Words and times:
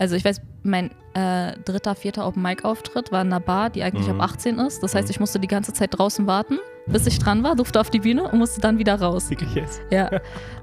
also 0.00 0.16
ich 0.16 0.24
weiß, 0.24 0.40
mein 0.64 0.90
äh, 1.14 1.52
dritter, 1.64 1.94
vierter 1.94 2.26
Open 2.26 2.42
Mic 2.42 2.64
Auftritt 2.64 3.10
war 3.12 3.20
in 3.22 3.28
einer 3.28 3.40
Bar, 3.40 3.70
die 3.70 3.82
eigentlich 3.82 4.06
Mhm. 4.08 4.20
ab 4.20 4.30
18 4.32 4.58
ist. 4.58 4.82
Das 4.82 4.94
heißt, 4.94 5.06
Mhm. 5.08 5.10
ich 5.12 5.20
musste 5.20 5.38
die 5.40 5.46
ganze 5.48 5.72
Zeit 5.72 5.96
draußen 5.98 6.26
warten, 6.26 6.58
bis 6.86 7.06
ich 7.06 7.18
dran 7.18 7.42
war, 7.42 7.56
durfte 7.56 7.80
auf 7.80 7.90
die 7.90 7.98
Bühne 8.00 8.24
und 8.24 8.38
musste 8.38 8.60
dann 8.60 8.78
wieder 8.78 9.00
raus. 9.00 9.28
Wirklich 9.30 9.54
jetzt? 9.54 9.80
Ja, 9.90 10.10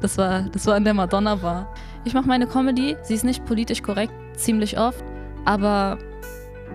das 0.02 0.18
war, 0.18 0.42
das 0.52 0.66
war 0.66 0.76
in 0.78 0.84
der 0.84 0.94
Madonna 0.94 1.36
Bar. 1.36 1.74
Ich 2.06 2.14
mache 2.14 2.28
meine 2.28 2.48
Comedy, 2.48 2.96
sie 3.04 3.14
ist 3.14 3.24
nicht 3.26 3.46
politisch 3.46 3.82
korrekt, 3.84 4.14
ziemlich 4.36 4.78
oft, 4.80 5.04
aber 5.46 5.98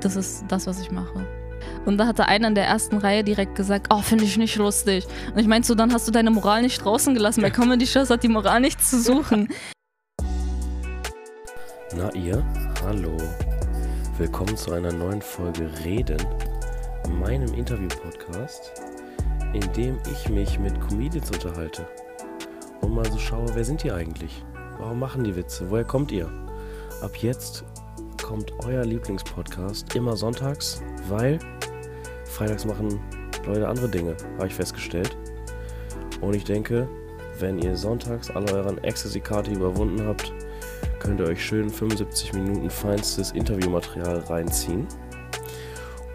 das 0.00 0.16
ist 0.16 0.44
das, 0.48 0.66
was 0.66 0.80
ich 0.80 0.90
mache. 0.90 1.26
Und 1.86 1.96
da 1.98 2.06
hatte 2.06 2.26
einer 2.26 2.48
in 2.48 2.54
der 2.54 2.66
ersten 2.66 2.98
Reihe 2.98 3.24
direkt 3.24 3.54
gesagt, 3.54 3.86
oh, 3.90 4.02
finde 4.02 4.24
ich 4.24 4.36
nicht 4.36 4.56
lustig. 4.56 5.06
Und 5.32 5.38
ich 5.40 5.46
meinte 5.46 5.66
so, 5.66 5.74
dann 5.74 5.92
hast 5.92 6.06
du 6.06 6.12
deine 6.12 6.30
Moral 6.30 6.62
nicht 6.62 6.84
draußen 6.84 7.14
gelassen. 7.14 7.40
Bei 7.42 7.50
Comedy-Shows 7.50 8.10
hat 8.10 8.22
die 8.22 8.29
Moral 8.29 8.60
nichts 8.60 8.90
zu 8.90 9.00
suchen. 9.00 9.48
Na 11.95 12.11
ihr, 12.14 12.43
hallo. 12.82 13.18
Willkommen 14.16 14.56
zu 14.56 14.73
einer 14.73 14.91
neuen 14.91 15.20
Folge 15.20 15.70
Reden, 15.84 16.16
meinem 17.20 17.52
Interview-Podcast, 17.52 18.73
in 19.52 19.70
dem 19.74 19.98
ich 20.10 20.30
mich 20.30 20.59
mit 20.59 20.80
Comedians 20.80 21.30
unterhalte 21.30 21.87
und 22.80 22.95
mal 22.95 23.05
so 23.12 23.18
schaue, 23.18 23.46
wer 23.55 23.65
sind 23.65 23.82
die 23.82 23.92
eigentlich? 23.92 24.42
Warum 24.78 25.01
machen 25.01 25.23
die 25.23 25.37
Witze? 25.37 25.70
Woher 25.70 25.84
kommt 25.84 26.10
ihr? 26.12 26.32
Ab 27.02 27.15
jetzt 27.16 27.62
kommt 28.23 28.51
euer 28.65 28.87
Lieblingspodcast 28.87 29.95
immer 29.95 30.16
sonntags, 30.16 30.82
weil 31.10 31.38
freitags 32.24 32.65
machen 32.65 33.01
Leute 33.46 33.68
andere 33.68 33.90
Dinge, 33.90 34.16
habe 34.38 34.46
ich 34.46 34.54
festgestellt. 34.54 35.15
Und 36.23 36.34
ich 36.34 36.45
denke, 36.45 36.88
wenn 37.38 37.59
ihr 37.59 37.77
sonntags 37.77 38.30
alle 38.30 38.51
euren 38.51 38.82
Ecstasy-Karte 38.82 39.51
überwunden 39.51 40.06
habt, 40.06 40.32
könnt 41.02 41.19
ihr 41.19 41.27
euch 41.27 41.45
schön 41.45 41.69
75 41.69 42.33
Minuten 42.34 42.70
feinstes 42.70 43.33
Interviewmaterial 43.33 44.20
reinziehen. 44.20 44.87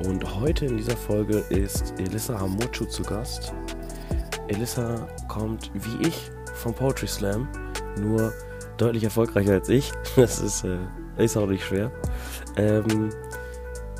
Und 0.05 0.39
heute 0.39 0.65
in 0.65 0.77
dieser 0.77 0.95
Folge 0.95 1.39
ist 1.49 1.93
Elissa 1.99 2.39
Hamochu 2.39 2.85
zu 2.85 3.03
Gast. 3.03 3.53
Elissa 4.47 5.05
kommt 5.27 5.71
wie 5.73 6.07
ich 6.07 6.31
vom 6.53 6.73
Poetry 6.73 7.07
Slam, 7.07 7.49
nur 7.99 8.31
deutlich 8.77 9.03
erfolgreicher 9.03 9.53
als 9.53 9.67
ich. 9.67 9.91
Das 10.15 10.39
ist, 10.39 10.63
äh, 10.63 10.77
ist 11.17 11.35
auch 11.35 11.47
nicht 11.47 11.65
schwer. 11.65 11.91
Ähm, 12.55 13.09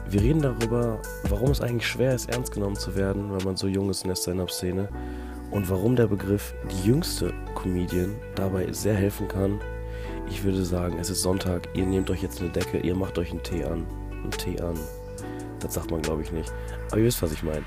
wir 0.10 0.22
reden 0.22 0.42
darüber, 0.42 1.02
warum 1.24 1.52
es 1.52 1.60
eigentlich 1.60 1.86
schwer 1.88 2.16
ist, 2.16 2.30
ernst 2.30 2.54
genommen 2.54 2.78
zu 2.78 2.96
werden, 2.96 3.30
wenn 3.36 3.44
man 3.44 3.58
so 3.58 3.68
jung 3.68 3.90
ist 3.90 4.04
in 4.04 4.08
der 4.08 4.16
Stand-Up-Szene 4.16 4.88
und 5.52 5.70
warum 5.70 5.98
der 5.98 6.08
Begriff 6.08 6.56
die 6.72 6.88
jüngste 6.88 7.34
Comedian 7.56 8.16
dabei 8.36 8.72
sehr 8.72 8.96
helfen 8.96 9.28
kann, 9.28 9.60
ich 10.30 10.44
würde 10.44 10.64
sagen, 10.66 10.98
es 11.00 11.10
ist 11.10 11.22
Sonntag, 11.22 11.68
ihr 11.74 11.86
nehmt 11.86 12.10
euch 12.10 12.22
jetzt 12.22 12.42
eine 12.42 12.50
Decke, 12.50 12.80
ihr 12.80 12.96
macht 12.96 13.18
euch 13.18 13.32
einen 13.32 13.44
Tee 13.44 13.64
an. 13.64 13.86
Einen 14.12 14.32
Tee 14.32 14.60
an. 14.60 14.78
Das 15.60 15.74
sagt 15.74 15.92
man, 15.92 16.02
glaube 16.02 16.22
ich, 16.22 16.32
nicht. 16.32 16.52
Aber 16.88 16.98
ihr 17.00 17.06
wisst, 17.06 17.22
was 17.22 17.32
ich 17.32 17.44
meine. 17.44 17.64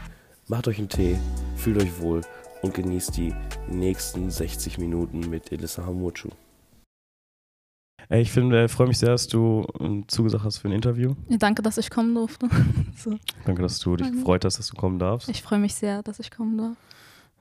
Macht 0.49 0.69
euch 0.69 0.79
einen 0.79 0.89
Tee, 0.89 1.17
fühlt 1.57 1.81
euch 1.81 2.01
wohl 2.01 2.23
und 2.63 2.75
genießt 2.75 3.17
die 3.17 3.35
nächsten 3.69 4.31
60 4.31 4.79
Minuten 4.79 5.21
mit 5.31 5.53
Elissa 5.53 5.85
Hamochu. 5.87 6.29
Ey, 8.09 8.23
ich 8.23 8.33
finde, 8.33 8.69
freue 8.69 8.89
mich 8.89 8.99
sehr, 8.99 9.11
dass 9.11 9.29
du 9.29 9.65
äh, 9.79 10.03
zugesagt 10.09 10.43
hast 10.45 10.59
für 10.59 10.69
ein 10.69 10.73
Interview. 10.73 11.15
Ja, 11.29 11.37
danke, 11.37 11.63
dass 11.63 11.79
ich 11.79 11.91
kommen 11.91 12.15
durfte. 12.15 12.49
So. 12.97 13.19
Danke, 13.47 13.63
dass 13.63 13.79
du 13.79 13.97
dich 13.97 14.05
Danke. 14.07 14.19
gefreut 14.19 14.45
hast, 14.45 14.59
dass 14.59 14.67
du 14.67 14.77
kommen 14.77 14.99
darfst. 14.99 15.27
Ich 15.31 15.43
freue 15.43 15.59
mich 15.59 15.75
sehr, 15.75 16.03
dass 16.03 16.21
ich 16.21 16.31
kommen 16.31 16.59
darf. 16.59 16.77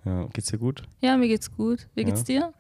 Ja, 0.06 0.26
geht's 0.32 0.48
dir 0.48 0.58
gut? 0.58 0.84
Ja, 1.02 1.18
mir 1.18 1.28
geht's 1.28 1.52
gut. 1.52 1.88
Wie 1.96 2.06
geht's 2.06 2.24
dir? 2.24 2.54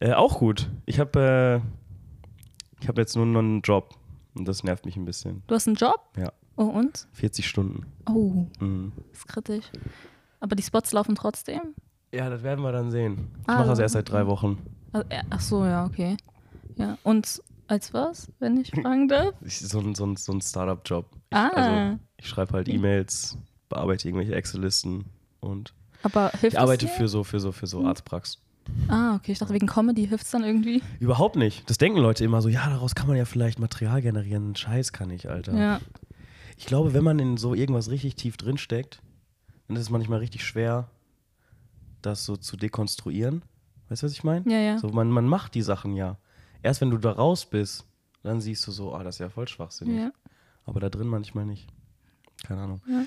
Äh, 0.00 0.12
auch 0.12 0.38
gut. 0.38 0.70
Ich 0.86 1.00
habe 1.00 1.62
äh, 1.62 2.80
ich 2.80 2.88
hab 2.88 2.98
jetzt 2.98 3.16
nur 3.16 3.26
noch 3.26 3.40
einen 3.40 3.60
Job 3.62 3.94
und 4.34 4.46
das 4.46 4.62
nervt 4.64 4.84
mich 4.86 4.96
ein 4.96 5.04
bisschen. 5.04 5.42
Du 5.46 5.54
hast 5.54 5.66
einen 5.66 5.76
Job? 5.76 6.00
Ja. 6.16 6.32
Oh, 6.56 6.64
und? 6.64 7.06
40 7.12 7.46
Stunden. 7.48 7.86
Oh, 8.08 8.46
Mhm. 8.60 8.92
das 9.10 9.18
ist 9.20 9.28
kritisch. 9.28 9.64
Aber 10.40 10.54
die 10.56 10.62
Spots 10.62 10.92
laufen 10.92 11.14
trotzdem? 11.14 11.74
Ja, 12.12 12.30
das 12.30 12.42
werden 12.42 12.62
wir 12.64 12.72
dann 12.72 12.90
sehen. 12.90 13.28
Ich 13.42 13.48
Ah, 13.48 13.56
mache 13.58 13.68
das 13.68 13.78
erst 13.80 13.94
seit 13.94 14.10
drei 14.10 14.26
Wochen. 14.26 14.58
Also, 14.92 15.06
äh, 15.10 15.22
ach 15.30 15.40
so, 15.40 15.64
ja, 15.64 15.84
okay. 15.84 16.16
Ja, 16.76 16.96
und 17.02 17.42
als 17.66 17.92
was, 17.92 18.28
wenn 18.38 18.56
ich 18.56 18.70
fragen 18.70 19.08
darf? 19.08 19.34
So 19.42 19.80
ein, 19.80 19.94
so 19.94 20.06
ein, 20.06 20.16
so 20.16 20.32
ein 20.32 20.40
Startup-Job. 20.40 21.06
Ich, 21.30 21.36
Ah. 21.36 21.48
Also, 21.54 21.98
ich 22.16 22.28
schreibe 22.28 22.52
halt 22.54 22.68
E-Mails, 22.68 23.36
bearbeite 23.68 24.08
irgendwelche 24.08 24.34
Excel-Listen 24.34 25.04
und 25.40 25.74
Aber 26.02 26.30
hilft 26.30 26.54
ich 26.54 26.58
arbeite 26.58 26.86
das 26.86 26.94
für 26.96 27.08
so, 27.08 27.22
für 27.24 27.38
so, 27.40 27.52
für 27.52 27.66
so 27.66 27.84
Arztpraxen. 27.84 28.40
Ah, 28.88 29.14
okay, 29.16 29.32
ich 29.32 29.38
dachte 29.38 29.52
wegen 29.54 29.66
Comedy 29.66 30.06
hilft 30.06 30.24
es 30.24 30.30
dann 30.30 30.44
irgendwie. 30.44 30.82
Überhaupt 31.00 31.36
nicht. 31.36 31.68
Das 31.68 31.78
denken 31.78 31.98
Leute 31.98 32.24
immer 32.24 32.40
so, 32.40 32.48
ja, 32.48 32.68
daraus 32.68 32.94
kann 32.94 33.06
man 33.06 33.16
ja 33.16 33.24
vielleicht 33.24 33.58
Material 33.58 34.00
generieren. 34.00 34.54
Scheiß 34.56 34.92
kann 34.92 35.10
ich, 35.10 35.28
Alter. 35.28 35.54
Ja, 35.54 35.80
Ich 36.56 36.66
glaube, 36.66 36.94
wenn 36.94 37.04
man 37.04 37.18
in 37.18 37.36
so 37.36 37.54
irgendwas 37.54 37.90
richtig 37.90 38.14
tief 38.16 38.36
drin 38.36 38.56
steckt, 38.58 39.02
dann 39.66 39.76
ist 39.76 39.82
es 39.82 39.90
manchmal 39.90 40.20
richtig 40.20 40.44
schwer, 40.44 40.88
das 42.02 42.24
so 42.24 42.36
zu 42.36 42.56
dekonstruieren. 42.56 43.42
Weißt 43.88 44.02
du, 44.02 44.06
was 44.06 44.12
ich 44.12 44.24
meine? 44.24 44.50
ja, 44.50 44.58
ja. 44.58 44.78
So, 44.78 44.88
man, 44.88 45.10
man 45.10 45.26
macht 45.26 45.54
die 45.54 45.62
Sachen 45.62 45.94
ja. 45.94 46.16
Erst 46.62 46.80
wenn 46.80 46.90
du 46.90 46.98
da 46.98 47.12
raus 47.12 47.46
bist, 47.46 47.84
dann 48.22 48.40
siehst 48.40 48.66
du 48.66 48.72
so, 48.72 48.94
ah, 48.94 49.02
das 49.02 49.16
ist 49.16 49.20
ja 49.20 49.28
voll 49.28 49.48
schwachsinnig. 49.48 49.96
ja. 49.98 50.10
Aber 50.64 50.80
da 50.80 50.88
drin 50.90 51.06
manchmal 51.06 51.46
nicht. 51.46 51.66
Keine 52.46 52.62
Ahnung. 52.62 52.82
Ja. 52.86 53.04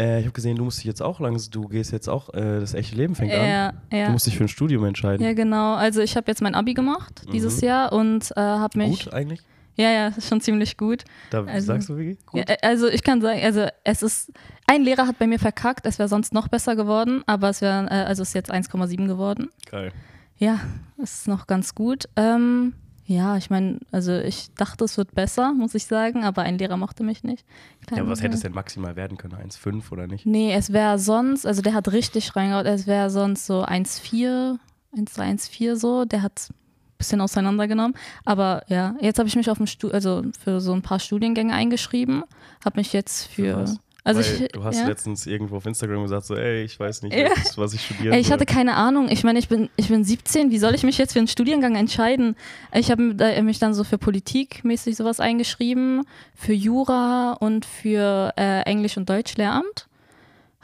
Äh, 0.00 0.18
ich 0.20 0.24
habe 0.26 0.32
gesehen, 0.32 0.56
du 0.56 0.64
musst 0.64 0.78
dich 0.78 0.84
jetzt 0.86 1.02
auch 1.02 1.20
langsam, 1.20 1.50
du 1.52 1.68
gehst 1.68 1.92
jetzt 1.92 2.08
auch, 2.08 2.32
äh, 2.34 2.58
das 2.60 2.74
echte 2.74 2.96
Leben 2.96 3.14
fängt 3.14 3.32
an. 3.32 3.46
Ja, 3.48 3.72
Du 3.90 3.96
ja. 3.96 4.10
musst 4.10 4.26
dich 4.26 4.36
für 4.36 4.44
ein 4.44 4.48
Studium 4.48 4.84
entscheiden. 4.84 5.24
Ja, 5.24 5.32
genau. 5.34 5.74
Also 5.74 6.00
ich 6.00 6.16
habe 6.16 6.30
jetzt 6.30 6.42
mein 6.42 6.54
Abi 6.54 6.74
gemacht 6.74 7.22
dieses 7.32 7.60
Mhm. 7.62 7.68
Jahr 7.68 7.92
und 7.92 8.30
äh, 8.36 8.40
habe 8.40 8.78
mich. 8.78 9.04
Gut 9.04 9.14
eigentlich? 9.14 9.40
Ja, 9.76 9.90
ja, 9.90 10.08
ist 10.08 10.28
schon 10.28 10.40
ziemlich 10.40 10.76
gut. 10.76 11.02
Da 11.30 11.44
Also- 11.44 11.66
sagst 11.66 11.88
du? 11.88 11.96
Gut. 11.96 12.16
Ja, 12.34 12.42
äh, 12.46 12.56
also 12.62 12.88
ich 12.88 13.02
kann 13.02 13.20
sagen, 13.20 13.40
also 13.42 13.66
es 13.84 14.02
ist, 14.02 14.32
ein 14.68 14.82
Lehrer 14.82 15.06
hat 15.06 15.18
bei 15.18 15.26
mir 15.26 15.38
verkackt, 15.38 15.84
es 15.86 15.98
wäre 15.98 16.08
sonst 16.08 16.32
noch 16.32 16.46
besser 16.48 16.76
geworden, 16.76 17.22
aber 17.26 17.48
es 17.50 17.60
wäre, 17.60 17.86
äh, 17.86 18.04
also 18.04 18.22
es 18.22 18.28
ist 18.28 18.34
jetzt 18.34 18.52
1,7 18.52 19.06
geworden. 19.08 19.48
Geil. 19.70 19.92
Ja, 20.38 20.58
es 21.02 21.14
ist 21.20 21.28
noch 21.28 21.46
ganz 21.46 21.74
gut. 21.74 22.04
Ähm, 22.16 22.74
ja, 23.06 23.36
ich 23.36 23.50
meine, 23.50 23.80
also 23.92 24.12
ich 24.18 24.52
dachte, 24.54 24.84
es 24.84 24.96
wird 24.96 25.14
besser, 25.14 25.52
muss 25.52 25.74
ich 25.74 25.86
sagen, 25.86 26.24
aber 26.24 26.42
ein 26.42 26.56
Lehrer 26.56 26.76
mochte 26.76 27.02
mich 27.02 27.22
nicht. 27.22 27.44
Ja, 27.90 27.98
aber 27.98 28.10
was 28.10 28.22
hätte 28.22 28.34
es 28.34 28.40
denn? 28.40 28.52
maximal 28.52 28.96
werden 28.96 29.18
können? 29.18 29.34
1,5 29.34 29.92
oder 29.92 30.06
nicht? 30.06 30.24
Nee, 30.24 30.54
es 30.54 30.72
wäre 30.72 30.98
sonst, 30.98 31.46
also 31.46 31.60
der 31.60 31.74
hat 31.74 31.92
richtig 31.92 32.34
reingehauen, 32.34 32.66
es 32.66 32.86
wäre 32.86 33.10
sonst 33.10 33.46
so 33.46 33.62
1,4, 33.64 34.58
1,3, 34.96 35.20
1,4 35.20 35.76
so, 35.76 36.06
der 36.06 36.22
hat 36.22 36.48
ein 36.50 36.54
bisschen 36.96 37.20
auseinandergenommen. 37.20 37.94
Aber 38.24 38.62
ja, 38.68 38.94
jetzt 39.00 39.18
habe 39.18 39.28
ich 39.28 39.36
mich 39.36 39.50
auf 39.50 39.58
dem 39.58 39.66
Stu 39.66 39.88
also 39.88 40.22
für 40.42 40.60
so 40.60 40.72
ein 40.72 40.82
paar 40.82 40.98
Studiengänge 40.98 41.52
eingeschrieben, 41.52 42.24
habe 42.64 42.80
mich 42.80 42.94
jetzt 42.94 43.26
Für 43.26 43.66
für? 43.66 43.76
Also 44.04 44.20
ich, 44.20 44.48
du 44.52 44.62
hast 44.62 44.78
ja. 44.78 44.86
letztens 44.86 45.26
irgendwo 45.26 45.56
auf 45.56 45.66
Instagram 45.66 46.02
gesagt, 46.02 46.26
so, 46.26 46.36
ey, 46.36 46.62
ich 46.62 46.78
weiß 46.78 47.02
nicht, 47.02 47.16
Ja. 47.16 47.30
was, 47.30 47.56
was 47.56 47.74
ich 47.74 47.84
studieren 47.84 48.12
Ey, 48.12 48.20
ich 48.20 48.30
hatte 48.30 48.44
keine 48.46 48.74
Ahnung. 48.74 49.08
Ich 49.08 49.24
meine, 49.24 49.38
ich 49.38 49.48
bin, 49.48 49.70
ich 49.76 49.88
bin 49.88 50.04
17. 50.04 50.50
Wie 50.50 50.58
soll 50.58 50.74
ich 50.74 50.82
mich 50.82 50.98
jetzt 50.98 51.14
für 51.14 51.18
einen 51.18 51.28
Studiengang 51.28 51.74
entscheiden? 51.74 52.36
Ich 52.72 52.90
habe 52.90 53.02
mich 53.42 53.58
dann 53.58 53.74
so 53.74 53.82
für 53.82 53.98
Politik 53.98 54.64
mäßig 54.64 54.96
sowas 54.96 55.20
eingeschrieben, 55.20 56.02
für 56.34 56.52
Jura 56.52 57.32
und 57.40 57.64
für 57.64 58.32
äh, 58.36 58.60
Englisch 58.62 58.96
und 58.96 59.08
Deutsch 59.08 59.36
Lehramt. 59.36 59.88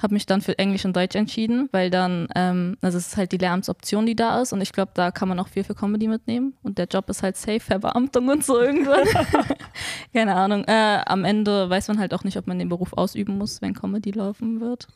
Habe 0.03 0.15
mich 0.15 0.25
dann 0.27 0.41
für 0.41 0.59
Englisch 0.59 0.85
und 0.85 0.97
Deutsch 0.97 1.15
entschieden, 1.15 1.69
weil 1.73 1.91
dann, 1.91 2.27
ähm, 2.35 2.77
also 2.81 2.97
es 2.97 3.09
ist 3.09 3.17
halt 3.17 3.33
die 3.33 3.37
Lehramtsoption, 3.37 4.07
die 4.07 4.17
da 4.17 4.41
ist 4.41 4.53
und 4.53 4.61
ich 4.63 4.73
glaube, 4.73 4.93
da 4.95 5.11
kann 5.11 5.29
man 5.29 5.39
auch 5.39 5.49
viel 5.49 5.63
für 5.65 5.75
Comedy 5.75 6.09
mitnehmen 6.09 6.55
und 6.63 6.79
der 6.79 6.87
Job 6.87 7.09
ist 7.11 7.23
halt 7.23 7.37
safe, 7.37 7.61
Verbeamtung 7.61 8.29
und 8.29 8.45
so 8.45 8.59
irgendwann. 8.59 9.07
keine 10.13 10.35
Ahnung. 10.37 10.65
Äh, 10.65 11.03
am 11.05 11.25
Ende 11.25 11.69
weiß 11.69 11.89
man 11.89 11.99
halt 11.99 12.15
auch 12.15 12.25
nicht, 12.25 12.37
ob 12.39 12.47
man 12.47 12.59
den 12.59 12.69
Beruf 12.69 12.93
ausüben 12.95 13.37
muss, 13.37 13.61
wenn 13.61 13.75
Comedy 13.75 14.11
laufen 14.13 14.61
wird. 14.61 14.89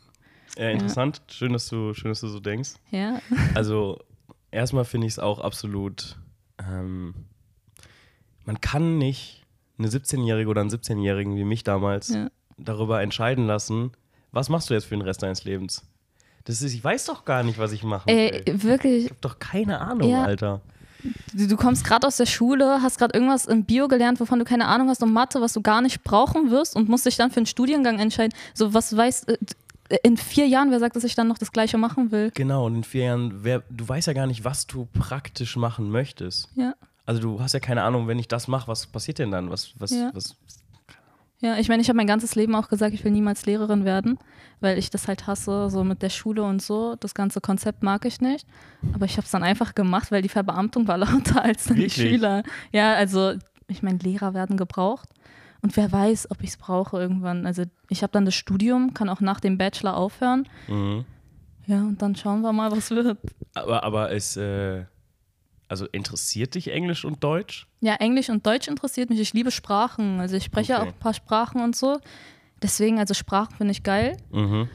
Ja, 0.57 0.69
interessant. 0.69 1.21
Schön, 1.27 1.53
dass 1.53 1.67
du, 1.67 1.93
schön, 1.93 2.09
dass 2.11 2.21
du 2.21 2.27
so 2.27 2.39
denkst. 2.39 2.75
Ja. 2.91 3.19
Also, 3.55 3.99
erstmal 4.51 4.85
finde 4.85 5.07
ich 5.07 5.13
es 5.13 5.19
auch 5.19 5.39
absolut. 5.39 6.17
Ähm, 6.59 7.13
man 8.45 8.61
kann 8.61 8.97
nicht 8.97 9.43
eine 9.77 9.87
17-Jährige 9.89 10.49
oder 10.49 10.61
einen 10.61 10.69
17-Jährigen 10.69 11.35
wie 11.35 11.43
mich 11.43 11.63
damals 11.63 12.09
Ja. 12.09 12.29
darüber 12.57 13.01
entscheiden 13.01 13.45
lassen, 13.45 13.91
was 14.35 14.49
machst 14.49 14.69
du 14.69 14.73
jetzt 14.73 14.85
für 14.85 14.95
den 14.95 15.01
Rest 15.01 15.23
deines 15.23 15.43
Lebens? 15.43 15.81
Das 16.43 16.61
ist, 16.61 16.73
ich 16.73 16.83
weiß 16.83 17.05
doch 17.05 17.25
gar 17.25 17.41
nicht, 17.41 17.57
was 17.57 17.71
ich 17.71 17.83
mache. 17.83 18.07
Ey, 18.09 18.43
wirklich, 18.61 19.05
Ich 19.05 19.09
habe 19.09 19.21
doch 19.21 19.39
keine 19.39 19.81
Ahnung, 19.81 20.09
Ja. 20.09 20.23
Alter. 20.23 20.61
Du, 21.33 21.47
du 21.47 21.55
kommst 21.55 21.83
gerade 21.83 22.05
aus 22.07 22.17
der 22.17 22.25
Schule, 22.25 22.81
hast 22.81 22.97
gerade 22.97 23.13
irgendwas 23.15 23.45
im 23.45 23.63
Bio 23.63 23.87
gelernt, 23.87 24.19
wovon 24.19 24.39
du 24.39 24.45
keine 24.45 24.65
Ahnung 24.67 24.89
hast 24.89 25.01
und 25.03 25.13
Mathe, 25.13 25.39
was 25.41 25.53
du 25.53 25.61
gar 25.61 25.81
nicht 25.81 26.03
brauchen 26.03 26.49
wirst 26.51 26.75
und 26.75 26.89
musst 26.89 27.05
dich 27.05 27.15
dann 27.15 27.29
für 27.31 27.37
einen 27.37 27.45
Studiengang 27.45 27.99
entscheiden. 27.99 28.33
So, 28.55 28.73
was 28.73 28.95
weißt 28.95 29.29
äh, 29.29 29.37
in 30.03 30.17
vier 30.17 30.47
Jahren, 30.47 30.71
wer 30.71 30.79
sagt, 30.79 30.95
dass 30.95 31.03
ich 31.03 31.13
dann 31.13 31.27
noch 31.27 31.37
das 31.37 31.51
Gleiche 31.51 31.77
machen 31.77 32.11
will? 32.11 32.31
Genau, 32.33 32.65
und 32.65 32.75
in 32.75 32.83
vier 32.83 33.03
Jahren, 33.05 33.43
wer, 33.43 33.61
du 33.69 33.87
weißt 33.87 34.07
ja 34.07 34.13
gar 34.13 34.25
nicht, 34.25 34.43
was 34.43 34.65
du 34.65 34.87
praktisch 34.93 35.55
machen 35.57 35.91
möchtest. 35.91 36.49
Ja. 36.55 36.73
Also 37.05 37.21
du 37.21 37.39
hast 37.39 37.53
ja 37.53 37.59
keine 37.59 37.83
Ahnung, 37.83 38.07
wenn 38.07 38.17
ich 38.17 38.27
das 38.27 38.47
mache, 38.47 38.67
was 38.67 38.87
passiert 38.87 39.19
denn 39.19 39.29
dann? 39.29 39.51
Was, 39.51 39.73
was, 39.77 39.91
Ja. 39.91 40.09
was, 40.13 40.35
Ja, 41.41 41.57
ich 41.57 41.67
meine, 41.67 41.81
ich 41.81 41.89
habe 41.89 41.97
mein 41.97 42.07
ganzes 42.07 42.35
Leben 42.35 42.55
auch 42.55 42.69
gesagt, 42.69 42.93
ich 42.93 43.03
will 43.03 43.11
niemals 43.11 43.45
Lehrerin 43.45 43.83
werden, 43.83 44.17
weil 44.61 44.77
ich 44.77 44.89
das 44.89 45.07
halt 45.07 45.27
hasse, 45.27 45.69
so 45.69 45.83
mit 45.83 46.01
der 46.01 46.09
Schule 46.09 46.43
und 46.43 46.61
so. 46.61 46.95
Das 46.95 47.13
ganze 47.13 47.41
Konzept 47.41 47.83
mag 47.83 48.05
ich 48.05 48.21
nicht. 48.21 48.47
Aber 48.93 49.05
ich 49.05 49.17
habe 49.17 49.25
es 49.25 49.31
dann 49.31 49.43
einfach 49.43 49.75
gemacht, 49.75 50.11
weil 50.11 50.21
die 50.21 50.29
Verbeamtung 50.29 50.87
war 50.87 50.97
lauter 50.97 51.43
als 51.43 51.65
dann 51.65 51.77
die? 51.77 51.89
Schüler. 51.89 52.43
Ja, 52.71 52.93
also 52.93 53.33
ich 53.67 53.83
meine, 53.83 53.97
Lehrer 53.99 54.33
werden 54.33 54.55
gebraucht. 54.57 55.09
Und 55.61 55.75
wer 55.77 55.91
weiß, 55.91 56.31
ob 56.31 56.41
ich 56.41 56.51
es 56.51 56.57
brauche 56.57 56.99
irgendwann. 56.99 57.45
Also 57.45 57.63
ich 57.89 58.03
habe 58.03 58.11
dann 58.11 58.25
das 58.25 58.35
Studium, 58.35 58.93
kann 58.93 59.09
auch 59.09 59.19
nach 59.19 59.39
dem 59.39 59.57
Bachelor 59.57 59.97
aufhören. 59.97 60.47
Mhm. 60.67 61.05
Ja, 61.65 61.79
und 61.81 62.01
dann 62.01 62.15
schauen 62.15 62.41
wir 62.41 62.53
mal, 62.53 62.71
was 62.71 62.91
wird. 62.91 63.17
Aber, 63.55 63.83
aber 63.83 64.11
es, 64.11 64.37
äh, 64.37 64.85
also 65.67 65.85
interessiert 65.87 66.55
dich 66.55 66.69
Englisch 66.71 67.05
und 67.05 67.23
Deutsch? 67.23 67.67
Ja, 67.81 67.95
Englisch 67.95 68.29
und 68.29 68.45
Deutsch 68.45 68.67
interessiert 68.67 69.09
mich. 69.09 69.19
Ich 69.19 69.33
liebe 69.33 69.51
Sprachen. 69.51 70.19
Also 70.19 70.35
ich 70.35 70.43
spreche 70.45 70.73
Okay. 70.75 70.81
auch 70.83 70.87
ein 70.93 70.99
paar 70.99 71.13
Sprachen 71.13 71.61
und 71.61 71.75
so. 71.75 71.99
Deswegen, 72.61 72.99
also 72.99 73.13
Sprachen 73.13 73.55
finde 73.55 73.71
ich 73.71 73.83
geil. 73.83 74.17
Mhm. 74.31 74.69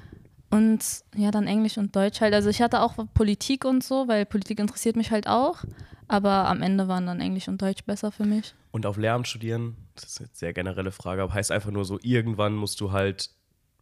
Und 0.50 0.84
ja, 1.14 1.31
dann 1.31 1.46
Englisch 1.46 1.78
und 1.78 1.94
Deutsch 1.94 2.20
halt. 2.20 2.34
Also 2.34 2.50
ich 2.50 2.60
hatte 2.60 2.81
auch 2.81 2.94
Politik 3.14 3.64
und 3.64 3.84
so, 3.84 4.08
weil 4.08 4.26
Politik 4.26 4.58
interessiert 4.58 4.96
mich 4.96 5.10
halt 5.10 5.28
auch. 5.28 5.64
Aber 6.08 6.48
am 6.48 6.60
Ende 6.60 6.88
waren 6.88 7.06
dann 7.06 7.20
Englisch 7.20 7.46
und 7.46 7.62
Deutsch 7.62 7.84
besser 7.84 8.10
für 8.10 8.25
mich. 8.25 8.52
Und 8.72 8.84
auf 8.84 8.96
Lehramt 8.96 9.28
studieren, 9.28 9.76
das 9.94 10.04
ist 10.06 10.20
eine 10.20 10.28
sehr 10.32 10.52
generelle 10.52 10.90
Frage, 10.90 11.22
aber 11.22 11.32
heißt 11.34 11.52
einfach 11.52 11.70
nur 11.70 11.84
so, 11.84 11.98
irgendwann 12.02 12.54
musst 12.54 12.81
du 12.81 12.90
halt 12.90 13.31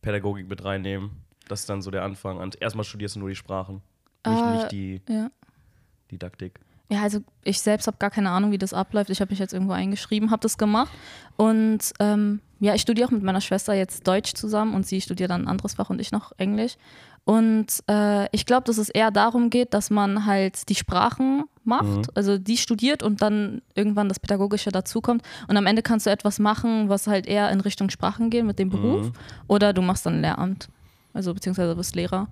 Pädagogik 0.02 0.46
mit 0.48 0.62
reinnehmen. 0.62 1.10
Das 1.48 1.60
ist 1.60 1.70
dann 1.70 1.80
so 1.80 1.90
der 1.90 2.04
Anfang. 2.04 2.36
Und 2.36 2.60
erstmal 2.60 2.84
studierst 2.84 3.16
du 3.16 3.20
nur 3.20 3.30
die 3.30 3.34
Sprachen, 3.34 3.80
nicht, 4.26 4.44
Äh, 4.44 4.48
nicht 4.50 4.72
die 4.72 5.00
Ja. 5.08 5.30
Didaktik. 6.10 6.60
Ja, 6.90 7.02
also 7.02 7.20
ich 7.44 7.60
selbst 7.60 7.86
habe 7.86 7.98
gar 7.98 8.10
keine 8.10 8.30
Ahnung, 8.30 8.50
wie 8.50 8.58
das 8.58 8.72
abläuft. 8.72 9.10
Ich 9.10 9.20
habe 9.20 9.30
mich 9.30 9.38
jetzt 9.38 9.52
irgendwo 9.52 9.72
eingeschrieben, 9.72 10.30
habe 10.30 10.40
das 10.40 10.56
gemacht. 10.56 10.90
Und 11.36 11.92
ähm, 12.00 12.40
ja, 12.60 12.74
ich 12.74 12.82
studiere 12.82 13.08
auch 13.08 13.12
mit 13.12 13.22
meiner 13.22 13.42
Schwester 13.42 13.74
jetzt 13.74 14.06
Deutsch 14.06 14.34
zusammen 14.34 14.74
und 14.74 14.86
sie 14.86 15.00
studiert 15.00 15.30
dann 15.30 15.42
ein 15.42 15.48
anderes 15.48 15.74
Fach 15.74 15.90
und 15.90 16.00
ich 16.00 16.12
noch 16.12 16.32
Englisch. 16.38 16.76
Und 17.24 17.66
äh, 17.90 18.26
ich 18.34 18.46
glaube, 18.46 18.64
dass 18.64 18.78
es 18.78 18.88
eher 18.88 19.10
darum 19.10 19.50
geht, 19.50 19.74
dass 19.74 19.90
man 19.90 20.24
halt 20.24 20.66
die 20.70 20.74
Sprachen 20.74 21.44
macht, 21.62 22.16
also 22.16 22.38
die 22.38 22.56
studiert 22.56 23.02
und 23.02 23.20
dann 23.20 23.60
irgendwann 23.74 24.08
das 24.08 24.18
Pädagogische 24.18 24.70
dazukommt. 24.70 25.22
Und 25.46 25.58
am 25.58 25.66
Ende 25.66 25.82
kannst 25.82 26.06
du 26.06 26.10
etwas 26.10 26.38
machen, 26.38 26.88
was 26.88 27.06
halt 27.06 27.26
eher 27.26 27.50
in 27.50 27.60
Richtung 27.60 27.90
Sprachen 27.90 28.30
geht 28.30 28.46
mit 28.46 28.58
dem 28.58 28.70
Beruf. 28.70 29.12
Oder 29.46 29.74
du 29.74 29.82
machst 29.82 30.06
dann 30.06 30.22
Lehramt. 30.22 30.70
Also 31.12 31.34
beziehungsweise 31.34 31.76
bist 31.76 31.94
Lehrer. 31.94 32.28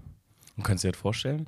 Und 0.57 0.63
kannst 0.63 0.83
du 0.83 0.89
dir 0.89 0.93
das 0.93 1.01
vorstellen? 1.01 1.47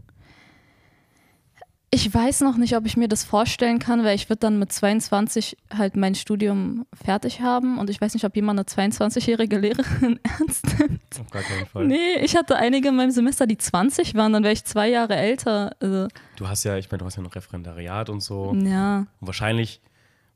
Ich 1.91 2.13
weiß 2.13 2.43
noch 2.43 2.59
nicht, 2.59 2.77
ob 2.77 2.85
ich 2.85 2.99
mir 2.99 3.09
das 3.09 3.25
vorstellen 3.25 3.79
kann, 3.79 4.05
weil 4.05 4.15
ich 4.15 4.29
würde 4.29 4.41
dann 4.41 4.59
mit 4.59 4.71
22 4.71 5.57
halt 5.75 5.97
mein 5.97 6.15
Studium 6.15 6.85
fertig 6.93 7.41
haben 7.41 7.79
und 7.79 7.89
ich 7.89 7.99
weiß 7.99 8.13
nicht, 8.13 8.25
ob 8.27 8.37
jemand 8.37 8.59
eine 8.59 8.67
22-jährige 8.67 9.57
Lehrerin 9.59 10.21
ernst 10.39 10.67
nimmt. 10.79 11.01
Auf 11.19 11.31
gar 11.31 11.43
keinen 11.43 11.65
Fall. 11.67 11.87
Nee, 11.87 12.19
ich 12.21 12.37
hatte 12.37 12.57
einige 12.57 12.89
in 12.89 12.97
meinem 12.97 13.11
Semester, 13.11 13.47
die 13.47 13.57
20 13.57 14.15
waren, 14.17 14.35
dann 14.35 14.43
wäre 14.43 14.53
ich 14.53 14.65
zwei 14.65 14.89
Jahre 14.91 15.17
älter. 15.17 15.75
Also, 15.81 16.09
Du 16.37 16.47
hast 16.47 16.65
ja, 16.65 16.77
ich 16.77 16.91
meine, 16.91 16.99
du 16.99 17.07
hast 17.07 17.17
ja 17.17 17.23
noch 17.23 17.35
Referendariat 17.35 18.11
und 18.11 18.21
so. 18.23 18.55
ja, 18.55 18.99
Und 18.99 19.27
wahrscheinlich, 19.27 19.81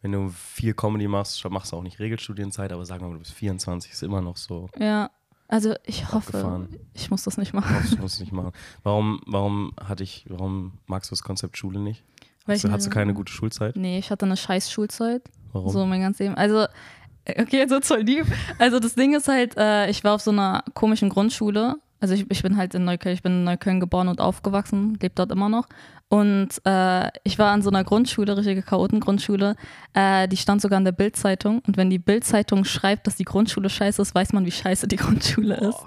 wenn 0.00 0.12
du 0.12 0.31
viel 0.31 0.72
Comedy 0.72 1.06
machst, 1.06 1.44
machst 1.50 1.72
du 1.72 1.76
auch 1.76 1.82
nicht 1.82 1.98
Regelstudienzeit, 2.00 2.72
aber 2.72 2.87
sagen 2.87 3.05
wir 3.05 3.08
mal, 3.08 3.14
du 3.14 3.19
bist 3.20 3.34
24, 3.34 3.93
ist 3.93 4.02
immer 4.02 4.22
noch 4.22 4.38
so. 4.38 4.70
ja. 4.78 5.10
Also 5.52 5.75
ich 5.84 6.06
hoffe, 6.12 6.28
Abgefahren. 6.38 6.69
ich 6.94 7.10
muss 7.10 7.25
das 7.25 7.37
nicht 7.37 7.52
machen. 7.52 7.76
Musst 8.00 8.19
du 8.19 8.22
nicht 8.22 8.32
machen. 8.32 8.52
Warum, 8.84 9.20
warum 9.26 9.72
hatte 9.78 10.02
ich, 10.02 10.25
warum 10.31 10.78
magst 10.87 11.10
du 11.10 11.12
das 11.14 11.22
Konzept 11.22 11.58
Schule 11.58 11.78
nicht? 11.78 12.02
Weil 12.46 12.54
Hast 12.54 12.64
du, 12.64 12.69
ich 12.69 12.72
hattest 12.72 12.87
du 12.87 12.90
eine- 12.90 12.94
keine 12.94 13.14
gute 13.14 13.31
Schulzeit? 13.31 13.76
Nee, 13.76 13.99
ich 13.99 14.10
hatte 14.10 14.25
eine 14.25 14.38
scheiß 14.38 14.70
Schulzeit. 14.72 15.22
Warum? 15.52 15.70
So 15.70 15.84
mein 15.84 16.00
ganzes 16.00 16.20
Leben. 16.20 16.37
Also, 16.37 16.64
okay, 17.28 17.58
jetzt 17.58 17.70
wird's 17.70 17.88
voll 17.88 18.00
lieb. 18.00 18.25
Also 18.58 18.81
das 18.81 18.94
Ding 18.94 19.14
ist 19.14 19.28
halt, 19.28 19.54
äh, 19.58 19.90
ich 19.90 20.02
war 20.04 20.14
auf 20.14 20.22
so 20.22 20.31
einer 20.31 20.64
komischen 20.72 21.10
Grundschule. 21.10 21.75
Also 22.00 22.14
ich, 22.14 22.25
ich 22.31 22.43
bin 22.43 22.56
halt 22.56 22.75
in 22.75 22.84
Neukölln, 22.87 23.14
ich 23.14 23.22
bin 23.22 23.32
in 23.32 23.44
Neukölln 23.44 23.78
geboren 23.78 24.08
und 24.08 24.22
aufgewachsen, 24.22 24.94
lebe 25.02 25.14
dort 25.14 25.31
immer 25.32 25.50
noch. 25.50 25.69
Und 26.12 26.60
äh, 26.66 27.08
ich 27.24 27.38
war 27.38 27.52
an 27.52 27.62
so 27.62 27.70
einer 27.70 27.84
Grundschule, 27.84 28.36
richtige 28.36 28.60
Chaotengrundschule, 28.60 29.56
äh, 29.94 30.28
die 30.28 30.36
stand 30.36 30.60
sogar 30.60 30.78
in 30.78 30.84
der 30.84 30.92
Bildzeitung. 30.92 31.62
Und 31.66 31.78
wenn 31.78 31.88
die 31.88 31.98
Bildzeitung 31.98 32.66
schreibt, 32.66 33.06
dass 33.06 33.16
die 33.16 33.24
Grundschule 33.24 33.70
scheiße 33.70 34.02
ist, 34.02 34.14
weiß 34.14 34.34
man, 34.34 34.44
wie 34.44 34.50
scheiße 34.50 34.88
die 34.88 34.96
Grundschule 34.98 35.54
ist. 35.54 35.78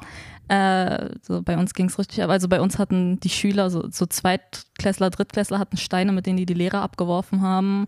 Äh, 0.48 1.10
so 1.22 1.44
bei 1.44 1.56
uns 1.60 1.75
ging 1.75 1.89
es 1.89 2.00
richtig 2.00 2.24
ab. 2.24 2.31
Also 2.31 2.48
bei 2.48 2.60
uns 2.60 2.80
hatten 2.80 3.19
die 3.19 3.30
Schüler, 3.30 3.69
so, 3.69 3.88
so 3.92 4.07
Zweitklässler, 4.07 5.12
Drittklässler 5.12 5.60
hatten 5.60 5.77
Steine, 5.77 6.12
mit 6.12 6.25
denen 6.25 6.38
die 6.38 6.48
die 6.48 6.56
Lehrer 6.56 6.81
abgeworfen 6.81 7.44
haben. 7.44 7.86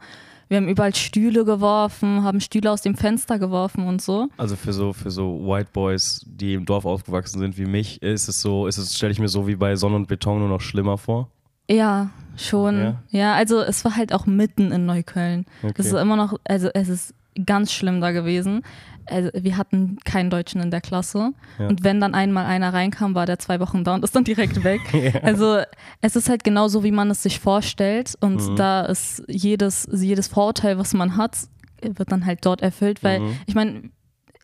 Wir 0.47 0.57
haben 0.57 0.67
überall 0.67 0.93
Stühle 0.93 1.43
geworfen, 1.43 2.21
haben 2.21 2.39
Stühle 2.39 2.71
aus 2.71 2.83
dem 2.83 2.93
Fenster 2.93 3.39
geworfen 3.39 3.87
und 3.87 3.99
so. 3.99 4.27
Also 4.37 4.55
für 4.55 4.73
so, 4.73 4.93
für 4.93 5.09
so 5.09 5.39
White 5.47 5.71
Boys, 5.73 6.23
die 6.27 6.53
im 6.53 6.65
Dorf 6.65 6.85
aufgewachsen 6.85 7.39
sind 7.39 7.57
wie 7.57 7.65
mich, 7.65 7.99
ist 8.03 8.27
es 8.27 8.41
so, 8.41 8.67
ist 8.67 8.77
es, 8.77 8.95
stelle 8.95 9.11
ich 9.11 9.19
mir 9.19 9.27
so 9.27 9.47
wie 9.47 9.55
bei 9.55 9.75
Sonne 9.75 9.95
und 9.95 10.07
Beton 10.07 10.37
nur 10.37 10.49
noch 10.49 10.61
schlimmer 10.61 10.99
vor. 10.99 11.31
Ja, 11.69 12.11
schon. 12.37 12.79
Ja? 12.79 12.95
Ja, 13.09 13.33
also 13.35 13.61
es 13.61 13.83
war 13.85 13.95
halt 13.95 14.13
auch 14.13 14.25
mitten 14.25 14.71
in 14.71 14.85
Neukölln. 14.85 15.45
Okay. 15.63 15.73
Das 15.77 15.85
ist 15.87 15.93
immer 15.93 16.15
noch, 16.15 16.37
also 16.47 16.69
es 16.73 16.87
ist 16.89 17.13
ganz 17.45 17.71
schlimm 17.71 18.01
da 18.01 18.11
gewesen. 18.11 18.61
Also 19.09 19.29
wir 19.33 19.55
hatten 19.57 19.97
keinen 20.03 20.29
Deutschen 20.29 20.59
in 20.59 20.69
der 20.69 20.81
Klasse. 20.81 21.31
Ja. 21.59 21.67
Und 21.67 21.83
wenn 21.83 22.01
dann 22.01 22.13
einmal 22.13 22.45
einer 22.45 22.73
reinkam, 22.73 23.15
war 23.15 23.25
der 23.25 23.39
zwei 23.39 23.59
Wochen 23.61 23.83
da 23.85 23.93
und 23.95 24.03
ist 24.03 24.15
dann 24.15 24.23
direkt 24.25 24.63
weg. 24.65 24.81
Also 25.23 25.59
es 26.01 26.15
ist 26.17 26.27
halt 26.29 26.43
genau 26.43 26.67
so, 26.67 26.83
wie 26.83 26.91
man 26.91 27.09
es 27.09 27.23
sich 27.23 27.39
vorstellt. 27.39 28.15
Und 28.19 28.35
Mhm. 28.45 28.55
da 28.57 28.81
ist 28.85 29.23
jedes, 29.27 29.87
jedes 29.93 30.27
Vorurteil, 30.27 30.77
was 30.77 30.93
man 30.93 31.15
hat, 31.15 31.37
wird 31.81 32.11
dann 32.11 32.25
halt 32.25 32.45
dort 32.45 32.61
erfüllt. 32.61 33.01
Weil 33.03 33.19
Mhm. 33.21 33.35
ich 33.45 33.55
meine, 33.55 33.83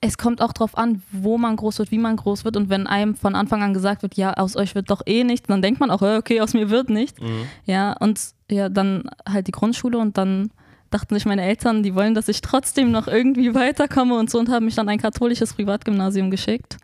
es 0.05 0.17
kommt 0.17 0.41
auch 0.41 0.51
drauf 0.51 0.77
an, 0.77 1.01
wo 1.13 1.37
man 1.37 1.55
groß 1.55 1.79
wird, 1.79 1.91
wie 1.91 1.97
man 1.97 2.17
groß 2.17 2.43
wird. 2.43 2.57
Und 2.57 2.69
wenn 2.69 2.87
einem 2.87 3.15
von 3.15 3.35
Anfang 3.35 3.63
an 3.63 3.73
gesagt 3.73 4.01
wird, 4.01 4.15
ja, 4.15 4.33
aus 4.33 4.57
euch 4.57 4.75
wird 4.75 4.89
doch 4.89 5.01
eh 5.05 5.23
nichts, 5.23 5.47
dann 5.47 5.61
denkt 5.61 5.79
man 5.79 5.89
auch, 5.89 6.01
äh, 6.01 6.17
okay, 6.17 6.41
aus 6.41 6.53
mir 6.53 6.69
wird 6.69 6.89
nichts. 6.89 7.21
Mhm. 7.21 7.47
Ja, 7.65 7.93
und 7.93 8.19
ja, 8.51 8.67
dann 8.67 9.05
halt 9.27 9.47
die 9.47 9.53
Grundschule 9.53 9.97
und 9.97 10.17
dann 10.17 10.51
dachten 10.89 11.15
sich 11.15 11.25
meine 11.25 11.43
Eltern, 11.43 11.83
die 11.83 11.95
wollen, 11.95 12.15
dass 12.15 12.27
ich 12.27 12.41
trotzdem 12.41 12.91
noch 12.91 13.07
irgendwie 13.07 13.55
weiterkomme 13.55 14.15
und 14.15 14.29
so 14.29 14.39
und 14.39 14.49
haben 14.49 14.65
mich 14.65 14.75
dann 14.75 14.89
ein 14.89 14.99
katholisches 14.99 15.53
Privatgymnasium 15.53 16.29
geschickt. 16.29 16.77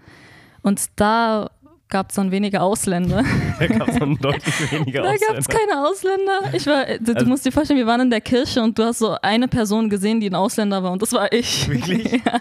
Und 0.61 0.85
da 0.95 1.49
gab 1.89 2.09
es 2.09 2.15
dann 2.15 2.31
weniger 2.31 2.61
Ausländer. 2.63 3.23
Da 3.59 3.67
gab 3.67 3.89
es 3.89 3.99
dann 3.99 4.15
deutlich 4.17 4.71
weniger 4.71 5.01
Da 5.03 5.11
gab 5.11 5.37
es 5.37 5.47
Ausländer. 5.47 5.73
keine 5.73 5.87
Ausländer. 5.87 6.39
Ich 6.53 6.65
war, 6.67 6.85
du, 6.99 7.13
Also- 7.13 7.25
musst 7.27 7.45
dir 7.45 7.51
vorstellen, 7.51 7.77
wir 7.79 7.87
waren 7.87 8.01
in 8.01 8.09
der 8.09 8.21
Kirche 8.21 8.61
und 8.61 8.77
du 8.79 8.83
hast 8.83 8.99
so 8.99 9.15
eine 9.21 9.47
Person 9.49 9.89
gesehen, 9.89 10.19
die 10.21 10.29
ein 10.29 10.35
Ausländer 10.35 10.81
war 10.83 10.91
und 10.91 11.01
das 11.01 11.11
war 11.13 11.31
ich. 11.33 11.67
Wirklich? 11.69 12.11
ja. 12.23 12.39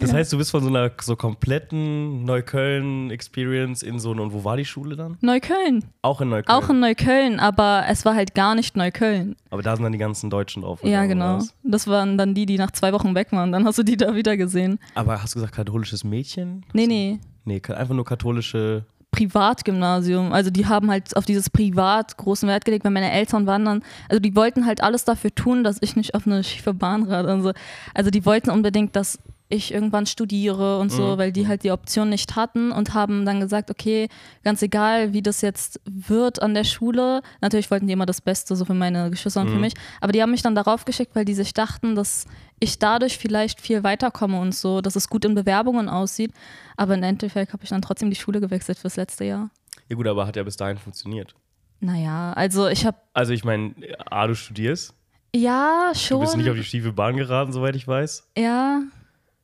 Das 0.00 0.12
heißt, 0.12 0.32
du 0.32 0.38
bist 0.38 0.50
von 0.52 0.62
so 0.62 0.68
einer 0.68 0.90
so 1.00 1.16
kompletten 1.16 2.24
Neukölln-Experience 2.24 3.82
in 3.82 3.98
so 3.98 4.12
eine, 4.12 4.22
und 4.22 4.32
wo 4.32 4.44
war 4.44 4.56
die 4.56 4.64
Schule 4.64 4.96
dann? 4.96 5.16
Neukölln. 5.20 5.84
Auch 6.02 6.20
in 6.20 6.28
Neukölln. 6.28 6.56
Auch 6.58 6.70
in 6.70 6.80
Neukölln, 6.80 7.40
aber 7.40 7.84
es 7.88 8.04
war 8.04 8.14
halt 8.14 8.34
gar 8.34 8.54
nicht 8.54 8.76
Neukölln. 8.76 9.36
Aber 9.50 9.62
da 9.62 9.74
sind 9.76 9.82
dann 9.82 9.92
die 9.92 9.98
ganzen 9.98 10.30
Deutschen 10.30 10.62
drauf. 10.62 10.80
Ja, 10.84 11.04
genau. 11.06 11.40
Das 11.64 11.86
waren 11.88 12.16
dann 12.18 12.34
die, 12.34 12.46
die 12.46 12.58
nach 12.58 12.70
zwei 12.70 12.92
Wochen 12.92 13.14
weg 13.14 13.32
waren. 13.32 13.50
Dann 13.52 13.64
hast 13.64 13.78
du 13.78 13.82
die 13.82 13.96
da 13.96 14.14
wieder 14.14 14.36
gesehen. 14.36 14.78
Aber 14.94 15.20
hast 15.22 15.34
du 15.34 15.38
gesagt 15.40 15.54
katholisches 15.56 16.04
Mädchen? 16.04 16.64
Nee, 16.72 16.86
nee. 16.86 17.18
Nee, 17.48 17.60
einfach 17.74 17.94
nur 17.94 18.04
katholische. 18.04 18.84
Privatgymnasium. 19.10 20.32
Also 20.32 20.50
die 20.50 20.66
haben 20.66 20.90
halt 20.90 21.16
auf 21.16 21.24
dieses 21.24 21.50
Privat 21.50 22.16
großen 22.18 22.48
Wert 22.48 22.64
gelegt, 22.64 22.84
weil 22.84 22.92
meine 22.92 23.10
Eltern 23.10 23.46
waren 23.46 23.64
dann, 23.64 23.82
also 24.08 24.20
die 24.20 24.34
wollten 24.36 24.66
halt 24.66 24.82
alles 24.82 25.04
dafür 25.04 25.34
tun, 25.34 25.64
dass 25.64 25.78
ich 25.80 25.96
nicht 25.96 26.14
auf 26.14 26.26
eine 26.26 26.44
schiefe 26.44 26.74
Bahn 26.74 27.04
rate. 27.04 27.28
Also, 27.28 27.52
also 27.94 28.10
die 28.10 28.24
wollten 28.26 28.50
unbedingt, 28.50 28.94
dass 28.96 29.18
ich 29.50 29.72
irgendwann 29.72 30.04
studiere 30.04 30.78
und 30.78 30.92
so, 30.92 31.14
Mhm. 31.14 31.18
weil 31.18 31.32
die 31.32 31.48
halt 31.48 31.64
die 31.64 31.70
Option 31.70 32.10
nicht 32.10 32.36
hatten 32.36 32.70
und 32.70 32.92
haben 32.92 33.24
dann 33.24 33.40
gesagt, 33.40 33.70
okay, 33.70 34.08
ganz 34.44 34.60
egal, 34.60 35.14
wie 35.14 35.22
das 35.22 35.40
jetzt 35.40 35.80
wird 35.86 36.42
an 36.42 36.52
der 36.52 36.64
Schule. 36.64 37.22
Natürlich 37.40 37.70
wollten 37.70 37.86
die 37.86 37.94
immer 37.94 38.04
das 38.04 38.20
Beste, 38.20 38.56
so 38.56 38.66
für 38.66 38.74
meine 38.74 39.08
Geschwister 39.10 39.40
und 39.40 39.48
für 39.48 39.54
Mhm. 39.54 39.62
mich. 39.62 39.72
Aber 40.02 40.12
die 40.12 40.20
haben 40.20 40.32
mich 40.32 40.42
dann 40.42 40.54
darauf 40.54 40.84
geschickt, 40.84 41.12
weil 41.16 41.24
die 41.24 41.32
sich 41.32 41.54
dachten, 41.54 41.94
dass 41.94 42.26
ich 42.60 42.78
dadurch 42.78 43.18
vielleicht 43.18 43.60
viel 43.60 43.82
weiterkomme 43.82 44.40
und 44.40 44.54
so, 44.54 44.80
dass 44.80 44.96
es 44.96 45.08
gut 45.08 45.24
in 45.24 45.34
Bewerbungen 45.34 45.88
aussieht. 45.88 46.32
Aber 46.76 46.94
im 46.94 47.02
Endeffekt 47.02 47.52
habe 47.52 47.62
ich 47.64 47.70
dann 47.70 47.82
trotzdem 47.82 48.10
die 48.10 48.16
Schule 48.16 48.40
gewechselt 48.40 48.78
fürs 48.78 48.96
letzte 48.96 49.24
Jahr. 49.24 49.50
Ja, 49.88 49.96
gut, 49.96 50.06
aber 50.06 50.26
hat 50.26 50.36
ja 50.36 50.42
bis 50.42 50.56
dahin 50.56 50.78
funktioniert. 50.78 51.34
Naja, 51.80 52.32
also 52.32 52.66
ich 52.68 52.84
habe, 52.84 52.98
Also, 53.14 53.32
ich 53.32 53.44
meine, 53.44 53.74
A, 54.10 54.26
du 54.26 54.34
studierst. 54.34 54.94
ja, 55.34 55.90
Du 55.92 55.98
schon. 55.98 56.20
bist 56.20 56.36
nicht 56.36 56.50
auf 56.50 56.56
die 56.56 56.64
schiefe 56.64 56.92
Bahn 56.92 57.16
geraten, 57.16 57.52
soweit 57.52 57.76
ich 57.76 57.86
weiß. 57.86 58.28
ja, 58.36 58.82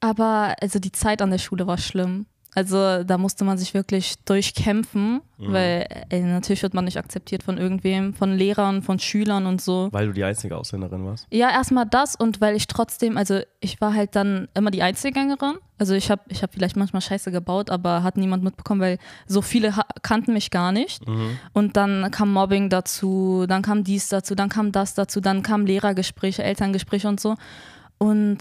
aber 0.01 0.55
also 0.61 0.79
die 0.79 0.93
Zeit 0.93 1.23
an 1.23 1.31
der 1.31 1.39
Schule 1.39 1.67
war 1.67 1.79
schlimm. 1.79 2.27
Also 2.55 3.03
da 3.05 3.19
musste 3.19 3.45
man 3.45 3.59
sich 3.59 3.75
wirklich 3.75 4.15
durchkämpfen, 4.25 5.21
Mhm. 5.39 5.53
weil 5.53 5.87
ey, 6.11 6.23
natürlich 6.23 6.63
wird 6.63 6.75
man 6.75 6.85
nicht 6.85 6.97
akzeptiert 6.97 7.43
von 7.43 7.59
irgendwem, 7.59 8.15
von 8.15 8.33
Lehrern, 8.37 8.83
von 8.83 8.99
Schülern 9.01 9.47
und 9.47 9.61
so. 9.61 9.89
Weil 9.91 10.07
du 10.07 10.13
die 10.13 10.23
einzige 10.23 10.57
Ausländerin 10.57 11.05
warst. 11.05 11.27
Ja, 11.33 11.51
erstmal 11.51 11.87
das 11.87 12.15
und 12.15 12.41
weil 12.41 12.55
ich 12.55 12.69
trotzdem, 12.69 13.17
also 13.17 13.41
ich 13.61 13.81
war 13.81 13.95
halt 13.95 14.15
dann 14.15 14.47
immer 14.55 14.71
die 14.71 14.83
Einzelgängerin. 14.83 15.55
Also 15.77 15.95
ich 15.95 16.09
habe 16.11 16.23
ich 16.29 16.45
hab 16.45 16.55
vielleicht 16.55 16.77
manchmal 16.77 17.03
Scheiße 17.03 17.33
gebaut, 17.33 17.69
aber 17.71 18.05
hat 18.05 18.17
niemand 18.17 18.45
mitbekommen, 18.45 18.81
weil 18.81 18.99
so 19.27 19.43
viele 19.43 19.75
kannten 20.03 20.33
mich 20.33 20.53
gar 20.53 20.71
nicht. 20.71 21.07
Mhm. 21.09 21.37
Und 21.53 21.77
dann 21.77 22.09
kam 22.13 22.33
Mobbing 22.33 22.71
dazu, 22.71 23.45
dann 23.49 23.63
kam 23.63 23.83
dies 23.83 24.09
dazu, 24.09 24.37
dann 24.37 24.49
kam 24.49 24.71
das 24.71 24.95
dazu, 24.95 25.21
dann 25.21 25.43
kamen 25.43 25.67
Lehrergespräche, 25.67 26.45
Elterngespräche 26.45 27.09
und 27.09 27.19
so. 27.19 27.35
Und 27.99 28.39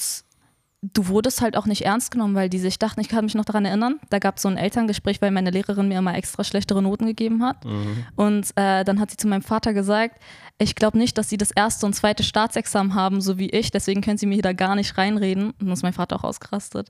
du 0.93 1.07
wurdest 1.07 1.41
halt 1.41 1.55
auch 1.55 1.65
nicht 1.65 1.85
ernst 1.85 2.11
genommen, 2.11 2.35
weil 2.35 2.49
die 2.49 2.59
sich 2.59 2.77
dachten, 2.77 2.99
ich 2.99 3.07
kann 3.07 3.23
mich 3.23 3.35
noch 3.35 3.45
daran 3.45 3.63
erinnern, 3.63 3.99
da 4.09 4.19
gab 4.19 4.35
es 4.35 4.41
so 4.41 4.49
ein 4.49 4.57
Elterngespräch, 4.57 5.21
weil 5.21 5.31
meine 5.31 5.49
Lehrerin 5.49 5.87
mir 5.87 5.97
immer 5.99 6.13
extra 6.15 6.43
schlechtere 6.43 6.81
Noten 6.83 7.05
gegeben 7.05 7.41
hat. 7.43 7.63
Mhm. 7.63 8.05
Und 8.17 8.51
äh, 8.57 8.83
dann 8.83 8.99
hat 8.99 9.09
sie 9.09 9.15
zu 9.17 9.27
meinem 9.29 9.43
Vater 9.43 9.73
gesagt, 9.73 10.21
ich 10.57 10.75
glaube 10.75 10.97
nicht, 10.97 11.17
dass 11.17 11.29
sie 11.29 11.37
das 11.37 11.51
erste 11.51 11.85
und 11.85 11.93
zweite 11.93 12.21
Staatsexamen 12.23 12.95
haben, 12.95 13.21
so 13.21 13.37
wie 13.39 13.49
ich, 13.49 13.71
deswegen 13.71 14.01
können 14.01 14.17
sie 14.17 14.25
mir 14.25 14.41
da 14.41 14.51
gar 14.53 14.75
nicht 14.75 14.97
reinreden. 14.97 15.51
Und 15.51 15.61
dann 15.61 15.71
ist 15.71 15.83
mein 15.83 15.93
Vater 15.93 16.17
auch 16.17 16.23
ausgerastet. 16.25 16.89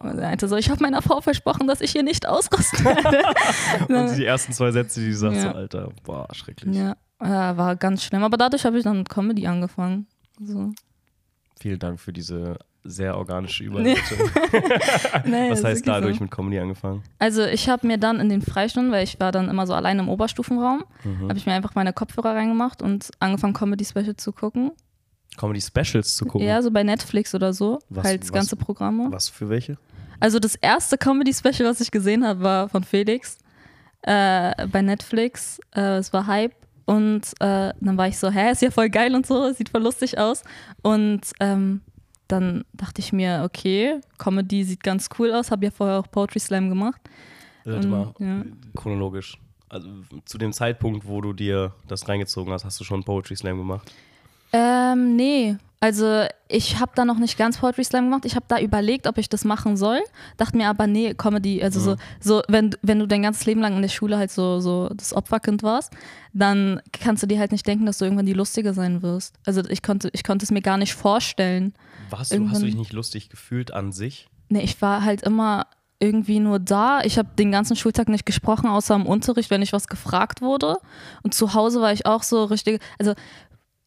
Und 0.00 0.18
er 0.18 0.28
meinte 0.28 0.48
so, 0.48 0.56
ich 0.56 0.70
habe 0.70 0.82
meiner 0.82 1.02
Frau 1.02 1.20
versprochen, 1.20 1.66
dass 1.66 1.82
ich 1.82 1.92
hier 1.92 2.02
nicht 2.02 2.26
ausrasten 2.26 2.84
werde. 2.86 3.22
Und 3.88 4.16
die 4.16 4.24
ersten 4.24 4.52
zwei 4.54 4.72
Sätze, 4.72 5.00
die 5.00 5.10
du 5.10 5.16
sagst, 5.16 5.36
Ja. 5.44 5.52
so, 5.52 5.56
Alter, 5.58 5.88
boah, 6.04 6.26
schrecklich. 6.32 6.74
ja, 6.74 6.92
äh, 7.20 7.56
war 7.56 7.76
ganz 7.76 8.02
schlimm. 8.02 8.24
Aber 8.24 8.38
dadurch 8.38 8.64
habe 8.64 8.78
ich 8.78 8.84
dann 8.84 8.96
mit 8.98 9.08
Comedy 9.10 9.46
angefangen. 9.46 10.06
So. 10.40 10.72
Vielen 11.60 11.78
Dank 11.78 12.00
für 12.00 12.12
diese 12.12 12.58
sehr 12.88 13.16
organische 13.16 13.64
Überleitung. 13.64 14.18
Nee, 15.24 15.50
Was 15.50 15.64
heißt 15.64 15.86
dadurch 15.86 16.18
so. 16.18 16.24
mit 16.24 16.30
Comedy 16.30 16.58
angefangen? 16.58 17.02
Also 17.18 17.44
ich 17.44 17.68
habe 17.68 17.86
mir 17.86 17.98
dann 17.98 18.20
in 18.20 18.28
den 18.28 18.42
Freistunden, 18.42 18.92
weil 18.92 19.04
ich 19.04 19.18
war 19.20 19.32
dann 19.32 19.48
immer 19.48 19.66
so 19.66 19.74
allein 19.74 19.98
im 19.98 20.08
Oberstufenraum, 20.08 20.84
Mhm. 21.04 21.28
habe 21.28 21.38
ich 21.38 21.46
mir 21.46 21.52
einfach 21.52 21.74
meine 21.74 21.92
Kopfhörer 21.92 22.34
reingemacht 22.34 22.82
und 22.82 23.10
angefangen 23.20 23.54
Comedy-Special 23.54 24.16
zu 24.16 24.32
gucken. 24.32 24.72
Comedy-Specials 25.36 26.16
zu 26.16 26.24
gucken. 26.24 26.46
Ja, 26.46 26.62
so 26.62 26.70
bei 26.70 26.82
Netflix 26.82 27.34
oder 27.34 27.52
so, 27.52 27.78
Was- 27.90 28.04
halt 28.06 28.22
was- 28.22 28.32
ganze 28.32 28.56
Programme. 28.56 29.08
Was 29.10 29.28
für 29.28 29.48
welche? 29.48 29.76
Also 30.18 30.38
das 30.38 30.54
erste 30.54 30.96
Comedy-Special, 30.96 31.68
was 31.68 31.80
ich 31.80 31.90
gesehen 31.90 32.26
habe, 32.26 32.40
war 32.40 32.68
von 32.70 32.84
Felix 32.84 33.36
äh, 34.02 34.66
bei 34.68 34.80
Netflix. 34.82 35.58
Äh, 35.74 35.96
es 35.98 36.12
war 36.12 36.26
Hype 36.26 36.54
und 36.86 37.22
äh, 37.40 37.72
dann 37.80 37.96
war 37.98 38.08
ich 38.08 38.18
so, 38.18 38.30
hä, 38.30 38.52
ist 38.52 38.62
ja 38.62 38.70
voll 38.70 38.88
geil 38.88 39.14
und 39.14 39.26
so, 39.26 39.52
sieht 39.52 39.68
voll 39.68 39.82
lustig 39.82 40.16
aus. 40.18 40.42
Und 40.82 41.20
ähm, 41.40 41.82
dann 42.28 42.64
dachte 42.72 43.00
ich 43.00 43.12
mir, 43.12 43.42
okay, 43.44 44.00
Comedy 44.18 44.64
sieht 44.64 44.82
ganz 44.82 45.08
cool 45.18 45.32
aus, 45.32 45.50
habe 45.50 45.66
ja 45.66 45.70
vorher 45.70 45.98
auch 45.98 46.10
Poetry 46.10 46.40
Slam 46.40 46.68
gemacht. 46.68 47.00
Warte 47.64 47.88
mal, 47.88 48.14
ja. 48.18 48.44
chronologisch. 48.76 49.38
Also 49.68 49.88
zu 50.24 50.38
dem 50.38 50.52
Zeitpunkt, 50.52 51.06
wo 51.06 51.20
du 51.20 51.32
dir 51.32 51.72
das 51.88 52.08
reingezogen 52.08 52.52
hast, 52.52 52.64
hast 52.64 52.78
du 52.78 52.84
schon 52.84 53.02
Poetry 53.02 53.36
Slam 53.36 53.58
gemacht. 53.58 53.92
Ähm, 54.52 55.16
nee. 55.16 55.56
Also 55.78 56.24
ich 56.48 56.80
habe 56.80 56.92
da 56.94 57.04
noch 57.04 57.18
nicht 57.18 57.36
ganz 57.36 57.58
Poetry 57.58 57.84
Slam 57.84 58.04
gemacht. 58.04 58.24
Ich 58.24 58.34
habe 58.34 58.46
da 58.48 58.58
überlegt, 58.58 59.06
ob 59.06 59.18
ich 59.18 59.28
das 59.28 59.44
machen 59.44 59.76
soll. 59.76 60.00
Dachte 60.36 60.56
mir 60.56 60.68
aber, 60.68 60.86
nee, 60.86 61.12
Comedy, 61.14 61.62
also 61.62 61.80
so, 61.80 61.96
so 62.18 62.42
wenn, 62.48 62.74
wenn 62.82 62.98
du 62.98 63.06
dein 63.06 63.22
ganzes 63.22 63.44
Leben 63.46 63.60
lang 63.60 63.76
in 63.76 63.82
der 63.82 63.88
Schule 63.88 64.16
halt 64.16 64.30
so, 64.30 64.60
so 64.60 64.88
das 64.94 65.12
Opferkind 65.12 65.62
warst, 65.62 65.92
dann 66.32 66.80
kannst 66.92 67.22
du 67.22 67.26
dir 67.26 67.38
halt 67.38 67.52
nicht 67.52 67.66
denken, 67.66 67.84
dass 67.84 67.98
du 67.98 68.04
irgendwann 68.04 68.26
die 68.26 68.32
Lustige 68.32 68.72
sein 68.72 69.02
wirst. 69.02 69.34
Also 69.44 69.62
ich 69.68 69.82
konnte, 69.82 70.08
ich 70.12 70.24
konnte 70.24 70.44
es 70.44 70.50
mir 70.50 70.62
gar 70.62 70.78
nicht 70.78 70.94
vorstellen. 70.94 71.74
Warst 72.10 72.32
du, 72.32 72.48
hast 72.48 72.62
du 72.62 72.66
dich 72.66 72.76
nicht 72.76 72.92
lustig 72.92 73.28
gefühlt 73.28 73.72
an 73.72 73.92
sich? 73.92 74.28
Nee, 74.48 74.62
ich 74.62 74.80
war 74.80 75.04
halt 75.04 75.22
immer 75.22 75.66
irgendwie 75.98 76.40
nur 76.40 76.58
da. 76.58 77.00
Ich 77.02 77.18
habe 77.18 77.28
den 77.38 77.50
ganzen 77.50 77.74
Schultag 77.74 78.08
nicht 78.08 78.26
gesprochen, 78.26 78.68
außer 78.68 78.94
im 78.94 79.06
Unterricht, 79.06 79.50
wenn 79.50 79.62
ich 79.62 79.72
was 79.72 79.88
gefragt 79.88 80.42
wurde. 80.42 80.76
Und 81.22 81.32
zu 81.32 81.54
Hause 81.54 81.80
war 81.80 81.92
ich 81.92 82.04
auch 82.04 82.22
so 82.22 82.44
richtig, 82.44 82.82
also 82.98 83.14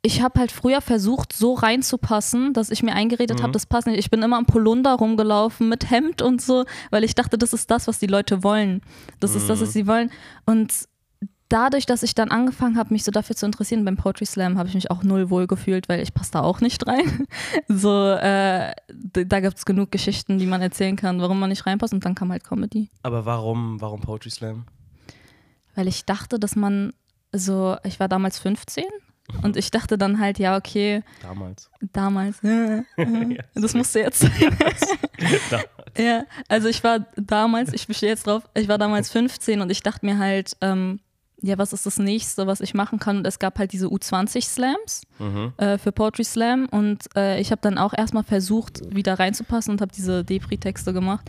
ich 0.02 0.22
habe 0.22 0.40
halt 0.40 0.52
früher 0.52 0.82
versucht, 0.82 1.34
so 1.34 1.54
reinzupassen, 1.54 2.54
dass 2.54 2.70
ich 2.70 2.84
mir 2.84 2.94
eingeredet 2.94 3.42
habe, 3.42 3.52
das 3.52 3.66
passt 3.66 3.86
nicht. 3.86 4.00
Ich 4.00 4.10
bin 4.10 4.22
immer 4.22 4.40
im 4.40 4.46
Polunder 4.46 4.94
rumgelaufen 4.94 5.68
mit 5.68 5.90
Hemd 5.90 6.22
und 6.22 6.42
so, 6.42 6.66
weil 6.90 7.04
ich 7.04 7.16
dachte, 7.16 7.38
das 7.38 7.52
ist 7.52 7.70
das, 7.70 7.88
was 7.88 8.00
die 8.00 8.08
Leute 8.08 8.44
wollen. 8.44 8.82
Das 9.20 9.36
ist 9.36 9.50
das, 9.50 9.60
was 9.60 9.74
sie 9.74 9.88
wollen. 9.88 10.10
Und 10.46 10.88
dadurch, 11.50 11.86
dass 11.86 12.02
ich 12.04 12.16
dann 12.16 12.32
angefangen 12.32 12.78
habe, 12.78 12.94
mich 12.94 13.04
so 13.04 13.12
dafür 13.12 13.36
zu 13.36 13.46
interessieren 13.46 13.84
beim 13.84 13.98
Poetry 13.98 14.26
Slam, 14.26 14.58
habe 14.58 14.70
ich 14.70 14.76
mich 14.76 14.90
auch 14.90 15.04
null 15.04 15.30
wohl 15.30 15.48
gefühlt, 15.48 15.90
weil 15.90 16.02
ich 16.02 16.14
passe 16.14 16.32
da 16.32 16.42
auch 16.42 16.62
nicht 16.62 16.88
rein. 16.88 17.28
So, 17.68 18.12
äh, 18.12 18.74
da 18.94 19.40
gibt 19.42 19.58
es 19.58 19.66
genug 19.66 19.92
Geschichten, 19.92 20.38
die 20.38 20.46
man 20.46 20.62
erzählen 20.62 20.96
kann, 20.96 21.20
warum 21.22 21.40
man 21.40 21.50
nicht 21.50 21.66
reinpasst. 21.66 21.94
Und 21.94 22.06
dann 22.06 22.16
kam 22.16 22.32
halt 22.32 22.44
Comedy. 22.44 22.90
Aber 23.04 23.26
warum, 23.26 23.82
warum 23.82 24.00
Poetry 24.02 24.30
Slam? 24.30 24.66
Weil 25.76 25.88
ich 25.88 26.06
dachte, 26.06 26.40
dass 26.40 26.56
man 26.56 26.94
so, 27.32 27.76
ich 27.84 28.00
war 28.00 28.08
damals 28.08 28.40
15 28.40 28.86
und 29.44 29.58
ich 29.58 29.72
dachte 29.72 29.98
dann 29.98 30.20
halt, 30.20 30.40
ja, 30.40 30.58
okay, 30.58 31.04
Damals. 31.22 31.70
damals, 31.94 32.38
äh, 32.44 32.80
äh, 32.98 33.38
das 33.56 33.74
musste 33.74 34.00
jetzt 34.00 34.20
sein. 34.20 34.58
Da- 35.50 35.60
Ja, 35.98 36.24
also 36.48 36.68
ich 36.68 36.84
war 36.84 37.00
damals, 37.18 37.74
ich 37.74 37.88
bestehe 37.88 38.10
jetzt 38.10 38.28
drauf, 38.28 38.44
ich 38.54 38.68
war 38.68 38.78
damals 38.78 39.10
15 39.12 39.60
und 39.62 39.70
ich 39.72 39.82
dachte 39.82 40.06
mir 40.06 40.18
halt, 40.20 40.56
ähm, 40.62 41.00
ja, 41.42 41.58
was 41.58 41.74
ist 41.74 41.86
das 41.86 41.98
nächste, 41.98 42.48
was 42.48 42.62
ich 42.62 42.74
machen 42.74 43.00
kann? 43.00 43.18
Und 43.18 43.28
es 43.28 43.40
gab 43.40 43.58
halt 43.60 43.72
diese 43.74 43.88
U20-Slams 43.88 45.02
Mhm. 45.20 45.54
äh, 45.58 45.78
für 45.78 45.92
Poetry 45.92 46.24
Slam 46.24 46.68
und 46.70 47.06
äh, 47.16 47.40
ich 47.42 47.52
habe 47.52 47.62
dann 47.62 47.78
auch 47.78 47.94
erstmal 47.98 48.24
versucht, 48.24 48.82
wieder 48.94 49.18
reinzupassen 49.20 49.72
und 49.72 49.82
habe 49.82 49.92
diese 49.92 50.24
Depri-Texte 50.24 50.94
gemacht. 50.94 51.26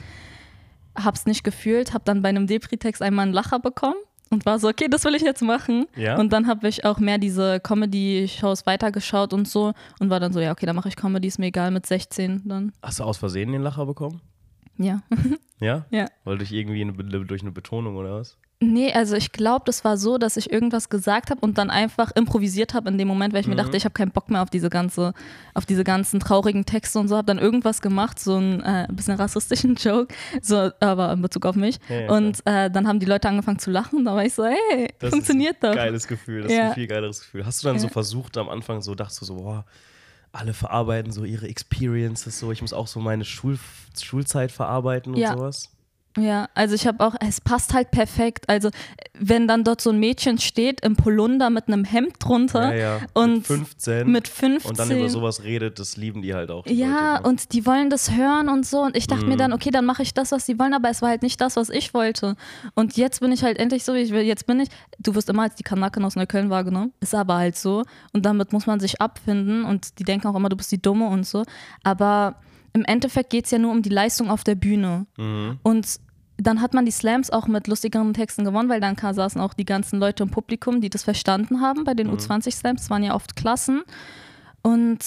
Hab's 0.97 1.27
nicht 1.27 1.43
gefühlt, 1.45 1.95
habe 1.95 2.05
dann 2.05 2.21
bei 2.23 2.29
einem 2.29 2.47
Depri-Text 2.47 3.01
einmal 3.03 3.25
einen 3.25 3.33
Lacher 3.33 3.61
bekommen 3.61 3.97
und 4.31 4.47
war 4.47 4.59
so, 4.59 4.69
okay, 4.69 4.87
das 4.89 5.05
will 5.05 5.15
ich 5.15 5.23
jetzt 5.23 5.43
machen. 5.43 5.87
Ja? 5.97 6.17
Und 6.17 6.33
dann 6.33 6.47
habe 6.47 6.69
ich 6.69 6.85
auch 6.85 6.99
mehr 6.99 7.19
diese 7.19 7.61
Comedy-Shows 7.61 8.65
weitergeschaut 8.65 9.33
und 9.33 9.47
so 9.47 9.73
und 9.99 10.09
war 10.09 10.21
dann 10.21 10.33
so, 10.33 10.41
ja, 10.41 10.53
okay, 10.53 10.67
dann 10.67 10.77
mache 10.77 10.89
ich 10.89 10.97
Comedy, 10.97 11.29
ist 11.29 11.39
mir 11.39 11.47
egal 11.47 11.71
mit 11.71 11.85
16 11.85 12.43
dann. 12.47 12.73
Hast 12.83 13.01
du 13.01 13.05
aus 13.05 13.19
Versehen 13.19 13.53
den 13.53 13.63
Lacher 13.63 13.87
bekommen? 13.87 14.21
Ja. 14.79 15.03
Ja? 15.63 15.85
Ja. 15.91 16.07
Weil 16.25 16.39
durch 16.39 16.53
irgendwie 16.53 16.81
eine, 16.81 16.95
durch 16.95 17.43
eine 17.43 17.53
Betonung 17.53 17.97
oder 17.97 18.15
was? 18.15 18.39
Nee, 18.63 18.93
also 18.93 19.17
ich 19.17 19.33
glaube, 19.33 19.63
das 19.65 19.85
war 19.85 19.97
so, 19.97 20.19
dass 20.19 20.37
ich 20.37 20.53
irgendwas 20.53 20.91
gesagt 20.91 21.31
habe 21.31 21.41
und 21.41 21.57
dann 21.57 21.71
einfach 21.71 22.11
improvisiert 22.15 22.75
habe 22.75 22.91
in 22.91 22.99
dem 22.99 23.09
Moment, 23.09 23.33
weil 23.33 23.41
ich 23.41 23.47
mir 23.47 23.57
dachte, 23.57 23.75
ich 23.79 23.85
habe 23.87 23.95
keinen 23.95 24.11
Bock 24.11 24.29
mehr 24.31 24.43
auf 24.43 24.51
diese 24.51 24.69
ganze, 24.69 25.15
auf 25.55 25.65
diese 25.65 25.83
ganzen 25.83 26.21
traurigen 26.21 26.67
Texte 26.67 26.99
und 26.99 27.09
so, 27.09 27.17
habe 27.17 27.25
dann 27.25 27.39
irgendwas 27.39 27.81
gemacht, 27.81 28.19
so 28.19 28.37
einen 28.37 28.61
äh, 28.61 28.87
bisschen 28.91 29.15
rassistischen 29.15 29.75
Joke, 29.81 30.15
so, 30.43 30.71
aber 30.81 31.11
in 31.15 31.23
Bezug 31.23 31.47
auf 31.47 31.57
mich. 31.57 31.79
Ja, 31.89 32.01
ja, 32.03 32.11
und 32.13 32.41
äh, 32.45 32.71
dann 32.71 32.87
haben 32.87 33.01
die 33.01 33.07
Leute 33.07 33.31
angefangen 33.31 33.59
zu 33.59 33.71
lachen, 33.71 34.05
da 34.05 34.15
war 34.15 34.27
ich 34.27 34.35
so, 34.35 34.45
hey, 34.45 34.89
Das 34.99 35.09
funktioniert 35.09 35.57
ist 35.57 35.65
ein 35.65 35.71
doch. 35.71 35.77
Geiles 35.77 36.07
Gefühl, 36.07 36.43
das 36.43 36.53
ist 36.53 36.59
Ja. 36.59 36.69
ein 36.69 36.75
viel 36.75 36.87
geileres 36.87 37.21
Gefühl. 37.21 37.47
Hast 37.47 37.63
du 37.63 37.69
dann 37.69 37.79
so 37.79 37.89
versucht 37.89 38.37
am 38.37 38.51
Anfang, 38.51 38.83
so 38.83 38.95
dachtest 38.95 39.23
du 39.23 39.25
so, 39.25 39.37
boah, 39.37 39.65
alle 40.33 40.53
verarbeiten 40.53 41.13
so 41.13 41.25
ihre 41.25 41.49
Experiences, 41.49 42.39
so 42.39 42.53
ich 42.53 42.61
muss 42.61 42.75
auch 42.75 42.89
so 42.89 43.01
meine 43.01 43.25
Schul 43.25 43.59
Schulzeit 43.99 44.53
verarbeiten 44.53 45.15
und 45.15 45.19
Ja. 45.21 45.33
sowas? 45.33 45.71
Ja, 46.19 46.49
also 46.55 46.75
ich 46.75 46.89
habe 46.89 47.05
auch, 47.07 47.15
es 47.21 47.41
passt 47.41 47.73
halt 47.73 47.93
perfekt. 47.93 48.49
Also 48.49 48.71
wenn 49.17 49.47
dann 49.47 49.63
dort 49.63 49.81
so 49.81 49.91
ein 49.91 50.01
Mädchen 50.01 50.39
steht 50.39 50.81
im 50.81 50.97
Polunder 50.97 51.51
mit 51.51 51.69
einem 51.69 51.85
Hemd 51.85 52.15
drunter 52.19 52.75
Ja, 52.75 52.99
ja. 52.99 53.01
und 53.15 53.35
mit 53.37 53.47
15 53.47 54.11
mit 54.11 54.27
15 54.29 54.71
und 54.71 54.79
dann 54.79 54.91
über 54.91 55.09
sowas 55.09 55.45
redet, 55.45 55.79
das 55.79 55.97
lieben 55.97 56.23
die 56.23 56.35
halt 56.35 56.51
auch. 56.51 56.65
die 56.65 56.75
Ja, 56.75 57.13
Leute, 57.13 57.23
ne? 57.23 57.29
und 57.29 57.53
die 57.53 57.65
wollen 57.65 57.91
das 57.91 58.11
hören 58.17 58.49
und 58.49 58.67
so. 58.67 58.81
Und 58.81 58.97
ich 58.97 59.07
dachte 59.07 59.25
mir 59.25 59.35
Mhm. 59.35 59.39
dann, 59.39 59.53
okay, 59.53 59.71
dann 59.71 59.85
mache 59.87 60.03
ich 60.03 60.13
das, 60.13 60.33
was 60.33 60.47
sie 60.47 60.59
wollen, 60.59 60.75
aber 60.75 60.91
es 60.91 61.01
war 61.01 61.11
halt 61.11 61.23
nicht 61.23 61.41
das, 61.41 61.55
was 61.55 61.69
ich 61.71 61.95
wollte. 61.95 62.35
Und 62.75 62.97
jetzt 62.97 63.21
bin 63.21 63.31
ich 63.31 63.45
halt 63.45 63.59
endlich 63.59 63.85
so, 63.85 63.95
wie 63.95 63.99
ich 64.01 64.11
will. 64.11 64.23
Jetzt 64.23 64.47
bin 64.47 64.59
ich, 64.59 64.69
du 64.99 65.15
wirst 65.15 65.29
immer 65.29 65.43
als 65.43 65.55
die 65.55 65.63
Kanaken 65.63 66.05
aus 66.05 66.17
Neukölln 66.17 66.51
wahrgenommen. 66.51 66.93
Ist 67.01 67.15
aber 67.15 67.37
halt 67.37 67.57
so. 67.57 67.85
Und 68.13 68.27
damit 68.27 68.53
muss 68.53 68.67
man 68.67 68.81
sich 68.81 69.01
abfinden. 69.01 69.65
Und 69.65 69.99
die 70.01 70.05
denken 70.05 70.27
auch 70.27 70.35
immer, 70.35 70.49
du 70.49 70.57
bist 70.57 70.73
die 70.73 70.83
Dumme 70.83 71.07
und 71.07 71.25
so. 71.25 71.45
Aber 71.85 72.35
im 72.73 72.85
Endeffekt 72.85 73.31
geht 73.31 73.47
es 73.47 73.51
ja 73.51 73.59
nur 73.59 73.73
um 73.73 73.83
die 73.83 73.89
Leistung 73.89 74.31
auf 74.31 74.45
der 74.45 74.55
Bühne. 74.55 75.07
Mhm. 75.17 75.59
Und 75.63 76.01
dann 76.37 76.61
hat 76.61 76.73
man 76.75 76.87
die 76.87 76.93
Slams 76.93 77.31
auch 77.31 77.47
mit 77.47 77.67
lustigeren 77.67 78.15
Texten 78.15 78.45
gewonnen, 78.45 78.69
weil 78.69 78.81
dann 78.81 78.97
saßen 78.97 79.41
auch 79.41 79.55
die 79.55 79.67
ganzen 79.67 79.99
Leute 79.99 80.23
im 80.23 80.31
Publikum, 80.31 80.81
die 80.81 80.91
das 80.91 81.03
verstanden 81.03 81.61
haben 81.61 81.85
bei 81.85 81.95
den 81.95 82.11
U20-Slams. 82.11 82.83
Es 82.83 82.91
waren 82.91 83.03
ja 83.03 83.15
oft 83.15 83.37
Klassen. 83.37 83.83
Und 84.63 84.99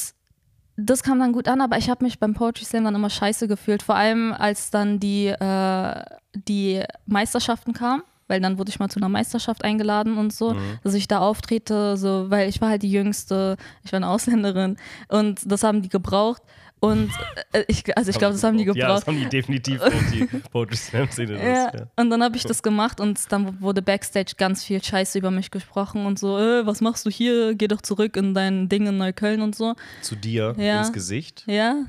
das 0.75 1.03
kam 1.03 1.20
dann 1.20 1.34
gut 1.34 1.48
an, 1.48 1.62
aber 1.62 1.77
ich 1.77 1.89
habe 1.89 2.03
mich 2.03 2.20
beim 2.20 2.34
Poetry 2.34 2.65
Slam 2.65 2.84
dann 2.84 2.96
immer 2.96 3.10
scheiße 3.10 3.48
gefühlt. 3.48 3.84
Vor 3.84 3.96
allem, 3.96 4.34
als 4.34 4.72
dann 4.72 5.00
die, 5.00 5.27
äh, 5.27 6.03
die 6.34 6.84
Meisterschaften 7.05 7.74
kamen, 7.74 8.03
weil 8.27 8.41
dann 8.41 8.58
wurde 8.58 8.70
ich 8.70 8.79
mal 8.79 8.89
zu 8.89 9.00
einer 9.00 9.10
Meisterschaft 9.10 9.63
eingeladen 9.63 10.17
und 10.17 10.34
so, 10.34 10.55
dass 10.84 10.93
ich 10.93 11.08
da 11.08 11.20
auftrete, 11.20 11.98
so, 11.98 12.29
weil 12.29 12.50
ich 12.50 12.62
war 12.62 12.70
halt 12.70 12.82
die 12.82 12.91
Jüngste, 12.91 13.58
ich 13.84 13.91
war 13.91 13.98
eine 13.98 14.08
Ausländerin 14.08 14.77
und 15.10 15.41
das 15.46 15.63
haben 15.63 15.82
die 15.82 15.89
gebraucht. 15.89 16.41
Und 16.84 17.12
äh, 17.54 17.63
ich, 17.70 17.96
also 17.98 18.10
ich 18.10 18.18
glaube, 18.18 18.34
das 18.34 18.44
haben 18.44 18.58
die 18.58 18.66
Ja, 18.66 18.74
gebraucht. 18.74 19.02
das 19.04 19.08
haben 19.08 19.18
die 19.18 19.30
definitiv 19.30 19.82
die 20.12 20.25
Poetry 20.52 20.75
Slam 20.75 21.10
Szene. 21.10 21.36
Ja, 21.42 21.72
Ja. 21.74 21.88
und 21.96 22.10
dann 22.10 22.22
habe 22.22 22.36
ich 22.36 22.44
das 22.44 22.62
gemacht 22.62 23.00
und 23.00 23.20
dann 23.32 23.62
wurde 23.62 23.82
backstage 23.82 24.34
ganz 24.38 24.66
viel 24.66 24.84
Scheiße 24.84 25.18
über 25.18 25.32
mich 25.32 25.50
gesprochen 25.50 26.06
und 26.06 26.20
so, 26.20 26.38
äh, 26.38 26.66
was 26.66 26.82
machst 26.82 27.06
du 27.06 27.10
hier? 27.10 27.56
Geh 27.56 27.70
doch 27.70 27.82
zurück 27.82 28.18
in 28.18 28.34
dein 28.34 28.68
Ding 28.68 28.86
in 28.86 28.98
Neukölln 28.98 29.42
und 29.42 29.56
so. 29.56 29.75
Zu 30.02 30.18
dir 30.18 30.56
Ja. 30.58 30.80
ins 30.80 30.92
Gesicht. 30.92 31.44
Ja, 31.48 31.86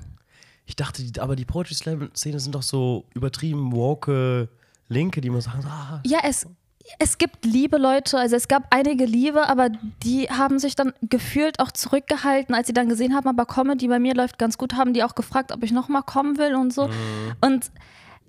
Ich 0.67 0.77
dachte, 0.77 1.03
aber 1.19 1.35
die 1.35 1.45
Poetry 1.45 1.75
Slam 1.75 2.11
Szene 2.15 2.39
sind 2.39 2.55
doch 2.55 2.63
so 2.63 3.05
übertrieben 3.15 3.73
woke 3.73 4.49
Linke, 4.89 5.21
die 5.21 5.29
immer 5.29 5.41
sagen, 5.41 5.65
ah, 5.67 6.01
ja, 6.07 6.21
es, 6.23 6.47
es 6.99 7.19
gibt 7.19 7.45
liebe 7.45 7.79
Leute, 7.79 8.19
also 8.19 8.37
es 8.37 8.47
gab 8.49 8.65
einige 8.71 9.07
Liebe, 9.07 9.49
aber 9.49 9.71
die 10.03 10.29
haben 10.29 10.59
sich 10.59 10.77
dann 10.77 10.93
gefühlt 11.03 11.59
auch 11.61 11.73
zurückgehalten, 11.73 12.55
als 12.55 12.67
sie 12.67 12.75
dann 12.75 12.89
gesehen 12.89 13.15
haben, 13.15 13.29
aber 13.29 13.47
Comedy 13.47 13.89
bei 13.89 13.99
mir 13.99 14.15
läuft 14.15 14.39
ganz 14.39 14.59
gut, 14.59 14.75
haben 14.75 14.93
die 14.93 15.03
auch 15.03 15.15
gefragt, 15.15 15.51
ob 15.53 15.63
ich 15.63 15.73
nochmal 15.73 16.03
kommen 16.03 16.37
will 16.37 16.55
und 16.55 16.73
so. 16.73 16.89
Und 17.41 17.71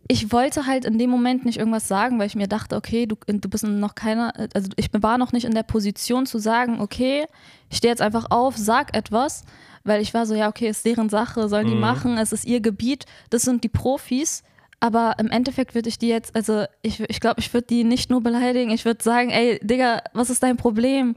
ich 0.08 0.32
wollte 0.32 0.68
halt 0.68 0.86
in 0.86 1.00
dem 1.00 1.10
Moment 1.10 1.46
nicht 1.46 1.58
irgendwas 1.58 1.88
sagen, 1.88 2.20
weil 2.20 2.28
ich 2.28 2.36
mir 2.36 2.48
dachte, 2.48 2.76
okay, 2.76 3.08
du, 3.08 3.16
du 3.28 3.50
bist 3.50 3.64
noch 3.66 3.96
keiner, 3.96 4.34
also 4.54 4.70
ich 4.76 4.90
war 4.94 5.18
noch 5.18 5.32
nicht 5.32 5.46
in 5.46 5.54
der 5.56 5.64
Position 5.64 6.26
zu 6.26 6.38
sagen, 6.38 6.80
okay, 6.80 7.26
ich 7.70 7.78
stehe 7.78 7.92
jetzt 7.92 8.02
einfach 8.02 8.30
auf, 8.30 8.56
sag 8.56 8.96
etwas, 8.96 9.44
weil 9.84 10.02
ich 10.02 10.14
war 10.14 10.26
so, 10.26 10.36
ja, 10.36 10.48
okay, 10.48 10.70
ist 10.70 10.86
deren 10.86 11.10
Sache, 11.10 11.50
sollen 11.50 11.68
die 11.68 11.74
Mhm. 11.76 11.82
machen, 11.82 12.18
es 12.18 12.32
ist 12.32 12.46
ihr 12.46 12.62
Gebiet, 12.62 13.06
das 13.32 13.42
sind 13.42 13.64
die 13.64 13.70
Profis. 13.70 14.44
Aber 14.86 15.16
im 15.20 15.32
Endeffekt 15.32 15.74
würde 15.74 15.90
ich 15.90 15.98
die 15.98 16.08
jetzt, 16.10 16.36
also 16.36 16.66
ich, 16.82 17.00
ich 17.00 17.20
glaube, 17.20 17.40
ich 17.40 17.54
würde 17.54 17.66
die 17.68 17.84
nicht 17.84 18.10
nur 18.10 18.22
beleidigen, 18.22 18.70
ich 18.72 18.86
würde 18.86 19.04
sagen, 19.04 19.30
ey, 19.32 19.60
Digga, 19.64 20.04
was 20.14 20.30
ist 20.30 20.44
dein 20.44 20.58
Problem? 20.58 21.16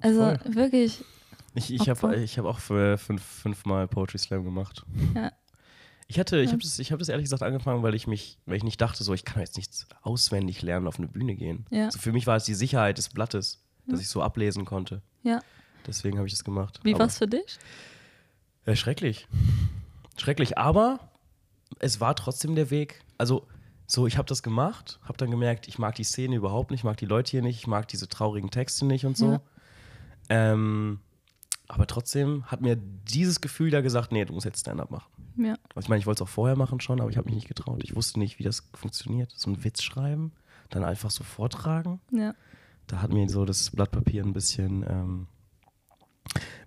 Also 0.00 0.20
Voll. 0.20 0.38
wirklich, 0.54 1.04
Ich, 1.54 1.72
ich 1.72 1.88
habe 1.88 2.16
ich 2.16 2.38
hab 2.38 2.46
auch 2.46 2.58
fünf, 2.58 3.22
fünfmal 3.22 3.86
Poetry 3.86 4.18
Slam 4.18 4.42
gemacht. 4.44 4.84
Ja. 5.14 5.30
Ich 6.08 6.18
hatte, 6.18 6.38
ich 6.40 6.48
habe 6.50 6.58
das, 6.62 6.78
ich 6.78 6.92
hab 6.92 6.98
das 6.98 7.08
ehrlich 7.08 7.24
gesagt 7.24 7.42
angefangen, 7.42 7.82
weil 7.82 7.94
ich 7.94 8.06
mich, 8.06 8.38
weil 8.46 8.56
ich 8.56 8.64
nicht 8.64 8.80
dachte, 8.80 9.04
so, 9.04 9.14
ich 9.14 9.24
kann 9.24 9.40
jetzt 9.40 9.56
nichts 9.56 9.86
auswendig 10.02 10.60
lernen, 10.62 10.86
auf 10.86 10.98
eine 10.98 11.06
Bühne 11.08 11.34
gehen. 11.36 11.66
Ja. 11.70 11.90
So 11.90 11.98
für 11.98 12.12
mich 12.12 12.26
war 12.26 12.36
es 12.36 12.44
die 12.44 12.54
Sicherheit 12.54 12.98
des 12.98 13.08
Blattes, 13.10 13.62
dass 13.86 14.00
ich 14.00 14.08
so 14.08 14.22
ablesen 14.22 14.64
konnte. 14.64 15.02
ja. 15.22 15.40
Deswegen 15.86 16.16
habe 16.16 16.26
ich 16.26 16.32
das 16.32 16.44
gemacht. 16.44 16.80
Wie 16.82 16.94
Aber- 16.94 17.00
war's 17.04 17.18
für 17.18 17.26
dich? 17.28 17.58
Ja, 18.64 18.74
schrecklich. 18.74 19.28
Schrecklich, 20.16 20.56
aber 20.56 20.98
es 21.78 22.00
war 22.00 22.14
trotzdem 22.16 22.54
der 22.54 22.70
Weg. 22.70 23.04
Also, 23.18 23.46
so, 23.86 24.06
ich 24.06 24.16
habe 24.16 24.28
das 24.28 24.42
gemacht, 24.42 24.98
habe 25.02 25.18
dann 25.18 25.30
gemerkt, 25.30 25.68
ich 25.68 25.78
mag 25.78 25.94
die 25.94 26.04
Szene 26.04 26.36
überhaupt 26.36 26.70
nicht, 26.70 26.80
ich 26.80 26.84
mag 26.84 26.96
die 26.96 27.06
Leute 27.06 27.30
hier 27.32 27.42
nicht, 27.42 27.58
ich 27.58 27.66
mag 27.66 27.86
diese 27.88 28.08
traurigen 28.08 28.50
Texte 28.50 28.86
nicht 28.86 29.04
und 29.04 29.16
so. 29.16 29.32
Ja. 29.32 29.40
Ähm, 30.30 31.00
aber 31.68 31.86
trotzdem 31.86 32.44
hat 32.44 32.60
mir 32.60 32.76
dieses 32.76 33.40
Gefühl 33.40 33.70
da 33.70 33.80
gesagt, 33.80 34.12
nee, 34.12 34.24
du 34.24 34.32
musst 34.34 34.46
jetzt 34.46 34.60
Stand-up 34.60 34.90
machen. 34.90 35.10
Ja. 35.36 35.56
Also 35.74 35.86
ich 35.86 35.88
meine, 35.88 36.00
ich 36.00 36.06
wollte 36.06 36.22
es 36.22 36.28
auch 36.28 36.32
vorher 36.32 36.56
machen 36.56 36.80
schon, 36.80 37.00
aber 37.00 37.10
ich 37.10 37.16
habe 37.16 37.26
mich 37.26 37.34
nicht 37.34 37.48
getraut. 37.48 37.82
Ich 37.82 37.96
wusste 37.96 38.18
nicht, 38.18 38.38
wie 38.38 38.42
das 38.42 38.68
funktioniert. 38.74 39.32
So 39.34 39.50
einen 39.50 39.64
Witz 39.64 39.82
schreiben, 39.82 40.32
dann 40.70 40.84
einfach 40.84 41.10
so 41.10 41.24
vortragen. 41.24 42.00
Ja. 42.10 42.34
Da 42.86 43.00
hat 43.00 43.12
mir 43.12 43.28
so 43.28 43.44
das 43.44 43.70
Blatt 43.70 43.90
Papier 43.90 44.22
ein 44.22 44.34
bisschen, 44.34 44.84
ähm, 44.88 45.26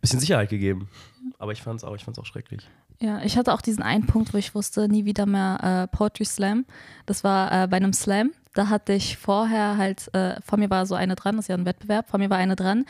bisschen 0.02 0.20
Sicherheit 0.20 0.50
gegeben. 0.50 0.90
Aber 1.38 1.52
ich 1.52 1.62
fand 1.62 1.80
es 1.80 1.84
auch, 1.84 1.96
ich 1.96 2.04
fand's 2.04 2.20
auch 2.20 2.26
schrecklich. 2.26 2.68
Ja, 3.00 3.22
ich 3.22 3.38
hatte 3.38 3.54
auch 3.54 3.62
diesen 3.62 3.84
einen 3.84 4.08
Punkt, 4.08 4.34
wo 4.34 4.38
ich 4.38 4.56
wusste, 4.56 4.88
nie 4.88 5.06
wieder 5.06 5.26
mehr 5.26 5.88
äh, 5.92 5.96
Poetry 5.96 6.26
Slam. 6.26 6.66
Das 7.06 7.24
war 7.24 7.52
äh, 7.52 7.68
bei 7.68 7.78
einem 7.78 7.94
Slam. 7.94 8.32
Da 8.54 8.70
hatte 8.70 8.94
ich 8.94 9.18
vorher 9.18 9.78
halt, 9.78 10.14
äh, 10.16 10.42
vor 10.42 10.58
mir 10.58 10.70
war 10.72 10.86
so 10.88 10.96
eine 10.96 11.16
dran, 11.16 11.36
das 11.36 11.46
ist 11.46 11.50
ja 11.50 11.56
ein 11.56 11.66
Wettbewerb, 11.66 12.10
vor 12.10 12.20
mir 12.20 12.32
war 12.32 12.38
eine 12.38 12.56
dran, 12.56 12.86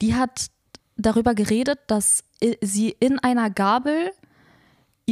die 0.00 0.16
hat 0.16 0.48
darüber 0.96 1.34
geredet, 1.34 1.78
dass 1.86 2.24
sie 2.60 2.90
in 2.98 3.20
einer 3.20 3.50
Gabel 3.50 4.10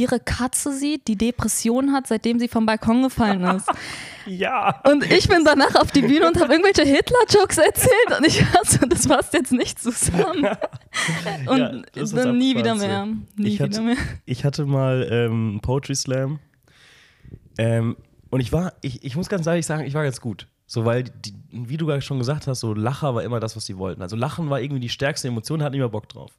ihre 0.01 0.19
Katze 0.19 0.73
sieht, 0.73 1.07
die 1.07 1.15
Depression 1.17 1.93
hat, 1.93 2.07
seitdem 2.07 2.39
sie 2.39 2.47
vom 2.47 2.65
Balkon 2.65 3.03
gefallen 3.03 3.41
ist. 3.43 3.67
Ja! 4.27 4.81
Und 4.87 5.03
ich 5.11 5.27
bin 5.27 5.43
danach 5.43 5.73
auf 5.75 5.91
die 5.91 6.03
Bühne 6.03 6.27
und 6.27 6.39
habe 6.39 6.53
irgendwelche 6.53 6.83
Hitler-Jokes 6.83 7.57
erzählt 7.57 8.19
und 8.19 8.27
ich 8.27 8.39
war 8.53 8.63
so, 8.63 8.85
das 8.85 9.07
passt 9.07 9.33
jetzt 9.33 9.51
nicht 9.51 9.79
zusammen. 9.81 10.45
Und 11.47 11.57
Ja, 11.57 12.05
dann 12.23 12.37
nie 12.37 12.55
wieder 12.55 12.73
abgefahren, 12.73 13.27
mehr. 13.35 13.45
Nie 13.47 13.53
Ich 13.55 13.59
hatte- 13.61 13.71
wieder 13.71 13.81
mehr. 13.81 13.95
Ich 14.25 14.45
hatte 14.45 14.65
mal 14.67 15.07
ähm, 15.11 15.49
einen 15.53 15.59
Poetry 15.61 15.95
Slam. 15.95 16.37
Ähm, 17.57 17.97
und 18.29 18.39
ich 18.41 18.53
war, 18.53 18.73
ich, 18.81 19.03
ich 19.03 19.15
muss 19.15 19.27
ganz 19.27 19.45
ehrlich 19.47 19.65
sagen, 19.65 19.85
ich 19.85 19.93
war 19.95 20.03
ganz 20.03 20.21
gut. 20.21 20.47
So, 20.67 20.85
weil, 20.85 21.03
die, 21.03 21.33
wie 21.51 21.77
du 21.77 21.85
gerade 21.87 22.01
schon 22.01 22.19
gesagt 22.19 22.45
hast, 22.47 22.59
so 22.61 22.73
Lacher 22.73 23.15
war 23.15 23.23
immer 23.23 23.39
das, 23.39 23.55
was 23.55 23.65
die 23.65 23.77
wollten. 23.77 24.01
Also 24.03 24.15
Lachen 24.15 24.49
war 24.49 24.61
irgendwie 24.61 24.79
die 24.81 24.89
stärkste 24.89 25.27
Emotion, 25.27 25.63
hatten 25.63 25.75
immer 25.75 25.89
Bock 25.89 26.07
drauf. 26.09 26.31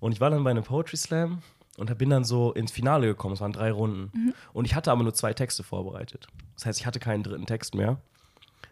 Und 0.00 0.12
ich 0.12 0.20
war 0.20 0.30
dann 0.30 0.42
bei 0.42 0.50
einem 0.50 0.64
Poetry 0.64 0.96
Slam 0.96 1.42
und 1.78 1.96
bin 1.98 2.10
dann 2.10 2.24
so 2.24 2.52
ins 2.52 2.70
Finale 2.70 3.06
gekommen. 3.06 3.34
Es 3.34 3.40
waren 3.40 3.52
drei 3.52 3.72
Runden. 3.72 4.34
Und 4.52 4.66
ich 4.66 4.74
hatte 4.74 4.90
aber 4.90 5.02
nur 5.02 5.14
zwei 5.14 5.32
Texte 5.32 5.62
vorbereitet. 5.62 6.26
Das 6.54 6.66
heißt, 6.66 6.80
ich 6.80 6.86
hatte 6.86 7.00
keinen 7.00 7.22
dritten 7.22 7.46
Text 7.46 7.74
mehr. 7.74 7.98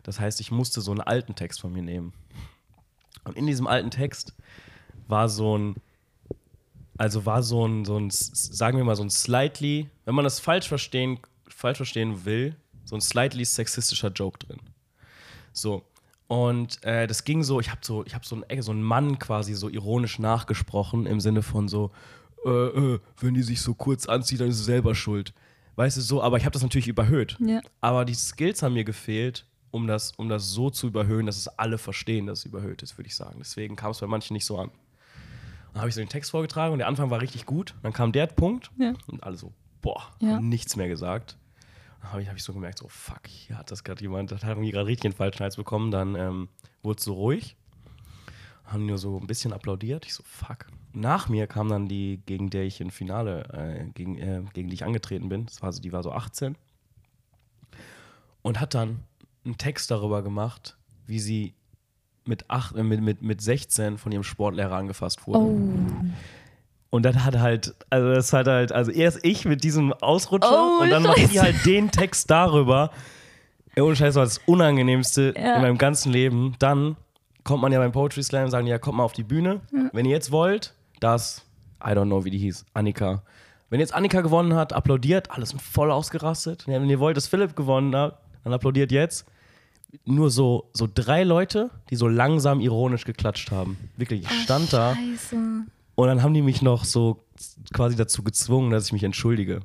Das 0.02 0.21
heißt, 0.21 0.40
ich 0.40 0.50
musste 0.50 0.80
so 0.80 0.90
einen 0.90 1.00
alten 1.00 1.35
Text 1.35 1.61
von 1.61 1.73
mir 1.73 1.83
nehmen. 1.83 2.12
Und 3.25 3.37
in 3.37 3.47
diesem 3.47 3.66
alten 3.66 3.90
Text 3.90 4.35
war 5.09 5.28
so 5.28 5.57
ein, 5.57 5.76
also 6.99 7.25
war 7.26 7.42
so 7.42 7.66
ein, 7.66 7.85
so 7.85 7.99
ein, 7.99 8.11
sagen 8.11 8.76
wir 8.76 8.85
mal, 8.85 8.97
so 8.97 9.02
ein 9.02 9.11
slightly, 9.11 9.88
wenn 10.04 10.14
man 10.14 10.25
das 10.25 10.40
falsch 10.40 10.69
verstehen, 10.69 11.19
falsch 11.49 11.78
verstehen 11.78 12.25
will, 12.25 12.57
so 12.85 12.97
ein 12.97 13.00
slightly 13.00 13.45
sexistischer 13.45 14.11
Joke 14.11 14.38
drin. 14.38 14.61
So. 15.52 15.85
Und 16.28 16.83
äh, 16.85 17.07
das 17.07 17.25
ging 17.25 17.42
so, 17.42 17.59
ich 17.61 17.71
habe 17.71 17.80
so, 17.83 18.04
ich 18.04 18.14
habe 18.14 18.25
so 18.25 18.37
einen, 18.37 18.62
so 18.62 18.71
einen 18.71 18.83
Mann 18.83 19.19
quasi 19.19 19.54
so 19.54 19.69
ironisch 19.69 20.19
nachgesprochen 20.19 21.07
im 21.07 21.21
Sinne 21.21 21.42
von 21.42 21.69
so, 21.69 21.90
äh, 22.44 22.49
äh, 22.50 23.00
wenn 23.20 23.35
die 23.35 23.42
sich 23.42 23.61
so 23.61 23.75
kurz 23.75 24.06
anzieht, 24.06 24.40
dann 24.40 24.49
ist 24.49 24.59
sie 24.59 24.64
selber 24.64 24.94
schuld. 24.94 25.32
Weißt 25.76 25.97
du, 25.97 26.00
so, 26.00 26.23
aber 26.23 26.37
ich 26.37 26.44
habe 26.44 26.52
das 26.52 26.62
natürlich 26.62 26.88
überhöht. 26.88 27.37
Ja. 27.40 27.61
Aber 27.80 28.04
die 28.04 28.14
Skills 28.14 28.62
haben 28.62 28.75
mir 28.75 28.85
gefehlt, 28.85 29.47
um 29.71 29.86
das, 29.86 30.12
um 30.17 30.28
das 30.28 30.50
so 30.50 30.69
zu 30.71 30.88
überhöhen, 30.88 31.26
dass 31.26 31.36
es 31.36 31.49
alle 31.49 31.78
verstehen, 31.78 32.26
dass 32.26 32.41
es 32.41 32.45
überhöht 32.45 32.82
ist, 32.82 32.99
würde 32.99 33.08
ich 33.08 33.14
sagen. 33.14 33.36
Deswegen 33.38 33.76
kam 33.76 33.93
es 33.93 34.00
bei 34.00 34.06
manchen 34.06 34.34
nicht 34.34 34.45
so 34.45 34.58
an. 34.58 34.71
Dann 35.73 35.80
habe 35.82 35.88
ich 35.88 35.95
so 35.95 36.00
den 36.00 36.08
Text 36.08 36.32
vorgetragen 36.32 36.73
und 36.73 36.78
der 36.80 36.88
Anfang 36.88 37.10
war 37.10 37.21
richtig 37.21 37.47
gut. 37.47 37.75
Dann 37.82 37.93
kam 37.93 38.10
der 38.12 38.26
Punkt 38.26 38.71
Ja. 38.78 38.95
und 39.06 39.23
alle 39.23 39.36
so, 39.36 39.52
boah, 39.80 40.02
Ja. 40.19 40.41
nichts 40.41 40.75
mehr 40.76 40.88
gesagt. 40.88 41.36
Dann 42.02 42.10
habe 42.12 42.23
ich, 42.23 42.28
hab 42.28 42.36
ich 42.36 42.43
so 42.43 42.52
gemerkt, 42.52 42.78
so 42.78 42.88
fuck, 42.88 43.26
hier 43.28 43.56
hat 43.56 43.71
das 43.71 43.84
gerade 43.84 44.00
jemand, 44.02 44.32
das 44.32 44.43
hat 44.43 44.50
irgendwie 44.50 44.73
gerade 44.73 44.86
richtig 44.86 45.02
den 45.02 45.12
falschen 45.17 45.41
Hals 45.45 45.56
bekommen. 45.56 45.91
Dann 45.93 46.14
ähm, 46.17 46.49
wurde 46.82 46.99
es 46.99 47.04
so 47.04 47.14
ruhig. 47.14 47.56
Haben 48.64 48.86
nur 48.86 48.99
so 48.99 49.19
ein 49.21 49.26
bisschen 49.26 49.52
applaudiert. 49.52 50.04
Ich 50.06 50.14
so, 50.14 50.23
fuck. 50.26 50.67
Nach 50.92 51.28
mir 51.28 51.46
kam 51.46 51.68
dann 51.68 51.86
die, 51.88 52.20
gegen 52.26 52.50
der 52.50 52.64
ich 52.64 52.80
im 52.80 52.90
Finale, 52.90 53.44
äh, 53.52 53.84
gegen, 53.94 54.18
äh, 54.18 54.42
gegen 54.54 54.68
die 54.68 54.74
ich 54.74 54.84
angetreten 54.84 55.28
bin. 55.28 55.46
Das 55.46 55.62
war 55.62 55.72
so, 55.72 55.80
die 55.80 55.92
war 55.92 56.02
so 56.02 56.12
18. 56.12 56.56
Und 58.42 58.60
hat 58.60 58.74
dann 58.74 59.00
einen 59.44 59.58
Text 59.58 59.90
darüber 59.90 60.22
gemacht, 60.22 60.76
wie 61.06 61.18
sie 61.18 61.54
mit, 62.26 62.48
acht, 62.50 62.74
äh, 62.76 62.82
mit, 62.82 63.00
mit, 63.02 63.22
mit 63.22 63.40
16 63.40 63.98
von 63.98 64.12
ihrem 64.12 64.22
Sportlehrer 64.24 64.76
angefasst 64.76 65.26
wurde. 65.26 65.38
Oh. 65.40 65.58
Und 66.90 67.04
dann 67.04 67.24
hat 67.24 67.38
halt, 67.38 67.74
also 67.88 68.12
das 68.12 68.32
hat 68.32 68.48
halt, 68.48 68.72
also 68.72 68.90
erst 68.90 69.24
ich 69.24 69.44
mit 69.44 69.62
diesem 69.62 69.92
Ausrutscher 69.92 70.50
Oh, 70.78 70.82
und 70.82 70.90
dann 70.90 71.04
macht 71.04 71.18
Scheiße. 71.18 71.32
die 71.32 71.40
halt 71.40 71.66
den 71.66 71.90
Text 71.92 72.30
darüber. 72.30 72.90
Ohne 73.76 73.94
Scheiß 73.94 74.16
war 74.16 74.24
das 74.24 74.38
Unangenehmste 74.38 75.34
Ja. 75.36 75.56
in 75.56 75.62
meinem 75.62 75.78
ganzen 75.78 76.10
Leben. 76.12 76.56
Dann 76.58 76.96
kommt 77.44 77.62
man 77.62 77.70
ja 77.70 77.78
beim 77.78 77.92
Poetry 77.92 78.22
Slam 78.24 78.46
und 78.46 78.50
sagen, 78.50 78.66
ja, 78.66 78.78
kommt 78.78 78.96
mal 78.96 79.04
auf 79.04 79.12
die 79.12 79.22
Bühne. 79.22 79.60
Wenn 79.92 80.04
ihr 80.04 80.10
jetzt 80.10 80.32
wollt, 80.32 80.74
das, 81.00 81.45
I 81.82 81.91
don't 81.91 82.06
know, 82.06 82.25
wie 82.25 82.30
die 82.30 82.39
hieß, 82.39 82.65
Annika. 82.75 83.23
Wenn 83.71 83.80
jetzt 83.80 83.95
Annika 83.95 84.21
gewonnen 84.21 84.54
hat, 84.54 84.73
applaudiert, 84.73 85.30
alles 85.30 85.52
voll 85.52 85.91
ausgerastet. 85.91 86.67
Wenn 86.67 86.89
ihr 86.91 87.00
wollt, 87.00 87.17
dass 87.17 87.28
Philipp 87.28 87.54
gewonnen 87.54 87.95
hat, 87.95 88.21
dann 88.45 88.52
applaudiert 88.52 88.91
jetzt. 88.91 89.26
Nur 90.04 90.30
so, 90.30 90.71
so 90.73 90.89
drei 90.93 91.25
Leute, 91.25 91.71
die 91.89 91.97
so 91.97 92.06
langsam 92.08 92.60
ironisch 92.60 93.04
geklatscht 93.04 93.50
haben. 93.50 93.76
Wirklich, 93.97 94.23
ich 94.23 94.43
stand 94.43 94.73
da. 94.73 94.95
Scheiße. 94.95 95.36
Und 95.95 96.06
dann 96.06 96.23
haben 96.23 96.32
die 96.34 96.43
mich 96.43 96.63
noch 96.63 96.84
so 96.84 97.25
quasi 97.73 97.97
dazu 97.97 98.23
gezwungen, 98.23 98.71
dass 98.71 98.86
ich 98.86 98.93
mich 98.93 99.04
entschuldige. 99.04 99.60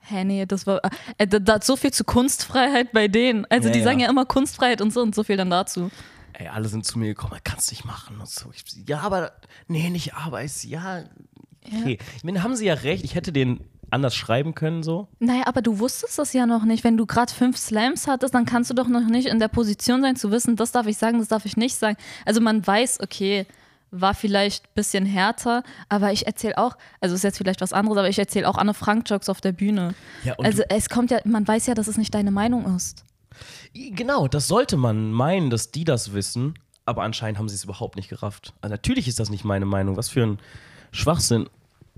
Hä, 0.00 0.24
nee, 0.24 0.44
das 0.44 0.66
war 0.66 0.80
äh, 1.18 1.26
da, 1.26 1.38
da, 1.38 1.60
so 1.62 1.76
viel 1.76 1.92
zu 1.92 2.04
Kunstfreiheit 2.04 2.92
bei 2.92 3.06
denen. 3.06 3.46
Also 3.48 3.68
Ja, 3.68 3.72
die 3.72 3.78
ja. 3.78 3.84
sagen 3.84 4.00
ja 4.00 4.10
immer 4.10 4.26
Kunstfreiheit 4.26 4.80
und 4.80 4.92
so 4.92 5.00
und 5.02 5.14
so 5.14 5.22
viel 5.22 5.36
dann 5.36 5.50
dazu. 5.50 5.90
Ey, 6.32 6.48
alle 6.48 6.68
sind 6.68 6.84
zu 6.84 6.98
mir 6.98 7.08
gekommen, 7.08 7.38
kannst 7.44 7.70
nicht 7.70 7.84
machen 7.84 8.18
und 8.20 8.28
so. 8.28 8.50
Ich, 8.52 8.64
ja, 8.88 9.00
aber, 9.00 9.32
nee, 9.68 9.90
nicht 9.90 10.14
aber, 10.14 10.42
ja, 10.42 11.04
okay. 11.66 11.98
Ich 12.16 12.24
meine, 12.24 12.42
haben 12.42 12.56
sie 12.56 12.66
ja 12.66 12.74
recht, 12.74 13.04
ich 13.04 13.14
hätte 13.14 13.32
den 13.32 13.60
anders 13.90 14.14
schreiben 14.14 14.54
können 14.54 14.82
so. 14.82 15.08
Naja, 15.18 15.42
aber 15.46 15.62
du 15.62 15.78
wusstest 15.78 16.18
das 16.18 16.32
ja 16.32 16.46
noch 16.46 16.64
nicht. 16.64 16.84
Wenn 16.84 16.96
du 16.96 17.06
gerade 17.06 17.32
fünf 17.32 17.56
Slams 17.56 18.06
hattest, 18.06 18.34
dann 18.34 18.46
kannst 18.46 18.70
du 18.70 18.74
doch 18.74 18.88
noch 18.88 19.06
nicht 19.06 19.26
in 19.26 19.38
der 19.38 19.48
Position 19.48 20.02
sein, 20.02 20.16
zu 20.16 20.30
wissen, 20.30 20.56
das 20.56 20.72
darf 20.72 20.86
ich 20.86 20.96
sagen, 20.96 21.18
das 21.18 21.28
darf 21.28 21.44
ich 21.44 21.56
nicht 21.56 21.76
sagen. 21.76 21.96
Also 22.24 22.40
man 22.40 22.64
weiß, 22.66 23.00
okay, 23.00 23.46
war 23.90 24.14
vielleicht 24.14 24.66
ein 24.66 24.74
bisschen 24.74 25.04
härter, 25.04 25.64
aber 25.88 26.12
ich 26.12 26.26
erzähle 26.26 26.58
auch, 26.58 26.76
also 27.00 27.14
ist 27.14 27.24
jetzt 27.24 27.38
vielleicht 27.38 27.60
was 27.60 27.72
anderes, 27.72 27.98
aber 27.98 28.08
ich 28.08 28.18
erzähle 28.18 28.48
auch 28.48 28.56
Anne 28.56 28.74
Frank-Jokes 28.74 29.28
auf 29.28 29.40
der 29.40 29.52
Bühne. 29.52 29.94
Ja, 30.22 30.34
also 30.38 30.62
es 30.68 30.88
kommt 30.88 31.10
ja, 31.10 31.18
man 31.24 31.46
weiß 31.46 31.66
ja, 31.66 31.74
dass 31.74 31.88
es 31.88 31.98
nicht 31.98 32.14
deine 32.14 32.30
Meinung 32.30 32.76
ist. 32.76 33.04
Genau, 33.72 34.28
das 34.28 34.48
sollte 34.48 34.76
man 34.76 35.12
meinen, 35.12 35.50
dass 35.50 35.70
die 35.70 35.84
das 35.84 36.12
wissen, 36.12 36.54
aber 36.86 37.02
anscheinend 37.02 37.38
haben 37.38 37.48
sie 37.48 37.54
es 37.54 37.64
überhaupt 37.64 37.96
nicht 37.96 38.08
gerafft. 38.08 38.54
Also 38.60 38.72
natürlich 38.72 39.08
ist 39.08 39.20
das 39.20 39.30
nicht 39.30 39.44
meine 39.44 39.66
Meinung. 39.66 39.96
Was 39.96 40.08
für 40.08 40.22
ein 40.22 40.38
Schwachsinn 40.92 41.48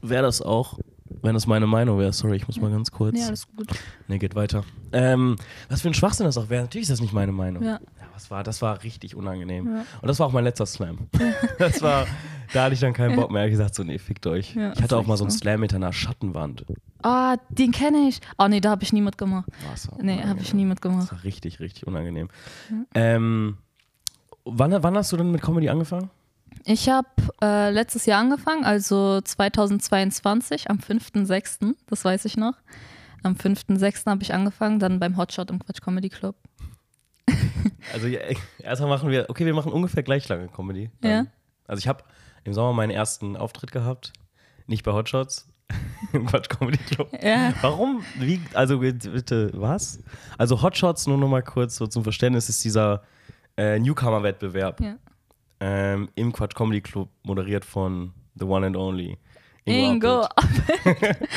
wäre 0.01 0.23
das 0.23 0.43
auch, 0.43 0.79
wenn 1.23 1.35
das 1.35 1.47
meine 1.47 1.67
Meinung 1.67 1.99
wäre. 1.99 2.13
Sorry, 2.13 2.37
ich 2.37 2.47
muss 2.47 2.61
mal 2.61 2.71
ganz 2.71 2.91
kurz. 2.91 3.19
Ja, 3.19 3.29
alles 3.29 3.47
gut. 3.57 3.69
Ne, 4.09 4.19
geht 4.19 4.35
weiter. 4.35 4.65
Ähm, 4.93 5.37
was 5.69 5.83
für 5.83 5.89
ein 5.89 5.95
Schwachsinn 5.95 6.27
das 6.27 6.37
auch 6.37 6.49
wäre. 6.49 6.63
Natürlich 6.63 6.85
ist 6.85 6.93
das 6.93 7.01
nicht 7.01 7.13
meine 7.13 7.33
Meinung. 7.33 7.63
Ja. 7.63 7.81
Was 8.23 8.31
war, 8.31 8.43
das 8.45 8.63
war 8.63 8.83
richtig 8.83 9.17
unangenehm. 9.17 9.67
Ja. 9.67 9.85
Und 10.01 10.09
das 10.09 10.19
war 10.19 10.27
auch 10.27 10.33
mein 10.33 10.45
letzter 10.45 10.67
Slam. 10.67 10.99
das 11.59 11.83
war, 11.83 12.07
da 12.53 12.65
hatte 12.65 12.75
ich 12.75 12.81
dann 12.81 12.93
keinen 12.93 13.17
Bock 13.17 13.31
mehr. 13.31 13.45
Ich 13.47 13.51
gesagt 13.51 13.75
so, 13.75 13.83
nee, 13.83 13.99
fickt 13.99 14.27
euch. 14.27 14.55
Ja, 14.55 14.73
ich 14.73 14.83
hatte 14.83 14.97
auch 14.97 15.07
mal 15.07 15.17
so 15.17 15.25
einen. 15.25 15.31
Slam 15.31 15.61
hinter 15.61 15.77
einer 15.77 15.93
Schattenwand. 15.93 16.65
Ah, 17.03 17.37
den 17.49 17.73
kenne 17.73 18.09
ich. 18.09 18.21
Oh 18.39 18.47
nee, 18.47 18.61
da 18.61 18.71
habe 18.71 18.83
ich 18.83 18.93
nie 18.93 19.01
mitgemacht. 19.01 19.49
Das 19.71 19.91
war 19.91 20.03
Nee, 20.03 20.23
habe 20.23 20.41
ich 20.41 20.53
unangenehm. 20.55 20.79
nie 20.91 21.01
Das 21.01 21.13
war 21.13 21.25
richtig, 21.25 21.61
richtig 21.61 21.87
unangenehm. 21.87 22.29
Ähm, 22.95 23.57
wann, 24.45 24.83
wann 24.83 24.97
hast 24.97 25.11
du 25.13 25.17
denn 25.17 25.31
mit 25.31 25.43
Comedy 25.43 25.69
angefangen? 25.69 26.11
Ich 26.65 26.89
habe 26.89 27.09
äh, 27.43 27.71
letztes 27.71 28.07
Jahr 28.07 28.21
angefangen, 28.21 28.65
also 28.65 29.21
2022, 29.21 30.71
am 30.71 30.79
5.6., 30.79 31.75
das 31.89 32.05
weiß 32.05 32.25
ich 32.27 32.37
noch. 32.37 32.55
Am 33.25 33.35
5.6. 33.35 34.07
habe 34.07 34.23
ich 34.23 34.35
angefangen, 34.35 34.79
dann 34.79 35.01
beim 35.01 35.17
Hotshot 35.17 35.51
im 35.51 35.59
Quatsch 35.59 35.81
Comedy 35.81 36.09
Club. 36.09 36.37
Also 37.93 38.07
ja, 38.07 38.21
erstmal 38.63 38.89
machen 38.91 39.11
wir, 39.11 39.27
okay, 39.29 39.45
wir 39.47 39.55
machen 39.55 39.73
ungefähr 39.73 40.03
gleich 40.03 40.29
lange 40.29 40.49
Comedy. 40.49 40.91
Ja. 41.03 41.21
Ähm, 41.21 41.27
Also 41.67 41.79
ich 41.81 41.89
habe 41.89 42.03
im 42.45 42.53
Sommer 42.55 42.73
meinen 42.73 42.91
ersten 42.91 43.37
Auftritt 43.37 43.71
gehabt, 43.73 44.13
nicht 44.67 44.85
bei 44.85 44.93
Hotshots, 44.93 45.49
im 46.13 46.27
Quatsch 46.27 46.49
Comedy 46.49 46.79
Club. 46.79 47.11
Ja. 47.23 47.53
Warum? 47.63 48.03
Wie? 48.19 48.41
Also 48.55 48.79
bitte, 48.81 49.51
was? 49.55 50.01
Also 50.39 50.63
Hotshots, 50.63 51.07
nur 51.07 51.19
noch 51.19 51.29
mal 51.29 51.43
kurz 51.43 51.77
so 51.77 51.87
zum 51.87 52.03
Verständnis, 52.03 52.49
ist 52.49 52.65
dieser 52.65 53.03
äh, 53.57 53.79
Newcomer-Wettbewerb 53.79 54.81
Ja. 54.81 54.97
ähm, 55.61 56.09
im 56.15 56.33
Quatsch 56.33 56.55
Comedy 56.55 56.81
Club, 56.81 57.09
moderiert 57.23 57.65
von 57.65 58.13
The 58.35 58.45
One 58.45 58.67
and 58.67 58.77
Only. 58.77 59.19
Ingo. 59.65 60.23
Appelt. 60.23 61.17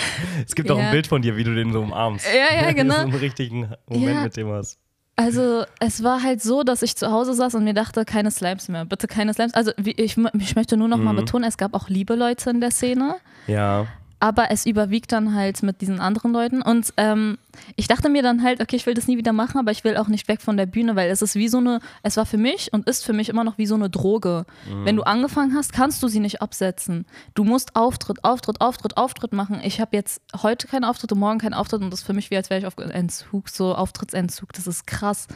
Es 0.48 0.56
gibt 0.56 0.72
auch 0.72 0.78
Ja. 0.80 0.86
ein 0.86 0.92
Bild 0.92 1.06
von 1.08 1.22
dir, 1.22 1.36
wie 1.38 1.44
du 1.44 1.54
den 1.54 1.72
so 1.72 1.82
umarmst. 1.82 2.26
Ja, 2.34 2.62
ja, 2.66 2.72
genau. 2.74 2.96
so 2.96 3.02
einen 3.02 3.14
richtigen 3.14 3.72
Moment 3.88 4.16
Ja. 4.16 4.24
mit 4.24 4.36
dem 4.38 4.48
hast. 4.50 4.80
Also 5.18 5.64
es 5.80 6.04
war 6.04 6.24
halt 6.24 6.42
so, 6.42 6.64
dass 6.64 6.82
ich 6.82 6.98
zu 6.98 7.10
Hause 7.10 7.34
saß 7.34 7.56
und 7.56 7.64
mir 7.64 7.74
dachte, 7.74 8.04
keine 8.04 8.32
Slimes 8.32 8.68
mehr, 8.68 8.84
bitte 8.84 9.08
keine 9.08 9.34
Slimes. 9.34 9.54
Also 9.54 9.72
ich, 9.78 10.18
ich 10.18 10.56
möchte 10.56 10.76
nur 10.76 10.90
noch 10.90 10.98
mal 10.98 11.14
Mhm. 11.14 11.18
betonen, 11.18 11.46
es 11.48 11.58
gab 11.58 11.74
auch 11.74 11.88
liebe 11.88 12.16
Leute 12.16 12.50
in 12.50 12.60
der 12.60 12.72
Szene, 12.72 13.16
Ja. 13.48 13.88
aber 14.20 14.52
es 14.52 14.66
überwiegt 14.66 15.14
dann 15.14 15.34
halt 15.34 15.64
mit 15.64 15.80
diesen 15.80 16.02
anderen 16.02 16.34
Leuten. 16.34 16.62
Und 16.62 16.94
ähm, 16.98 17.38
ich 17.76 17.88
dachte 17.88 18.10
mir 18.10 18.22
dann 18.24 18.44
halt, 18.44 18.62
okay, 18.62 18.76
ich 18.76 18.86
will 18.86 18.94
das 18.94 19.08
nie 19.08 19.18
wieder 19.18 19.34
machen, 19.34 19.58
aber 19.60 19.72
ich 19.72 19.84
will 19.84 19.98
auch 19.98 20.08
nicht 20.08 20.28
weg 20.28 20.42
von 20.42 20.58
der 20.58 20.66
Bühne, 20.66 20.96
weil 20.96 21.10
es 21.10 21.22
ist 21.22 21.36
wie 21.36 21.48
so 21.48 21.58
eine, 21.58 21.80
es 22.04 22.18
war 22.18 22.26
für 22.26 22.38
mich 22.38 22.72
und 22.74 22.88
ist 22.88 23.06
für 23.06 23.14
mich 23.14 23.30
immer 23.30 23.44
noch 23.44 23.58
wie 23.58 23.66
so 23.66 23.76
eine 23.76 23.90
Droge. 23.90 24.46
Wenn 24.84 24.96
du 24.96 25.04
angefangen 25.04 25.56
hast, 25.56 25.74
kannst 25.74 26.02
du 26.04 26.08
sie 26.08 26.20
nicht 26.20 26.42
absetzen. 26.42 27.06
Du 27.34 27.44
musst 27.44 27.76
Auftritt, 27.76 28.24
Auftritt, 28.24 28.62
Auftritt, 28.62 28.98
Auftritt 28.98 29.34
machen. 29.34 29.60
Ich 29.64 29.80
habe 29.82 29.96
jetzt 29.96 30.22
heute 30.42 30.68
keinen 30.68 30.84
Auftritt 30.84 31.12
und 31.12 31.20
morgen 31.20 31.40
keinen 31.40 31.54
Auftritt 31.54 31.82
und 31.82 31.92
das 31.92 32.02
ist 32.02 32.06
für 32.06 32.14
mich 32.14 32.32
wie, 32.32 32.38
als 32.38 32.50
wäre 32.50 32.60
ich 32.60 32.66
auf 32.68 32.78
Entzug, 32.78 33.50
so 33.50 33.76
Auftrittsentzug. 33.76 34.54
Das 34.54 34.68
ist 34.68 34.86
krass. 34.88 35.28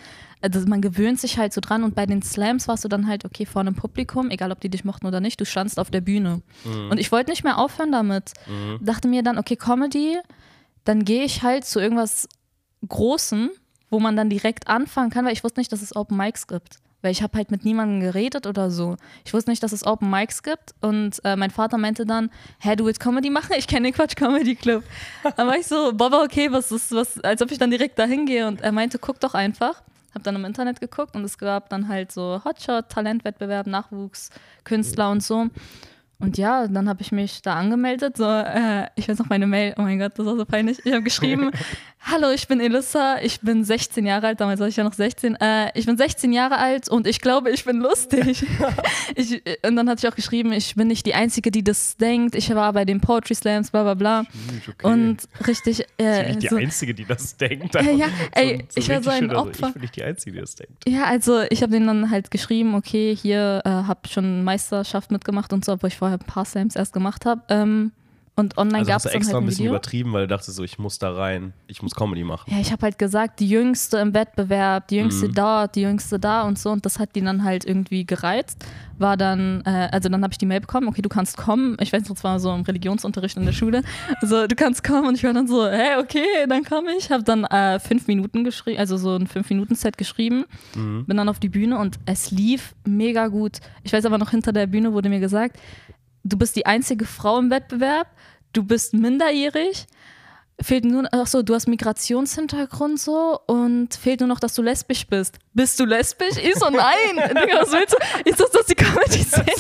Äh, 0.42 0.50
Das, 0.50 0.66
man 0.66 0.82
gewöhnt 0.82 1.20
sich 1.20 1.38
halt 1.38 1.54
so 1.54 1.62
dran 1.62 1.84
und 1.84 1.96
bei 1.96 2.06
den 2.06 2.22
Slams 2.22 2.68
warst 2.68 2.84
du 2.84 2.88
dann 2.88 3.08
halt, 3.08 3.26
okay, 3.26 3.46
vor 3.46 3.62
einem 3.62 3.76
Publikum, 3.76 4.30
egal 4.30 4.52
ob 4.52 4.60
die 4.62 4.70
dich 4.70 4.86
mochten 4.86 5.06
oder 5.08 5.20
nicht, 5.20 5.40
du 5.42 5.46
standst 5.46 5.80
auf 5.80 5.92
der 5.92 6.02
Bühne. 6.02 6.42
Und 6.90 6.98
ich 7.00 7.12
wollte 7.12 7.30
nicht 7.32 7.44
mehr 7.44 7.58
aufhören 7.58 7.92
damit. 7.92 8.32
Dachte 8.82 9.08
mir 9.08 9.24
dann, 9.24 9.38
okay, 9.38 9.56
Comedy, 9.56 10.18
dann 10.90 11.06
gehe 11.06 11.24
ich 11.24 11.44
halt 11.44 11.66
zu 11.66 11.80
irgendwas 11.80 12.28
Großem, 12.88 13.52
wo 13.92 14.00
man 14.00 14.16
dann 14.16 14.32
direkt 14.32 14.68
anfangen 14.68 15.12
kann, 15.12 15.24
weil 15.24 15.34
ich 15.34 15.44
wusste 15.44 15.60
nicht, 15.60 15.72
dass 15.72 15.84
es 15.84 15.96
Open 15.96 16.18
Mics 16.18 16.48
gibt. 16.48 16.80
Weil 17.04 17.12
ich 17.12 17.22
habe 17.22 17.38
halt 17.38 17.52
mit 17.52 17.64
niemandem 17.64 18.00
geredet 18.02 18.48
oder 18.48 18.72
so. 18.72 18.98
Ich 19.24 19.32
wusste 19.32 19.52
nicht, 19.52 19.62
dass 19.62 19.72
es 19.72 19.86
Open 19.86 20.10
Mics 20.10 20.42
gibt. 20.42 20.74
Und 20.82 21.24
äh, 21.24 21.36
mein 21.36 21.52
Vater 21.52 21.78
meinte 21.78 22.08
dann, 22.08 22.32
hä, 22.58 22.76
du 22.76 22.86
willst 22.86 23.00
Comedy 23.00 23.30
machen? 23.30 23.54
Ich 23.56 23.68
kenne 23.68 23.84
den 23.84 23.94
Quatsch 23.94 24.16
Comedy 24.16 24.56
Club. 24.56 24.84
Dann 25.38 25.46
war 25.46 25.58
ich 25.58 25.68
so, 25.68 25.94
Baba, 25.94 26.24
okay, 26.24 26.52
was 26.52 26.72
ist, 26.72 26.92
was, 26.92 27.20
als 27.20 27.44
ob 27.44 27.52
ich 27.52 27.60
dann 27.60 27.70
direkt 27.70 28.00
dahin 28.00 28.26
gehe. 28.26 28.48
Und 28.48 28.62
er 28.62 28.72
meinte, 28.72 28.98
guck 28.98 29.20
doch 29.20 29.36
einfach. 29.36 29.84
Hab 30.16 30.24
dann 30.24 30.36
im 30.38 30.46
Internet 30.46 30.82
geguckt 30.82 31.16
und 31.16 31.24
es 31.24 31.38
gab 31.38 31.70
dann 31.70 31.88
halt 31.88 32.12
so 32.12 32.42
Hotshot, 32.44 32.90
Talentwettbewerb, 32.90 33.68
Nachwuchs, 33.68 34.32
Künstler 34.64 35.12
und 35.12 35.22
so. 35.22 35.50
Und 36.22 36.38
ja, 36.38 36.68
dann 36.68 36.90
habe 36.90 37.02
ich 37.02 37.14
mich 37.14 37.42
da 37.42 37.56
angemeldet. 37.56 38.18
So, 38.18 38.26
äh, 38.30 38.88
ich 38.96 39.08
weiß 39.08 39.20
noch 39.20 39.30
meine 39.30 39.48
Mail. 39.48 39.74
Oh 39.78 39.84
mein 39.84 40.00
Gott, 40.00 40.12
das 40.18 40.26
war 40.26 40.36
so 40.36 40.44
peinlich. 40.44 40.78
Ich 40.84 40.92
habe 40.92 41.02
geschrieben: 41.04 41.52
Hallo, 42.02 42.30
ich 42.32 42.46
bin 42.48 42.60
Elissa. 42.60 43.20
Ich 43.22 43.40
bin 43.40 43.64
16 43.64 44.06
Jahre 44.06 44.28
alt. 44.28 44.42
Damals 44.42 44.60
war 44.60 44.68
ich 44.68 44.76
ja 44.76 44.84
noch 44.84 44.92
16. 44.94 45.36
Äh, 45.36 45.72
ich 45.80 45.86
bin 45.86 45.96
16 45.96 46.34
Jahre 46.34 46.58
alt 46.58 46.90
und 46.90 47.08
ich 47.08 47.22
glaube, 47.22 47.52
ich 47.52 47.64
bin 47.64 47.78
lustig. 47.80 48.46
ich, 49.16 49.42
und 49.66 49.78
dann 49.78 49.90
hatte 49.90 50.06
ich 50.06 50.12
auch 50.12 50.16
geschrieben: 50.16 50.52
Ich 50.52 50.76
bin 50.76 50.90
nicht 50.90 51.06
die 51.06 51.14
Einzige, 51.16 51.52
die 51.52 51.64
das 51.64 51.96
denkt. 51.96 52.36
Ich 52.36 52.54
war 52.54 52.74
bei 52.74 52.84
den 52.84 53.00
Poetry 53.00 53.36
Slams, 53.36 53.72
bla 53.72 53.84
bla 53.84 53.94
bla. 53.94 54.20
Okay. 54.68 54.88
Und 54.88 55.20
richtig. 55.48 55.80
ich 55.80 55.88
bin 55.96 56.06
Äh, 56.06 56.28
nicht 56.28 56.44
die 56.44 56.48
so, 56.50 56.58
Einzige, 56.58 56.94
die 56.94 57.06
das 57.06 57.38
denkt. 57.38 57.76
Ja, 57.76 57.82
ja, 57.82 58.08
ey, 58.34 58.68
ich 58.76 58.90
war 58.90 59.02
so 59.02 59.10
ein 59.10 59.20
schön, 59.20 59.30
also 59.30 59.42
Opfer. 59.44 59.68
Ich 59.68 59.74
bin 59.74 59.82
nicht 59.84 59.96
die 59.96 60.04
Einzige, 60.04 60.34
die 60.34 60.42
das 60.42 60.56
denkt. 60.56 60.84
Ja, 60.86 61.06
also 61.06 61.44
ich 61.50 61.62
habe 61.62 61.72
denen 61.72 61.88
dann 61.88 62.12
halt 62.12 62.30
geschrieben, 62.30 62.76
okay, 62.76 63.16
hier 63.16 63.62
äh, 63.64 63.70
habe 63.70 64.02
schon 64.10 64.44
Meisterschaft 64.44 65.12
mitgemacht 65.12 65.54
und 65.54 65.64
so, 65.64 65.72
obwohl 65.72 65.88
ich 65.88 65.96
vorher 66.10 66.20
ein 66.20 66.26
paar 66.26 66.46
Slams 66.46 66.76
erst 66.76 66.94
gemacht 66.94 67.26
habe. 67.26 67.42
Ähm, 67.50 67.92
und 68.36 68.58
online 68.58 68.80
Also 68.80 68.88
gab 68.92 68.98
es 69.00 69.04
dann 69.04 69.14
extra 69.16 69.34
halt 69.34 69.42
ein 69.42 69.44
ein 69.44 69.48
bisschen 69.48 69.60
Video. 69.66 69.72
übertrieben, 69.74 70.14
weil 70.14 70.22
du 70.22 70.28
dachtest 70.30 70.56
so, 70.56 70.64
ich 70.64 70.80
muss 70.80 70.98
da 70.98 71.12
rein, 71.12 71.52
ich 71.68 71.82
muss 71.84 71.94
Comedy 71.94 72.24
machen. 72.24 72.50
Ja, 72.50 72.62
ich 72.62 72.72
habe 72.72 72.84
halt 72.84 72.98
gesagt, 72.98 73.42
die 73.42 73.50
Jüngste 73.50 73.98
im 73.98 74.14
Wettbewerb, 74.14 74.88
die 74.88 74.96
Jüngste 74.96 75.28
Mhm. 75.28 75.34
dort, 75.34 75.76
die 75.76 75.82
Jüngste 75.82 76.20
da 76.20 76.44
und 76.44 76.58
so. 76.58 76.70
Und 76.72 76.86
das 76.86 77.00
hat 77.00 77.16
die 77.18 77.22
dann 77.22 77.44
halt 77.44 77.66
irgendwie 77.66 78.06
gereizt. 78.06 78.64
War 78.98 79.18
dann, 79.18 79.62
äh, 79.66 79.90
also 79.92 80.08
dann 80.08 80.24
habe 80.24 80.32
ich 80.32 80.38
die 80.38 80.46
Mail 80.46 80.62
bekommen, 80.62 80.88
okay, 80.88 81.02
du 81.02 81.10
kannst 81.10 81.36
kommen. 81.36 81.76
Ich 81.82 81.92
weiß 81.92 82.08
noch, 82.08 82.16
es 82.16 82.24
war 82.24 82.40
so 82.40 82.54
im 82.54 82.62
Religionsunterricht 82.62 83.36
in 83.36 83.44
der 83.46 83.52
Schule. 83.52 83.82
So, 84.22 84.48
du 84.48 84.56
kannst 84.56 84.86
kommen. 84.86 85.10
Und 85.10 85.16
ich 85.16 85.24
war 85.26 85.34
dann 85.34 85.48
so, 85.50 85.68
hey, 85.68 85.98
okay, 86.00 86.24
dann 86.48 86.64
komme 86.64 86.92
ich. 86.98 87.12
Habe 87.12 87.24
dann 87.24 87.44
äh, 87.44 87.78
fünf 87.80 88.08
Minuten 88.08 88.46
geschrieben, 88.46 88.80
also 88.80 88.96
so 88.96 89.18
ein 89.18 89.28
Fünf-Minuten-Set 89.28 89.98
geschrieben. 89.98 90.46
Mhm. 90.76 91.04
Bin 91.08 91.18
dann 91.18 91.28
auf 91.28 91.40
die 91.40 91.50
Bühne 91.50 91.78
und 91.78 92.00
es 92.06 92.32
lief 92.32 92.74
mega 92.86 93.28
gut. 93.28 93.58
Ich 93.84 93.92
weiß 93.92 94.06
aber 94.06 94.18
noch, 94.18 94.30
hinter 94.32 94.54
der 94.54 94.68
Bühne 94.68 94.94
wurde 94.94 95.10
mir 95.10 95.20
gesagt, 95.20 95.58
du 96.24 96.38
bist 96.38 96.56
die 96.56 96.66
einzige 96.66 97.06
Frau 97.06 97.40
im 97.40 97.50
Wettbewerb, 97.50 98.08
du 98.54 98.64
bist 98.64 98.94
minderjährig, 98.94 99.86
fehlt 100.62 100.86
nur, 100.86 101.08
ach 101.12 101.28
so, 101.28 101.42
du 101.42 101.54
hast 101.54 101.68
Migrationshintergrund 101.68 103.00
so 103.00 103.40
und 103.48 103.94
fehlt 103.96 104.20
nur 104.20 104.28
noch, 104.28 104.40
dass 104.40 104.54
du 104.54 104.62
lesbisch 104.62 105.08
bist. 105.08 105.38
Bist 105.54 105.80
du 105.80 105.86
lesbisch? 105.86 106.38
Ich 106.42 106.56
so, 106.56 106.70
nein. 106.70 107.16
Digga, 107.16 107.62
was 107.62 107.72
willst 107.72 107.94
du? 107.96 108.30
Ist 108.30 108.40
das, 108.40 108.52
das 108.52 108.66
die 108.66 108.76
Comedy-Szene? 108.76 109.46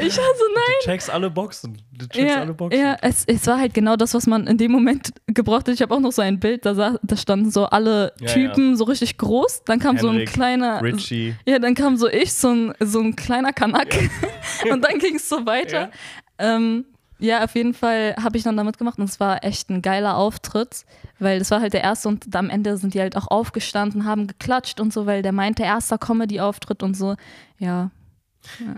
Ich 0.00 0.16
war 0.18 0.24
so, 0.38 0.44
nein. 0.54 0.74
Du 0.82 0.90
checkst 0.90 1.10
alle 1.10 1.30
Boxen. 1.30 1.78
Du 1.92 2.06
checkst 2.06 2.18
Ja, 2.36 2.42
alle 2.42 2.52
Boxen. 2.52 2.78
ja 2.78 2.96
es, 3.00 3.24
es 3.26 3.46
war 3.46 3.58
halt 3.58 3.72
genau 3.72 3.96
das, 3.96 4.12
was 4.12 4.26
man 4.26 4.46
in 4.46 4.58
dem 4.58 4.70
Moment 4.70 5.12
gebraucht 5.26 5.66
hat. 5.66 5.74
Ich 5.74 5.80
habe 5.82 5.94
auch 5.94 5.98
noch 6.00 6.12
so 6.12 6.20
ein 6.20 6.38
Bild, 6.38 6.66
da, 6.66 6.74
sah, 6.74 6.98
da 7.02 7.16
standen 7.16 7.50
so 7.50 7.64
alle 7.64 8.12
Ja, 8.20 8.28
Typen 8.28 8.76
so 8.76 8.84
richtig 8.84 9.16
groß. 9.16 9.62
Dann 9.64 9.78
kam 9.80 9.96
so 9.98 10.08
ein 10.08 10.12
Henrik, 10.18 10.32
kleiner. 10.32 10.82
Richie. 10.82 11.34
Ja, 11.46 11.58
dann 11.58 11.74
kam 11.74 11.96
so 11.96 12.06
ich, 12.06 12.32
so 12.34 12.50
ein, 12.50 12.74
so 12.80 13.00
ein 13.00 13.16
kleiner 13.16 13.52
Kanak. 13.54 13.88
und 14.70 14.84
dann 14.84 14.98
ging 14.98 15.16
es 15.16 15.26
so 15.28 15.46
weiter. 15.46 15.90
Ja. 16.38 16.56
Ähm, 16.56 16.84
ja, 17.18 17.44
auf 17.44 17.54
jeden 17.54 17.74
Fall 17.74 18.14
habe 18.16 18.36
ich 18.36 18.44
dann 18.44 18.56
damit 18.56 18.78
gemacht 18.78 18.98
und 18.98 19.04
es 19.08 19.18
war 19.20 19.44
echt 19.44 19.70
ein 19.70 19.82
geiler 19.82 20.16
Auftritt, 20.16 20.84
weil 21.18 21.38
das 21.38 21.50
war 21.50 21.60
halt 21.60 21.72
der 21.72 21.82
erste 21.82 22.08
und 22.08 22.34
am 22.36 22.50
Ende 22.50 22.76
sind 22.76 22.94
die 22.94 23.00
halt 23.00 23.16
auch 23.16 23.26
aufgestanden, 23.28 24.04
haben 24.04 24.26
geklatscht 24.26 24.80
und 24.80 24.92
so, 24.92 25.06
weil 25.06 25.22
der 25.22 25.32
meinte 25.32 25.62
erster 25.62 25.98
Comedy-Auftritt 25.98 26.82
und 26.82 26.94
so. 26.96 27.16
Ja. 27.58 27.90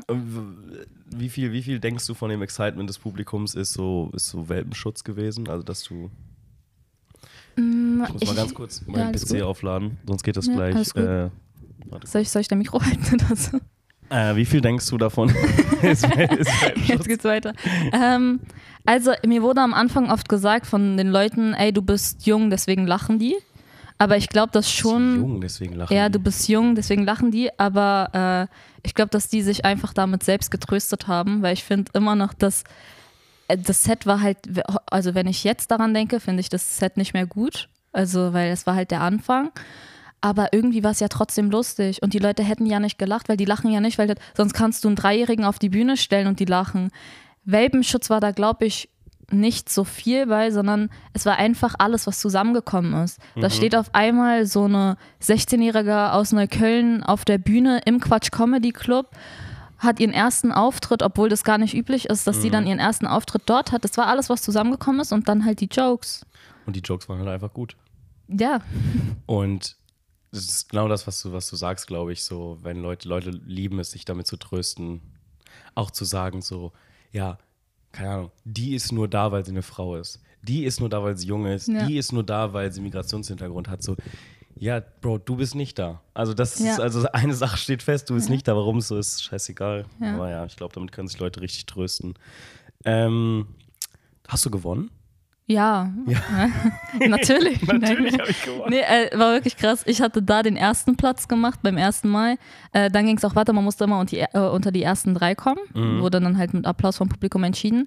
W- 0.09 0.85
Wie 1.15 1.29
viel, 1.29 1.53
wie 1.53 1.63
viel 1.63 1.81
denkst 1.81 2.07
du 2.07 2.15
von 2.15 2.31
dem 2.31 2.41
Excitement 2.43 2.89
des 2.89 2.99
Publikums 2.99 3.55
ist 3.55 3.73
so, 3.75 4.11
ist 4.15 4.29
so 4.29 4.49
Welpenschutz 4.49 5.05
gewesen? 5.05 5.49
Also, 5.49 5.63
dass 5.63 5.83
du. 5.83 6.11
Ich 7.57 8.13
muss 8.13 8.25
mal 8.25 8.35
ganz 8.35 8.55
kurz 8.55 8.83
ja, 8.87 8.93
meinen 8.93 9.07
alles 9.09 9.27
PC 9.27 9.33
gut. 9.33 9.43
aufladen, 9.43 9.99
sonst 10.07 10.23
geht 10.23 10.37
das 10.37 10.47
Ja, 10.47 10.55
gleich. 10.55 10.95
Äh, 10.97 11.29
Soll 12.05 12.23
ich, 12.23 12.31
soll 12.31 12.41
ich 12.43 12.49
dein 12.49 12.59
Mikro 12.59 12.81
halten 12.81 13.15
oder 13.15 13.37
so? 13.37 13.59
Äh, 14.11 14.37
wie 14.37 14.45
viel 14.45 14.61
denkst 14.61 14.87
du 14.91 14.99
davon 14.99 15.29
ist, 15.83 16.05
Wel- 16.07 16.37
ist 16.37 16.51
Jetzt 16.89 17.09
geht's 17.09 17.25
weiter. 17.25 17.53
ähm, 17.93 18.41
also, 18.87 19.13
mir 19.27 19.43
wurde 19.43 19.61
am 19.61 19.75
Anfang 19.75 20.11
oft 20.11 20.29
gesagt 20.29 20.67
von 20.67 20.97
den 20.97 21.09
Leuten, 21.09 21.55
ey, 21.55 21.73
du 21.73 21.83
bist 21.83 22.27
jung, 22.27 22.51
deswegen 22.51 22.87
lachen 22.87 23.19
die. 23.19 23.37
Aber 23.99 24.17
ich 24.17 24.29
glaube, 24.31 24.51
dass 24.53 24.71
schon. 24.73 25.17
Jung, 25.17 25.41
deswegen 25.43 25.75
lachen. 25.75 25.95
Ja, 25.95 26.09
du 26.09 26.19
bist 26.19 26.49
jung, 26.49 26.75
deswegen 26.75 27.05
lachen 27.05 27.31
die. 27.31 27.51
Aber 27.59 28.49
äh, 28.51 28.57
ich 28.83 28.95
glaube, 28.95 29.11
dass 29.11 29.29
die 29.29 29.43
sich 29.43 29.65
einfach 29.67 29.93
damit 29.93 30.23
selbst 30.23 30.51
getröstet 30.51 31.07
haben, 31.07 31.43
weil 31.43 31.53
ich 31.53 31.65
finde 31.65 31.91
immer 31.95 32.15
noch, 32.17 32.33
dass 32.33 32.65
äh, 33.49 33.59
das 33.59 33.85
Set 33.85 34.07
war 34.07 34.23
halt, 34.23 34.39
also 34.91 35.15
wenn 35.15 35.27
ich 35.27 35.45
jetzt 35.45 35.71
daran 35.71 35.93
denke, 35.93 36.19
finde 36.19 36.41
ich 36.41 36.49
das 36.49 36.79
Set 36.79 36.97
nicht 36.97 37.13
mehr 37.13 37.27
gut. 37.27 37.69
Also, 37.93 38.33
weil 38.33 38.51
es 38.53 38.67
war 38.67 38.75
halt 38.75 38.91
der 38.91 39.03
Anfang. 39.03 39.51
Aber 40.21 40.53
irgendwie 40.53 40.85
war 40.85 40.91
es 40.91 41.01
ja 41.01 41.09
trotzdem 41.09 41.51
lustig. 41.51 42.03
Und 42.03 42.13
die 42.13 42.19
Leute 42.19 42.43
hätten 42.43 42.67
ja 42.67 42.79
nicht 42.81 42.99
gelacht, 42.99 43.29
weil 43.29 43.37
die 43.37 43.47
lachen 43.47 43.71
ja 43.71 43.81
nicht, 43.81 43.99
weil 43.99 44.09
das, 44.09 44.19
sonst 44.37 44.53
kannst 44.53 44.85
du 44.85 44.89
einen 44.89 44.97
Dreijährigen 44.97 45.45
auf 45.45 45.59
die 45.59 45.71
Bühne 45.71 45.97
stellen 45.97 46.27
und 46.27 46.41
die 46.41 46.45
lachen. 46.45 46.91
Welpenschutz 47.45 48.11
war 48.11 48.21
da, 48.21 48.33
glaube 48.33 48.67
ich, 48.67 48.91
nicht 49.33 49.69
so 49.69 49.85
viel 49.85 50.27
bei, 50.27 50.51
sondern 50.51 50.91
es 51.13 51.25
war 51.25 51.37
einfach 51.37 51.75
alles, 51.79 52.07
was 52.07 52.19
zusammengekommen 52.19 52.93
ist. 53.05 53.21
Da 53.37 53.49
steht 53.49 53.77
auf 53.77 53.95
einmal 53.95 54.45
so 54.45 54.65
eine 54.65 54.97
16-Jährige 55.23 56.13
aus 56.13 56.33
Neukölln 56.33 57.03
auf 57.03 57.25
der 57.25 57.39
Bühne 57.39 57.81
im 57.85 58.01
Quatsch 58.01 58.33
Comedy 58.33 58.73
Club, 58.73 59.11
hat 59.79 60.01
ihren 60.01 60.13
ersten 60.13 60.53
Auftritt, 60.53 61.03
obwohl 61.03 61.29
das 61.29 61.45
gar 61.45 61.59
nicht 61.59 61.75
üblich 61.75 62.07
ist, 62.07 62.27
dass 62.27 62.43
sie 62.43 62.51
dann 62.51 62.67
ihren 62.67 62.81
ersten 62.81 63.07
Auftritt 63.07 63.43
dort 63.47 63.73
hat. 63.73 63.85
Das 63.85 63.97
war 63.97 64.09
alles, 64.09 64.29
was 64.29 64.43
zusammengekommen 64.43 65.01
ist 65.01 65.13
und 65.13 65.29
dann 65.29 65.45
halt 65.45 65.61
die 65.61 65.69
Jokes. 65.71 66.27
Und 66.67 66.77
die 66.77 66.81
Jokes 66.81 67.09
waren 67.09 67.21
halt 67.21 67.29
einfach 67.29 67.53
gut. 67.55 67.77
Ja, 68.29 68.61
Und 69.27 69.77
das 70.33 70.45
ist 70.45 70.69
genau 70.69 70.89
das, 70.89 71.07
was 71.07 71.21
du, 71.23 71.33
was 71.33 71.49
du 71.51 71.57
sagst, 71.57 71.87
glaube 71.87 72.13
ich, 72.13 72.23
so, 72.25 72.59
wenn 72.63 72.81
Leute, 72.83 73.09
Leute 73.09 73.31
lieben 73.31 73.79
es, 73.81 73.91
sich 73.91 74.05
damit 74.05 74.27
zu 74.27 74.37
trösten, 74.37 75.01
auch 75.75 75.91
zu 75.91 76.05
sagen, 76.05 76.41
so, 76.43 76.73
ja, 77.13 77.39
keine 77.93 78.11
Ahnung, 78.11 78.31
die 78.45 78.75
ist 78.75 78.93
nur 78.93 79.09
da, 79.09 79.33
weil 79.33 79.45
sie 79.45 79.51
eine 79.51 79.63
Frau 79.63 79.97
ist. 79.97 80.21
Die 80.43 80.65
ist 80.65 80.81
nur 80.81 80.89
da, 80.89 81.03
weil 81.03 81.17
sie 81.17 81.27
jung 81.27 81.47
ist. 81.47 81.69
Ja. 81.69 81.85
Die 81.87 81.99
ist 81.99 82.13
nur 82.13 82.23
da, 82.25 82.53
weil 82.53 82.73
sie 82.73 82.81
Migrationshintergrund 82.81 83.69
hat. 83.69 83.83
So, 83.83 83.97
ja, 84.55 84.81
Bro, 85.01 85.19
du 85.19 85.37
bist 85.37 85.55
nicht 85.55 85.79
da. 85.79 86.01
Also, 86.15 86.33
das 86.35 86.59
Ja. 86.59 86.73
ist, 86.73 86.81
also 86.81 87.07
eine 87.13 87.35
Sache 87.35 87.57
steht 87.57 87.83
fest, 87.83 88.09
du 88.09 88.15
bist 88.15 88.31
nicht 88.31 88.47
da. 88.47 88.55
Warum 88.57 88.79
es 88.79 88.89
so 88.89 88.97
ist, 88.97 89.23
scheißegal. 89.25 89.87
Ja. 90.01 90.15
Aber 90.15 90.31
ja, 90.31 90.45
ich 90.47 90.57
glaube, 90.57 90.75
damit 90.75 90.93
können 90.93 91.09
sich 91.09 91.19
Leute 91.19 91.41
richtig 91.41 91.67
trösten. 91.67 92.15
Ähm, 92.85 93.49
hast 94.29 94.47
du 94.47 94.51
gewonnen? 94.51 94.91
Ja, 95.51 95.93
natürlich. 97.09 97.61
Natürlich 97.67 98.13
Nein. 98.13 98.21
habe 98.21 98.31
ich 98.31 98.45
gewonnen. 98.45 98.71
Nee, 98.71 98.83
äh, 98.83 99.19
war 99.19 99.33
wirklich 99.33 99.57
krass. 99.57 99.83
Ich 99.85 100.01
hatte 100.01 100.23
da 100.23 100.45
den 100.45 100.57
ersten 100.57 100.97
Platz 100.97 101.27
gemacht 101.27 101.59
beim 101.61 101.77
ersten 101.77 102.09
Mal. 102.09 102.37
Äh, 102.73 102.89
dann 102.89 103.05
ging 103.05 103.17
es 103.17 103.25
auch 103.25 103.35
weiter, 103.35 103.53
man 103.53 103.65
musste 103.65 103.83
immer 103.83 103.99
unter 103.99 104.15
die, 104.15 104.21
äh, 104.21 104.39
unter 104.39 104.71
die 104.71 104.85
ersten 104.85 105.13
drei 105.13 105.35
kommen. 105.35 105.59
Mhm. 105.75 106.03
Wurde 106.03 106.21
dann 106.21 106.39
halt 106.39 106.55
mit 106.55 106.67
Applaus 106.67 106.99
vom 106.99 107.09
Publikum 107.09 107.43
entschieden. 107.43 107.87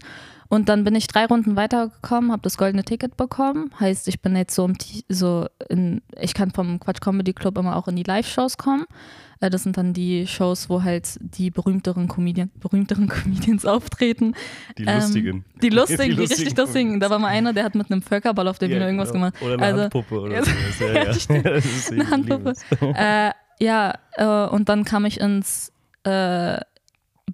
Und 0.49 0.67
dann 0.67 0.83
bin 0.83 0.93
ich 0.93 1.07
drei 1.07 1.25
Runden 1.25 1.55
weitergekommen, 1.55 2.33
habe 2.33 2.41
das 2.41 2.57
goldene 2.57 2.83
Ticket 2.83 3.15
bekommen. 3.15 3.71
Heißt, 3.79 4.09
ich 4.09 4.21
bin 4.21 4.35
jetzt 4.35 4.53
so, 4.53 4.65
im, 4.65 4.75
so 5.07 5.47
in, 5.69 6.01
ich 6.19 6.33
kann 6.33 6.51
vom 6.51 6.81
Quatsch 6.81 6.99
Comedy 6.99 7.31
Club 7.31 7.57
immer 7.57 7.77
auch 7.77 7.87
in 7.87 7.95
die 7.95 8.03
Live-Shows 8.03 8.57
kommen. 8.57 8.85
Äh, 9.43 9.49
das 9.49 9.63
sind 9.63 9.75
dann 9.77 9.93
die 9.93 10.25
Shows, 10.27 10.69
wo 10.69 10.83
halt 10.83 11.17
die 11.21 11.51
berühmteren, 11.51 12.07
Comedian, 12.07 12.49
berühmteren 12.59 13.07
Comedians 13.09 13.65
auftreten. 13.65 14.35
Die 14.77 14.83
Ähm, 14.85 14.95
lustigen. 14.99 15.45
Die 15.61 15.69
lustigen, 15.69 16.03
die, 16.03 16.09
lustigen 16.11 16.41
richtig 16.41 16.57
lustigen. 16.57 16.99
Da 16.99 17.09
war 17.09 17.19
mal 17.19 17.27
einer, 17.29 17.53
der 17.53 17.63
hat 17.63 17.75
mit 17.75 17.91
einem 17.91 18.01
Völkerball 18.01 18.47
auf 18.47 18.57
der 18.59 18.67
Bühne 18.67 18.81
Ja, 18.81 18.85
irgendwas 18.87 19.11
genau. 19.11 19.31
gemacht. 19.31 19.41
Oder 19.41 19.53
eine 19.55 19.63
Also- 19.65 19.81
Handpuppe 19.83 20.19
oder 20.19 20.33
Ja. 20.37 20.43
Ja, 20.79 21.03
ja. 21.03 21.61
Eine 21.91 22.09
Handpuppe. 22.09 22.53
äh, 22.95 23.31
ja, 23.59 23.93
äh, 24.13 24.49
und 24.49 24.69
dann 24.69 24.83
kam 24.85 25.05
ich 25.05 25.19
ins 25.19 25.71
äh, 26.03 26.57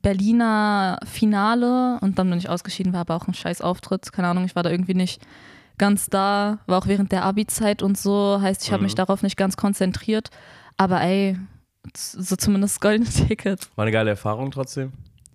Berliner 0.01 0.99
Finale 1.05 1.97
und 2.01 2.19
dann 2.19 2.29
bin 2.29 2.37
ich 2.39 2.49
ausgeschieden, 2.49 2.93
war 2.93 3.01
aber 3.01 3.15
auch 3.15 3.27
ein 3.27 3.33
scheiß 3.33 3.61
Auftritt. 3.61 4.11
Keine 4.11 4.27
Ahnung, 4.27 4.45
ich 4.45 4.55
war 4.55 4.63
da 4.63 4.69
irgendwie 4.69 4.93
nicht 4.93 5.21
ganz 5.77 6.07
da, 6.07 6.59
war 6.67 6.77
auch 6.77 6.87
während 6.87 7.11
der 7.11 7.23
Abi-Zeit 7.25 7.81
und 7.83 7.97
so. 7.97 8.39
Heißt, 8.41 8.63
ich 8.63 8.71
habe 8.71 8.81
Mhm. 8.81 8.85
mich 8.85 8.95
darauf 8.95 9.23
nicht 9.23 9.37
ganz 9.37 9.57
konzentriert. 9.57 10.29
Aber 10.77 11.01
ey, 11.01 11.37
so 11.97 12.35
zumindest 12.35 12.75
das 12.75 12.81
goldene 12.81 13.09
Ticket. 13.27 13.69
War 13.75 13.83
eine 13.83 13.91
geile 13.91 14.11
Erfahrung 14.11 14.51
trotzdem. 14.51 14.91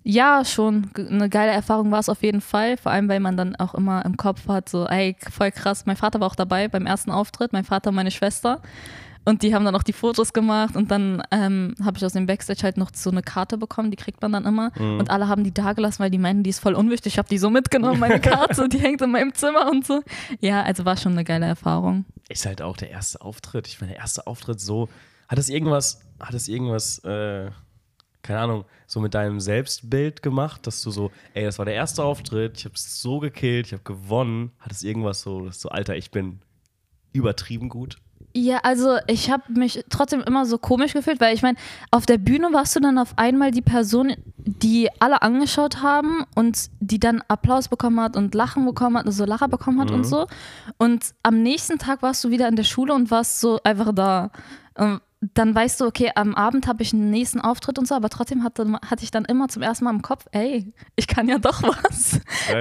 Ja, 0.06 0.44
schon. 0.44 0.90
Eine 0.96 1.30
geile 1.30 1.52
Erfahrung 1.52 1.90
war 1.90 1.98
es 1.98 2.10
auf 2.10 2.22
jeden 2.22 2.42
Fall. 2.42 2.76
Vor 2.76 2.92
allem, 2.92 3.08
weil 3.08 3.20
man 3.20 3.38
dann 3.38 3.56
auch 3.56 3.74
immer 3.74 4.04
im 4.04 4.18
Kopf 4.18 4.48
hat, 4.48 4.68
so, 4.68 4.86
ey, 4.86 5.16
voll 5.30 5.50
krass. 5.50 5.86
Mein 5.86 5.96
Vater 5.96 6.20
war 6.20 6.26
auch 6.26 6.34
dabei 6.34 6.68
beim 6.68 6.84
ersten 6.84 7.10
Auftritt, 7.10 7.54
mein 7.54 7.64
Vater 7.64 7.88
und 7.88 7.96
meine 7.96 8.10
Schwester. 8.10 8.60
Und 9.24 9.42
die 9.42 9.54
haben 9.54 9.64
dann 9.64 9.74
auch 9.74 9.82
die 9.82 9.94
Fotos 9.94 10.34
gemacht 10.34 10.76
und 10.76 10.90
dann 10.90 11.22
ähm, 11.30 11.74
habe 11.82 11.96
ich 11.96 12.04
aus 12.04 12.12
dem 12.12 12.26
Backstage 12.26 12.62
halt 12.62 12.76
noch 12.76 12.90
so 12.94 13.10
eine 13.10 13.22
Karte 13.22 13.56
bekommen, 13.56 13.90
die 13.90 13.96
kriegt 13.96 14.20
man 14.20 14.32
dann 14.32 14.44
immer. 14.44 14.70
Mhm. 14.78 14.98
Und 15.00 15.10
alle 15.10 15.28
haben 15.28 15.44
die 15.44 15.54
da 15.54 15.72
gelassen, 15.72 16.00
weil 16.00 16.10
die 16.10 16.18
meinen, 16.18 16.42
die 16.42 16.50
ist 16.50 16.60
voll 16.60 16.74
unwichtig. 16.74 17.14
Ich 17.14 17.18
habe 17.18 17.28
die 17.28 17.38
so 17.38 17.48
mitgenommen, 17.48 17.98
meine 17.98 18.20
Karte, 18.20 18.68
die 18.68 18.78
hängt 18.78 19.00
in 19.00 19.10
meinem 19.10 19.32
Zimmer 19.32 19.70
und 19.70 19.86
so. 19.86 20.02
Ja, 20.40 20.62
also 20.62 20.84
war 20.84 20.98
schon 20.98 21.12
eine 21.12 21.24
geile 21.24 21.46
Erfahrung. 21.46 22.04
Ist 22.28 22.44
halt 22.44 22.60
auch 22.60 22.76
der 22.76 22.90
erste 22.90 23.22
Auftritt. 23.22 23.66
Ich 23.66 23.80
meine, 23.80 23.92
der 23.92 24.02
erste 24.02 24.26
Auftritt 24.26 24.60
so. 24.60 24.90
Hat 25.28 25.38
es 25.38 25.48
irgendwas, 25.48 26.00
hat 26.20 26.34
es 26.34 26.48
irgendwas, 26.48 26.98
äh, 27.00 27.50
keine 28.22 28.40
Ahnung, 28.40 28.64
so 28.86 29.00
mit 29.00 29.14
deinem 29.14 29.40
Selbstbild 29.40 30.22
gemacht, 30.22 30.66
dass 30.66 30.82
du 30.82 30.90
so, 30.90 31.10
ey, 31.34 31.44
das 31.44 31.58
war 31.58 31.64
der 31.64 31.74
erste 31.74 32.02
Auftritt, 32.04 32.58
ich 32.58 32.64
habe 32.64 32.74
es 32.74 33.00
so 33.00 33.18
gekillt, 33.18 33.66
ich 33.66 33.72
habe 33.72 33.82
gewonnen. 33.82 34.52
Hat 34.58 34.72
es 34.72 34.82
irgendwas 34.82 35.22
so, 35.22 35.44
dass 35.44 35.60
so, 35.60 35.68
Alter, 35.68 35.96
ich 35.96 36.10
bin 36.10 36.40
übertrieben 37.12 37.68
gut? 37.68 37.98
Ja, 38.36 38.58
also 38.64 38.96
ich 39.06 39.30
habe 39.30 39.44
mich 39.52 39.84
trotzdem 39.90 40.20
immer 40.20 40.44
so 40.44 40.58
komisch 40.58 40.92
gefühlt, 40.92 41.20
weil 41.20 41.34
ich 41.34 41.42
meine, 41.42 41.56
auf 41.92 42.04
der 42.04 42.18
Bühne 42.18 42.52
warst 42.52 42.74
du 42.74 42.80
dann 42.80 42.98
auf 42.98 43.16
einmal 43.16 43.52
die 43.52 43.62
Person, 43.62 44.14
die 44.38 44.88
alle 44.98 45.22
angeschaut 45.22 45.82
haben 45.82 46.24
und 46.34 46.68
die 46.80 46.98
dann 46.98 47.22
Applaus 47.28 47.68
bekommen 47.68 48.00
hat 48.00 48.16
und 48.16 48.34
Lachen 48.34 48.64
bekommen 48.64 48.98
hat, 48.98 49.06
also 49.06 49.24
Lacher 49.24 49.46
bekommen 49.46 49.80
hat 49.80 49.92
und 49.92 50.04
so. 50.04 50.26
Und 50.78 51.14
am 51.22 51.42
nächsten 51.42 51.78
Tag 51.78 52.02
warst 52.02 52.24
du 52.24 52.30
wieder 52.30 52.48
in 52.48 52.56
der 52.56 52.64
Schule 52.64 52.92
und 52.92 53.12
warst 53.12 53.40
so 53.40 53.60
einfach 53.62 53.94
da. 53.94 54.30
Dann 55.32 55.54
weißt 55.54 55.80
du, 55.80 55.86
okay, 55.86 56.10
am 56.14 56.34
Abend 56.34 56.66
habe 56.66 56.82
ich 56.82 56.92
einen 56.92 57.10
nächsten 57.10 57.40
Auftritt 57.40 57.78
und 57.78 57.88
so, 57.88 57.94
aber 57.94 58.10
trotzdem 58.10 58.44
hatte, 58.44 58.66
hatte 58.84 59.04
ich 59.04 59.10
dann 59.10 59.24
immer 59.24 59.48
zum 59.48 59.62
ersten 59.62 59.84
Mal 59.84 59.92
im 59.92 60.02
Kopf, 60.02 60.26
ey, 60.32 60.72
ich 60.96 61.06
kann 61.06 61.28
ja 61.28 61.38
doch 61.38 61.62
was. 61.62 62.20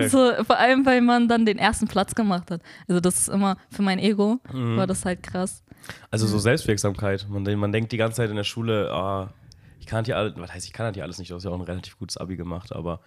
So, 0.09 0.31
vor 0.45 0.57
allem, 0.57 0.85
weil 0.85 1.01
man 1.01 1.27
dann 1.27 1.45
den 1.45 1.57
ersten 1.57 1.87
Platz 1.87 2.15
gemacht 2.15 2.51
hat. 2.51 2.61
Also 2.87 3.01
das 3.01 3.17
ist 3.17 3.27
immer, 3.29 3.57
für 3.69 3.81
mein 3.81 3.99
Ego 3.99 4.39
war 4.77 4.87
das 4.87 5.03
halt 5.03 5.23
krass. 5.23 5.63
Also 6.11 6.27
so 6.27 6.39
Selbstwirksamkeit. 6.39 7.27
Man, 7.29 7.43
man 7.59 7.71
denkt 7.71 7.91
die 7.91 7.97
ganze 7.97 8.17
Zeit 8.17 8.29
in 8.29 8.35
der 8.37 8.43
Schule, 8.45 8.89
ah, 8.91 9.33
ich 9.79 9.85
kann 9.85 10.05
ja 10.05 10.15
alles, 10.15 10.33
was 10.37 10.53
heißt, 10.53 10.65
ich 10.65 10.71
kann 10.73 10.87
das 10.87 10.95
ja 10.95 11.03
alles 11.03 11.17
nicht, 11.19 11.31
du 11.31 11.35
hast 11.35 11.43
ja 11.43 11.51
auch 11.51 11.55
ein 11.55 11.61
relativ 11.61 11.97
gutes 11.99 12.15
Abi 12.17 12.37
gemacht, 12.37 12.73
aber 12.73 13.01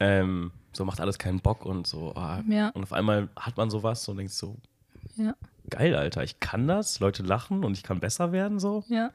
ähm, 0.00 0.50
so 0.72 0.84
macht 0.84 1.00
alles 1.00 1.18
keinen 1.18 1.40
Bock 1.40 1.64
und 1.64 1.86
so, 1.86 2.14
ah, 2.16 2.42
Ja. 2.48 2.70
und 2.70 2.82
auf 2.82 2.92
einmal 2.92 3.28
hat 3.36 3.56
man 3.56 3.70
sowas 3.70 4.08
und 4.08 4.16
denkt 4.16 4.32
so, 4.32 4.56
Ja. 5.16 5.34
Geil, 5.68 5.94
Alter, 5.94 6.22
ich 6.22 6.40
kann 6.40 6.66
das, 6.66 7.00
Leute 7.00 7.22
lachen 7.22 7.64
und 7.64 7.76
ich 7.76 7.82
kann 7.82 8.00
besser 8.00 8.32
werden, 8.32 8.58
so. 8.58 8.84
Ja. 8.88 9.10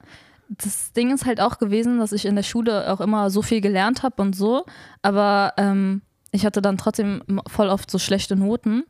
Das 0.47 0.93
Ding 0.93 1.11
ist 1.11 1.25
halt 1.25 1.41
auch 1.41 1.57
gewesen, 1.57 1.99
dass 1.99 2.11
ich 2.11 2.25
in 2.25 2.35
der 2.35 2.43
Schule 2.43 2.91
auch 2.93 3.01
immer 3.01 3.29
so 3.31 3.41
viel 3.41 3.61
gelernt 3.61 4.03
habe 4.03 4.21
und 4.21 4.35
so, 4.35 4.65
aber 5.01 5.53
ähm, 5.57 6.01
ich 6.31 6.45
hatte 6.45 6.61
dann 6.61 6.77
trotzdem 6.77 7.23
voll 7.47 7.69
oft 7.69 7.89
so 7.89 7.97
schlechte 7.97 8.35
Noten, 8.35 8.83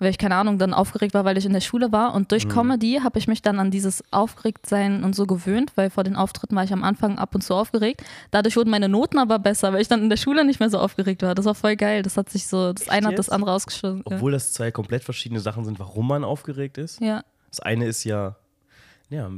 weil 0.00 0.10
ich 0.10 0.18
keine 0.18 0.34
Ahnung 0.36 0.58
dann 0.58 0.74
aufgeregt 0.74 1.14
war, 1.14 1.24
weil 1.24 1.38
ich 1.38 1.46
in 1.46 1.52
der 1.52 1.60
Schule 1.60 1.92
war 1.92 2.14
und 2.14 2.32
durch 2.32 2.48
Comedy 2.48 3.00
habe 3.02 3.18
ich 3.18 3.28
mich 3.28 3.42
dann 3.42 3.58
an 3.58 3.70
dieses 3.70 4.02
Aufgeregtsein 4.10 5.04
und 5.04 5.14
so 5.14 5.26
gewöhnt, 5.26 5.72
weil 5.76 5.90
vor 5.90 6.04
den 6.04 6.16
Auftritten 6.16 6.56
war 6.56 6.64
ich 6.64 6.72
am 6.72 6.82
Anfang 6.82 7.18
ab 7.18 7.34
und 7.34 7.42
zu 7.42 7.54
aufgeregt. 7.54 8.02
Dadurch 8.30 8.56
wurden 8.56 8.70
meine 8.70 8.88
Noten 8.88 9.18
aber 9.18 9.38
besser, 9.38 9.72
weil 9.72 9.82
ich 9.82 9.88
dann 9.88 10.02
in 10.02 10.10
der 10.10 10.16
Schule 10.16 10.44
nicht 10.44 10.58
mehr 10.58 10.70
so 10.70 10.78
aufgeregt 10.78 11.22
war. 11.22 11.34
Das 11.34 11.44
war 11.44 11.54
voll 11.54 11.76
geil. 11.76 12.02
Das 12.02 12.16
hat 12.16 12.30
sich 12.30 12.46
so, 12.46 12.72
das 12.72 12.82
Echt 12.82 12.90
eine 12.90 13.08
hat 13.08 13.18
das 13.18 13.28
andere 13.28 13.52
ausgeschlossen. 13.52 14.02
Ja. 14.08 14.16
Obwohl 14.16 14.32
das 14.32 14.52
zwei 14.52 14.70
komplett 14.70 15.04
verschiedene 15.04 15.40
Sachen 15.40 15.64
sind, 15.64 15.78
warum 15.78 16.08
man 16.08 16.24
aufgeregt 16.24 16.78
ist. 16.78 17.00
ja. 17.00 17.22
Das 17.50 17.58
eine 17.58 17.86
ist 17.86 18.04
ja, 18.04 18.36
ja, 19.08 19.28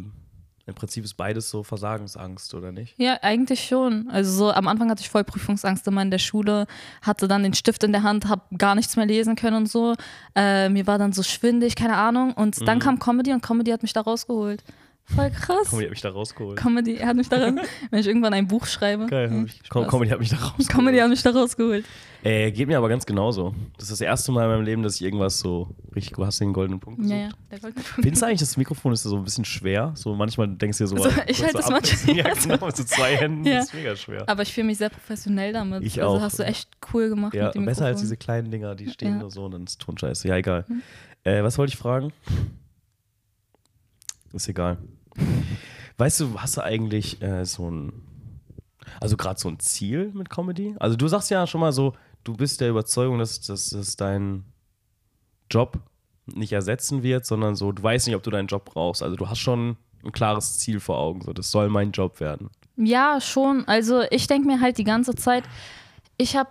im 0.66 0.74
Prinzip 0.74 1.04
ist 1.04 1.14
beides 1.14 1.50
so 1.50 1.62
Versagensangst, 1.62 2.54
oder 2.54 2.70
nicht? 2.72 2.94
Ja, 2.98 3.18
eigentlich 3.22 3.64
schon. 3.66 4.08
Also 4.10 4.30
so 4.32 4.52
am 4.52 4.68
Anfang 4.68 4.90
hatte 4.90 5.00
ich 5.02 5.10
voll 5.10 5.24
Prüfungsangst 5.24 5.86
immer 5.88 6.02
in 6.02 6.10
der 6.10 6.18
Schule, 6.18 6.66
hatte 7.02 7.26
dann 7.28 7.42
den 7.42 7.54
Stift 7.54 7.82
in 7.84 7.92
der 7.92 8.02
Hand, 8.04 8.28
habe 8.28 8.42
gar 8.56 8.74
nichts 8.74 8.96
mehr 8.96 9.06
lesen 9.06 9.34
können 9.36 9.56
und 9.56 9.66
so. 9.68 9.94
Äh, 10.36 10.68
mir 10.68 10.86
war 10.86 10.98
dann 10.98 11.12
so 11.12 11.22
schwindig, 11.22 11.74
keine 11.76 11.96
Ahnung. 11.96 12.32
Und 12.32 12.60
Mhm. 12.60 12.64
dann 12.66 12.78
kam 12.78 12.98
Comedy 12.98 13.32
und 13.32 13.42
Comedy 13.42 13.70
hat 13.72 13.82
mich 13.82 13.92
da 13.92 14.02
rausgeholt. 14.02 14.62
Voll 15.04 15.30
krass. 15.30 15.68
Comedy 15.68 15.84
hat 15.86 15.90
mich 15.90 16.00
da 16.00 16.10
rausgeholt. 16.10 16.56
Comedy 16.58 16.96
hat 16.96 17.16
mich 17.16 17.28
da 17.28 17.36
raus, 17.36 17.54
wenn 17.90 18.00
ich 18.00 18.06
irgendwann 18.06 18.32
ein 18.32 18.46
Buch 18.46 18.66
schreibe. 18.66 19.06
Geil, 19.06 19.44
ich, 19.46 19.60
Spaß. 19.66 19.88
Comedy 19.88 20.10
hat 20.10 20.20
mich 20.20 20.30
da 20.30 20.36
rausgeholt. 20.36 20.68
Comedy 20.68 20.98
hat 20.98 21.08
mich 21.10 21.22
da 21.22 21.30
rausgeholt. 21.30 21.84
Äh, 22.22 22.52
geht 22.52 22.68
mir 22.68 22.78
aber 22.78 22.88
ganz 22.88 23.04
genauso. 23.04 23.52
Das 23.74 23.84
ist 23.84 23.90
das 23.92 24.00
erste 24.00 24.30
Mal 24.30 24.44
in 24.44 24.50
meinem 24.50 24.64
Leben, 24.64 24.82
dass 24.84 24.94
ich 24.94 25.02
irgendwas 25.02 25.40
so 25.40 25.74
richtig, 25.94 26.12
du 26.14 26.24
hast 26.24 26.40
den 26.40 26.52
goldenen 26.52 26.78
Punkt 26.78 27.00
gesucht. 27.00 27.14
Ja, 27.16 27.22
ja. 27.24 27.28
Der 27.50 27.58
goldene 27.58 27.82
Punkt. 27.82 28.00
Findest 28.02 28.22
du 28.22 28.26
eigentlich, 28.26 28.40
das 28.40 28.56
Mikrofon 28.56 28.92
ist 28.92 29.02
so 29.02 29.16
ein 29.16 29.24
bisschen 29.24 29.44
schwer? 29.44 29.90
So 29.96 30.14
manchmal 30.14 30.48
denkst 30.48 30.78
du 30.78 30.84
dir 30.84 30.88
so, 30.88 30.96
Also, 30.96 31.10
ich 31.26 31.42
halte 31.42 31.52
so 31.52 31.58
das 31.58 31.70
manchmal- 31.70 32.16
Ja, 32.16 32.32
genau, 32.34 32.66
mit 32.66 32.76
so 32.76 32.84
zwei 32.84 33.16
Händen, 33.16 33.44
Ja. 33.44 33.54
das 33.56 33.64
ist 33.66 33.74
mega 33.74 33.96
schwer. 33.96 34.28
Aber 34.28 34.42
ich 34.42 34.52
fühle 34.52 34.68
mich 34.68 34.78
sehr 34.78 34.88
professionell 34.90 35.52
damit. 35.52 35.82
Ich 35.82 36.00
also 36.00 36.16
auch. 36.16 36.20
hast 36.20 36.38
du 36.38 36.44
echt 36.44 36.68
cool 36.94 37.08
gemacht 37.08 37.34
Ja, 37.34 37.46
mit 37.46 37.56
dem 37.56 37.64
besser 37.66 37.86
als 37.86 38.00
diese 38.00 38.16
kleinen 38.16 38.50
Dinger, 38.52 38.76
die 38.76 38.88
stehen 38.88 39.14
Ja. 39.14 39.18
nur 39.18 39.30
so 39.32 39.44
und 39.46 39.50
dann 39.54 39.64
ist 39.64 39.80
Tonscheiße. 39.80 40.28
Ja, 40.28 40.36
egal. 40.36 40.64
Äh, 41.24 41.42
was 41.42 41.58
wollte 41.58 41.72
ich 41.72 41.78
fragen? 41.78 42.12
Ist 44.32 44.48
egal. 44.48 44.78
Weißt 45.98 46.20
du, 46.20 46.40
hast 46.40 46.56
du 46.56 46.62
eigentlich 46.62 47.20
äh, 47.22 47.44
so 47.44 47.70
ein, 47.70 47.92
also 49.00 49.16
gerade 49.16 49.38
so 49.38 49.48
ein 49.48 49.60
Ziel 49.60 50.10
mit 50.14 50.30
Comedy? 50.30 50.74
Also 50.78 50.96
du 50.96 51.06
sagst 51.08 51.30
ja 51.30 51.46
schon 51.46 51.60
mal 51.60 51.72
so, 51.72 51.94
du 52.24 52.34
bist 52.34 52.60
der 52.60 52.70
Überzeugung, 52.70 53.18
dass, 53.18 53.40
dass, 53.40 53.70
dass 53.70 53.96
dein 53.96 54.44
Job 55.50 55.78
nicht 56.26 56.52
ersetzen 56.52 57.02
wird, 57.02 57.26
sondern 57.26 57.56
so, 57.56 57.72
du 57.72 57.82
weißt 57.82 58.06
nicht, 58.06 58.16
ob 58.16 58.22
du 58.22 58.30
deinen 58.30 58.48
Job 58.48 58.64
brauchst. 58.64 59.02
Also 59.02 59.16
du 59.16 59.28
hast 59.28 59.38
schon 59.38 59.76
ein 60.04 60.12
klares 60.12 60.58
Ziel 60.58 60.80
vor 60.80 60.98
Augen, 60.98 61.20
so, 61.22 61.32
das 61.32 61.50
soll 61.50 61.68
mein 61.68 61.92
Job 61.92 62.20
werden. 62.20 62.50
Ja, 62.76 63.20
schon. 63.20 63.66
Also 63.68 64.02
ich 64.10 64.26
denke 64.26 64.46
mir 64.46 64.60
halt 64.60 64.78
die 64.78 64.84
ganze 64.84 65.14
Zeit, 65.14 65.44
ich 66.16 66.36
habe 66.36 66.50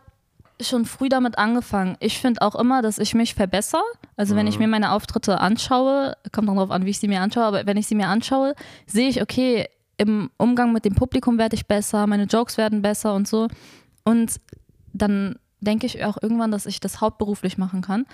schon 0.67 0.85
früh 0.85 1.09
damit 1.09 1.37
angefangen. 1.37 1.97
Ich 1.99 2.19
finde 2.19 2.41
auch 2.41 2.55
immer, 2.55 2.81
dass 2.81 2.97
ich 2.97 3.13
mich 3.13 3.33
verbessere. 3.35 3.81
Also 4.15 4.35
wenn 4.35 4.47
ich 4.47 4.59
mir 4.59 4.67
meine 4.67 4.91
Auftritte 4.91 5.39
anschaue, 5.39 6.15
kommt 6.31 6.49
auch 6.49 6.55
darauf 6.55 6.71
an, 6.71 6.85
wie 6.85 6.91
ich 6.91 6.99
sie 6.99 7.07
mir 7.07 7.21
anschaue, 7.21 7.43
aber 7.43 7.65
wenn 7.65 7.77
ich 7.77 7.87
sie 7.87 7.95
mir 7.95 8.07
anschaue, 8.07 8.55
sehe 8.85 9.09
ich, 9.09 9.21
okay, 9.21 9.67
im 9.97 10.31
Umgang 10.37 10.73
mit 10.73 10.85
dem 10.85 10.95
Publikum 10.95 11.37
werde 11.37 11.55
ich 11.55 11.67
besser, 11.67 12.07
meine 12.07 12.23
Jokes 12.23 12.57
werden 12.57 12.81
besser 12.81 13.13
und 13.13 13.27
so. 13.27 13.47
Und 14.03 14.39
dann 14.93 15.35
denke 15.59 15.85
ich 15.85 16.03
auch 16.03 16.17
irgendwann, 16.21 16.51
dass 16.51 16.65
ich 16.65 16.79
das 16.79 17.01
hauptberuflich 17.01 17.57
machen 17.57 17.81
kann 17.81 18.05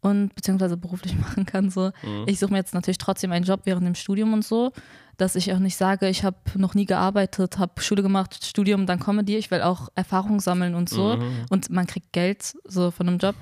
und 0.00 0.34
beziehungsweise 0.34 0.76
beruflich 0.76 1.16
machen 1.20 1.46
kann. 1.46 1.70
So. 1.70 1.92
Ich 2.26 2.38
suche 2.38 2.52
mir 2.52 2.58
jetzt 2.58 2.74
natürlich 2.74 2.98
trotzdem 2.98 3.32
einen 3.32 3.44
Job 3.44 3.60
während 3.64 3.86
dem 3.86 3.94
Studium 3.94 4.32
und 4.32 4.44
so, 4.44 4.72
dass 5.20 5.36
ich 5.36 5.52
auch 5.52 5.58
nicht 5.58 5.76
sage, 5.76 6.08
ich 6.08 6.24
habe 6.24 6.36
noch 6.56 6.74
nie 6.74 6.86
gearbeitet, 6.86 7.58
habe 7.58 7.80
Schule 7.82 8.02
gemacht, 8.02 8.44
Studium, 8.44 8.86
dann 8.86 8.98
Comedy. 9.00 9.36
Ich 9.36 9.50
will 9.50 9.62
auch 9.62 9.88
Erfahrung 9.94 10.40
sammeln 10.40 10.74
und 10.74 10.88
so. 10.88 11.18
Und 11.50 11.70
man 11.70 11.86
kriegt 11.86 12.12
Geld 12.12 12.54
so 12.64 12.90
von 12.90 13.08
einem 13.08 13.18
Job. 13.18 13.34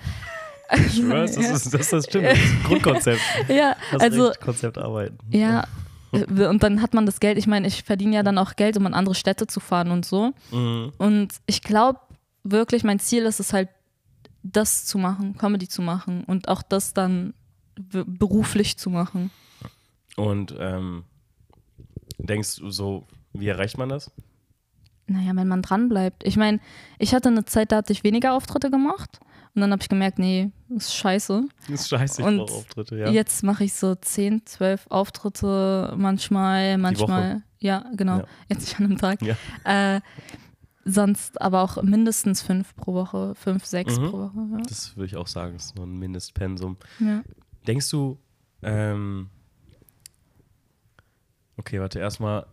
Ich 0.77 0.97
schwör's, 0.97 1.35
das, 1.37 1.65
ist, 1.65 1.73
das, 1.75 1.89
das 1.91 2.05
stimmt, 2.05 2.27
das 2.27 2.39
ist 2.39 2.45
ein 2.53 2.63
Grundkonzept. 2.65 3.21
Ja, 3.49 3.75
Das 3.93 4.03
also 4.03 4.33
Konzept 4.41 4.77
arbeiten. 4.77 5.17
ja. 5.31 5.65
äh, 6.13 6.47
Und 6.47 6.63
dann 6.63 6.83
hat 6.83 6.93
man 6.93 7.07
das 7.07 7.21
Geld, 7.21 7.39
ich 7.39 7.47
meine, 7.47 7.67
ich 7.67 7.85
verdiene 7.85 8.17
ja 8.17 8.23
dann 8.23 8.37
auch 8.39 8.55
Geld, 8.57 8.77
um 8.77 8.85
in 8.87 8.93
andere 8.95 9.15
Städte 9.15 9.47
zu 9.47 9.61
fahren 9.61 9.91
und 9.91 10.05
so. 10.05 10.33
Mhm. 10.51 10.93
Und 10.99 11.29
ich 11.47 11.63
glaube 11.63 12.01
wirklich, 12.45 12.85
mein 12.85 12.99
Ziel 12.99 13.25
ist 13.25 13.41
es 13.41 13.53
halt, 13.55 13.69
das 14.43 14.85
zu 14.85 14.99
machen, 14.99 15.37
Comedy 15.39 15.69
zu 15.69 15.81
machen 15.83 16.25
und 16.25 16.49
auch 16.49 16.63
das 16.63 16.93
dann 16.95 17.35
be- 17.81 18.05
beruflich 18.07 18.77
zu 18.79 18.91
machen. 18.91 19.31
Und 20.17 20.55
ähm, 20.59 21.05
denkst 22.19 22.57
du 22.57 22.71
so, 22.71 23.07
wie 23.33 23.49
erreicht 23.49 23.79
man 23.79 23.89
das? 23.89 24.11
Naja, 25.07 25.35
wenn 25.35 25.49
man 25.49 25.63
dran 25.63 25.89
bleibt. 25.89 26.25
Ich 26.27 26.37
meine, 26.37 26.61
ich 26.99 27.15
hatte 27.15 27.29
eine 27.29 27.45
Zeit, 27.45 27.73
da 27.73 27.77
hatte 27.77 27.93
ich 27.93 28.05
weniger 28.05 28.35
Auftritte 28.35 28.71
gemacht. 28.71 29.21
Und 29.55 29.63
dann 29.63 29.73
habe 29.73 29.81
ich 29.83 29.89
gemerkt, 29.89 30.19
nee, 30.19 30.51
ist 30.69 30.95
scheiße. 30.95 31.45
Ist 31.69 31.89
scheiße, 31.89 32.21
ich 32.21 32.27
Und 32.29 32.39
brauche 32.39 32.53
Auftritte, 32.53 32.97
ja. 32.99 33.11
Jetzt 33.11 33.43
mache 33.43 33.65
ich 33.65 33.73
so 33.73 33.95
10, 33.95 34.45
12 34.45 34.87
Auftritte 34.91 35.95
manchmal, 35.97 36.77
manchmal. 36.79 37.43
Ja, 37.59 37.87
genau. 37.97 38.19
Ja. 38.19 38.25
Jetzt 38.51 38.61
nicht 38.61 38.79
an 38.79 38.85
einem 38.85 38.99
Tag. 38.99 39.21
Ja. 39.23 39.35
Äh, 39.65 40.01
sonst 40.85 41.41
aber 41.41 41.63
auch 41.63 41.83
mindestens 41.83 42.43
fünf 42.43 42.77
pro 42.77 42.95
Woche, 42.95 43.35
fünf, 43.35 43.65
sechs 43.65 43.99
Mhm. 43.99 44.11
pro 44.11 44.19
Woche. 44.19 44.63
Das 44.69 44.97
würde 44.97 45.07
ich 45.07 45.17
auch 45.17 45.27
sagen, 45.27 45.57
ist 45.57 45.75
so 45.77 45.83
ein 45.83 45.99
Mindestpensum. 45.99 46.77
Ja. 47.01 47.07
ja. 47.07 47.23
Denkst 47.67 47.91
du, 47.91 48.19
ähm, 48.63 49.29
okay, 51.59 51.81
warte, 51.81 51.99
erstmal, 51.99 52.47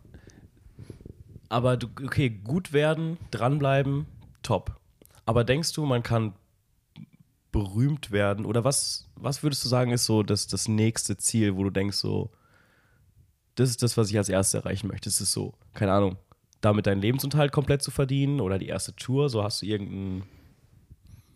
aber 1.49 1.77
du, 1.77 1.87
okay, 2.03 2.29
gut 2.29 2.73
werden, 2.73 3.17
dranbleiben, 3.31 4.05
top. 4.43 4.79
Aber 5.25 5.43
denkst 5.43 5.73
du, 5.73 5.85
man 5.85 6.03
kann 6.03 6.33
berühmt 7.51 8.11
werden 8.11 8.45
oder 8.45 8.63
was, 8.63 9.09
was 9.15 9.41
würdest 9.41 9.63
du 9.63 9.69
sagen, 9.69 9.91
ist 9.91 10.05
so 10.05 10.23
das, 10.23 10.47
das 10.47 10.67
nächste 10.67 11.17
Ziel, 11.17 11.55
wo 11.55 11.63
du 11.63 11.69
denkst, 11.69 11.97
so, 11.97 12.31
das 13.55 13.69
ist 13.69 13.81
das, 13.81 13.95
was 13.95 14.09
ich 14.09 14.17
als 14.17 14.27
erstes 14.27 14.61
erreichen 14.61 14.87
möchte. 14.87 15.09
Das 15.09 15.21
ist 15.21 15.31
so, 15.31 15.53
keine 15.73 15.93
Ahnung, 15.93 16.17
damit 16.59 16.87
deinen 16.87 17.01
Lebensunterhalt 17.01 17.53
komplett 17.53 17.81
zu 17.81 17.91
verdienen 17.91 18.41
oder 18.41 18.59
die 18.59 18.67
erste 18.67 18.95
Tour, 18.95 19.29
so 19.29 19.43
hast 19.43 19.61
du 19.61 19.67
irgendein, 19.67 20.23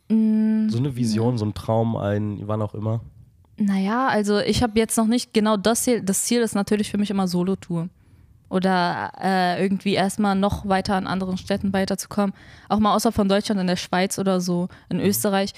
Mm, 0.10 0.69
so 0.69 0.79
eine 0.79 0.95
Vision, 0.95 1.38
so 1.38 1.45
ein 1.45 1.53
Traum, 1.53 1.95
ein, 1.95 2.47
wann 2.47 2.62
auch 2.62 2.73
immer. 2.73 3.01
Naja, 3.60 4.08
also 4.08 4.39
ich 4.39 4.63
habe 4.63 4.80
jetzt 4.80 4.98
noch 4.98 5.08
nicht 5.08 5.34
genau 5.34 5.58
das 5.58 5.84
Ziel. 5.84 6.02
Das 6.02 6.24
Ziel 6.24 6.41
ist 6.41 6.56
natürlich 6.56 6.89
für 6.89 6.98
mich 6.98 7.10
immer 7.10 7.28
Solo-Tour. 7.28 7.89
Oder 8.50 9.12
äh, 9.22 9.62
irgendwie 9.62 9.93
erstmal 9.93 10.36
noch 10.36 10.67
weiter 10.67 10.95
an 10.95 11.06
anderen 11.06 11.38
Städten 11.38 11.72
weiterzukommen. 11.72 12.34
Auch 12.67 12.80
mal 12.80 12.95
außer 12.95 13.12
von 13.12 13.30
Deutschland 13.30 13.62
in 13.62 13.67
der 13.67 13.76
Schweiz 13.76 14.17
oder 14.17 14.41
so, 14.41 14.69
in 14.89 15.00
Österreich. 15.00 15.54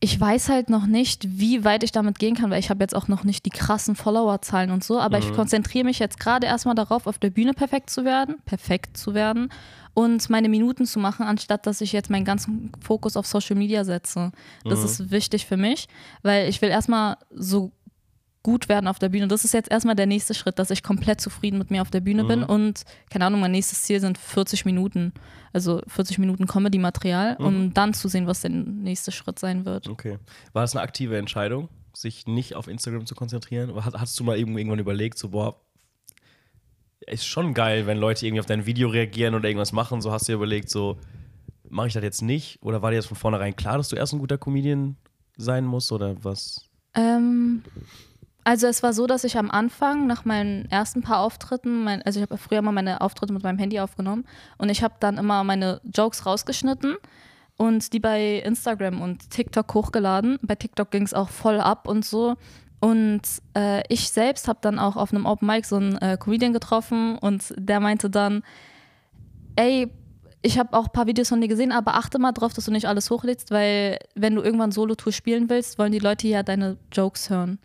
Ich 0.00 0.20
weiß 0.20 0.50
halt 0.50 0.68
noch 0.68 0.86
nicht, 0.86 1.26
wie 1.40 1.64
weit 1.64 1.82
ich 1.82 1.90
damit 1.90 2.18
gehen 2.18 2.36
kann, 2.36 2.50
weil 2.50 2.60
ich 2.60 2.70
habe 2.70 2.84
jetzt 2.84 2.94
auch 2.94 3.08
noch 3.08 3.24
nicht 3.24 3.46
die 3.46 3.50
krassen 3.50 3.96
Followerzahlen 3.96 4.70
und 4.70 4.84
so. 4.84 5.00
Aber 5.00 5.18
ich 5.18 5.32
konzentriere 5.32 5.84
mich 5.84 5.98
jetzt 5.98 6.20
gerade 6.20 6.46
erstmal 6.46 6.74
darauf, 6.74 7.06
auf 7.06 7.18
der 7.18 7.30
Bühne 7.30 7.54
perfekt 7.54 7.88
zu 7.88 8.04
werden, 8.04 8.36
perfekt 8.44 8.96
zu 8.96 9.14
werden 9.14 9.48
und 9.94 10.30
meine 10.30 10.48
Minuten 10.48 10.86
zu 10.86 10.98
machen, 10.98 11.24
anstatt 11.26 11.66
dass 11.66 11.80
ich 11.80 11.92
jetzt 11.92 12.10
meinen 12.10 12.24
ganzen 12.24 12.70
Fokus 12.80 13.16
auf 13.16 13.26
Social 13.26 13.56
Media 13.56 13.84
setze. 13.84 14.32
Das 14.64 14.82
ist 14.84 15.10
wichtig 15.10 15.46
für 15.46 15.56
mich, 15.56 15.88
weil 16.22 16.48
ich 16.48 16.60
will 16.62 16.68
erstmal 16.70 17.16
so 17.30 17.72
gut 18.44 18.68
werden 18.68 18.86
auf 18.86 18.98
der 18.98 19.08
Bühne. 19.10 19.28
Das 19.28 19.44
ist 19.44 19.52
jetzt 19.52 19.70
erstmal 19.70 19.96
der 19.96 20.06
nächste 20.06 20.32
Schritt, 20.32 20.58
dass 20.58 20.70
ich 20.70 20.82
komplett 20.82 21.20
zufrieden 21.20 21.58
mit 21.58 21.70
mir 21.70 21.82
auf 21.82 21.90
der 21.90 22.00
Bühne 22.00 22.22
bin 22.24 22.42
und, 22.44 22.82
keine 23.10 23.26
Ahnung, 23.26 23.40
mein 23.40 23.50
nächstes 23.50 23.82
Ziel 23.82 24.00
sind 24.00 24.16
40 24.16 24.64
Minuten, 24.64 25.12
also 25.52 25.82
40 25.88 26.18
Minuten 26.18 26.46
Comedy-Material, 26.46 27.36
um 27.38 27.74
dann 27.74 27.92
zu 27.94 28.08
sehen, 28.08 28.26
was 28.26 28.40
der 28.40 28.50
nächste 28.50 29.10
Schritt 29.12 29.38
sein 29.38 29.64
wird. 29.66 29.88
Okay. 29.88 30.18
War 30.52 30.62
das 30.62 30.74
eine 30.74 30.82
aktive 30.82 31.18
Entscheidung, 31.18 31.68
sich 31.92 32.26
nicht 32.26 32.54
auf 32.54 32.68
Instagram 32.68 33.04
zu 33.06 33.14
konzentrieren? 33.16 33.70
Oder 33.70 33.84
hat- 33.84 33.94
Hast 34.00 34.18
du 34.18 34.24
mal 34.24 34.38
irgend- 34.38 34.56
irgendwann 34.56 34.78
überlegt, 34.78 35.18
so, 35.18 35.30
boah, 35.30 35.60
ist 37.06 37.26
schon 37.26 37.54
geil, 37.54 37.86
wenn 37.86 37.98
Leute 37.98 38.26
irgendwie 38.26 38.40
auf 38.40 38.46
dein 38.46 38.66
Video 38.66 38.88
reagieren 38.88 39.34
oder 39.34 39.48
irgendwas 39.48 39.72
machen? 39.72 40.00
So 40.00 40.12
hast 40.12 40.28
du 40.28 40.32
dir 40.32 40.36
überlegt, 40.36 40.68
so, 40.70 40.98
mache 41.68 41.88
ich 41.88 41.94
das 41.94 42.02
jetzt 42.02 42.22
nicht? 42.22 42.58
Oder 42.62 42.82
war 42.82 42.90
dir 42.90 42.96
das 42.96 43.06
von 43.06 43.16
vornherein 43.16 43.56
klar, 43.56 43.76
dass 43.76 43.88
du 43.88 43.96
erst 43.96 44.12
ein 44.12 44.18
guter 44.18 44.38
Comedian 44.38 44.96
sein 45.36 45.64
musst? 45.64 45.92
Oder 45.92 46.16
was? 46.22 46.64
Ähm, 46.94 47.62
also 48.44 48.66
es 48.66 48.82
war 48.82 48.92
so, 48.92 49.06
dass 49.06 49.24
ich 49.24 49.36
am 49.36 49.50
Anfang 49.50 50.06
nach 50.06 50.24
meinen 50.24 50.70
ersten 50.70 51.02
paar 51.02 51.20
Auftritten, 51.20 51.84
mein, 51.84 52.02
also 52.02 52.18
ich 52.18 52.22
habe 52.22 52.38
früher 52.38 52.60
immer 52.60 52.72
meine 52.72 53.00
Auftritte 53.00 53.32
mit 53.32 53.42
meinem 53.42 53.58
Handy 53.58 53.78
aufgenommen 53.78 54.24
und 54.56 54.70
ich 54.70 54.82
habe 54.82 54.94
dann 55.00 55.18
immer 55.18 55.44
meine 55.44 55.80
Jokes 55.94 56.24
rausgeschnitten 56.24 56.96
und 57.58 57.92
die 57.92 58.00
bei 58.00 58.36
Instagram 58.38 59.02
und 59.02 59.30
TikTok 59.30 59.74
hochgeladen. 59.74 60.38
Bei 60.42 60.54
TikTok 60.54 60.90
ging 60.90 61.02
es 61.02 61.12
auch 61.12 61.28
voll 61.28 61.60
ab 61.60 61.86
und 61.86 62.04
so. 62.04 62.36
Und 62.80 63.22
äh, 63.56 63.82
ich 63.92 64.10
selbst 64.10 64.46
habe 64.46 64.58
dann 64.62 64.78
auch 64.78 64.96
auf 64.96 65.12
einem 65.12 65.26
Open 65.26 65.46
Mic 65.48 65.66
so 65.66 65.76
einen 65.76 65.96
äh, 65.98 66.16
Comedian 66.18 66.52
getroffen 66.52 67.18
und 67.18 67.52
der 67.56 67.80
meinte 67.80 68.08
dann, 68.08 68.42
ey, 69.56 69.90
ich 70.42 70.58
habe 70.58 70.76
auch 70.76 70.86
ein 70.86 70.92
paar 70.92 71.06
Videos 71.08 71.28
von 71.30 71.40
dir 71.40 71.48
gesehen, 71.48 71.72
aber 71.72 71.94
achte 71.94 72.18
mal 72.20 72.30
drauf, 72.32 72.52
dass 72.52 72.64
du 72.66 72.70
nicht 72.70 72.86
alles 72.86 73.10
hochlädst, 73.10 73.50
weil 73.50 73.98
wenn 74.14 74.36
du 74.36 74.42
irgendwann 74.42 74.70
Solo-Tour 74.70 75.12
spielen 75.12 75.50
willst, 75.50 75.78
wollen 75.78 75.90
die 75.90 75.98
Leute 75.98 76.28
ja 76.28 76.44
deine 76.44 76.76
Jokes 76.92 77.28
hören. 77.30 77.58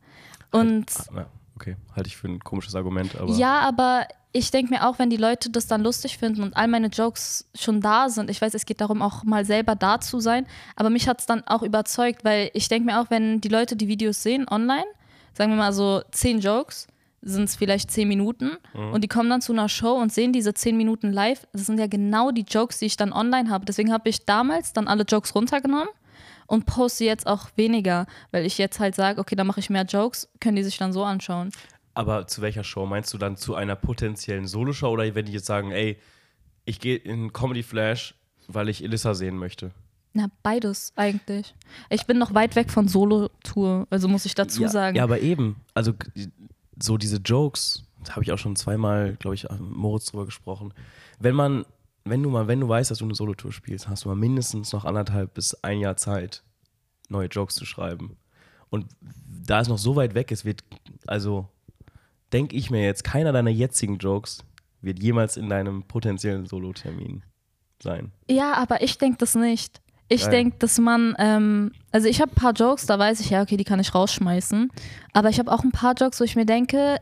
Und 0.52 0.86
Ah, 1.12 1.17
ja, 1.17 1.26
okay, 1.56 1.76
halte 1.95 2.08
ich 2.08 2.17
für 2.17 2.28
ein 2.28 2.39
komisches 2.39 2.73
Argument, 2.73 3.15
aber. 3.19 3.32
ja, 3.34 3.60
aber 3.60 4.08
ich 4.32 4.49
denke 4.49 4.73
mir 4.73 4.88
auch, 4.89 4.97
wenn 4.97 5.12
die 5.12 5.17
Leute 5.17 5.52
das 5.52 5.67
dann 5.67 5.84
lustig 5.84 6.17
finden 6.17 6.41
und 6.41 6.58
all 6.58 6.67
meine 6.67 6.88
Jokes 6.88 7.47
schon 7.54 7.82
da 7.82 8.10
sind, 8.10 8.32
ich 8.32 8.41
weiß, 8.41 8.56
es 8.56 8.65
geht 8.65 8.82
darum, 8.82 9.04
auch 9.04 9.23
mal 9.23 9.45
selber 9.45 9.76
da 9.76 9.99
zu 9.99 10.19
sein, 10.19 10.47
aber 10.76 10.89
mich 10.89 11.08
hat 11.08 11.19
es 11.19 11.28
dann 11.28 11.43
auch 11.45 11.62
überzeugt, 11.62 12.26
weil 12.26 12.49
ich 12.56 12.67
denke 12.67 12.88
mir 12.88 12.99
auch, 12.99 13.12
wenn 13.12 13.39
die 13.41 13.49
Leute 13.49 13.76
die 13.76 13.88
Videos 13.88 14.23
sehen 14.23 14.47
online, 14.49 14.86
sagen 15.34 15.52
wir 15.52 15.58
mal 15.58 15.74
so 15.74 16.02
zehn 16.12 16.39
Jokes, 16.39 16.88
sind 17.22 17.46
es 17.46 17.56
vielleicht 17.56 17.89
zehn 17.89 18.08
Minuten 18.08 18.52
und 18.74 19.04
die 19.04 19.08
kommen 19.08 19.30
dann 19.30 19.41
zu 19.41 19.54
einer 19.54 19.69
Show 19.69 19.93
und 19.93 20.12
sehen 20.12 20.34
diese 20.34 20.54
zehn 20.54 20.76
Minuten 20.76 21.12
live. 21.12 21.48
Das 21.54 21.65
sind 21.65 21.80
ja 21.80 21.88
genau 21.88 22.32
die 22.32 22.46
Jokes, 22.48 22.80
die 22.80 22.86
ich 22.86 22.98
dann 22.98 23.13
online 23.13 23.50
habe. 23.50 23.65
Deswegen 23.65 23.93
habe 23.93 24.10
ich 24.10 24.26
damals 24.26 24.74
dann 24.74 24.88
alle 24.88 25.04
Jokes 25.04 25.34
runtergenommen 25.34 25.88
und 26.48 26.65
poste 26.65 27.06
jetzt 27.06 27.26
auch 27.26 27.48
weniger, 27.56 28.06
weil 28.32 28.46
ich 28.46 28.58
jetzt 28.58 28.80
halt 28.80 28.96
sage, 28.96 29.22
okay, 29.22 29.36
dann 29.36 29.48
mache 29.48 29.62
ich 29.62 29.69
mehr 29.69 29.86
Jokes, 29.86 30.30
können 30.39 30.58
die 30.58 30.63
sich 30.63 30.78
dann 30.78 30.91
so 30.91 31.04
anschauen. 31.04 31.52
Aber 31.93 32.28
zu 32.28 32.41
welcher 32.41 32.63
Show? 32.63 32.86
Meinst 32.86 33.13
du 33.13 33.17
dann 33.17 33.38
zu 33.38 33.56
einer 33.56 33.76
potenziellen 33.76 34.48
Soloshow 34.48 34.89
oder 34.89 35.15
wenn 35.15 35.26
die 35.26 35.34
jetzt 35.34 35.46
sagen, 35.46 35.72
ey, 35.72 36.00
ich 36.65 36.80
gehe 36.80 36.98
in 36.98 37.32
Comedy 37.34 37.63
Flash, 37.63 38.15
weil 38.48 38.69
ich 38.69 38.84
Elissa 38.84 39.13
sehen 39.13 39.38
möchte? 39.38 39.72
Na, 40.13 40.28
beides 40.43 40.93
eigentlich. 40.95 41.56
Ich 41.89 42.06
bin 42.06 42.19
noch 42.19 42.34
weit 42.36 42.56
weg 42.56 42.69
von 42.69 42.88
Solo-Tour, 42.88 43.88
also 43.89 44.08
muss 44.08 44.26
ich 44.26 44.36
dazu 44.36 44.62
ja, 44.62 44.69
sagen. 44.69 44.95
Ja, 44.95 45.04
aber 45.04 45.21
eben, 45.21 45.56
also 45.73 45.93
so 46.80 46.97
diese 46.97 47.17
Jokes, 47.17 47.84
da 48.04 48.13
habe 48.13 48.23
ich 48.23 48.32
auch 48.32 48.38
schon 48.38 48.56
zweimal, 48.56 49.15
glaube 49.15 49.36
ich, 49.36 49.49
mit 49.49 49.60
Moritz 49.60 50.06
drüber 50.06 50.26
gesprochen. 50.26 50.73
Wenn 51.19 51.34
man, 51.34 51.65
wenn 52.06 52.21
du 52.21 52.30
mal, 52.30 52.47
wenn 52.47 52.60
du 52.60 52.69
weißt, 52.69 52.91
dass 52.91 52.99
du 52.99 53.06
eine 53.06 53.15
Solotour 53.15 53.52
spielst, 53.52 53.88
hast 53.88 54.06
du 54.06 54.10
mal 54.10 54.15
mindestens 54.15 54.71
noch 54.71 54.86
anderthalb 54.86 55.34
bis 55.34 55.56
ein 55.63 55.80
Jahr 55.80 55.97
Zeit, 55.97 56.43
neue 57.10 57.28
Jokes 57.28 57.56
zu 57.56 57.65
schreiben. 57.65 58.17
Und 58.69 58.88
da 59.45 59.62
es 59.62 59.67
noch 59.67 59.78
so 59.78 59.95
weit 59.95 60.13
weg 60.13 60.32
ist, 60.32 60.45
wird, 60.45 60.63
also 61.08 61.47
denke 62.34 62.56
ich 62.56 62.69
mir 62.69 62.84
jetzt, 62.84 63.04
keiner 63.04 63.32
deiner 63.32 63.52
jetzigen 63.52 63.97
Jokes 63.97 64.43
wird 64.82 65.02
jemals 65.02 65.38
in 65.38 65.49
deinem 65.49 65.84
potenziellen 65.84 66.45
Solo-Termin 66.45 67.23
sein. 67.82 68.12
Ja, 68.30 68.54
aber 68.56 68.82
ich 68.82 68.97
denke 68.97 69.17
das 69.19 69.36
nicht. 69.36 69.83
Ich 70.10 70.28
denke, 70.28 70.58
dass 70.60 70.78
man, 70.78 71.16
ähm, 71.18 71.72
also 71.92 72.08
ich 72.08 72.22
habe 72.22 72.32
ein 72.32 72.36
paar 72.36 72.54
Jokes, 72.54 72.86
da 72.86 73.00
weiß 73.00 73.20
ich, 73.20 73.32
ja, 73.32 73.42
okay, 73.42 73.58
die 73.58 73.63
kann 73.63 73.80
ich 73.80 73.96
rausschmeißen. 73.96 74.70
Aber 75.13 75.30
ich 75.30 75.39
habe 75.39 75.52
auch 75.52 75.63
ein 75.63 75.72
paar 75.72 75.94
Jokes, 75.96 76.20
wo 76.20 76.24
ich 76.24 76.36
mir 76.36 76.46
denke, 76.46 76.98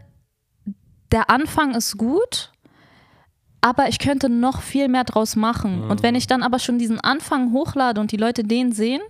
der 1.12 1.30
Anfang 1.30 1.76
ist 1.76 1.98
gut, 1.98 2.52
aber 3.60 3.90
ich 3.90 4.00
könnte 4.00 4.30
noch 4.30 4.62
viel 4.62 4.88
mehr 4.88 5.04
draus 5.04 5.36
machen. 5.36 5.84
Und 5.84 6.04
wenn 6.04 6.16
ich 6.16 6.28
dann 6.28 6.42
aber 6.42 6.58
schon 6.60 6.80
diesen 6.80 7.00
Anfang 7.00 7.52
hochlade 7.52 8.00
und 8.00 8.12
die 8.12 8.18
Leute 8.18 8.44
den 8.44 8.72
sehen, 8.72 9.02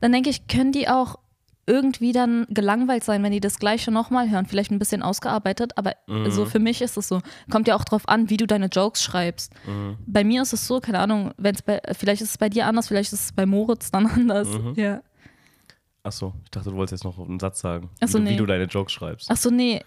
dann 0.00 0.12
denke 0.12 0.30
ich, 0.30 0.46
können 0.46 0.72
die 0.72 0.88
auch 0.88 1.18
irgendwie 1.66 2.12
dann 2.12 2.46
gelangweilt 2.48 3.04
sein, 3.04 3.22
wenn 3.22 3.32
die 3.32 3.40
das 3.40 3.58
Gleiche 3.58 3.90
nochmal 3.90 4.30
hören. 4.30 4.46
Vielleicht 4.46 4.70
ein 4.70 4.78
bisschen 4.78 5.02
ausgearbeitet, 5.02 5.72
aber 5.76 5.94
so 6.28 6.44
für 6.46 6.58
mich 6.58 6.82
ist 6.82 6.96
es 6.96 7.08
so. 7.08 7.20
Kommt 7.50 7.68
ja 7.68 7.76
auch 7.76 7.84
drauf 7.84 8.08
an, 8.08 8.30
wie 8.30 8.36
du 8.36 8.46
deine 8.46 8.66
Jokes 8.66 9.02
schreibst. 9.02 9.52
Bei 10.06 10.24
mir 10.24 10.42
ist 10.42 10.52
es 10.52 10.66
so, 10.66 10.80
keine 10.80 10.98
Ahnung, 10.98 11.32
wenn's 11.36 11.62
bei, 11.62 11.80
vielleicht 11.92 12.22
ist 12.22 12.30
es 12.30 12.38
bei 12.38 12.48
dir 12.48 12.66
anders, 12.66 12.88
vielleicht 12.88 13.12
ist 13.12 13.24
es 13.24 13.32
bei 13.32 13.46
Moritz 13.46 13.90
dann 13.90 14.06
anders. 14.06 14.48
Ja. 14.74 15.02
Achso, 16.02 16.32
ich 16.44 16.50
dachte, 16.50 16.70
du 16.70 16.76
wolltest 16.76 16.92
jetzt 16.92 17.04
noch 17.04 17.18
einen 17.18 17.38
Satz 17.38 17.60
sagen, 17.60 17.90
Ach 18.00 18.08
so, 18.08 18.18
wie, 18.18 18.22
du, 18.22 18.28
wie 18.28 18.32
nee. 18.32 18.36
du 18.38 18.46
deine 18.46 18.64
Jokes 18.64 18.92
schreibst. 18.92 19.30
Achso, 19.30 19.50
nee, 19.50 19.82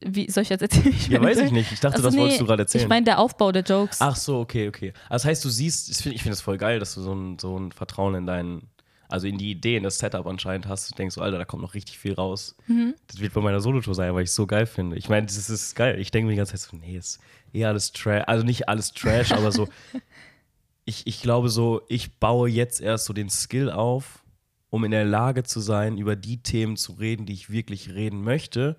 wie 0.00 0.30
soll 0.30 0.42
ich 0.44 0.48
jetzt 0.48 0.62
erzählen? 0.62 0.94
wie 1.06 1.12
Ja, 1.12 1.20
weiß 1.20 1.38
ich 1.38 1.50
nicht. 1.50 1.70
Ich 1.70 1.80
dachte, 1.80 1.96
Ach 1.98 2.02
so, 2.02 2.06
das 2.06 2.16
wolltest 2.16 2.38
nee, 2.38 2.44
du 2.44 2.46
gerade 2.46 2.62
erzählen. 2.62 2.84
Ich 2.84 2.88
meine, 2.88 3.04
der 3.04 3.18
Aufbau 3.18 3.52
der 3.52 3.62
Jokes. 3.62 4.00
Ach 4.00 4.16
so, 4.16 4.38
okay, 4.38 4.68
okay. 4.68 4.94
Also 5.10 5.24
das 5.24 5.24
heißt, 5.26 5.44
du 5.44 5.50
siehst, 5.50 5.90
ich 5.90 5.98
finde 5.98 6.16
ich 6.16 6.22
find 6.22 6.32
das 6.32 6.40
voll 6.40 6.56
geil, 6.56 6.78
dass 6.78 6.94
du 6.94 7.02
so 7.02 7.14
ein, 7.14 7.38
so 7.38 7.58
ein 7.58 7.72
Vertrauen 7.72 8.14
in 8.14 8.26
deinen, 8.26 8.70
also 9.10 9.26
in 9.26 9.38
die 9.38 9.50
Idee, 9.50 9.76
in 9.76 9.82
das 9.82 9.98
Setup 9.98 10.26
anscheinend 10.26 10.66
hast. 10.68 10.90
Du 10.90 10.94
denkst 10.94 11.14
so, 11.14 11.20
Alter, 11.20 11.38
da 11.38 11.44
kommt 11.44 11.62
noch 11.62 11.74
richtig 11.74 11.98
viel 11.98 12.14
raus. 12.14 12.56
Mhm. 12.66 12.94
Das 13.06 13.20
wird 13.20 13.34
bei 13.34 13.40
meiner 13.40 13.60
Solotour 13.60 13.94
sein, 13.94 14.14
weil 14.14 14.22
ich 14.22 14.30
es 14.30 14.34
so 14.34 14.46
geil 14.46 14.66
finde. 14.66 14.96
Ich 14.96 15.08
meine, 15.08 15.26
das 15.26 15.50
ist 15.50 15.74
geil. 15.74 15.98
Ich 15.98 16.10
denke 16.10 16.26
mir 16.26 16.32
die 16.32 16.36
ganze 16.36 16.52
Zeit 16.52 16.60
so, 16.60 16.76
nee, 16.76 16.96
ist 16.96 17.20
eher 17.52 17.68
alles 17.68 17.92
Trash. 17.92 18.24
Also 18.26 18.44
nicht 18.44 18.68
alles 18.68 18.92
Trash, 18.92 19.32
aber 19.32 19.52
so, 19.52 19.68
ich, 20.84 21.06
ich 21.06 21.22
glaube 21.22 21.48
so, 21.48 21.82
ich 21.88 22.18
baue 22.18 22.48
jetzt 22.48 22.80
erst 22.80 23.06
so 23.06 23.12
den 23.12 23.30
Skill 23.30 23.70
auf, 23.70 24.24
um 24.70 24.84
in 24.84 24.92
der 24.92 25.04
Lage 25.04 25.42
zu 25.42 25.60
sein, 25.60 25.98
über 25.98 26.16
die 26.16 26.42
Themen 26.42 26.76
zu 26.76 26.92
reden, 26.92 27.26
die 27.26 27.32
ich 27.32 27.50
wirklich 27.50 27.92
reden 27.92 28.22
möchte, 28.22 28.76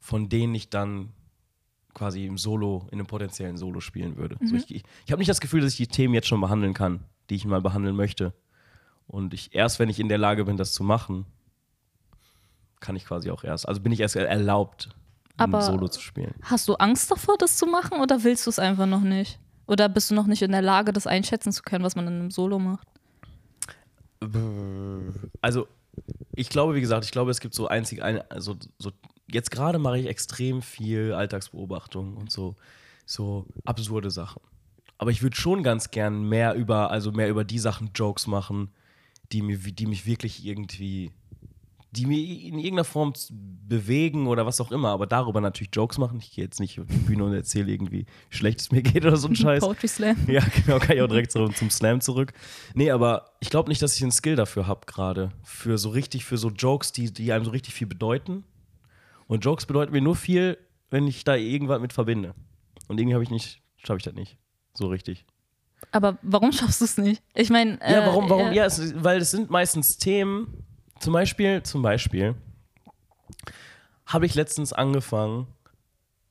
von 0.00 0.28
denen 0.28 0.54
ich 0.54 0.70
dann 0.70 1.12
quasi 1.94 2.26
im 2.26 2.38
Solo, 2.38 2.86
in 2.90 2.98
einem 2.98 3.06
potenziellen 3.06 3.56
Solo 3.56 3.80
spielen 3.80 4.16
würde. 4.16 4.36
So, 4.42 4.54
ich 4.54 4.70
ich, 4.70 4.82
ich 5.04 5.12
habe 5.12 5.20
nicht 5.20 5.28
das 5.28 5.40
Gefühl, 5.40 5.60
dass 5.60 5.72
ich 5.72 5.76
die 5.76 5.86
Themen 5.86 6.14
jetzt 6.14 6.28
schon 6.28 6.40
behandeln 6.40 6.74
kann, 6.74 7.04
die 7.28 7.36
ich 7.36 7.44
mal 7.44 7.60
behandeln 7.60 7.96
möchte. 7.96 8.32
Und 9.10 9.34
ich 9.34 9.54
erst, 9.54 9.80
wenn 9.80 9.88
ich 9.88 9.98
in 9.98 10.08
der 10.08 10.18
Lage 10.18 10.44
bin, 10.44 10.56
das 10.56 10.72
zu 10.72 10.84
machen, 10.84 11.26
kann 12.78 12.94
ich 12.96 13.04
quasi 13.04 13.30
auch 13.30 13.42
erst, 13.42 13.68
also 13.68 13.80
bin 13.80 13.92
ich 13.92 14.00
erst 14.00 14.14
erlaubt, 14.16 14.90
Aber- 15.36 15.62
Solo 15.62 15.88
zu 15.88 16.00
spielen. 16.00 16.34
Hast 16.42 16.68
du 16.68 16.74
Angst 16.74 17.10
davor, 17.10 17.36
das 17.38 17.56
zu 17.56 17.66
machen 17.66 18.00
oder 18.00 18.22
willst 18.24 18.46
du 18.46 18.50
es 18.50 18.58
einfach 18.58 18.86
noch 18.86 19.00
nicht? 19.00 19.38
Oder 19.66 19.88
bist 19.88 20.10
du 20.10 20.14
noch 20.14 20.26
nicht 20.26 20.42
in 20.42 20.52
der 20.52 20.62
Lage, 20.62 20.92
das 20.92 21.06
einschätzen 21.06 21.52
zu 21.52 21.62
können, 21.62 21.84
was 21.84 21.96
man 21.96 22.06
in 22.06 22.14
einem 22.14 22.30
Solo 22.30 22.58
macht? 22.58 22.86
Also, 25.40 25.66
ich 26.34 26.48
glaube, 26.48 26.74
wie 26.74 26.80
gesagt, 26.80 27.04
ich 27.04 27.10
glaube, 27.10 27.30
es 27.30 27.40
gibt 27.40 27.54
so 27.54 27.68
einzig 27.68 28.02
ein, 28.02 28.20
also 28.30 28.56
so 28.78 28.92
jetzt 29.28 29.50
gerade 29.50 29.78
mache 29.78 29.98
ich 29.98 30.06
extrem 30.06 30.60
viel 30.62 31.12
Alltagsbeobachtung 31.14 32.16
und 32.16 32.30
so, 32.30 32.56
so 33.06 33.46
absurde 33.64 34.10
Sachen. 34.10 34.40
Aber 34.98 35.10
ich 35.10 35.22
würde 35.22 35.36
schon 35.36 35.62
ganz 35.62 35.90
gern 35.90 36.28
mehr 36.28 36.54
über, 36.54 36.90
also 36.90 37.12
mehr 37.12 37.28
über 37.28 37.44
die 37.44 37.58
Sachen 37.58 37.90
Jokes 37.94 38.26
machen, 38.26 38.70
die, 39.32 39.42
mir, 39.42 39.58
die 39.58 39.86
mich 39.86 40.06
wirklich 40.06 40.44
irgendwie, 40.44 41.12
die 41.92 42.06
mir 42.06 42.18
in 42.18 42.58
irgendeiner 42.58 42.84
Form 42.84 43.12
bewegen 43.30 44.26
oder 44.26 44.46
was 44.46 44.60
auch 44.60 44.70
immer, 44.70 44.90
aber 44.90 45.06
darüber 45.06 45.40
natürlich 45.40 45.70
Jokes 45.72 45.98
machen. 45.98 46.18
Ich 46.20 46.32
gehe 46.32 46.44
jetzt 46.44 46.60
nicht 46.60 46.78
auf 46.80 46.86
die 46.86 46.96
Bühne 46.96 47.24
und 47.24 47.34
erzähle 47.34 47.72
irgendwie, 47.72 48.06
wie 48.30 48.36
schlecht 48.36 48.60
es 48.60 48.70
mir 48.70 48.82
geht 48.82 49.04
oder 49.04 49.16
so 49.16 49.28
ein 49.28 49.36
Scheiß. 49.36 49.60
Poetry 49.60 49.88
Slam. 49.88 50.16
Ja, 50.26 50.42
genau, 50.64 50.78
kann 50.78 50.96
ich 50.96 51.02
auch 51.02 51.08
direkt 51.08 51.32
so 51.32 51.48
zum 51.48 51.70
Slam 51.70 52.00
zurück. 52.00 52.32
Nee, 52.74 52.90
aber 52.90 53.32
ich 53.40 53.50
glaube 53.50 53.68
nicht, 53.68 53.82
dass 53.82 53.96
ich 53.96 54.02
einen 54.02 54.12
Skill 54.12 54.36
dafür 54.36 54.66
habe 54.66 54.86
gerade. 54.86 55.32
Für 55.42 55.78
so 55.78 55.90
richtig, 55.90 56.24
für 56.24 56.38
so 56.38 56.50
Jokes, 56.50 56.92
die, 56.92 57.12
die 57.12 57.32
einem 57.32 57.44
so 57.44 57.50
richtig 57.50 57.74
viel 57.74 57.86
bedeuten. 57.86 58.44
Und 59.26 59.44
Jokes 59.44 59.66
bedeuten 59.66 59.92
mir 59.92 60.02
nur 60.02 60.16
viel, 60.16 60.58
wenn 60.90 61.06
ich 61.06 61.24
da 61.24 61.36
irgendwas 61.36 61.80
mit 61.80 61.92
verbinde. 61.92 62.34
Und 62.88 62.98
irgendwie 62.98 63.14
habe 63.14 63.24
ich 63.24 63.30
nicht, 63.30 63.62
schaffe 63.76 63.98
ich 63.98 64.04
das 64.04 64.14
nicht. 64.14 64.36
So 64.74 64.88
richtig. 64.88 65.24
Aber 65.92 66.18
warum 66.22 66.52
schaffst 66.52 66.80
du 66.80 66.84
es 66.84 66.96
nicht? 66.98 67.22
Ich 67.34 67.50
meine. 67.50 67.78
Ja, 67.86 68.06
warum, 68.06 68.28
warum? 68.30 68.48
Äh, 68.48 68.54
Ja, 68.54 68.64
es, 68.66 68.92
weil 69.02 69.18
es 69.20 69.30
sind 69.30 69.50
meistens 69.50 69.98
Themen, 69.98 70.64
zum 71.00 71.12
Beispiel, 71.12 71.62
zum 71.62 71.82
Beispiel, 71.82 72.34
habe 74.06 74.26
ich 74.26 74.34
letztens 74.34 74.72
angefangen, 74.72 75.46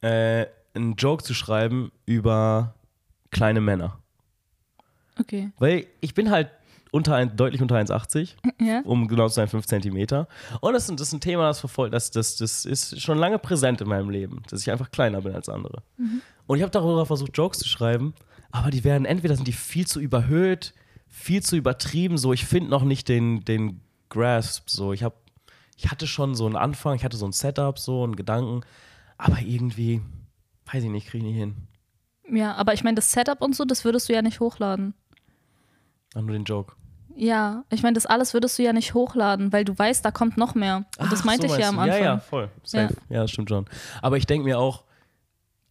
äh, 0.01 0.45
einen 0.73 0.95
Joke 0.95 1.23
zu 1.23 1.33
schreiben 1.33 1.91
über 2.05 2.75
kleine 3.31 3.61
Männer. 3.61 3.99
Okay. 5.19 5.51
Weil 5.59 5.87
ich 6.01 6.13
bin 6.13 6.29
halt 6.31 6.49
unter 6.91 7.15
ein, 7.15 7.35
deutlich 7.35 7.61
unter 7.61 7.75
1,80, 7.75 8.35
Ja. 8.59 8.81
um 8.85 9.07
genau 9.07 9.27
zu 9.27 9.35
sein, 9.35 9.47
5 9.47 9.65
Zentimeter. 9.67 10.27
Und 10.61 10.73
das, 10.73 10.89
ist- 10.89 10.99
das 10.99 11.07
ist 11.09 11.13
ein 11.13 11.21
Thema, 11.21 11.43
das 11.47 11.59
verfolgt, 11.59 11.93
das, 11.93 12.11
das, 12.11 12.37
das 12.37 12.65
ist 12.65 13.01
schon 13.01 13.17
lange 13.17 13.37
präsent 13.39 13.81
in 13.81 13.87
meinem 13.87 14.09
Leben, 14.09 14.41
dass 14.49 14.61
ich 14.61 14.71
einfach 14.71 14.89
kleiner 14.91 15.21
bin 15.21 15.35
als 15.35 15.49
andere. 15.49 15.83
Und 16.47 16.57
ich 16.57 16.63
habe 16.63 16.71
darüber 16.71 17.05
versucht, 17.05 17.37
Jokes 17.37 17.59
zu 17.59 17.67
schreiben, 17.67 18.13
aber 18.51 18.71
die 18.71 18.83
werden 18.83 19.05
entweder 19.05 19.35
sind 19.35 19.47
die 19.47 19.53
viel 19.53 19.87
zu 19.87 19.99
überhöht, 19.99 20.73
viel 21.07 21.41
zu 21.43 21.55
übertrieben, 21.55 22.17
so 22.17 22.33
ich 22.33 22.45
finde 22.45 22.69
noch 22.69 22.83
nicht 22.83 23.09
den, 23.09 23.43
den 23.45 23.81
Grasp, 24.09 24.69
so 24.69 24.93
ich 24.93 25.03
habe, 25.03 25.15
ich 25.75 25.91
hatte 25.91 26.07
schon 26.07 26.35
so 26.35 26.45
einen 26.45 26.55
Anfang, 26.55 26.95
ich 26.95 27.03
hatte 27.03 27.17
so 27.17 27.25
ein 27.25 27.31
Setup, 27.31 27.77
so 27.77 28.03
einen 28.03 28.15
Gedanken, 28.15 28.61
aber 29.17 29.39
irgendwie, 29.39 30.01
weiß 30.71 30.83
ich 30.83 30.89
nicht, 30.89 31.07
kriege 31.07 31.25
ich 31.25 31.31
nicht 31.31 31.39
hin. 31.39 31.55
Ja, 32.31 32.55
aber 32.55 32.73
ich 32.73 32.83
meine, 32.83 32.95
das 32.95 33.11
Setup 33.11 33.41
und 33.41 33.55
so, 33.55 33.65
das 33.65 33.85
würdest 33.85 34.09
du 34.09 34.13
ja 34.13 34.21
nicht 34.21 34.39
hochladen. 34.39 34.93
Ach, 36.15 36.21
nur 36.21 36.31
den 36.31 36.43
Joke. 36.43 36.75
Ja, 37.15 37.65
ich 37.69 37.83
meine, 37.83 37.95
das 37.95 38.05
alles 38.05 38.33
würdest 38.33 38.57
du 38.57 38.63
ja 38.63 38.71
nicht 38.71 38.93
hochladen, 38.93 39.51
weil 39.51 39.65
du 39.65 39.77
weißt, 39.77 40.05
da 40.05 40.11
kommt 40.11 40.37
noch 40.37 40.55
mehr. 40.55 40.85
Und 40.97 41.11
das 41.11 41.21
Ach, 41.21 41.25
meinte 41.25 41.47
so 41.49 41.53
ich 41.53 41.59
ja 41.59 41.69
am. 41.69 41.79
Anfang. 41.79 41.99
Ja, 41.99 42.05
ja, 42.05 42.19
voll. 42.19 42.49
Safe. 42.63 42.95
Ja, 43.09 43.23
das 43.23 43.31
stimmt 43.31 43.49
schon. 43.49 43.65
Aber 44.01 44.15
ich 44.17 44.25
denke 44.25 44.45
mir 44.45 44.57
auch, 44.57 44.83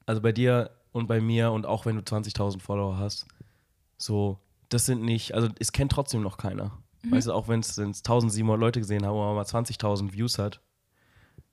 also 0.04 0.20
bei 0.20 0.32
dir 0.32 0.70
und 0.92 1.06
bei 1.06 1.20
mir 1.20 1.52
und 1.52 1.66
auch 1.66 1.86
wenn 1.86 1.96
du 1.96 2.02
20.000 2.02 2.60
Follower 2.60 2.98
hast, 2.98 3.26
so, 3.96 4.38
das 4.68 4.86
sind 4.86 5.02
nicht, 5.02 5.34
also 5.34 5.48
es 5.58 5.72
kennt 5.72 5.92
trotzdem 5.92 6.22
noch 6.22 6.36
keiner. 6.36 6.78
Mhm. 7.02 7.12
Weißt 7.12 7.26
du, 7.26 7.32
auch 7.32 7.48
wenn 7.48 7.60
es 7.60 7.78
1700 7.78 8.60
Leute 8.60 8.80
gesehen 8.80 9.04
haben, 9.04 9.16
aber 9.16 9.34
mal 9.34 9.44
20.000 9.44 10.12
Views 10.12 10.38
hat, 10.38 10.60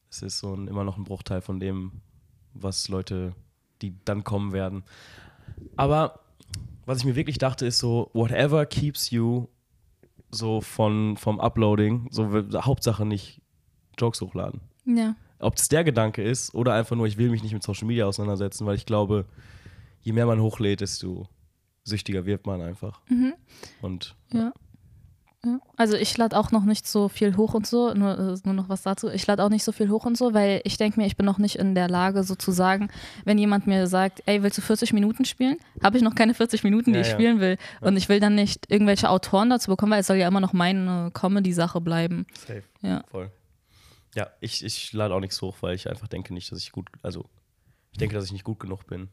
es 0.09 0.21
ist 0.21 0.39
so 0.39 0.53
ein, 0.53 0.67
immer 0.67 0.83
noch 0.83 0.97
ein 0.97 1.03
Bruchteil 1.03 1.41
von 1.41 1.59
dem, 1.59 2.01
was 2.53 2.87
Leute, 2.87 3.35
die 3.81 3.95
dann 4.05 4.23
kommen 4.23 4.53
werden. 4.53 4.83
Aber 5.75 6.19
was 6.85 6.99
ich 6.99 7.05
mir 7.05 7.15
wirklich 7.15 7.37
dachte, 7.37 7.65
ist 7.65 7.79
so, 7.79 8.09
whatever 8.13 8.65
keeps 8.65 9.09
you 9.09 9.47
so 10.31 10.61
von, 10.61 11.17
vom 11.17 11.39
Uploading, 11.39 12.07
so 12.11 12.29
Hauptsache 12.53 13.05
nicht 13.05 13.41
Jokes 13.97 14.21
hochladen. 14.21 14.61
Ja. 14.85 15.15
Ob 15.45 15.57
es 15.57 15.67
der 15.69 15.83
Gedanke 15.83 16.23
ist 16.23 16.53
oder 16.55 16.73
einfach 16.73 16.95
nur, 16.95 17.05
ich 17.07 17.17
will 17.17 17.29
mich 17.29 17.43
nicht 17.43 17.53
mit 17.53 17.63
Social 17.63 17.87
Media 17.87 18.05
auseinandersetzen, 18.05 18.65
weil 18.65 18.75
ich 18.75 18.85
glaube, 18.85 19.25
je 20.01 20.11
mehr 20.11 20.25
man 20.25 20.41
hochlädt, 20.41 20.81
desto 20.81 21.27
süchtiger 21.83 22.25
wird 22.25 22.45
man 22.47 22.61
einfach. 22.61 22.99
Und 23.81 24.15
Ja. 24.33 24.51
ja. 25.45 25.59
Also 25.77 25.95
ich 25.97 26.17
lade 26.17 26.35
auch 26.35 26.49
noch 26.51 26.63
nicht 26.65 26.87
so 26.87 27.09
viel 27.09 27.37
hoch 27.37 27.53
und 27.53 27.67
so, 27.67 27.93
nur, 27.93 28.17
äh, 28.17 28.35
nur 28.43 28.55
noch 28.55 28.69
was 28.69 28.81
dazu. 28.81 29.07
Ich 29.09 29.27
lade 29.27 29.43
auch 29.43 29.49
nicht 29.49 29.63
so 29.63 29.71
viel 29.71 29.89
hoch 29.89 30.05
und 30.05 30.17
so, 30.17 30.33
weil 30.33 30.61
ich 30.63 30.77
denke 30.77 30.99
mir, 30.99 31.05
ich 31.05 31.15
bin 31.15 31.27
noch 31.27 31.37
nicht 31.37 31.57
in 31.57 31.75
der 31.75 31.87
Lage, 31.87 32.23
sozusagen, 32.23 32.89
wenn 33.23 33.37
jemand 33.37 33.67
mir 33.67 33.85
sagt, 33.85 34.23
ey, 34.25 34.41
willst 34.41 34.57
du 34.57 34.63
40 34.63 34.93
Minuten 34.93 35.25
spielen? 35.25 35.57
Habe 35.83 35.97
ich 35.97 36.03
noch 36.03 36.15
keine 36.15 36.33
40 36.33 36.63
Minuten, 36.63 36.91
die 36.91 36.95
Ja, 36.97 37.01
ich 37.01 37.09
ja. 37.09 37.13
spielen 37.13 37.39
will. 37.39 37.57
Und 37.81 37.97
ich 37.97 38.09
will 38.09 38.19
dann 38.19 38.33
nicht 38.33 38.71
irgendwelche 38.71 39.11
Autoren 39.11 39.51
dazu 39.51 39.69
bekommen, 39.69 39.91
weil 39.91 40.01
es 40.01 40.07
soll 40.07 40.17
ja 40.17 40.27
immer 40.27 40.41
noch 40.41 40.53
meine 40.53 41.11
Comedy-Sache 41.13 41.79
bleiben. 41.81 42.25
safe. 42.35 42.63
Ja. 42.81 43.03
Voll. 43.11 43.29
Ja, 44.15 44.31
ich, 44.39 44.63
ich 44.63 44.93
lade 44.93 45.13
auch 45.13 45.19
nichts 45.19 45.41
hoch, 45.41 45.57
weil 45.61 45.75
ich 45.75 45.89
einfach 45.89 46.07
denke 46.07 46.33
nicht, 46.33 46.51
dass 46.51 46.59
ich 46.59 46.71
gut, 46.71 46.89
also 47.01 47.29
ich 47.91 47.97
denke, 47.97 48.15
dass 48.15 48.25
ich 48.25 48.31
nicht 48.31 48.45
gut 48.45 48.59
genug 48.59 48.87
bin. 48.87 49.09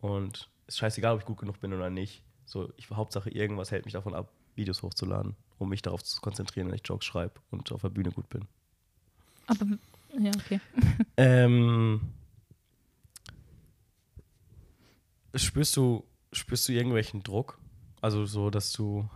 Und 0.00 0.50
es 0.66 0.74
ist 0.74 0.78
scheißegal, 0.78 1.14
ob 1.14 1.20
ich 1.20 1.26
gut 1.26 1.38
genug 1.38 1.60
bin 1.60 1.72
oder 1.72 1.90
nicht. 1.90 2.24
So, 2.44 2.72
ich 2.76 2.90
Hauptsache 2.90 3.30
irgendwas 3.30 3.70
hält 3.70 3.84
mich 3.84 3.94
davon 3.94 4.14
ab, 4.14 4.32
Videos 4.56 4.82
hochzuladen, 4.82 5.36
um 5.58 5.68
mich 5.68 5.82
darauf 5.82 6.02
zu 6.02 6.20
konzentrieren, 6.20 6.66
wenn 6.66 6.74
ich 6.74 6.82
Jokes 6.84 7.06
schreibe 7.06 7.40
und 7.50 7.70
auf 7.70 7.82
der 7.82 7.90
Bühne 7.90 8.10
gut 8.10 8.28
bin. 8.28 8.48
Aber, 9.46 9.66
ja, 10.18 10.32
okay. 10.36 10.60
Ähm, 11.16 12.12
spürst 15.36 15.76
du, 15.76 16.04
spürst 16.32 16.68
du 16.68 16.72
irgendwelchen 16.72 17.22
Druck? 17.22 17.58
Also 18.00 18.26
so, 18.26 18.50
dass 18.50 18.72
du, 18.72 19.08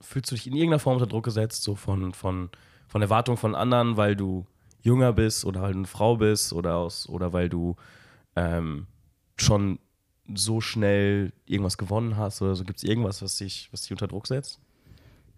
fühlst 0.00 0.30
du 0.30 0.34
dich 0.34 0.48
in 0.48 0.54
irgendeiner 0.54 0.80
Form 0.80 0.94
unter 0.94 1.06
Druck 1.06 1.24
gesetzt, 1.24 1.62
so 1.62 1.76
von, 1.76 2.12
von, 2.14 2.50
von 2.88 3.02
Erwartungen 3.02 3.38
von 3.38 3.54
anderen, 3.54 3.96
weil 3.96 4.16
du 4.16 4.46
jünger 4.82 5.12
bist 5.12 5.44
oder 5.44 5.60
halt 5.60 5.76
eine 5.76 5.86
Frau 5.86 6.16
bist 6.16 6.52
oder 6.52 6.76
aus, 6.76 7.08
oder 7.08 7.32
weil 7.32 7.48
du 7.48 7.76
ähm, 8.34 8.86
schon 9.36 9.78
so 10.34 10.60
schnell 10.60 11.32
irgendwas 11.46 11.78
gewonnen 11.78 12.16
hast 12.16 12.42
oder 12.42 12.54
so? 12.56 12.64
Gibt 12.64 12.78
es 12.78 12.84
irgendwas, 12.84 13.22
was 13.22 13.36
dich, 13.36 13.68
was 13.70 13.82
dich 13.82 13.92
unter 13.92 14.08
Druck 14.08 14.26
setzt? 14.26 14.60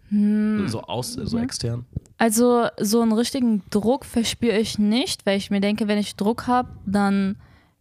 So 0.09 0.81
aus, 0.81 1.13
so 1.13 1.37
extern? 1.37 1.85
Also 2.17 2.67
so 2.77 3.01
einen 3.01 3.13
richtigen 3.13 3.63
Druck 3.69 4.03
verspüre 4.03 4.57
ich 4.57 4.77
nicht, 4.77 5.25
weil 5.25 5.37
ich 5.37 5.49
mir 5.51 5.61
denke, 5.61 5.87
wenn 5.87 5.97
ich 5.97 6.17
Druck 6.17 6.47
habe, 6.47 6.69
dann 6.85 7.37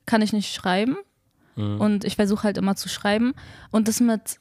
kann 0.06 0.22
ich 0.22 0.32
nicht 0.32 0.54
schreiben. 0.54 0.96
Und 1.56 2.04
ich 2.04 2.16
versuche 2.16 2.44
halt 2.44 2.56
immer 2.56 2.74
zu 2.74 2.88
schreiben. 2.88 3.34
Und 3.70 3.86
das 3.86 4.00
mit, 4.00 4.38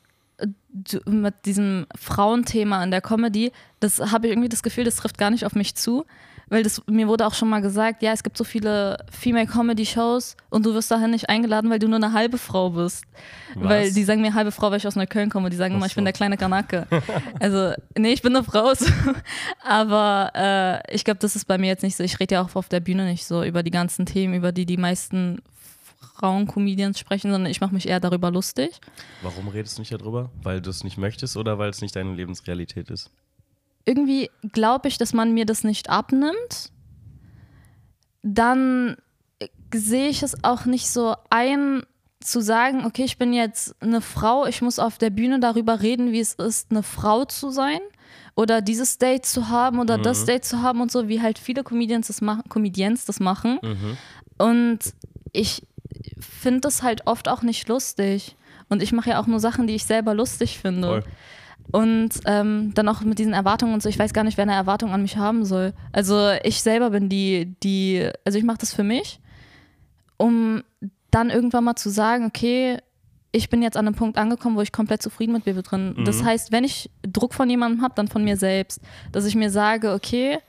mit 1.05 1.45
diesem 1.45 1.87
Frauenthema 1.95 2.83
in 2.83 2.91
der 2.91 3.01
Comedy, 3.01 3.51
das 3.79 3.99
habe 4.11 4.27
ich 4.27 4.33
irgendwie 4.33 4.49
das 4.49 4.63
Gefühl, 4.63 4.83
das 4.83 4.97
trifft 4.97 5.17
gar 5.17 5.31
nicht 5.31 5.45
auf 5.45 5.55
mich 5.55 5.75
zu. 5.75 6.05
Weil 6.49 6.63
das, 6.63 6.81
mir 6.87 7.07
wurde 7.07 7.27
auch 7.27 7.35
schon 7.35 7.47
mal 7.47 7.61
gesagt, 7.61 8.01
ja, 8.01 8.11
es 8.11 8.23
gibt 8.23 8.35
so 8.35 8.43
viele 8.43 8.97
Female 9.11 9.45
Comedy 9.45 9.85
Shows 9.85 10.35
und 10.49 10.65
du 10.65 10.73
wirst 10.73 10.89
dahin 10.89 11.11
nicht 11.11 11.29
eingeladen, 11.29 11.69
weil 11.69 11.77
du 11.77 11.87
nur 11.87 11.97
eine 11.97 12.11
halbe 12.11 12.39
Frau 12.39 12.71
bist. 12.71 13.05
Was? 13.53 13.69
Weil 13.69 13.93
die 13.93 14.03
sagen 14.03 14.21
mir 14.21 14.33
halbe 14.33 14.51
Frau, 14.51 14.71
weil 14.71 14.77
ich 14.77 14.87
aus 14.87 14.95
Neukölln 14.95 15.29
komme. 15.29 15.51
Die 15.51 15.57
sagen 15.57 15.75
immer, 15.75 15.85
ich 15.85 15.93
bin 15.93 16.05
der 16.05 16.13
kleine 16.13 16.37
Kanake. 16.37 16.87
also, 17.39 17.73
nee, 17.95 18.13
ich 18.13 18.23
bin 18.23 18.35
eine 18.35 18.43
Frau. 18.43 18.73
so. 18.73 18.85
Aber 19.63 20.31
äh, 20.35 20.95
ich 20.95 21.05
glaube, 21.05 21.19
das 21.19 21.35
ist 21.35 21.45
bei 21.45 21.59
mir 21.59 21.67
jetzt 21.67 21.83
nicht 21.83 21.95
so. 21.95 22.03
Ich 22.03 22.19
rede 22.19 22.35
ja 22.35 22.41
auch 22.41 22.55
auf 22.55 22.67
der 22.67 22.79
Bühne 22.79 23.05
nicht 23.05 23.25
so 23.25 23.43
über 23.43 23.61
die 23.61 23.71
ganzen 23.71 24.07
Themen, 24.07 24.33
über 24.33 24.51
die 24.51 24.65
die 24.65 24.77
meisten 24.77 25.43
Frauen-Comedians 26.19 26.99
sprechen, 26.99 27.31
sondern 27.31 27.51
ich 27.51 27.61
mache 27.61 27.73
mich 27.73 27.87
eher 27.87 27.99
darüber 27.99 28.31
lustig. 28.31 28.79
Warum 29.21 29.47
redest 29.47 29.77
du 29.77 29.81
nicht 29.81 29.91
darüber? 29.91 30.29
Weil 30.43 30.61
du 30.61 30.69
es 30.69 30.83
nicht 30.83 30.97
möchtest 30.97 31.37
oder 31.37 31.57
weil 31.57 31.69
es 31.69 31.81
nicht 31.81 31.95
deine 31.95 32.13
Lebensrealität 32.13 32.89
ist? 32.89 33.11
irgendwie 33.89 34.29
glaube 34.51 34.87
ich, 34.87 34.97
dass 34.97 35.13
man 35.13 35.33
mir 35.33 35.45
das 35.45 35.63
nicht 35.63 35.89
abnimmt. 35.89 36.71
Dann 38.21 38.97
sehe 39.73 40.09
ich 40.09 40.21
es 40.21 40.43
auch 40.43 40.65
nicht 40.65 40.89
so 40.89 41.15
ein, 41.29 41.83
zu 42.19 42.41
sagen, 42.41 42.85
okay, 42.85 43.03
ich 43.03 43.17
bin 43.17 43.33
jetzt 43.33 43.75
eine 43.81 44.01
Frau, 44.01 44.45
ich 44.45 44.61
muss 44.61 44.77
auf 44.77 44.97
der 44.97 45.09
Bühne 45.09 45.39
darüber 45.39 45.81
reden, 45.81 46.11
wie 46.11 46.19
es 46.19 46.33
ist, 46.33 46.69
eine 46.69 46.83
Frau 46.83 47.25
zu 47.25 47.49
sein 47.49 47.79
oder 48.35 48.61
dieses 48.61 48.97
Date 48.97 49.25
zu 49.25 49.49
haben 49.49 49.79
oder 49.79 49.97
das 49.97 50.25
Date 50.25 50.43
zu 50.43 50.61
haben 50.61 50.81
und 50.81 50.91
so, 50.91 51.07
wie 51.07 51.21
halt 51.21 51.39
viele 51.39 51.63
Comedians 51.63 52.07
das 52.07 52.21
machen, 52.21 52.43
Comedians 52.49 53.05
das 53.05 53.19
machen. 53.19 53.59
Und 54.37 54.79
ich 55.31 55.63
finde 56.19 56.61
das 56.61 56.83
halt 56.83 57.07
oft 57.07 57.27
auch 57.27 57.41
nicht 57.41 57.67
lustig. 57.67 58.35
Und 58.69 58.83
ich 58.83 58.91
mache 58.91 59.11
ja 59.11 59.19
auch 59.21 59.27
nur 59.27 59.39
Sachen, 59.39 59.67
die 59.67 59.75
ich 59.75 59.85
selber 59.85 60.13
lustig 60.13 60.59
finde. 60.59 60.87
Voll. 60.87 61.03
Und 61.71 62.09
ähm, 62.25 62.73
dann 62.73 62.87
auch 62.87 63.01
mit 63.01 63.19
diesen 63.19 63.33
Erwartungen 63.33 63.73
und 63.73 63.83
so, 63.83 63.89
ich 63.89 63.99
weiß 63.99 64.13
gar 64.13 64.23
nicht, 64.23 64.37
wer 64.37 64.43
eine 64.43 64.55
Erwartung 64.55 64.91
an 64.91 65.03
mich 65.03 65.17
haben 65.17 65.45
soll. 65.45 65.73
Also 65.91 66.31
ich 66.43 66.61
selber 66.61 66.89
bin 66.89 67.09
die, 67.09 67.55
die, 67.63 68.09
also 68.25 68.39
ich 68.39 68.43
mache 68.43 68.57
das 68.59 68.73
für 68.73 68.83
mich, 68.83 69.19
um 70.17 70.63
dann 71.11 71.29
irgendwann 71.29 71.63
mal 71.63 71.75
zu 71.75 71.89
sagen, 71.89 72.25
okay, 72.25 72.79
ich 73.31 73.49
bin 73.49 73.61
jetzt 73.61 73.77
an 73.77 73.85
einem 73.85 73.95
Punkt 73.95 74.17
angekommen, 74.17 74.55
wo 74.55 74.61
ich 74.61 74.71
komplett 74.71 75.03
zufrieden 75.03 75.33
mit 75.33 75.45
mir 75.45 75.53
bin. 75.53 76.03
Das 76.03 76.23
heißt, 76.23 76.51
wenn 76.51 76.63
ich 76.63 76.89
Druck 77.03 77.35
von 77.35 77.47
jemandem 77.49 77.83
habe, 77.83 77.93
dann 77.95 78.07
von 78.07 78.23
mir 78.23 78.37
selbst. 78.37 78.81
Dass 79.11 79.25
ich 79.25 79.35
mir 79.35 79.51
sage, 79.51 79.93
okay, 79.93 80.39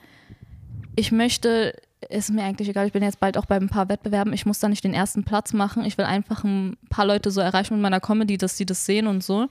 ich 0.97 1.13
möchte, 1.13 1.75
ist 2.09 2.31
mir 2.31 2.45
eigentlich 2.45 2.69
egal, 2.69 2.87
ich 2.87 2.93
bin 2.93 3.03
jetzt 3.03 3.21
bald 3.21 3.37
auch 3.37 3.47
bei 3.47 3.57
ein 3.57 3.69
paar 3.69 3.89
Wettbewerben, 3.89 4.33
ich 4.33 4.47
muss 4.47 4.59
da 4.59 4.69
nicht 4.69 4.85
den 4.85 4.95
ersten 4.95 5.25
Platz 5.25 5.53
machen. 5.53 5.85
Ich 5.85 5.99
will 5.99 6.07
einfach 6.07 6.45
ein 6.45 6.77
paar 6.89 7.05
Leute 7.07 7.31
so 7.31 7.41
erreichen 7.41 7.75
mit 7.75 7.83
meiner 7.83 8.01
Comedy, 8.01 8.39
dass 8.39 8.57
sie 8.57 8.67
das 8.67 8.87
sehen 8.87 9.07
und 9.07 9.23
so. 9.23 9.49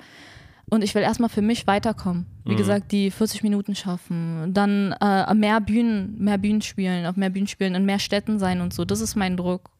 Und 0.71 0.83
ich 0.83 0.93
will 0.93 1.01
erstmal 1.01 1.29
für 1.29 1.41
mich 1.41 1.65
weiterkommen. 1.67 2.27
Wie 2.45 2.53
Mhm. 2.53 2.57
gesagt, 2.57 2.91
die 2.91 3.09
40 3.11 3.41
Minuten 3.43 3.75
schaffen, 3.75 4.53
dann 4.53 4.91
äh, 5.01 5.33
mehr 5.33 5.59
Bühnen, 5.61 6.15
mehr 6.19 6.37
Bühnen 6.37 6.61
spielen, 6.61 7.05
auf 7.07 7.15
mehr 7.15 7.29
Bühnen 7.31 7.47
spielen, 7.47 7.73
in 7.75 7.85
mehr 7.85 7.97
Städten 7.99 8.37
sein 8.39 8.61
und 8.61 8.73
so. 8.73 8.85
Das 8.85 9.01
ist 9.01 9.15
mein 9.15 9.35
Druck. 9.35 9.71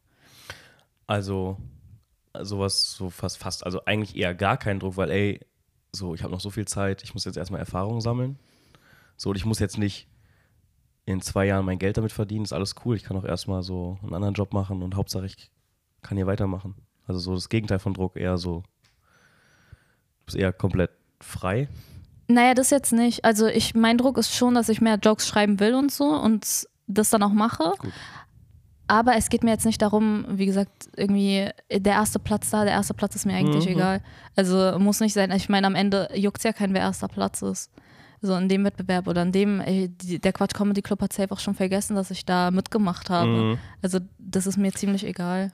Also 1.07 1.57
sowas, 2.41 2.91
so 2.93 3.09
fast, 3.09 3.37
fast, 3.37 3.65
also 3.65 3.81
eigentlich 3.85 4.15
eher 4.15 4.33
gar 4.35 4.57
keinen 4.57 4.79
Druck, 4.79 4.97
weil 4.97 5.09
ey, 5.11 5.39
so, 5.91 6.13
ich 6.13 6.21
habe 6.23 6.31
noch 6.31 6.39
so 6.39 6.49
viel 6.51 6.67
Zeit, 6.67 7.03
ich 7.03 7.13
muss 7.13 7.25
jetzt 7.25 7.37
erstmal 7.37 7.59
Erfahrung 7.59 8.01
sammeln. 8.01 8.37
So, 9.17 9.29
und 9.31 9.35
ich 9.35 9.45
muss 9.45 9.59
jetzt 9.59 9.77
nicht 9.77 10.07
in 11.13 11.21
zwei 11.21 11.45
Jahren 11.45 11.65
mein 11.65 11.79
Geld 11.79 11.97
damit 11.97 12.11
verdienen, 12.11 12.43
ist 12.45 12.53
alles 12.53 12.75
cool. 12.85 12.95
Ich 12.95 13.03
kann 13.03 13.17
auch 13.17 13.23
erstmal 13.25 13.63
so 13.63 13.97
einen 14.03 14.13
anderen 14.13 14.33
Job 14.33 14.53
machen 14.53 14.81
und 14.83 14.95
Hauptsache 14.95 15.25
ich 15.25 15.51
kann 16.01 16.17
hier 16.17 16.27
weitermachen. 16.27 16.75
Also 17.07 17.19
so 17.19 17.33
das 17.35 17.49
Gegenteil 17.49 17.79
von 17.79 17.93
Druck, 17.93 18.15
eher 18.15 18.37
so, 18.37 18.63
du 20.19 20.25
bist 20.25 20.37
eher 20.37 20.53
komplett 20.53 20.91
frei. 21.19 21.67
Naja, 22.27 22.53
das 22.53 22.69
jetzt 22.69 22.93
nicht. 22.93 23.25
Also 23.25 23.47
ich, 23.47 23.73
mein 23.73 23.97
Druck 23.97 24.17
ist 24.17 24.33
schon, 24.35 24.53
dass 24.53 24.69
ich 24.69 24.81
mehr 24.81 24.99
Jokes 25.01 25.27
schreiben 25.27 25.59
will 25.59 25.73
und 25.73 25.91
so 25.91 26.05
und 26.05 26.67
das 26.87 27.09
dann 27.09 27.23
auch 27.23 27.33
mache. 27.33 27.73
Gut. 27.79 27.91
Aber 28.87 29.15
es 29.15 29.29
geht 29.29 29.43
mir 29.43 29.51
jetzt 29.51 29.65
nicht 29.65 29.81
darum, 29.81 30.25
wie 30.29 30.47
gesagt, 30.47 30.89
irgendwie 30.95 31.49
der 31.71 31.93
erste 31.93 32.17
Platz 32.17 32.49
da, 32.49 32.63
der 32.63 32.73
erste 32.73 32.95
Platz 32.95 33.15
ist 33.15 33.25
mir 33.25 33.33
eigentlich 33.35 33.65
Mhm. 33.65 33.71
egal. 33.73 34.01
Also 34.35 34.77
muss 34.79 34.99
nicht 34.99 35.13
sein. 35.13 35.31
Ich 35.31 35.47
meine, 35.49 35.67
am 35.67 35.75
Ende 35.75 36.09
juckt 36.15 36.37
es 36.39 36.43
ja 36.43 36.53
kein, 36.53 36.73
wer 36.73 36.81
erster 36.81 37.07
Platz 37.07 37.41
ist. 37.43 37.71
So 38.21 38.35
in 38.35 38.49
dem 38.49 38.65
Wettbewerb 38.65 39.07
oder 39.07 39.21
in 39.21 39.31
dem, 39.31 39.61
ey, 39.61 39.89
die, 39.89 40.19
der 40.19 40.33
Quatsch 40.33 40.53
Comedy 40.53 40.81
Club 40.81 41.01
hat 41.01 41.13
safe 41.13 41.31
auch 41.31 41.39
schon 41.39 41.55
vergessen, 41.55 41.95
dass 41.95 42.11
ich 42.11 42.25
da 42.25 42.51
mitgemacht 42.51 43.09
habe. 43.09 43.29
Mhm. 43.29 43.57
Also 43.81 43.99
das 44.17 44.45
ist 44.45 44.57
mir 44.57 44.73
ziemlich 44.73 45.05
egal. 45.05 45.53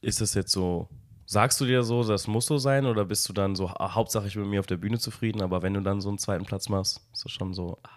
Ist 0.00 0.20
es 0.20 0.34
jetzt 0.34 0.52
so, 0.52 0.88
sagst 1.26 1.60
du 1.60 1.64
dir 1.64 1.82
so, 1.82 2.04
das 2.04 2.28
muss 2.28 2.46
so 2.46 2.58
sein 2.58 2.86
oder 2.86 3.04
bist 3.04 3.28
du 3.28 3.32
dann 3.32 3.56
so, 3.56 3.68
ah, 3.68 3.94
Hauptsache 3.94 4.28
ich 4.28 4.34
bin 4.34 4.42
mit 4.42 4.52
mir 4.52 4.60
auf 4.60 4.66
der 4.66 4.76
Bühne 4.76 4.98
zufrieden, 4.98 5.42
aber 5.42 5.62
wenn 5.62 5.74
du 5.74 5.80
dann 5.80 6.00
so 6.00 6.08
einen 6.08 6.18
zweiten 6.18 6.44
Platz 6.44 6.68
machst, 6.68 7.00
ist 7.12 7.24
das 7.24 7.32
schon 7.32 7.52
so, 7.52 7.78
ah, 7.82 7.88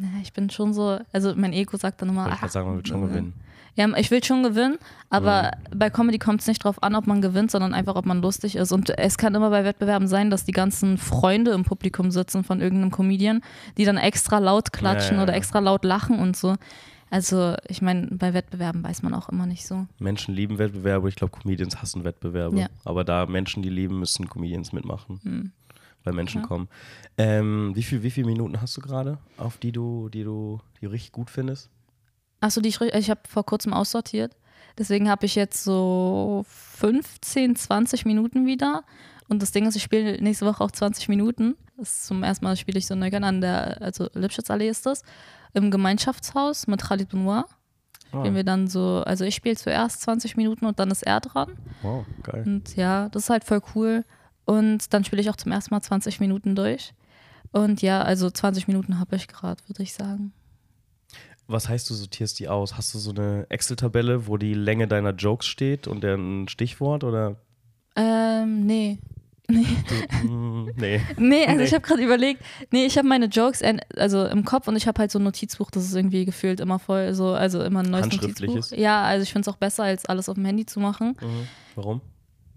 Ja, 0.00 0.08
ich 0.22 0.32
bin 0.32 0.48
schon 0.48 0.72
so, 0.72 0.98
also 1.12 1.34
mein 1.36 1.52
Ego 1.52 1.76
sagt 1.76 2.00
dann 2.00 2.08
immer, 2.08 2.26
ich 2.26 2.32
ah, 2.32 2.36
gerade 2.36 2.52
sagen, 2.52 2.68
man 2.68 2.76
wird 2.76 2.88
schon 2.88 3.06
gewinnen. 3.06 3.34
Ja, 3.76 3.88
ich 3.96 4.10
will 4.10 4.22
schon 4.22 4.42
gewinnen, 4.44 4.78
aber 5.10 5.50
bei 5.74 5.90
Comedy 5.90 6.18
kommt 6.18 6.40
es 6.42 6.46
nicht 6.46 6.62
drauf 6.62 6.82
an, 6.82 6.94
ob 6.94 7.06
man 7.08 7.20
gewinnt, 7.20 7.50
sondern 7.50 7.74
einfach, 7.74 7.96
ob 7.96 8.06
man 8.06 8.22
lustig 8.22 8.54
ist. 8.56 8.70
Und 8.70 8.90
es 8.96 9.18
kann 9.18 9.34
immer 9.34 9.50
bei 9.50 9.64
Wettbewerben 9.64 10.06
sein, 10.06 10.30
dass 10.30 10.44
die 10.44 10.52
ganzen 10.52 10.96
Freunde 10.96 11.50
im 11.50 11.64
Publikum 11.64 12.10
sitzen 12.12 12.44
von 12.44 12.60
irgendeinem 12.60 12.92
Comedian, 12.92 13.42
die 13.76 13.84
dann 13.84 13.96
extra 13.96 14.38
laut 14.38 14.72
klatschen 14.72 15.12
Ja, 15.16 15.18
ja, 15.18 15.22
oder 15.24 15.34
extra 15.34 15.58
laut 15.58 15.84
lachen 15.84 16.18
und 16.20 16.36
so. 16.36 16.54
Also, 17.10 17.54
ich 17.68 17.82
meine, 17.82 18.08
bei 18.12 18.32
Wettbewerben 18.34 18.82
weiß 18.82 19.02
man 19.02 19.14
auch 19.14 19.28
immer 19.28 19.46
nicht 19.46 19.66
so. 19.66 19.86
Menschen 19.98 20.34
lieben 20.34 20.58
Wettbewerbe, 20.58 21.08
ich 21.08 21.16
glaube, 21.16 21.32
Comedians 21.36 21.80
hassen 21.80 22.02
Wettbewerbe. 22.04 22.58
Ja. 22.58 22.66
Aber 22.84 23.04
da 23.04 23.26
Menschen 23.26 23.62
die 23.62 23.68
lieben, 23.70 23.98
müssen 24.00 24.28
Comedians 24.28 24.72
mitmachen, 24.72 25.20
Hm. 25.22 25.52
weil 26.02 26.12
Menschen 26.12 26.40
Ja. 26.42 26.46
kommen. 26.46 26.68
Ähm, 27.16 27.72
wie, 27.74 27.82
viel, 27.82 28.02
wie 28.02 28.10
viele 28.10 28.26
Minuten 28.26 28.60
hast 28.60 28.76
du 28.76 28.80
gerade, 28.80 29.18
auf 29.36 29.58
die 29.58 29.70
du, 29.72 30.08
die 30.08 30.24
du 30.24 30.60
die 30.80 30.86
du 30.86 30.90
richtig 30.92 31.12
gut 31.12 31.30
findest? 31.30 31.70
Achso, 32.44 32.60
die 32.60 32.68
ich, 32.68 32.78
ich 32.78 33.08
habe 33.08 33.22
vor 33.26 33.46
kurzem 33.46 33.72
aussortiert. 33.72 34.36
Deswegen 34.76 35.08
habe 35.08 35.24
ich 35.24 35.34
jetzt 35.34 35.64
so 35.64 36.44
15, 36.46 37.56
20 37.56 38.04
Minuten 38.04 38.44
wieder. 38.44 38.84
Und 39.28 39.40
das 39.40 39.50
Ding 39.50 39.66
ist, 39.66 39.76
ich 39.76 39.82
spiele 39.82 40.20
nächste 40.20 40.44
Woche 40.44 40.62
auch 40.62 40.70
20 40.70 41.08
Minuten. 41.08 41.56
Das 41.78 41.88
ist 41.88 42.06
zum 42.06 42.22
ersten 42.22 42.44
Mal 42.44 42.58
spiele 42.58 42.78
ich 42.78 42.86
so 42.86 42.94
Neukölln 42.94 43.24
an 43.24 43.40
der, 43.40 43.80
also 43.80 44.10
Lipschitzallee 44.12 44.68
ist 44.68 44.84
das, 44.84 45.04
im 45.54 45.70
Gemeinschaftshaus 45.70 46.66
mit 46.66 46.82
Khalid 46.82 47.08
Benoit. 47.08 47.46
Ah, 48.12 48.18
Spielen 48.18 48.34
wir 48.34 48.44
dann 48.44 48.68
so, 48.68 49.02
also 49.06 49.24
ich 49.24 49.36
spiele 49.36 49.56
zuerst 49.56 50.02
20 50.02 50.36
Minuten 50.36 50.66
und 50.66 50.78
dann 50.78 50.90
ist 50.90 51.02
er 51.02 51.20
dran. 51.20 51.56
wow, 51.80 52.04
geil. 52.24 52.42
Und 52.44 52.76
ja, 52.76 53.08
das 53.08 53.22
ist 53.22 53.30
halt 53.30 53.44
voll 53.44 53.62
cool. 53.74 54.04
Und 54.44 54.92
dann 54.92 55.02
spiele 55.02 55.22
ich 55.22 55.30
auch 55.30 55.36
zum 55.36 55.50
ersten 55.50 55.74
Mal 55.74 55.80
20 55.80 56.20
Minuten 56.20 56.54
durch. 56.54 56.92
Und 57.52 57.80
ja, 57.80 58.02
also 58.02 58.30
20 58.30 58.68
Minuten 58.68 59.00
habe 59.00 59.16
ich 59.16 59.28
gerade, 59.28 59.66
würde 59.66 59.82
ich 59.82 59.94
sagen. 59.94 60.34
Was 61.46 61.68
heißt, 61.68 61.88
du 61.90 61.94
sortierst 61.94 62.38
die 62.38 62.48
aus? 62.48 62.76
Hast 62.76 62.94
du 62.94 62.98
so 62.98 63.10
eine 63.10 63.46
Excel-Tabelle, 63.50 64.26
wo 64.26 64.36
die 64.38 64.54
Länge 64.54 64.88
deiner 64.88 65.10
Jokes 65.10 65.46
steht 65.46 65.86
und 65.86 66.02
ein 66.04 66.48
Stichwort 66.48 67.04
oder? 67.04 67.36
Ähm, 67.96 68.64
nee. 68.66 68.98
Du, 69.46 70.26
mm, 70.26 70.70
nee. 70.76 71.00
Nee, 71.18 71.44
also 71.44 71.58
Nee. 71.58 71.64
ich 71.64 71.74
habe 71.74 71.82
gerade 71.86 72.02
überlegt, 72.02 72.42
nee, 72.72 72.86
ich 72.86 72.96
habe 72.96 73.06
meine 73.06 73.26
Jokes 73.26 73.60
en- 73.60 73.80
also 73.96 74.24
im 74.24 74.44
Kopf 74.46 74.68
und 74.68 74.76
ich 74.76 74.86
habe 74.86 74.98
halt 74.98 75.10
so 75.10 75.18
ein 75.18 75.22
Notizbuch, 75.24 75.70
das 75.70 75.84
ist 75.84 75.94
irgendwie 75.94 76.24
gefühlt 76.24 76.60
immer 76.60 76.78
voll, 76.78 77.12
so, 77.12 77.28
also 77.34 77.62
immer 77.62 77.80
ein 77.80 77.90
neues? 77.90 78.06
Notizbuch. 78.10 78.70
Ja, 78.76 79.02
also 79.02 79.22
ich 79.22 79.30
finde 79.32 79.48
es 79.48 79.54
auch 79.54 79.58
besser, 79.58 79.84
als 79.84 80.06
alles 80.06 80.30
auf 80.30 80.36
dem 80.36 80.46
Handy 80.46 80.64
zu 80.64 80.80
machen, 80.80 81.14
Mhm. 81.20 81.46
Warum? 81.74 82.00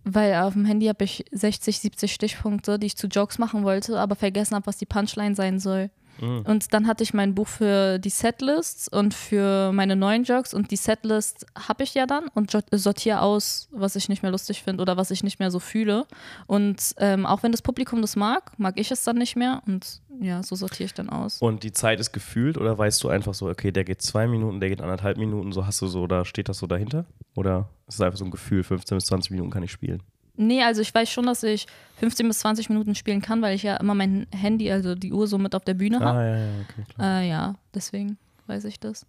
weil 0.05 0.33
auf 0.35 0.53
dem 0.53 0.63
Handy 0.63 0.85
habe 0.85 1.03
ich 1.03 1.25
60, 1.33 1.79
70 1.79 2.13
Stichpunkte, 2.13 2.79
die 2.79 2.87
ich 2.87 2.95
zu 2.95 3.07
Jokes 3.07 3.37
machen 3.37 3.63
wollte, 3.63 3.99
aber 3.99 4.15
vergessen 4.15 4.55
habe, 4.55 4.65
was 4.65 4.77
die 4.77 4.85
Punchline 4.85 5.35
sein 5.35 5.59
soll. 5.59 5.89
Mhm. 6.19 6.41
Und 6.41 6.73
dann 6.73 6.87
hatte 6.87 7.03
ich 7.03 7.13
mein 7.13 7.35
Buch 7.35 7.47
für 7.47 7.99
die 7.99 8.09
Setlists 8.09 8.87
und 8.87 9.13
für 9.13 9.71
meine 9.71 9.95
neuen 9.95 10.23
Jokes 10.23 10.53
und 10.53 10.71
die 10.71 10.75
Setlist 10.75 11.45
habe 11.67 11.83
ich 11.83 11.93
ja 11.93 12.05
dann 12.05 12.27
und 12.33 12.55
sortiere 12.71 13.21
aus, 13.21 13.69
was 13.71 13.95
ich 13.95 14.09
nicht 14.09 14.23
mehr 14.23 14.31
lustig 14.31 14.63
finde 14.63 14.81
oder 14.81 14.97
was 14.97 15.11
ich 15.11 15.23
nicht 15.23 15.39
mehr 15.39 15.51
so 15.51 15.59
fühle. 15.59 16.05
Und 16.47 16.95
ähm, 16.97 17.25
auch 17.25 17.43
wenn 17.43 17.51
das 17.51 17.61
Publikum 17.61 18.01
das 18.01 18.15
mag, 18.15 18.57
mag 18.57 18.79
ich 18.79 18.91
es 18.91 19.03
dann 19.03 19.17
nicht 19.17 19.35
mehr 19.35 19.61
und 19.65 20.01
ja, 20.19 20.41
so 20.43 20.55
sortiere 20.55 20.85
ich 20.85 20.93
dann 20.93 21.09
aus. 21.09 21.41
Und 21.41 21.63
die 21.63 21.71
Zeit 21.71 21.99
ist 21.99 22.11
gefühlt 22.11 22.57
oder 22.57 22.77
weißt 22.77 23.03
du 23.03 23.09
einfach 23.09 23.33
so, 23.33 23.47
okay, 23.47 23.71
der 23.71 23.83
geht 23.83 24.01
zwei 24.01 24.27
Minuten, 24.27 24.59
der 24.59 24.69
geht 24.69 24.81
anderthalb 24.81 25.17
Minuten, 25.17 25.51
so 25.51 25.65
hast 25.65 25.81
du 25.81 25.87
so, 25.87 26.01
oder 26.01 26.25
steht 26.25 26.49
das 26.49 26.57
so 26.57 26.67
dahinter? 26.67 27.05
Oder 27.35 27.69
ist 27.87 27.95
es 27.95 28.01
einfach 28.01 28.17
so 28.17 28.25
ein 28.25 28.31
Gefühl, 28.31 28.63
15 28.63 28.97
bis 28.97 29.05
20 29.05 29.31
Minuten 29.31 29.51
kann 29.51 29.63
ich 29.63 29.71
spielen? 29.71 30.01
Nee, 30.37 30.63
also 30.63 30.81
ich 30.81 30.93
weiß 30.93 31.09
schon, 31.09 31.25
dass 31.25 31.43
ich 31.43 31.65
15 31.97 32.27
bis 32.27 32.39
20 32.39 32.69
Minuten 32.69 32.95
spielen 32.95 33.21
kann, 33.21 33.41
weil 33.41 33.55
ich 33.55 33.63
ja 33.63 33.75
immer 33.77 33.95
mein 33.95 34.27
Handy, 34.31 34.71
also 34.71 34.95
die 34.95 35.11
Uhr 35.11 35.27
so 35.27 35.37
mit 35.37 35.55
auf 35.55 35.65
der 35.65 35.73
Bühne 35.73 35.99
habe. 35.99 36.19
Ah, 36.19 36.23
ja, 36.23 36.37
ja, 36.37 36.51
okay, 36.61 36.83
klar. 36.93 37.21
Äh, 37.21 37.29
ja, 37.29 37.55
deswegen 37.73 38.17
weiß 38.45 38.65
ich 38.65 38.79
das. 38.79 39.05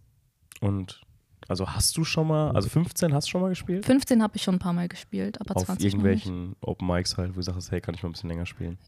Und 0.61 1.03
also 1.47 1.69
hast 1.69 1.97
du 1.97 2.05
schon 2.05 2.27
mal, 2.27 2.51
also 2.53 2.69
15 2.69 3.15
hast 3.15 3.27
du 3.27 3.31
schon 3.31 3.41
mal 3.43 3.49
gespielt? 3.51 3.85
15 3.85 4.23
habe 4.23 4.37
ich 4.37 4.43
schon 4.43 4.57
ein 4.57 4.59
paar 4.59 4.73
Mal 4.73 4.89
gespielt, 4.89 5.41
aber 5.41 5.57
Auf 5.57 5.65
20 5.65 5.69
noch 5.95 6.03
nicht. 6.03 6.25
irgendwelchen 6.25 6.57
Open 6.61 6.87
Mics 6.87 7.17
halt, 7.17 7.31
wo 7.33 7.37
du 7.37 7.43
sagst, 7.43 7.71
hey, 7.71 7.81
kann 7.81 7.95
ich 7.95 8.03
mal 8.03 8.09
ein 8.09 8.13
bisschen 8.13 8.29
länger 8.29 8.47
spielen? 8.47 8.79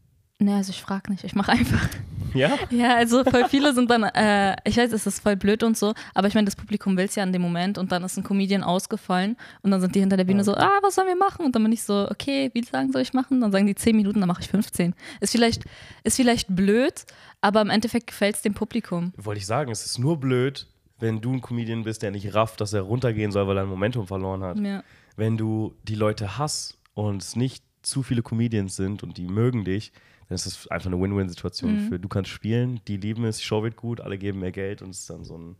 Nee, 0.41 0.55
also 0.55 0.71
ich 0.71 0.81
frage 0.81 1.11
nicht, 1.11 1.23
ich 1.23 1.35
mache 1.35 1.51
einfach. 1.51 1.87
Ja? 2.33 2.57
Ja, 2.71 2.95
also 2.95 3.23
voll 3.23 3.47
viele 3.47 3.75
sind 3.75 3.91
dann, 3.91 4.03
äh, 4.03 4.55
ich 4.63 4.77
weiß, 4.77 4.91
es 4.91 5.05
ist 5.05 5.19
voll 5.19 5.35
blöd 5.35 5.61
und 5.61 5.77
so, 5.77 5.93
aber 6.15 6.27
ich 6.27 6.33
meine, 6.33 6.45
das 6.45 6.55
Publikum 6.55 6.97
will 6.97 7.05
es 7.05 7.15
ja 7.15 7.23
in 7.23 7.31
dem 7.31 7.41
Moment 7.43 7.77
und 7.77 7.91
dann 7.91 8.03
ist 8.03 8.17
ein 8.17 8.23
Comedian 8.23 8.63
ausgefallen 8.63 9.37
und 9.61 9.69
dann 9.69 9.81
sind 9.81 9.93
die 9.93 9.99
hinter 9.99 10.17
der 10.17 10.23
Bühne 10.23 10.43
so, 10.43 10.55
ah, 10.55 10.79
was 10.81 10.95
sollen 10.95 11.07
wir 11.07 11.15
machen? 11.15 11.45
Und 11.45 11.55
dann 11.55 11.63
bin 11.63 11.71
ich 11.71 11.83
so, 11.83 12.07
okay, 12.09 12.49
wie 12.53 12.63
lang 12.71 12.91
soll 12.91 13.01
ich 13.03 13.13
machen? 13.13 13.39
Dann 13.39 13.51
sagen 13.51 13.67
die 13.67 13.75
10 13.75 13.95
Minuten, 13.95 14.19
dann 14.19 14.27
mache 14.27 14.41
ich 14.41 14.47
15. 14.47 14.95
Ist 15.19 15.31
vielleicht, 15.31 15.65
ist 16.03 16.15
vielleicht 16.15 16.47
blöd, 16.55 17.05
aber 17.41 17.61
im 17.61 17.69
Endeffekt 17.69 18.07
gefällt 18.07 18.35
es 18.35 18.41
dem 18.41 18.55
Publikum. 18.55 19.13
Wollte 19.17 19.39
ich 19.39 19.45
sagen, 19.45 19.71
es 19.71 19.85
ist 19.85 19.99
nur 19.99 20.19
blöd, 20.19 20.67
wenn 20.97 21.21
du 21.21 21.33
ein 21.33 21.41
Comedian 21.41 21.83
bist, 21.83 22.01
der 22.01 22.09
nicht 22.09 22.33
rafft, 22.33 22.61
dass 22.61 22.73
er 22.73 22.81
runtergehen 22.81 23.31
soll, 23.31 23.45
weil 23.47 23.57
er 23.57 23.63
ein 23.63 23.69
Momentum 23.69 24.07
verloren 24.07 24.41
hat. 24.41 24.57
Ja. 24.57 24.83
Wenn 25.17 25.37
du 25.37 25.75
die 25.83 25.95
Leute 25.95 26.37
hast 26.37 26.77
und 26.93 27.21
es 27.21 27.35
nicht 27.35 27.63
zu 27.81 28.03
viele 28.03 28.21
Comedians 28.21 28.75
sind 28.75 29.03
und 29.03 29.17
die 29.17 29.27
mögen 29.27 29.65
dich, 29.65 29.91
dann 30.31 30.35
ist 30.37 30.45
das 30.45 30.67
einfach 30.67 30.87
eine 30.87 30.97
Win-Win-Situation 31.01 31.73
Mhm. 31.73 31.79
für 31.89 31.99
du 31.99 32.07
kannst 32.07 32.29
spielen, 32.29 32.79
die 32.87 32.95
lieben 32.95 33.25
es, 33.25 33.39
die 33.39 33.43
Show 33.43 33.63
wird 33.63 33.75
gut, 33.75 33.99
alle 33.99 34.17
geben 34.17 34.39
mehr 34.39 34.53
Geld 34.53 34.81
und 34.81 34.91
es 34.91 34.99
ist 35.01 35.09
dann 35.09 35.25
so 35.25 35.37
ein 35.37 35.55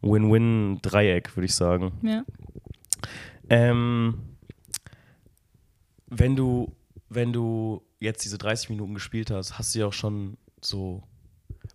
Win-Win-Dreieck, 0.00 1.36
würde 1.36 1.46
ich 1.46 1.56
sagen. 1.56 1.90
ja. 2.02 2.24
Ähm, 3.50 4.20
wenn 6.06 6.36
du, 6.36 6.70
wenn 7.08 7.32
du 7.32 7.82
jetzt 7.98 8.24
diese 8.24 8.38
30 8.38 8.70
Minuten 8.70 8.94
gespielt 8.94 9.32
hast, 9.32 9.58
hast 9.58 9.74
du 9.74 9.80
ja 9.80 9.86
auch 9.86 9.92
schon 9.92 10.36
so, 10.62 11.02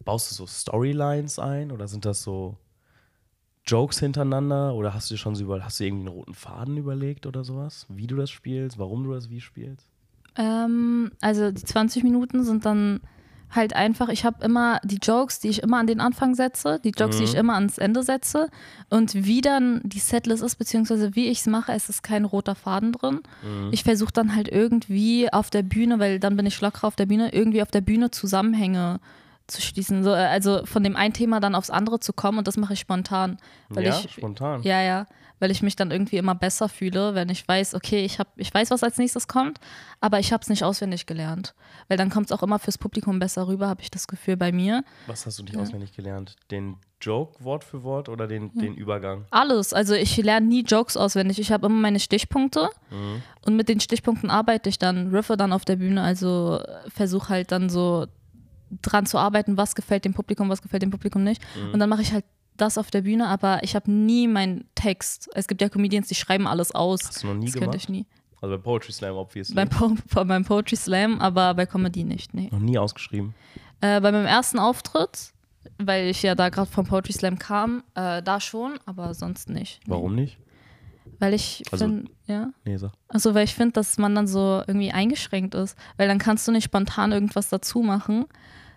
baust 0.06 0.32
du 0.32 0.36
so 0.36 0.48
Storylines 0.48 1.38
ein 1.38 1.70
oder 1.70 1.90
sind 1.90 2.06
das 2.06 2.24
so 2.24 2.58
Jokes 3.66 4.00
hintereinander 4.00 4.74
oder 4.74 4.94
hast 4.94 5.10
du 5.10 5.16
dir 5.16 5.20
schon 5.20 5.36
so 5.36 5.44
über, 5.44 5.66
hast 5.66 5.82
du 5.82 5.84
irgendwie 5.84 6.08
einen 6.08 6.16
roten 6.16 6.34
Faden 6.34 6.78
überlegt 6.78 7.26
oder 7.26 7.44
sowas, 7.44 7.88
wie 7.90 8.08
du 8.08 8.16
das 8.16 8.30
spielst, 8.30 8.78
warum 8.78 9.04
du 9.04 9.14
das 9.14 9.30
wie 9.30 9.42
spielst? 9.42 9.90
Ähm, 10.38 11.12
also 11.22 11.52
die 11.52 11.64
20 11.64 12.04
Minuten 12.04 12.44
sind 12.44 12.66
dann 12.66 13.02
halt 13.52 13.76
einfach, 13.76 14.10
ich 14.10 14.26
habe 14.26 14.44
immer 14.44 14.80
die 14.84 14.98
Jokes, 14.98 15.40
die 15.40 15.50
ich 15.50 15.62
immer 15.62 15.78
an 15.78 15.86
den 15.86 16.00
Anfang 16.00 16.34
setze, 16.34 16.80
die 16.84 16.90
Jokes, 16.90 17.18
die 17.18 17.24
ich 17.24 17.36
immer 17.36 17.54
ans 17.54 17.78
Ende 17.78 18.02
setze 18.02 18.50
und 18.90 19.14
wie 19.14 19.42
dann 19.42 19.82
die 19.84 20.00
Setlist 20.00 20.42
ist, 20.42 20.56
beziehungsweise 20.56 21.16
wie 21.16 21.28
ich 21.28 21.42
es 21.42 21.46
mache, 21.46 21.72
es 21.72 21.88
ist 21.88 22.02
kein 22.02 22.26
roter 22.26 22.56
Faden 22.56 22.94
drin. 22.94 23.22
Ich 23.72 23.84
versuche 23.84 24.12
dann 24.12 24.36
halt 24.36 24.48
irgendwie 24.48 25.32
auf 25.32 25.52
der 25.52 25.62
Bühne, 25.62 26.00
weil 26.00 26.20
dann 26.20 26.36
bin 26.36 26.48
ich 26.48 26.60
locker 26.62 26.88
auf 26.88 26.96
der 26.96 27.06
Bühne, 27.06 27.32
irgendwie 27.32 27.62
auf 27.62 27.70
der 27.70 27.82
Bühne 27.82 28.10
Zusammenhänge 28.10 29.00
abzuschließen. 29.44 30.04
So, 30.04 30.12
äh, 30.12 30.16
also 30.16 30.66
von 30.66 30.84
dem 30.84 30.96
einen 30.96 31.14
Thema 31.14 31.40
dann 31.40 31.56
aufs 31.56 31.70
andere 31.70 32.00
zu 32.00 32.14
kommen 32.14 32.40
und 32.40 32.48
das 32.48 32.58
mache 32.58 32.74
ich 32.74 32.80
spontan. 32.80 33.38
Weil 33.70 33.86
ja, 33.86 34.00
ich, 34.00 34.12
spontan. 34.12 34.64
Ja, 34.64 34.82
ja. 34.82 35.06
Weil 35.40 35.52
ich 35.52 35.62
mich 35.62 35.76
dann 35.76 35.92
irgendwie 35.92 36.18
immer 36.18 36.36
besser 36.36 36.70
fühle, 36.70 37.16
wenn 37.16 37.30
ich 37.30 37.48
weiß, 37.48 37.76
okay, 37.76 38.06
ich, 38.06 38.20
hab, 38.20 38.28
ich 38.38 38.54
weiß, 38.54 38.72
was 38.72 38.84
als 38.84 38.98
nächstes 38.98 39.28
kommt, 39.28 39.60
aber 40.00 40.20
ich 40.20 40.32
habe 40.32 40.42
es 40.42 40.50
nicht 40.50 40.64
auswendig 40.64 41.06
gelernt. 41.06 41.54
Weil 41.88 41.98
dann 41.98 42.10
kommt 42.10 42.28
es 42.28 42.32
auch 42.32 42.44
immer 42.44 42.60
fürs 42.60 42.78
Publikum 42.78 43.20
besser 43.20 43.48
rüber, 43.48 43.68
habe 43.68 43.82
ich 43.82 43.92
das 43.92 44.08
Gefühl 44.08 44.38
bei 44.38 44.52
mir. 44.52 44.84
Was 45.08 45.26
hast 45.26 45.40
du 45.40 45.44
nicht 45.44 45.58
auswendig 45.58 45.94
gelernt? 45.96 46.36
Den 46.50 46.78
Joke 47.02 47.44
Wort 47.44 47.66
für 47.66 47.84
Wort 47.84 48.08
oder 48.08 48.28
den, 48.28 48.54
den 48.54 48.76
Übergang? 48.76 49.26
Alles. 49.32 49.74
Also 49.74 49.94
ich 49.94 50.16
lerne 50.18 50.48
nie 50.48 50.64
Jokes 50.64 50.96
auswendig. 50.96 51.40
Ich 51.40 51.52
habe 51.52 51.66
immer 51.66 51.76
meine 51.76 52.00
Stichpunkte 52.00 52.70
und 53.46 53.56
mit 53.58 53.68
den 53.68 53.82
Stichpunkten 53.82 54.30
arbeite 54.30 54.70
ich 54.70 54.80
dann, 54.80 55.10
riffe 55.10 55.36
dann 55.36 55.52
auf 55.52 55.66
der 55.66 55.76
Bühne, 55.76 56.02
also 56.02 56.62
versuche 56.88 57.28
halt 57.30 57.52
dann 57.52 57.70
so 57.70 58.06
dran 58.82 59.06
zu 59.06 59.18
arbeiten, 59.18 59.58
was 59.58 59.76
gefällt 59.76 60.06
dem 60.06 60.14
Publikum, 60.14 60.50
was 60.50 60.62
gefällt 60.62 60.82
dem 60.82 60.92
Publikum 60.92 61.24
nicht. 61.24 61.42
Und 61.74 61.80
dann 61.80 61.90
mache 61.90 62.02
ich 62.02 62.14
halt 62.14 62.24
das 62.58 62.78
auf 62.78 62.92
der 62.92 63.02
Bühne, 63.02 63.28
aber 63.28 63.64
ich 63.64 63.76
habe 63.76 63.92
nie 63.92 64.28
meinen 64.28 64.66
Text. 64.76 65.30
Es 65.34 65.48
gibt 65.48 65.62
ja 65.62 65.70
Comedians, 65.70 66.08
die 66.08 66.16
schreiben 66.16 66.48
alles 66.48 66.72
aus. 66.74 67.02
Hast 67.08 67.24
du 67.24 67.28
noch 67.28 67.34
nie 67.36 67.46
das 67.46 67.54
gemacht? 67.54 67.72
könnte 67.72 67.78
ich 67.78 67.90
nie. 67.90 68.06
Also 68.42 68.58
bei 68.58 68.62
Poetry 68.62 68.92
Slam 68.92 69.16
obviously. 69.16 69.56
Beim, 69.56 69.70
po 69.70 69.96
beim 70.26 70.44
Poetry 70.44 70.76
Slam, 70.76 71.20
aber 71.22 71.54
bei 71.54 71.66
Comedy 71.66 72.04
nicht, 72.04 72.34
nee. 72.34 72.50
noch 72.52 72.60
nie 72.60 72.78
ausgeschrieben. 72.78 73.34
Äh, 73.82 74.02
bei 74.02 74.12
meinem 74.12 74.26
ersten 74.26 74.60
Auftritt, 74.60 75.34
weil 75.78 76.10
ich 76.10 76.22
ja 76.24 76.36
da 76.36 76.50
gerade 76.50 76.70
vom 76.70 76.86
Poetry 76.86 77.14
Slam 77.14 77.40
kam, 77.40 77.84
äh, 77.96 78.22
da 78.22 78.40
schon, 78.40 78.78
aber 78.86 79.14
sonst 79.14 79.50
nicht. 79.50 79.80
Nee. 79.86 79.94
Warum 79.94 80.16
nicht? 80.16 80.38
Weil 81.20 81.34
ich 81.34 81.64
Also- 81.72 81.86
finde, 81.86 82.12
ja. 82.28 82.50
Nee, 82.66 82.78
sag. 82.78 82.92
Also, 83.08 83.34
weil 83.34 83.46
ich 83.46 83.54
finde, 83.54 83.74
dass 83.74 83.98
man 83.98 84.14
dann 84.16 84.28
so 84.28 84.62
irgendwie 84.68 84.92
eingeschränkt 84.92 85.56
ist. 85.56 85.78
Weil 85.98 86.08
dann 86.08 86.18
kannst 86.18 86.48
du 86.48 86.52
nicht 86.52 86.66
spontan 86.66 87.12
irgendwas 87.14 87.50
dazu 87.50 87.80
machen, 87.82 88.26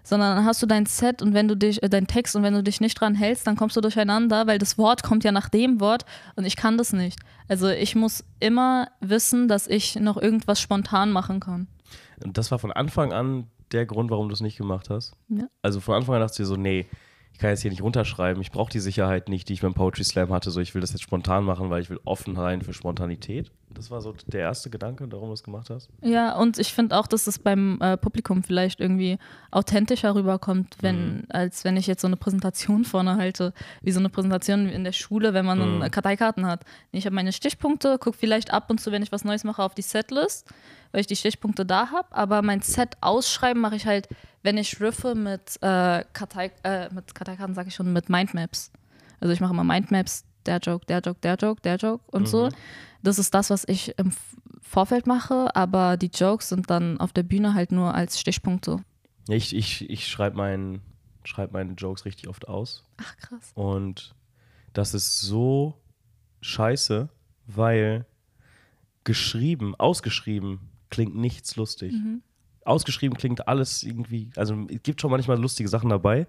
sondern 0.07 0.37
dann 0.37 0.45
hast 0.45 0.63
du 0.63 0.67
dein 0.67 0.87
Set 0.87 1.21
und 1.21 1.35
wenn 1.35 1.49
du 1.49 1.57
dich, 1.57 1.83
äh, 1.83 1.89
dein 1.89 2.07
Text 2.07 2.37
und 2.37 2.45
wenn 2.45 2.55
du 2.55 2.63
dich 2.63 2.81
nicht 2.81 2.95
dran 3.01 3.17
hältst, 3.17 3.47
dann 3.47 3.57
kommst 3.57 3.77
du 3.77 3.81
durcheinander, 3.81 4.47
weil 4.47 4.59
das 4.59 4.79
Wort 4.79 5.03
kommt 5.03 5.25
ja 5.25 5.33
nach 5.33 5.49
dem 5.49 5.81
Wort 5.81 6.05
und 6.37 6.45
ich 6.45 6.55
kann 6.55 6.79
das 6.79 6.93
nicht. 6.93 7.19
Also 7.49 7.69
ich 7.69 7.97
muss 7.97 8.25
immer 8.39 8.89
wissen, 9.01 9.49
dass 9.49 9.67
ich 9.67 9.97
noch 9.97 10.17
irgendwas 10.17 10.61
spontan 10.61 11.11
machen 11.11 11.41
kann. 11.41 11.67
Und 12.25 12.39
das 12.39 12.53
war 12.53 12.61
von 12.61 12.71
Anfang 12.71 13.13
an 13.13 13.49
der 13.73 13.85
Grund, 13.85 14.11
warum 14.11 14.29
du 14.29 14.35
es 14.35 14.41
nicht 14.41 14.57
gemacht 14.57 14.91
hast? 14.91 15.17
Ja. 15.29 15.49
Also 15.63 15.81
von 15.81 15.97
Anfang 15.97 16.15
an 16.15 16.21
dachtest 16.21 16.39
du 16.39 16.43
dir 16.45 16.47
so, 16.47 16.57
nee, 16.57 16.87
ich 17.33 17.41
kann 17.41 17.51
jetzt 17.51 17.63
hier 17.63 17.73
nicht 17.73 17.83
runterschreiben, 17.83 18.41
ich 18.41 18.53
brauche 18.53 18.71
die 18.71 18.81
Sicherheit 18.81 19.29
nicht, 19.29 19.49
die 19.49 19.55
ich 19.55 19.61
beim 19.61 19.75
Poetry 19.75 20.05
Slam 20.05 20.33
hatte, 20.33 20.53
so 20.53 20.61
ich 20.61 20.75
will 20.75 20.81
das 20.81 20.93
jetzt 20.93 21.03
spontan 21.03 21.45
machen, 21.45 21.69
weil 21.69 21.83
ich 21.83 21.91
will 21.91 22.01
offen 22.05 22.37
sein 22.37 22.63
für 22.63 22.73
Spontanität. 22.73 23.51
Das 23.77 23.91
war 23.91 24.01
so 24.01 24.15
der 24.27 24.41
erste 24.41 24.71
Gedanke, 24.71 25.07
warum 25.13 25.29
du 25.29 25.35
es 25.35 25.43
gemacht 25.43 25.69
hast. 25.69 25.91
Ja, 26.03 26.37
und 26.37 26.59
ich 26.59 26.73
finde 26.73 26.97
auch, 26.97 27.07
dass 27.07 27.27
es 27.27 27.39
beim 27.39 27.79
äh, 27.81 27.97
Publikum 27.97 28.43
vielleicht 28.43 28.81
irgendwie 28.81 29.19
authentischer 29.51 30.15
rüberkommt, 30.15 30.77
wenn, 30.81 31.27
als 31.29 31.65
wenn 31.65 31.77
ich 31.77 31.87
jetzt 31.87 32.01
so 32.01 32.07
eine 32.07 32.17
Präsentation 32.17 32.85
vorne 32.85 33.17
halte, 33.17 33.53
wie 33.83 33.93
so 33.93 34.01
eine 34.01 34.09
Präsentation 34.09 34.69
in 34.69 34.85
der 34.85 34.93
Schule, 34.93 35.35
wenn 35.35 35.45
man 35.45 35.83
äh, 35.83 35.91
Karteikarten 35.91 36.47
hat. 36.47 36.65
Ich 36.91 37.05
habe 37.05 37.15
meine 37.15 37.33
Stichpunkte, 37.33 37.99
gucke 37.99 38.17
vielleicht 38.17 38.53
ab 38.53 38.71
und 38.71 38.81
zu, 38.81 38.93
wenn 38.93 39.03
ich 39.03 39.13
was 39.13 39.25
Neues 39.25 39.45
mache, 39.45 39.63
auf 39.63 39.75
die 39.75 39.83
Setlist, 39.83 40.49
weil 40.93 41.03
ich 41.03 41.07
die 41.07 41.17
Stichpunkte 41.17 41.67
da 41.67 41.91
habe, 41.91 42.09
aber 42.11 42.41
mein 42.41 42.63
Set 42.63 42.97
ausschreiben 43.03 43.61
mache 43.61 43.77
ich 43.77 43.87
halt, 43.87 44.09
wenn 44.43 44.57
ich 44.57 44.81
riffe 44.81 45.15
mit, 45.15 45.57
äh, 45.61 46.05
Kartei, 46.13 46.51
äh, 46.63 46.89
mit 46.95 47.15
Karteikarten, 47.15 47.55
sage 47.55 47.69
ich 47.69 47.75
schon, 47.75 47.93
mit 47.93 48.09
Mindmaps. 48.09 48.73
Also 49.21 49.33
ich 49.33 49.41
mache 49.41 49.53
immer 49.53 49.65
Mindmaps, 49.65 50.25
der 50.47 50.59
Joke, 50.59 50.87
der 50.87 51.01
Joke, 51.01 51.21
der 51.21 51.37
Joke, 51.37 51.61
der 51.63 51.77
Joke 51.77 52.05
und 52.11 52.29
so. 52.29 52.49
Das 53.03 53.19
ist 53.19 53.35
das, 53.35 53.51
was 53.51 53.65
ich 53.69 53.97
im 53.99 54.13
Vorfeld 54.63 55.07
mache, 55.07 55.55
aber 55.55 55.97
die 55.97 56.11
Jokes 56.13 56.49
sind 56.49 56.71
dann 56.71 56.99
auf 56.99 57.13
der 57.13 57.23
Bühne 57.23 57.55
halt 57.55 57.73
nur 57.73 57.95
als 57.95 58.19
Stichpunkte. 58.19 58.79
Ich, 59.29 59.55
ich, 59.55 59.89
ich 59.89 60.09
schreibe 60.09 60.37
mein, 60.37 60.81
schreib 61.25 61.53
meine 61.53 61.73
Jokes 61.75 62.05
richtig 62.05 62.29
oft 62.29 62.49
aus. 62.49 62.85
Ach 62.97 63.17
krass. 63.17 63.53
Und 63.55 64.15
das 64.73 64.95
ist 64.95 65.21
so 65.21 65.81
scheiße, 66.41 67.09
weil 67.47 68.07
geschrieben, 69.05 69.75
ausgeschrieben 69.77 70.61
klingt 70.91 71.17
nichts 71.17 71.57
lustig. 71.57 71.95
Ausgeschrieben 72.65 73.17
klingt 73.17 73.47
alles 73.47 73.85
irgendwie, 73.85 74.31
also 74.37 74.67
es 74.69 74.83
gibt 74.83 75.01
schon 75.01 75.11
manchmal 75.11 75.41
lustige 75.41 75.69
Sachen 75.69 75.91
dabei, 75.91 76.27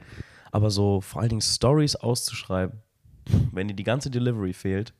aber 0.51 0.70
so 0.70 1.01
vor 1.01 1.22
allen 1.22 1.30
Dingen 1.30 1.41
Stories 1.41 1.95
auszuschreiben, 1.95 2.80
wenn 3.51 3.67
dir 3.67 3.73
die 3.75 3.84
ganze 3.84 4.09
Delivery 4.09 4.53
fehlt, 4.53 4.93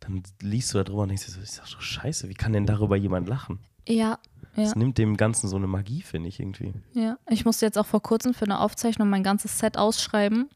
dann 0.00 0.22
liest 0.40 0.72
du 0.72 0.78
da 0.78 0.84
drüber 0.84 1.02
und 1.02 1.08
denkst 1.08 1.26
dir 1.26 1.32
so, 1.32 1.40
ist 1.40 1.58
das 1.58 1.70
so 1.70 1.80
scheiße, 1.80 2.28
wie 2.28 2.34
kann 2.34 2.52
denn 2.52 2.66
darüber 2.66 2.96
jemand 2.96 3.28
lachen? 3.28 3.58
Ja, 3.88 4.18
ja, 4.56 4.64
Das 4.64 4.74
nimmt 4.76 4.98
dem 4.98 5.16
Ganzen 5.16 5.48
so 5.48 5.56
eine 5.56 5.66
Magie, 5.66 6.02
finde 6.02 6.28
ich 6.28 6.40
irgendwie. 6.40 6.72
ja. 6.94 7.16
Ich 7.28 7.44
musste 7.44 7.66
jetzt 7.66 7.78
auch 7.78 7.86
vor 7.86 8.02
kurzem 8.02 8.34
für 8.34 8.44
eine 8.44 8.60
Aufzeichnung 8.60 9.08
mein 9.10 9.22
ganzes 9.22 9.58
Set 9.58 9.76
ausschreiben 9.78 10.48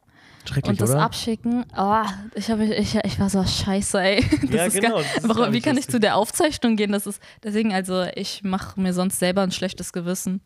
Schrecklich, 0.46 0.70
und 0.72 0.80
das 0.80 0.90
oder? 0.90 1.02
abschicken. 1.02 1.64
Oh, 1.76 2.02
ich, 2.34 2.50
hab, 2.50 2.60
ich, 2.60 2.94
ich 2.96 3.18
war 3.20 3.30
so 3.30 3.42
scheiße, 3.44 3.98
ey. 4.00 4.24
Das 4.42 4.50
Ja, 4.50 4.64
ist 4.66 4.74
genau, 4.74 4.96
Gar, 4.96 5.04
das 5.14 5.28
warum, 5.28 5.52
wie 5.54 5.60
kann 5.60 5.76
ich 5.78 5.88
zu 5.88 5.98
der 6.00 6.16
Aufzeichnung 6.16 6.76
gehen? 6.76 6.92
Das 6.92 7.06
ist 7.06 7.20
deswegen, 7.42 7.72
also 7.72 8.04
ich 8.14 8.42
mache 8.44 8.78
mir 8.80 8.92
sonst 8.92 9.18
selber 9.18 9.40
ein 9.42 9.52
schlechtes 9.52 9.92
Gewissen. 9.92 10.42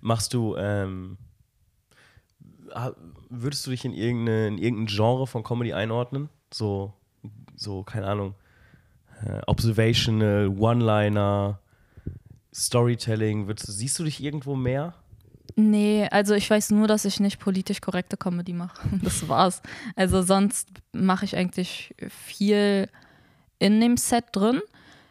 Machst 0.00 0.32
du, 0.32 0.54
ähm, 0.56 1.18
würdest 3.28 3.66
du 3.66 3.70
dich 3.70 3.84
in, 3.84 3.92
irgendeine, 3.92 4.48
in 4.48 4.58
irgendein 4.58 4.86
Genre 4.86 5.26
von 5.26 5.42
Comedy 5.42 5.72
einordnen? 5.72 6.28
So, 6.52 6.92
so 7.56 7.82
keine 7.82 8.06
Ahnung, 8.06 8.34
äh, 9.24 9.40
Observational, 9.46 10.48
One-Liner, 10.48 11.60
Storytelling, 12.54 13.46
würdest 13.46 13.66
siehst 13.66 13.98
du 13.98 14.04
dich 14.04 14.22
irgendwo 14.22 14.56
mehr? 14.56 14.94
Nee, 15.56 16.06
also 16.10 16.34
ich 16.34 16.48
weiß 16.48 16.70
nur, 16.70 16.86
dass 16.86 17.04
ich 17.04 17.20
nicht 17.20 17.40
politisch 17.40 17.80
korrekte 17.80 18.16
Comedy 18.16 18.52
mache. 18.52 18.80
Das 19.02 19.28
war's. 19.28 19.62
Also 19.96 20.22
sonst 20.22 20.68
mache 20.92 21.24
ich 21.24 21.36
eigentlich 21.36 21.94
viel 22.08 22.88
in 23.58 23.80
dem 23.80 23.96
Set 23.96 24.26
drin. 24.32 24.60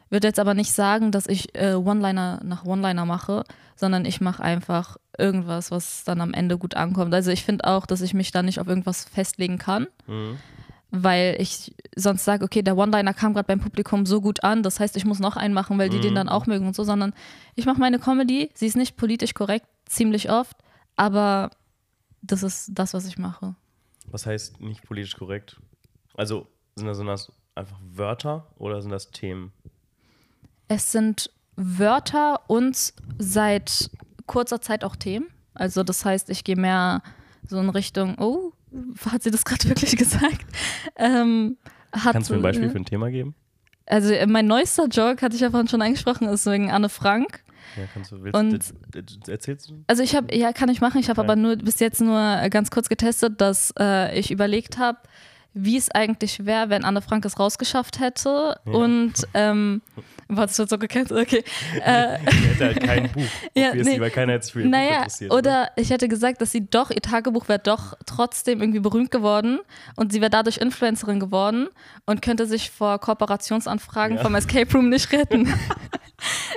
Würde 0.10 0.28
jetzt 0.28 0.40
aber 0.40 0.54
nicht 0.54 0.72
sagen, 0.72 1.12
dass 1.12 1.28
ich 1.28 1.54
äh, 1.56 1.74
One-Liner 1.74 2.42
nach 2.44 2.66
One-Liner 2.66 3.06
mache, 3.06 3.44
sondern 3.76 4.06
ich 4.06 4.22
mache 4.22 4.42
einfach 4.42 4.98
irgendwas, 5.18 5.72
was 5.72 6.04
dann 6.04 6.22
am 6.22 6.34
Ende 6.34 6.58
gut 6.58 6.76
ankommt. 6.76 7.14
Also 7.14 7.32
ich 7.32 7.44
finde 7.44 7.66
auch, 7.66 7.86
dass 7.86 8.02
ich 8.02 8.14
mich 8.14 8.32
da 8.32 8.42
nicht 8.42 8.60
auf 8.60 8.68
irgendwas 8.68 9.06
festlegen 9.06 9.58
kann, 9.58 9.88
weil 10.92 11.36
ich 11.40 11.76
sonst 11.96 12.24
sage, 12.24 12.46
okay, 12.46 12.62
der 12.62 12.78
One-Liner 12.78 13.14
kam 13.14 13.34
gerade 13.34 13.48
beim 13.48 13.60
Publikum 13.60 14.06
so 14.06 14.22
gut 14.22 14.44
an, 14.44 14.64
das 14.64 14.80
heißt, 14.80 14.96
ich 14.96 15.06
muss 15.06 15.20
noch 15.20 15.36
einen 15.36 15.54
machen, 15.54 15.78
weil 15.78 15.90
die 15.90 16.00
den 16.00 16.16
dann 16.16 16.30
auch 16.30 16.46
mögen 16.46 16.68
und 16.68 16.76
so, 16.76 16.84
sondern 16.84 17.14
ich 17.56 17.66
mache 17.66 17.80
meine 17.80 18.00
Comedy, 18.00 18.50
sie 18.54 18.68
ist 18.68 18.78
nicht 18.78 18.96
politisch 18.96 19.34
korrekt, 19.34 19.68
ziemlich 19.86 20.30
oft, 20.32 20.56
aber 20.96 21.52
das 22.22 22.44
ist 22.44 22.72
das, 22.74 22.94
was 22.94 23.06
ich 23.06 23.18
mache. 23.18 23.56
Was 24.08 24.26
heißt 24.26 24.62
nicht 24.62 24.84
politisch 24.84 25.18
korrekt? 25.18 25.60
Also, 26.16 26.48
sind 26.76 26.88
das, 26.88 26.98
sind 26.98 27.08
das 27.08 27.32
einfach 27.56 27.78
Wörter 27.82 28.48
oder 28.58 28.82
sind 28.82 28.92
das 28.92 29.12
Themen? 29.12 29.52
Es 30.68 30.92
sind 30.92 31.30
Wörter 31.56 32.42
und 32.48 32.94
seit 33.18 33.90
kurzer 34.26 34.62
Zeit 34.62 34.84
auch 34.84 34.96
Themen. 34.96 35.28
Also 35.54 35.84
das 35.84 36.06
heißt, 36.06 36.30
ich 36.30 36.44
gehe 36.44 36.56
mehr 36.56 37.02
so 37.48 37.60
in 37.60 37.70
Richtung, 37.70 38.16
oh, 38.20 38.52
hat 39.10 39.24
sie 39.24 39.32
das 39.32 39.46
gerade 39.46 39.64
wirklich 39.70 39.96
gesagt? 39.98 40.46
Ähm, 40.96 41.58
hat, 41.92 42.14
Kannst 42.14 42.30
du 42.30 42.34
mir 42.34 42.40
ein 42.40 42.44
Beispiel 42.44 42.70
für 42.70 42.78
ein 42.78 42.86
Thema 42.86 43.10
geben? 43.10 43.34
Also 43.86 44.14
äh, 44.14 44.28
mein 44.28 44.48
neuester 44.48 44.88
Joke, 44.88 45.22
hatte 45.22 45.36
ich 45.36 45.42
ja 45.42 45.50
vorhin 45.50 45.70
schon 45.70 45.82
angesprochen, 45.82 46.28
ist 46.28 46.46
wegen 46.46 46.70
Anne 46.72 46.90
Frank. 46.90 47.44
Ja, 47.78 47.84
kannst 47.94 48.12
du, 48.12 48.22
willst, 48.22 48.36
Und- 48.36 49.28
erzählst 49.30 49.70
du? 49.70 49.84
Also 49.88 50.04
ich 50.04 50.16
habe, 50.16 50.36
ja, 50.36 50.52
kann 50.52 50.70
ich 50.70 50.82
machen. 50.82 51.00
Ich 51.00 51.10
habe 51.10 51.22
aber 51.22 51.36
nur 51.36 51.56
bis 51.56 51.80
jetzt 51.80 52.02
nur 52.02 52.20
äh, 52.20 52.50
ganz 52.50 52.70
kurz 52.72 52.90
getestet, 52.90 53.40
dass 53.40 53.74
äh, 53.80 54.18
ich 54.18 54.32
überlegt 54.32 54.78
habe, 54.78 55.00
wie 55.54 55.78
es 55.78 55.90
eigentlich 55.92 56.46
wäre, 56.46 56.70
wenn 56.70 56.84
Anne 56.84 57.02
Frank 57.02 57.26
es 57.26 57.40
rausgeschafft 57.40 58.00
hätte. 58.00 58.60
Ja. 58.66 58.72
Und 58.72 59.14
ähm, 59.34 59.82
warte, 60.30 60.54
das 60.58 60.70
so 60.70 60.78
gekannt. 60.78 61.12
Okay. 61.12 61.44
Äh, 61.84 62.18
Die 62.20 62.48
hätte 62.48 62.66
halt 62.66 62.80
kein 62.84 63.12
Buch. 63.14 63.22
Ja, 63.56 63.74
nee. 63.74 64.00
weil 64.00 64.10
keiner 64.10 64.34
hätte 64.34 64.46
sich 64.46 64.54
für 64.54 64.60
ihr 64.60 64.66
Buch 64.66 64.72
naja, 64.72 64.98
interessiert. 64.98 65.32
oder 65.34 65.70
ich 65.76 65.90
hätte 65.90 66.08
gesagt, 66.08 66.42
dass 66.42 66.52
sie 66.52 66.68
doch, 66.70 66.90
ihr 66.92 67.02
Tagebuch 67.02 67.48
wäre 67.48 67.60
doch 67.60 67.94
trotzdem 68.06 68.62
irgendwie 68.62 68.80
berühmt 68.80 69.12
geworden 69.12 69.60
und 69.96 70.12
sie 70.12 70.20
wäre 70.22 70.30
dadurch 70.32 70.58
Influencerin 70.58 71.20
geworden 71.20 71.68
und 72.06 72.22
könnte 72.22 72.46
sich 72.46 72.70
vor 72.72 73.00
Kooperationsanfragen 73.00 74.18
Ja. 74.18 74.24
vom 74.24 74.36
Escape 74.36 74.72
Room 74.74 74.90
nicht 74.90 75.12
retten. 75.12 75.54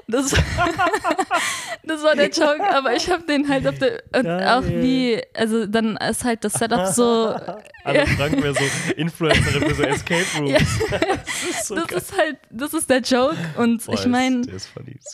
Das, 0.08 0.30
das 1.84 2.02
war 2.02 2.16
der 2.16 2.30
Joke, 2.30 2.62
aber 2.74 2.94
ich 2.94 3.08
habe 3.08 3.22
den 3.24 3.48
halt 3.48 3.66
auf 3.66 3.78
der. 3.78 4.02
Und 4.14 4.24
Geil. 4.24 4.48
auch 4.48 4.64
wie, 4.64 5.22
also 5.34 5.66
dann 5.66 5.96
ist 5.96 6.24
halt 6.24 6.44
das 6.44 6.54
Setup 6.54 6.86
so. 6.86 7.34
Anne 7.84 8.06
Frank 8.06 8.42
wäre 8.42 8.54
so 8.54 8.92
Influencerin 8.96 9.68
für 9.68 9.74
so 9.74 9.82
Escape 9.82 10.26
Rooms. 10.38 10.50
Ja. 10.50 10.98
das 10.98 11.42
ist 11.50 11.66
so 11.66 11.74
Das 11.76 11.90
ist 12.02 12.16
halt, 12.18 12.36
das 12.50 12.74
ist 12.74 12.90
der 12.90 13.00
Joke 13.00 13.36
und 13.56 13.84
Boah, 13.84 13.94
ich 13.94 14.06
meine. 14.06 14.42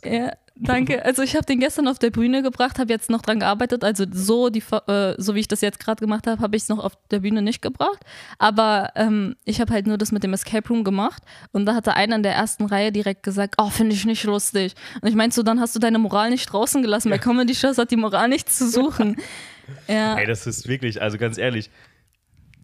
Ja, 0.04 0.32
Danke. 0.57 0.96
Also 1.07 1.22
ich 1.22 1.36
habe 1.36 1.46
den 1.46 1.61
gestern 1.61 1.86
auf 1.88 1.98
der 1.98 2.11
Bühne 2.11 2.42
gebracht, 2.42 2.78
habe 2.78 2.92
jetzt 2.92 3.11
noch 3.11 3.22
dran 3.22 3.40
gearbeitet. 3.40 3.84
Also 3.84 4.04
so, 4.11 4.48
die, 4.48 4.62
äh, 4.88 5.14
so 5.18 5.34
wie 5.34 5.40
ich 5.40 5.48
das 5.48 5.61
jetzt 5.61 5.78
gerade 5.78 6.00
gemacht 6.00 6.26
habe, 6.26 6.40
habe 6.40 6.57
ich 6.57 6.62
es 6.62 6.68
noch 6.68 6.82
auf 6.82 6.92
der 7.11 7.20
Bühne 7.20 7.42
nicht 7.42 7.62
gebracht. 7.62 8.00
Aber 8.38 8.90
ähm, 8.96 9.36
ich 9.44 9.61
habe 9.61 9.72
halt 9.72 9.86
nur 9.86 9.98
das 9.98 10.12
mit 10.12 10.22
dem 10.22 10.32
Escape 10.32 10.68
Room 10.68 10.84
gemacht. 10.84 11.22
Und 11.52 11.66
da 11.66 11.74
hatte 11.74 11.94
einer 11.94 12.16
in 12.16 12.22
der 12.22 12.34
ersten 12.34 12.64
Reihe 12.66 12.90
direkt 12.92 13.22
gesagt, 13.22 13.54
oh, 13.59 13.70
finde 13.70 13.94
ich 13.94 14.04
nicht 14.04 14.24
lustig. 14.24 14.74
Und 15.00 15.09
ich 15.09 15.14
meinte 15.14 15.36
so, 15.36 15.42
dann 15.42 15.61
hast 15.61 15.74
du 15.76 15.78
deine 15.78 15.98
Moral 15.98 16.30
nicht 16.30 16.46
draußen 16.46 16.82
gelassen. 16.82 17.11
Bei 17.11 17.18
Comedy 17.18 17.54
Shows 17.54 17.78
hat 17.78 17.90
die 17.90 17.96
Moral 17.96 18.28
nichts 18.28 18.59
zu 18.59 18.68
suchen. 18.68 19.16
ja. 19.88 20.16
Ey, 20.18 20.26
das 20.26 20.46
ist 20.46 20.66
wirklich, 20.68 21.00
also 21.00 21.18
ganz 21.18 21.38
ehrlich, 21.38 21.70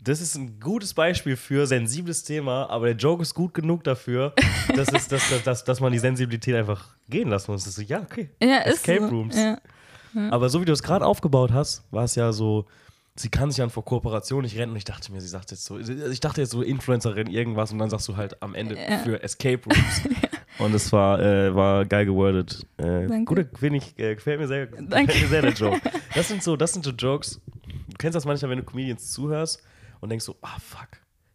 das 0.04 0.20
ist 0.20 0.34
ein 0.34 0.58
gutes 0.58 0.94
Beispiel 0.94 1.36
für 1.36 1.66
sensibles 1.66 2.24
Thema, 2.24 2.68
aber 2.70 2.86
der 2.86 2.96
Joke 2.96 3.22
ist 3.22 3.34
gut 3.34 3.54
genug 3.54 3.84
dafür, 3.84 4.34
dass, 4.74 4.88
es, 4.92 5.08
dass, 5.08 5.28
dass, 5.30 5.42
dass, 5.44 5.64
dass 5.64 5.80
man 5.80 5.92
die 5.92 5.98
Sensibilität 5.98 6.54
einfach 6.56 6.96
gehen 7.08 7.28
lassen 7.28 7.52
muss. 7.52 7.64
Das 7.64 7.70
ist 7.70 7.76
so, 7.76 7.82
ja, 7.82 8.00
okay. 8.02 8.30
Ja, 8.42 8.58
Escape 8.60 9.00
so. 9.02 9.08
Rooms. 9.08 9.36
Ja. 9.36 9.58
Aber 10.30 10.48
so 10.48 10.60
wie 10.60 10.64
du 10.64 10.72
es 10.72 10.82
gerade 10.82 11.06
aufgebaut 11.06 11.52
hast, 11.52 11.84
war 11.90 12.04
es 12.04 12.16
ja 12.16 12.32
so, 12.32 12.66
sie 13.14 13.28
kann 13.30 13.50
sich 13.50 13.58
dann 13.58 13.70
vor 13.70 13.84
Kooperation 13.84 14.42
nicht 14.42 14.56
rennen 14.58 14.72
und 14.72 14.76
ich 14.78 14.84
dachte 14.84 15.12
mir, 15.12 15.20
sie 15.20 15.28
sagt 15.28 15.50
jetzt 15.52 15.64
so, 15.64 15.78
ich 15.78 16.20
dachte 16.20 16.40
jetzt 16.40 16.50
so 16.50 16.62
Influencerin 16.62 17.28
irgendwas 17.28 17.72
und 17.72 17.78
dann 17.78 17.88
sagst 17.88 18.08
du 18.08 18.16
halt 18.16 18.42
am 18.42 18.54
Ende 18.54 18.76
Ja. 18.76 18.98
für 18.98 19.22
Escape 19.22 19.60
Rooms. 19.64 20.02
Und 20.58 20.74
es 20.74 20.92
war, 20.92 21.18
äh, 21.18 21.52
war 21.54 21.86
geil 21.86 22.04
gewordet. 22.04 22.66
Äh, 22.76 23.06
Danke. 23.08 23.24
gute, 23.24 23.48
finde 23.58 23.78
ich, 23.78 23.98
äh, 23.98 24.14
gefällt 24.14 24.38
mir 24.38 24.46
sehr, 24.46 24.66
Danke. 24.66 25.06
gefällt 25.06 25.22
mir 25.22 25.28
sehr 25.28 25.42
der 25.42 25.52
Joke. 25.52 25.80
Das 26.14 26.28
sind 26.28 26.42
so, 26.42 26.56
das 26.56 26.74
sind 26.74 26.84
so 26.84 26.90
Jokes. 26.90 27.40
Du 27.88 27.96
kennst 27.98 28.14
das 28.14 28.26
manchmal, 28.26 28.50
wenn 28.50 28.58
du 28.58 28.64
Comedians 28.64 29.10
zuhörst 29.12 29.62
und 30.02 30.10
denkst 30.10 30.24
so, 30.24 30.36
ah 30.42 30.58
fuck, 30.58 30.88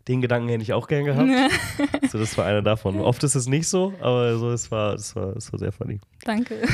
den 0.08 0.22
Gedanken 0.22 0.50
hätte 0.50 0.62
ich 0.62 0.74
auch 0.74 0.88
gern 0.88 1.06
gehabt. 1.06 1.30
So, 2.12 2.18
das 2.18 2.38
war 2.38 2.46
einer 2.46 2.62
davon. 2.62 3.02
Oft 3.02 3.24
ist 3.24 3.36
es 3.36 3.48
nicht 3.48 3.68
so, 3.68 3.94
aber 4.00 4.38
so, 4.38 4.52
es 4.52 4.72
war, 4.72 4.94
es 4.94 5.16
war, 5.16 5.36
es 5.36 5.52
war 5.52 5.60
sehr 5.60 5.72
funny. 5.72 6.00
Danke. 6.24 6.62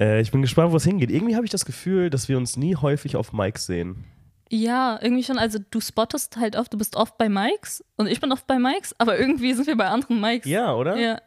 Äh, 0.00 0.20
ich 0.20 0.32
bin 0.32 0.42
gespannt, 0.42 0.72
wo 0.72 0.76
es 0.76 0.82
hingeht. 0.82 1.08
Irgendwie 1.12 1.36
habe 1.36 1.44
ich 1.44 1.52
das 1.52 1.64
Gefühl, 1.64 2.10
dass 2.10 2.28
wir 2.28 2.36
uns 2.36 2.56
nie 2.56 2.74
häufig 2.74 3.14
auf 3.14 3.32
Mics 3.32 3.64
sehen. 3.64 4.04
Ja, 4.50 4.98
irgendwie 5.00 5.22
schon. 5.22 5.38
Also 5.38 5.60
du 5.70 5.80
spottest 5.80 6.36
halt 6.36 6.56
oft, 6.56 6.72
du 6.72 6.78
bist 6.78 6.96
oft 6.96 7.16
bei 7.16 7.28
Mikes 7.28 7.84
und 7.96 8.08
ich 8.08 8.20
bin 8.20 8.32
oft 8.32 8.48
bei 8.48 8.58
Mikes, 8.58 8.94
aber 8.98 9.16
irgendwie 9.16 9.52
sind 9.54 9.68
wir 9.68 9.76
bei 9.76 9.86
anderen 9.86 10.20
Mikes. 10.20 10.50
Ja, 10.50 10.74
oder? 10.74 10.96
Ja. 10.96 11.20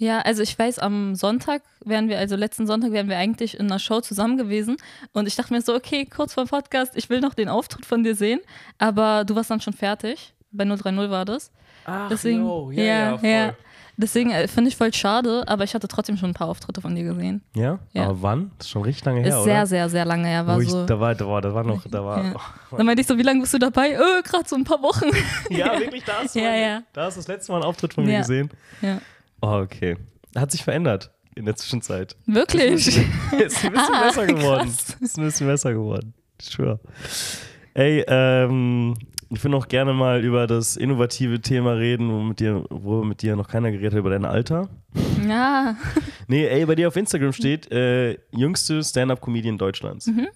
Ja, 0.00 0.20
also 0.20 0.42
ich 0.44 0.56
weiß, 0.56 0.78
am 0.78 1.16
Sonntag 1.16 1.62
wären 1.84 2.08
wir, 2.08 2.18
also 2.18 2.36
letzten 2.36 2.66
Sonntag 2.68 2.92
wären 2.92 3.08
wir 3.08 3.18
eigentlich 3.18 3.58
in 3.58 3.66
einer 3.66 3.80
Show 3.80 4.00
zusammen 4.00 4.36
gewesen 4.36 4.76
und 5.12 5.26
ich 5.26 5.34
dachte 5.34 5.52
mir 5.52 5.60
so, 5.60 5.74
okay, 5.74 6.06
kurz 6.06 6.34
vor 6.34 6.44
dem 6.44 6.48
Podcast, 6.50 6.92
ich 6.96 7.10
will 7.10 7.20
noch 7.20 7.34
den 7.34 7.48
Auftritt 7.48 7.84
von 7.84 8.04
dir 8.04 8.14
sehen, 8.14 8.38
aber 8.78 9.24
du 9.24 9.34
warst 9.34 9.50
dann 9.50 9.60
schon 9.60 9.72
fertig. 9.74 10.34
Bei 10.52 10.64
030 10.64 11.10
war 11.10 11.24
das. 11.24 11.50
Ach, 11.84 12.08
Deswegen, 12.08 12.40
yo, 12.44 12.70
ja, 12.70 12.82
ja, 12.82 13.18
voll. 13.18 13.56
Deswegen 14.00 14.30
äh, 14.30 14.46
finde 14.46 14.68
ich 14.68 14.76
voll 14.76 14.94
schade, 14.94 15.42
aber 15.48 15.64
ich 15.64 15.74
hatte 15.74 15.88
trotzdem 15.88 16.16
schon 16.16 16.30
ein 16.30 16.34
paar 16.34 16.46
Auftritte 16.48 16.80
von 16.80 16.94
dir 16.94 17.02
gesehen. 17.02 17.42
Ja? 17.56 17.80
Ja. 17.92 18.04
Aber 18.04 18.22
wann? 18.22 18.52
Das 18.58 18.68
ist 18.68 18.70
schon 18.70 18.82
richtig 18.82 19.04
lange 19.04 19.20
her, 19.22 19.28
ist 19.30 19.34
oder? 19.34 19.42
sehr, 19.44 19.66
sehr, 19.66 19.88
sehr 19.88 20.04
lange 20.04 20.28
her. 20.28 20.46
War 20.46 20.56
Wo 20.56 20.60
ich, 20.60 20.70
so, 20.70 20.86
da 20.86 21.00
war, 21.00 21.16
da 21.16 21.26
war, 21.26 21.40
da 21.42 21.52
war 21.52 21.64
noch, 21.64 21.84
da 21.90 22.04
war. 22.04 22.24
Ja. 22.24 22.34
Oh, 22.70 22.76
Dann 22.76 22.86
meinte 22.86 23.00
ich 23.00 23.08
so, 23.08 23.18
wie 23.18 23.22
lange 23.24 23.40
bist 23.40 23.52
du 23.54 23.58
dabei? 23.58 23.90
Äh, 23.90 24.22
gerade 24.22 24.48
so 24.48 24.54
ein 24.54 24.62
paar 24.62 24.80
Wochen. 24.82 25.06
ja, 25.50 25.76
wirklich, 25.80 26.04
da 26.04 26.12
hast 26.22 26.34
du, 26.36 26.38
Ja, 26.38 26.44
mal- 26.50 26.60
ja. 26.60 26.82
da 26.92 27.06
hast 27.06 27.16
du 27.16 27.20
das 27.20 27.26
letzte 27.28 27.50
Mal 27.50 27.56
einen 27.58 27.64
Auftritt 27.66 27.92
von 27.94 28.04
mir 28.04 28.12
Ja. 28.12 28.18
gesehen. 28.20 28.50
ja. 28.82 28.98
Oh, 29.40 29.60
okay. 29.62 29.96
Hat 30.36 30.50
sich 30.52 30.64
verändert 30.64 31.10
in 31.34 31.44
der 31.44 31.56
Zwischenzeit. 31.56 32.16
Wirklich? 32.26 32.88
Ist 32.88 32.98
ein 33.32 33.72
bisschen 33.72 33.74
Ah, 33.76 34.02
besser 34.06 34.26
geworden. 34.26 34.68
krass. 34.68 34.96
Ist 35.00 35.18
ein 35.18 35.24
bisschen 35.24 35.46
besser 35.46 35.72
geworden. 35.72 36.14
Schwör. 36.42 36.80
Ey, 37.74 38.04
ähm, 38.08 38.94
ich 39.30 39.42
würde 39.44 39.50
noch 39.50 39.68
gerne 39.68 39.92
mal 39.92 40.24
über 40.24 40.46
das 40.46 40.76
innovative 40.76 41.40
Thema 41.40 41.72
reden, 41.72 42.10
wo 42.10 42.20
mit 42.20 42.40
dir, 42.40 42.64
wo 42.70 43.04
mit 43.04 43.22
dir 43.22 43.36
noch 43.36 43.48
keiner 43.48 43.70
geredet 43.70 43.92
hat, 43.92 43.98
über 44.00 44.10
dein 44.10 44.24
Alter. 44.24 44.68
Ja. 45.26 45.76
Nee, 46.30 46.46
ey, 46.46 46.66
bei 46.66 46.74
dir 46.74 46.88
auf 46.88 46.96
Instagram 46.96 47.32
steht, 47.32 47.72
äh, 47.72 48.18
jüngste 48.32 48.84
Stand-Up-Comedian 48.84 49.56
Deutschlands. 49.56 50.08
Mhm. 50.08 50.28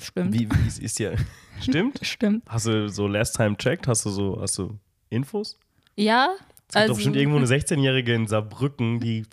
Stimmt. 0.00 0.32
Wie, 0.32 0.48
wie 0.50 0.66
ist, 0.66 0.78
ist 0.78 0.98
dir. 0.98 1.16
Stimmt? 1.60 1.98
Stimmt. 2.02 2.44
Hast 2.48 2.66
du 2.66 2.88
so 2.88 3.06
Last 3.06 3.36
Time 3.36 3.58
checked? 3.58 3.86
Hast 3.86 4.06
du 4.06 4.10
so, 4.10 4.38
hast 4.40 4.56
du 4.56 4.78
Infos? 5.10 5.58
Ja. 5.96 6.30
Es 6.74 6.80
gibt 6.80 6.82
also, 6.82 6.92
doch 6.92 6.96
bestimmt 6.96 7.16
irgendwo 7.16 7.38
eine 7.38 7.46
16-Jährige 7.46 8.14
in 8.14 8.26
Saarbrücken, 8.26 8.98
die 8.98 9.24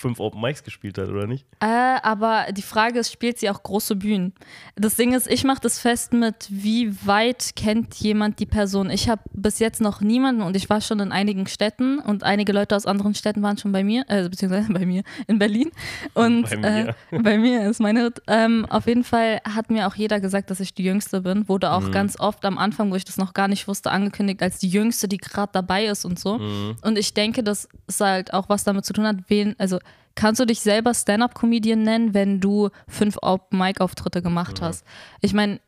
fünf 0.00 0.18
Open 0.18 0.40
Mics 0.40 0.64
gespielt 0.64 0.96
hat, 0.98 1.08
oder 1.08 1.26
nicht? 1.26 1.44
Äh, 1.60 1.66
aber 1.66 2.46
die 2.52 2.62
Frage 2.62 2.98
ist, 3.00 3.12
spielt 3.12 3.38
sie 3.38 3.50
auch 3.50 3.62
große 3.62 3.96
Bühnen? 3.96 4.32
Das 4.74 4.96
Ding 4.96 5.12
ist, 5.12 5.30
ich 5.30 5.44
mache 5.44 5.60
das 5.60 5.78
fest 5.78 6.14
mit, 6.14 6.48
wie 6.48 7.06
weit 7.06 7.52
kennt 7.54 7.94
jemand 7.96 8.38
die 8.38 8.46
Person. 8.46 8.88
Ich 8.88 9.08
habe 9.10 9.20
bis 9.32 9.58
jetzt 9.58 9.80
noch 9.80 10.00
niemanden 10.00 10.40
und 10.40 10.56
ich 10.56 10.70
war 10.70 10.80
schon 10.80 11.00
in 11.00 11.12
einigen 11.12 11.46
Städten 11.46 11.98
und 11.98 12.24
einige 12.24 12.52
Leute 12.52 12.74
aus 12.76 12.86
anderen 12.86 13.14
Städten 13.14 13.42
waren 13.42 13.58
schon 13.58 13.72
bei 13.72 13.84
mir, 13.84 14.04
äh, 14.08 14.28
beziehungsweise 14.28 14.72
bei 14.72 14.86
mir 14.86 15.02
in 15.26 15.38
Berlin. 15.38 15.70
Und 16.14 16.48
Bei 16.48 16.56
mir. 16.56 16.94
Äh, 17.10 17.18
bei 17.22 17.38
mir 17.38 17.68
ist 17.68 17.80
meine. 17.80 18.10
Ähm, 18.26 18.66
auf 18.70 18.86
jeden 18.86 19.04
Fall 19.04 19.40
hat 19.44 19.70
mir 19.70 19.86
auch 19.86 19.94
jeder 19.94 20.20
gesagt, 20.20 20.50
dass 20.50 20.60
ich 20.60 20.72
die 20.72 20.84
Jüngste 20.84 21.20
bin. 21.20 21.46
Wurde 21.48 21.72
auch 21.72 21.90
ganz 21.90 22.18
oft 22.18 22.44
am 22.46 22.56
Anfang, 22.56 22.90
wo 22.90 22.94
ich 22.94 23.04
das 23.04 23.18
noch 23.18 23.34
gar 23.34 23.48
nicht 23.48 23.68
wusste, 23.68 23.90
angekündigt 23.90 24.42
als 24.42 24.58
die 24.58 24.68
Jüngste, 24.68 25.08
die 25.08 25.18
gerade 25.18 25.50
dabei 25.52 25.84
ist 25.84 26.04
und 26.04 26.18
so. 26.18 26.40
Und 26.82 26.98
ich 26.98 27.12
denke, 27.12 27.42
dass 27.42 27.68
es 27.86 28.00
halt 28.00 28.32
auch 28.32 28.48
was 28.48 28.64
damit 28.64 28.84
zu 28.84 28.92
tun 28.92 29.06
hat, 29.06 29.16
wen, 29.28 29.54
also 29.58 29.78
kannst 30.20 30.38
du 30.38 30.44
dich 30.44 30.60
selber 30.60 30.92
Stand-up-Comedian 30.92 31.82
nennen, 31.82 32.12
wenn 32.12 32.40
du 32.40 32.68
fünf 32.86 33.16
Open-Mic-Auftritte 33.22 34.20
gemacht 34.20 34.60
hast? 34.60 34.84
Ich 35.22 35.32
meine, 35.32 35.60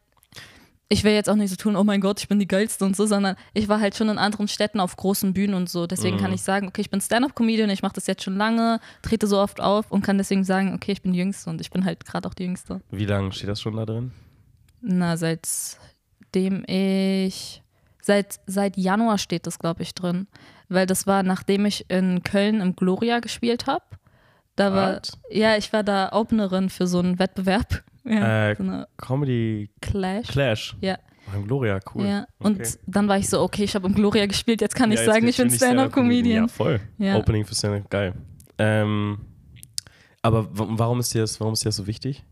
ich 0.90 1.04
will 1.04 1.12
jetzt 1.12 1.30
auch 1.30 1.36
nicht 1.36 1.48
so 1.48 1.56
tun, 1.56 1.74
oh 1.74 1.84
mein 1.84 2.02
Gott, 2.02 2.20
ich 2.20 2.28
bin 2.28 2.38
die 2.38 2.46
Geilste 2.46 2.84
und 2.84 2.94
so, 2.94 3.06
sondern 3.06 3.36
ich 3.54 3.68
war 3.68 3.80
halt 3.80 3.96
schon 3.96 4.10
in 4.10 4.18
anderen 4.18 4.48
Städten 4.48 4.78
auf 4.78 4.94
großen 4.96 5.32
Bühnen 5.32 5.54
und 5.54 5.70
so. 5.70 5.86
Deswegen 5.86 6.18
kann 6.18 6.34
ich 6.34 6.42
sagen, 6.42 6.68
okay, 6.68 6.82
ich 6.82 6.90
bin 6.90 7.00
Stand-up-Comedian, 7.00 7.70
ich 7.70 7.80
mache 7.80 7.94
das 7.94 8.06
jetzt 8.06 8.24
schon 8.24 8.36
lange, 8.36 8.78
trete 9.00 9.26
so 9.26 9.38
oft 9.38 9.58
auf 9.58 9.90
und 9.90 10.02
kann 10.02 10.18
deswegen 10.18 10.44
sagen, 10.44 10.74
okay, 10.74 10.92
ich 10.92 11.00
bin 11.00 11.14
die 11.14 11.20
Jüngste 11.20 11.48
und 11.48 11.62
ich 11.62 11.70
bin 11.70 11.86
halt 11.86 12.04
gerade 12.04 12.28
auch 12.28 12.34
die 12.34 12.44
Jüngste. 12.44 12.82
Wie 12.90 13.06
lange 13.06 13.32
steht 13.32 13.48
das 13.48 13.62
schon 13.62 13.76
da 13.76 13.86
drin? 13.86 14.12
Na, 14.82 15.16
seitdem 15.16 16.64
ich. 16.66 17.62
Seit, 18.02 18.40
seit 18.46 18.76
Januar 18.76 19.16
steht 19.16 19.46
das, 19.46 19.58
glaube 19.58 19.82
ich, 19.82 19.94
drin. 19.94 20.26
Weil 20.68 20.86
das 20.86 21.06
war, 21.06 21.22
nachdem 21.22 21.64
ich 21.64 21.88
in 21.88 22.22
Köln 22.22 22.60
im 22.60 22.76
Gloria 22.76 23.20
gespielt 23.20 23.66
habe. 23.66 23.84
Da 24.56 24.72
war. 24.72 24.94
What? 24.96 25.12
Ja, 25.30 25.56
ich 25.56 25.72
war 25.72 25.82
da 25.82 26.10
Openerin 26.12 26.68
für 26.70 26.86
so 26.86 26.98
einen 26.98 27.18
Wettbewerb. 27.18 27.82
Ja, 28.04 28.50
Äh, 28.50 28.56
so 28.56 28.64
eine 28.64 28.88
Comedy 28.96 29.70
Clash. 29.80 30.26
Clash. 30.26 30.76
Ja, 30.80 30.98
Oh, 31.32 31.36
im 31.36 31.46
Gloria, 31.46 31.78
cool. 31.94 32.04
ja. 32.04 32.26
Und 32.40 32.58
Okay. 32.60 32.68
dann 32.88 33.06
war 33.06 33.16
ich 33.16 33.28
so, 33.28 33.40
okay, 33.40 33.62
ich 33.62 33.76
habe 33.76 33.86
im 33.86 33.94
Gloria 33.94 34.26
gespielt, 34.26 34.60
jetzt 34.60 34.74
kann 34.74 34.90
ich 34.90 34.98
Ja, 34.98 35.04
jetzt 35.04 35.14
sagen, 35.14 35.28
ich 35.28 35.36
bin 35.36 35.48
Stand-Up-Comedian. 35.50 36.46
Ja, 36.46 36.48
voll. 36.48 36.80
Ja. 36.98 37.16
Opening 37.16 37.44
für 37.44 37.54
Stand-Up, 37.54 37.88
geil. 37.90 38.14
Ähm, 38.58 39.18
aber 40.20 40.48
warum 40.50 40.98
ist, 40.98 41.14
dir 41.14 41.20
das, 41.20 41.38
warum 41.38 41.52
ist 41.52 41.62
dir 41.64 41.68
das 41.68 41.76
so 41.76 41.86
wichtig? 41.86 42.24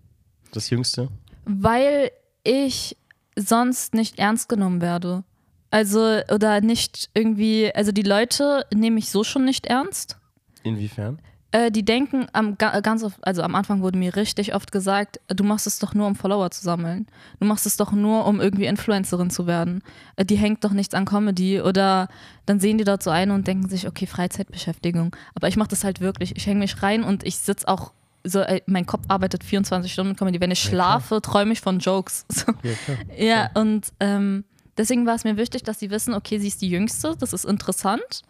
Das 0.52 0.68
Jüngste? 0.70 1.08
Weil 1.44 2.10
ich 2.42 2.96
sonst 3.36 3.94
nicht 3.94 4.18
ernst 4.18 4.48
genommen 4.48 4.80
werde. 4.80 5.22
Also, 5.70 6.18
oder 6.32 6.60
nicht 6.60 7.10
irgendwie, 7.14 7.72
also 7.72 7.92
die 7.92 8.02
Leute 8.02 8.66
nehmen 8.74 8.96
mich 8.96 9.08
so 9.10 9.22
schon 9.22 9.44
nicht 9.44 9.66
ernst. 9.66 10.18
Inwiefern? 10.64 11.20
Äh, 11.52 11.70
die 11.72 11.84
denken 11.84 12.26
am 12.32 12.56
ga- 12.58 12.78
ganz 12.80 13.02
oft, 13.02 13.18
also 13.26 13.42
am 13.42 13.54
Anfang 13.56 13.82
wurde 13.82 13.98
mir 13.98 14.14
richtig 14.14 14.54
oft 14.54 14.70
gesagt, 14.70 15.20
du 15.28 15.42
machst 15.42 15.66
es 15.66 15.78
doch 15.80 15.94
nur, 15.94 16.06
um 16.06 16.14
Follower 16.14 16.50
zu 16.52 16.62
sammeln. 16.62 17.06
Du 17.40 17.46
machst 17.46 17.66
es 17.66 17.76
doch 17.76 17.90
nur, 17.92 18.24
um 18.26 18.40
irgendwie 18.40 18.66
Influencerin 18.66 19.30
zu 19.30 19.46
werden. 19.48 19.82
Äh, 20.16 20.24
die 20.24 20.36
hängt 20.36 20.62
doch 20.64 20.70
nichts 20.72 20.94
an 20.94 21.06
Comedy 21.06 21.60
oder 21.60 22.08
dann 22.46 22.60
sehen 22.60 22.78
die 22.78 22.84
dort 22.84 23.02
so 23.02 23.10
ein 23.10 23.30
und 23.32 23.46
denken 23.48 23.68
sich, 23.68 23.88
okay, 23.88 24.06
Freizeitbeschäftigung. 24.06 25.14
Aber 25.34 25.48
ich 25.48 25.56
mache 25.56 25.68
das 25.70 25.82
halt 25.84 26.00
wirklich. 26.00 26.36
Ich 26.36 26.46
hänge 26.46 26.60
mich 26.60 26.82
rein 26.82 27.02
und 27.04 27.24
ich 27.24 27.36
sitze 27.38 27.66
auch 27.68 27.92
so, 28.22 28.40
äh, 28.40 28.60
mein 28.66 28.86
Kopf 28.86 29.04
arbeitet 29.08 29.42
24 29.42 29.92
Stunden 29.92 30.14
Comedy. 30.14 30.40
Wenn 30.40 30.50
ich 30.50 30.60
schlafe, 30.60 31.20
träume 31.22 31.52
ich 31.52 31.60
von 31.60 31.78
Jokes. 31.78 32.26
So. 32.32 32.52
Ja, 32.62 32.72
klar. 32.84 32.96
Ja, 33.18 33.50
und 33.54 33.92
ähm, 33.98 34.44
deswegen 34.76 35.06
war 35.06 35.14
es 35.14 35.24
mir 35.24 35.36
wichtig, 35.36 35.62
dass 35.62 35.78
sie 35.80 35.90
wissen, 35.90 36.14
okay, 36.14 36.38
sie 36.38 36.48
ist 36.48 36.60
die 36.62 36.68
Jüngste, 36.68 37.16
das 37.18 37.32
ist 37.32 37.44
interessant. 37.46 38.22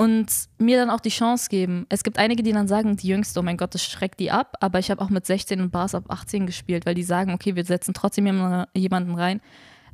Und 0.00 0.32
mir 0.56 0.78
dann 0.78 0.88
auch 0.88 1.00
die 1.00 1.10
Chance 1.10 1.50
geben. 1.50 1.84
Es 1.90 2.02
gibt 2.02 2.16
einige, 2.16 2.42
die 2.42 2.52
dann 2.52 2.66
sagen, 2.66 2.96
die 2.96 3.06
Jüngste, 3.06 3.38
oh 3.38 3.42
mein 3.42 3.58
Gott, 3.58 3.74
das 3.74 3.84
schreckt 3.84 4.18
die 4.18 4.30
ab. 4.30 4.56
Aber 4.60 4.78
ich 4.78 4.90
habe 4.90 5.02
auch 5.02 5.10
mit 5.10 5.26
16 5.26 5.60
in 5.60 5.70
Bars 5.70 5.94
ab 5.94 6.04
18 6.08 6.46
gespielt, 6.46 6.86
weil 6.86 6.94
die 6.94 7.02
sagen, 7.02 7.34
okay, 7.34 7.54
wir 7.54 7.66
setzen 7.66 7.92
trotzdem 7.92 8.24
jemanden 8.24 9.14
rein. 9.14 9.42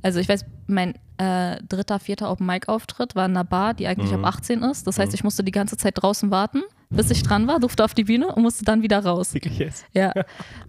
Also 0.02 0.20
ich 0.20 0.28
weiß, 0.28 0.44
mein 0.68 0.94
äh, 1.16 1.60
dritter, 1.68 1.98
vierter 1.98 2.30
Open-Mic-Auftritt 2.30 3.16
war 3.16 3.24
in 3.24 3.32
einer 3.32 3.42
Bar, 3.42 3.74
die 3.74 3.88
eigentlich 3.88 4.14
ab 4.14 4.24
18 4.24 4.62
ist. 4.62 4.86
Das 4.86 5.00
heißt, 5.00 5.12
ich 5.12 5.24
musste 5.24 5.42
die 5.42 5.50
ganze 5.50 5.76
Zeit 5.76 6.00
draußen 6.00 6.30
warten, 6.30 6.62
bis 6.88 7.10
ich 7.10 7.24
dran 7.24 7.48
war, 7.48 7.58
durfte 7.58 7.84
auf 7.84 7.94
die 7.94 8.04
Bühne 8.04 8.32
und 8.32 8.44
musste 8.44 8.64
dann 8.64 8.82
wieder 8.82 9.04
raus. 9.04 9.34
Wirklich 9.34 9.58
jetzt? 9.58 9.86
Ja, 9.92 10.12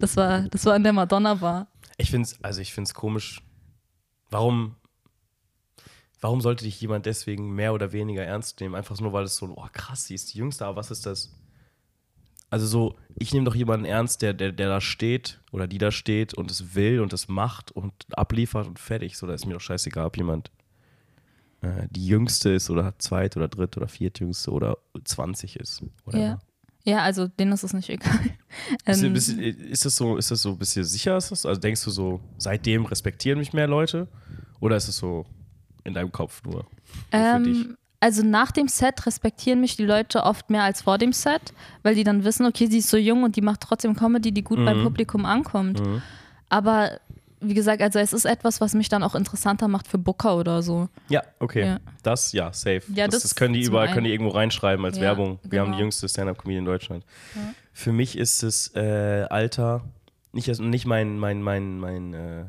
das 0.00 0.16
war, 0.16 0.48
das 0.48 0.66
war 0.66 0.74
in 0.74 0.82
der 0.82 0.92
Madonna-Bar. 0.92 1.68
Ich 1.96 2.10
finde 2.10 2.26
es, 2.26 2.42
also 2.42 2.60
ich 2.60 2.74
finde 2.74 2.88
es 2.88 2.94
komisch. 2.94 3.40
Warum, 4.30 4.74
warum 6.20 6.40
sollte 6.40 6.64
dich 6.64 6.80
jemand 6.80 7.06
deswegen 7.06 7.50
mehr 7.54 7.72
oder 7.74 7.92
weniger 7.92 8.24
ernst 8.24 8.60
nehmen? 8.60 8.74
Einfach 8.74 8.98
nur, 9.00 9.12
weil 9.12 9.24
es 9.24 9.36
so, 9.36 9.46
oh 9.56 9.66
krass, 9.72 10.06
sie 10.06 10.14
ist 10.14 10.34
die 10.34 10.38
Jüngste, 10.38 10.66
aber 10.66 10.76
was 10.76 10.90
ist 10.90 11.06
das? 11.06 11.34
Also 12.50 12.66
so, 12.66 12.96
ich 13.16 13.32
nehme 13.34 13.44
doch 13.44 13.54
jemanden 13.54 13.84
ernst, 13.84 14.22
der, 14.22 14.32
der, 14.32 14.52
der 14.52 14.68
da 14.68 14.80
steht 14.80 15.40
oder 15.52 15.66
die 15.66 15.76
da 15.78 15.90
steht 15.90 16.32
und 16.34 16.50
es 16.50 16.74
will 16.74 17.00
und 17.00 17.12
es 17.12 17.28
macht 17.28 17.72
und 17.72 17.92
abliefert 18.16 18.66
und 18.66 18.78
fertig. 18.78 19.18
So, 19.18 19.26
da 19.26 19.34
ist 19.34 19.44
mir 19.46 19.52
doch 19.52 19.60
scheißegal, 19.60 20.06
ob 20.06 20.16
jemand 20.16 20.50
äh, 21.60 21.86
die 21.90 22.06
Jüngste 22.06 22.50
ist 22.50 22.70
oder 22.70 22.94
zweit 22.98 23.36
oder 23.36 23.48
dritt 23.48 23.76
oder 23.76 23.86
viertjüngste 23.88 24.50
oder 24.50 24.78
20 25.04 25.56
ist. 25.56 25.82
Oder 26.06 26.18
Ja. 26.18 26.38
Ja, 26.84 27.02
also 27.02 27.28
denen 27.28 27.52
ist 27.52 27.64
es 27.64 27.74
nicht 27.74 27.90
egal. 27.90 28.18
Bist, 28.86 29.02
du- 29.02 29.06
Ähm, 29.08 29.12
bist, 29.12 29.28
du- 29.28 29.42
ist 29.42 29.84
das 29.84 29.96
so, 29.96 30.16
ist 30.16 30.30
das 30.30 30.40
so, 30.40 30.54
du 30.54 30.64
dir 30.64 30.84
sicher? 30.86 31.18
Ist 31.18 31.30
das, 31.30 31.44
also 31.44 31.60
denkst 31.60 31.84
du 31.84 31.90
so, 31.90 32.20
seitdem 32.38 32.86
respektieren 32.86 33.38
mich 33.38 33.52
mehr 33.52 33.66
Leute? 33.66 34.08
Oder 34.60 34.76
ist 34.76 34.88
es 34.88 34.96
so 34.96 35.26
in 35.84 35.94
deinem 35.94 36.12
Kopf 36.12 36.42
nur? 36.44 36.66
Ähm, 37.12 37.76
also 38.00 38.22
nach 38.22 38.50
dem 38.52 38.68
Set 38.68 39.06
respektieren 39.06 39.60
mich 39.60 39.76
die 39.76 39.84
Leute 39.84 40.22
oft 40.22 40.50
mehr 40.50 40.62
als 40.62 40.82
vor 40.82 40.98
dem 40.98 41.12
Set, 41.12 41.52
weil 41.82 41.94
die 41.94 42.04
dann 42.04 42.24
wissen, 42.24 42.46
okay, 42.46 42.66
sie 42.66 42.78
ist 42.78 42.90
so 42.90 42.96
jung 42.96 43.22
und 43.24 43.36
die 43.36 43.40
macht 43.42 43.60
trotzdem 43.62 43.94
Comedy, 43.96 44.32
die 44.32 44.42
gut 44.44 44.64
beim 44.64 44.82
Publikum 44.84 45.24
ankommt. 45.24 45.80
Mhm. 45.84 46.02
Aber 46.48 46.98
wie 47.40 47.54
gesagt, 47.54 47.80
also 47.82 47.98
es 48.00 48.12
ist 48.12 48.24
etwas, 48.24 48.60
was 48.60 48.74
mich 48.74 48.88
dann 48.88 49.02
auch 49.04 49.14
interessanter 49.14 49.68
macht 49.68 49.86
für 49.86 49.98
Booker 49.98 50.36
oder 50.36 50.60
so. 50.62 50.88
Ja, 51.08 51.22
okay. 51.38 51.64
Ja. 51.66 51.78
Das, 52.02 52.32
ja, 52.32 52.52
safe. 52.52 52.82
Ja, 52.94 53.06
das, 53.06 53.16
das 53.16 53.22
das 53.22 53.34
können 53.36 53.54
die 53.54 53.62
überall, 53.62 53.92
können 53.92 54.04
die 54.04 54.12
irgendwo 54.12 54.32
reinschreiben 54.32 54.84
als 54.84 54.96
Ja, 54.96 55.02
Werbung. 55.04 55.38
Wir 55.44 55.60
haben 55.60 55.66
die 55.66 55.70
genau. 55.72 55.82
jüngste 55.82 56.08
Stand-Up-Comedy 56.08 56.58
in 56.58 56.64
Deutschland. 56.64 57.04
Für 57.72 57.92
mich 57.92 58.18
ist 58.18 58.42
es 58.42 58.74
äh, 58.74 59.26
Alter, 59.30 59.84
nicht, 60.32 60.48
das- 60.48 60.58
nicht 60.58 60.84
mein, 60.86 61.18
mein, 61.18 61.40
mein, 61.42 61.78
mein 61.78 62.14
äh, 62.14 62.44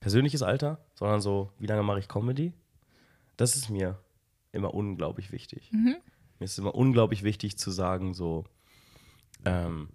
persönliches 0.00 0.42
Alter, 0.42 0.78
sondern 1.02 1.20
so, 1.20 1.50
wie 1.58 1.66
lange 1.66 1.82
mache 1.82 1.98
ich 1.98 2.06
Comedy? 2.06 2.52
Das 3.36 3.56
ist 3.56 3.68
mir 3.70 3.98
immer 4.52 4.72
unglaublich 4.72 5.32
wichtig. 5.32 5.68
Mhm. 5.72 5.96
Mir 6.38 6.44
ist 6.44 6.56
immer 6.60 6.76
unglaublich 6.76 7.24
wichtig 7.24 7.58
zu 7.58 7.72
sagen, 7.72 8.14
so, 8.14 8.44
ähm, 9.44 9.88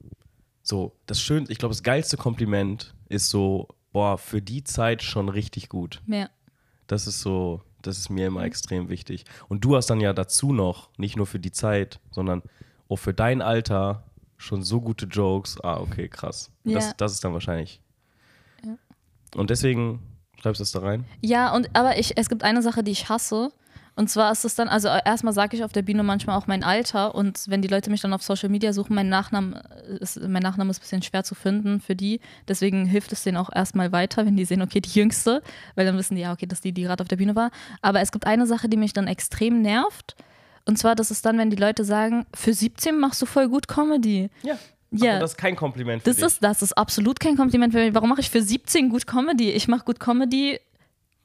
so, 0.64 0.98
das 1.06 1.22
schönste, 1.22 1.54
ich 1.54 1.60
glaube, 1.60 1.72
das 1.74 1.82
geilste 1.82 2.18
Kompliment 2.18 2.94
ist 3.08 3.30
so, 3.30 3.70
boah, 3.94 4.18
für 4.18 4.42
die 4.42 4.66
Zeit 4.66 5.02
schon 5.02 5.30
richtig 5.30 5.70
gut. 5.70 6.02
Mehr. 6.06 6.30
Das 6.88 7.08
ist 7.08 7.22
so, 7.22 7.62
das 7.82 7.98
ist 7.98 8.10
mir 8.10 8.30
Mhm. 8.30 8.36
immer 8.36 8.46
extrem 8.46 8.90
wichtig. 8.90 9.24
Und 9.48 9.64
du 9.64 9.78
hast 9.78 9.86
dann 9.90 10.02
ja 10.02 10.12
dazu 10.12 10.52
noch, 10.52 10.90
nicht 10.98 11.16
nur 11.16 11.26
für 11.26 11.40
die 11.40 11.54
Zeit, 11.54 12.02
sondern 12.12 12.44
auch 12.90 12.98
für 12.98 13.14
dein 13.14 13.42
Alter 13.42 14.04
schon 14.36 14.62
so 14.62 14.82
gute 14.82 15.06
Jokes. 15.06 15.58
Ah, 15.62 15.80
okay, 15.80 16.10
krass. 16.10 16.52
Ja. 16.66 16.74
Das, 16.74 16.98
das 16.98 17.14
ist 17.14 17.24
dann 17.24 17.32
wahrscheinlich. 17.32 17.80
Und 19.36 19.50
deswegen 19.52 20.02
schreibst 20.42 20.60
du 20.60 20.64
das 20.64 20.72
da 20.72 20.80
rein? 20.80 21.06
Ja, 21.22 21.54
und 21.54 21.70
aber 21.74 21.98
ich, 21.98 22.18
es 22.18 22.30
gibt 22.30 22.44
eine 22.44 22.62
Sache, 22.62 22.84
die 22.84 22.92
ich 22.92 23.10
hasse. 23.10 23.52
Und 23.98 24.12
zwar 24.12 24.32
ist 24.32 24.46
es 24.46 24.54
dann, 24.54 24.70
also 24.70 24.90
erstmal 24.90 25.34
sage 25.34 25.58
ich 25.58 25.64
auf 25.64 25.72
der 25.72 25.82
Bühne 25.82 26.04
manchmal 26.04 26.38
auch 26.38 26.46
mein 26.46 26.64
Alter 26.64 27.16
und 27.16 27.46
wenn 27.48 27.64
die 27.64 27.68
Leute 27.68 27.90
mich 27.90 28.02
dann 28.02 28.14
auf 28.14 28.22
Social 28.22 28.48
Media 28.48 28.72
suchen, 28.72 28.94
mein 28.94 29.10
Nachname 29.10 29.64
ist, 30.00 30.22
mein 30.22 30.44
Nachname 30.44 30.70
ist 30.70 30.78
ein 30.78 30.82
bisschen 30.82 31.02
schwer 31.02 31.24
zu 31.24 31.34
finden 31.34 31.82
für 31.82 31.96
die. 31.96 32.20
Deswegen 32.48 32.86
hilft 32.86 33.12
es 33.12 33.24
denen 33.24 33.38
auch 33.38 33.50
erstmal 33.52 33.92
weiter, 33.92 34.28
wenn 34.28 34.38
die 34.38 34.46
sehen, 34.46 34.62
okay, 34.62 34.82
die 34.82 34.92
Jüngste, 34.92 35.42
weil 35.74 35.88
dann 35.88 35.98
wissen 35.98 36.14
die, 36.14 36.22
ja, 36.22 36.32
okay, 36.32 36.46
das 36.46 36.60
ist 36.60 36.66
die, 36.66 36.74
die 36.74 36.84
gerade 36.84 37.02
auf 37.02 37.08
der 37.08 37.16
Bühne 37.16 37.36
war. 37.36 37.50
Aber 37.82 38.00
es 38.00 38.12
gibt 38.12 38.28
eine 38.28 38.46
Sache, 38.46 38.70
die 38.70 38.78
mich 38.78 38.94
dann 38.94 39.08
extrem 39.08 39.64
nervt. 39.64 40.16
Und 40.66 40.78
zwar, 40.78 40.94
das 40.94 41.10
ist 41.10 41.26
dann, 41.26 41.40
wenn 41.40 41.50
die 41.50 41.56
Leute 41.56 41.84
sagen, 41.84 42.28
für 42.36 42.54
17 42.54 43.00
machst 43.00 43.20
du 43.24 43.26
voll 43.26 43.50
gut 43.50 43.68
Comedy. 43.68 44.30
Ja. 44.44 44.60
Ja. 44.92 45.12
Aber 45.14 45.20
das 45.22 45.32
ist 45.32 45.38
kein 45.38 45.56
Kompliment 45.56 46.02
für 46.04 46.10
Das 46.10 46.18
dich. 46.18 46.26
ist, 46.26 46.44
das 46.44 46.62
ist 46.62 46.74
absolut 46.78 47.20
kein 47.20 47.36
Kompliment 47.36 47.74
für 47.74 47.80
mich. 47.84 47.94
Warum 47.94 48.10
mache 48.10 48.22
ich 48.22 48.30
für 48.30 48.42
17 48.42 48.90
gut 48.90 49.06
Comedy? 49.06 49.52
Ich 49.52 49.68
mache 49.68 49.84
gut 49.86 50.00
Comedy 50.00 50.60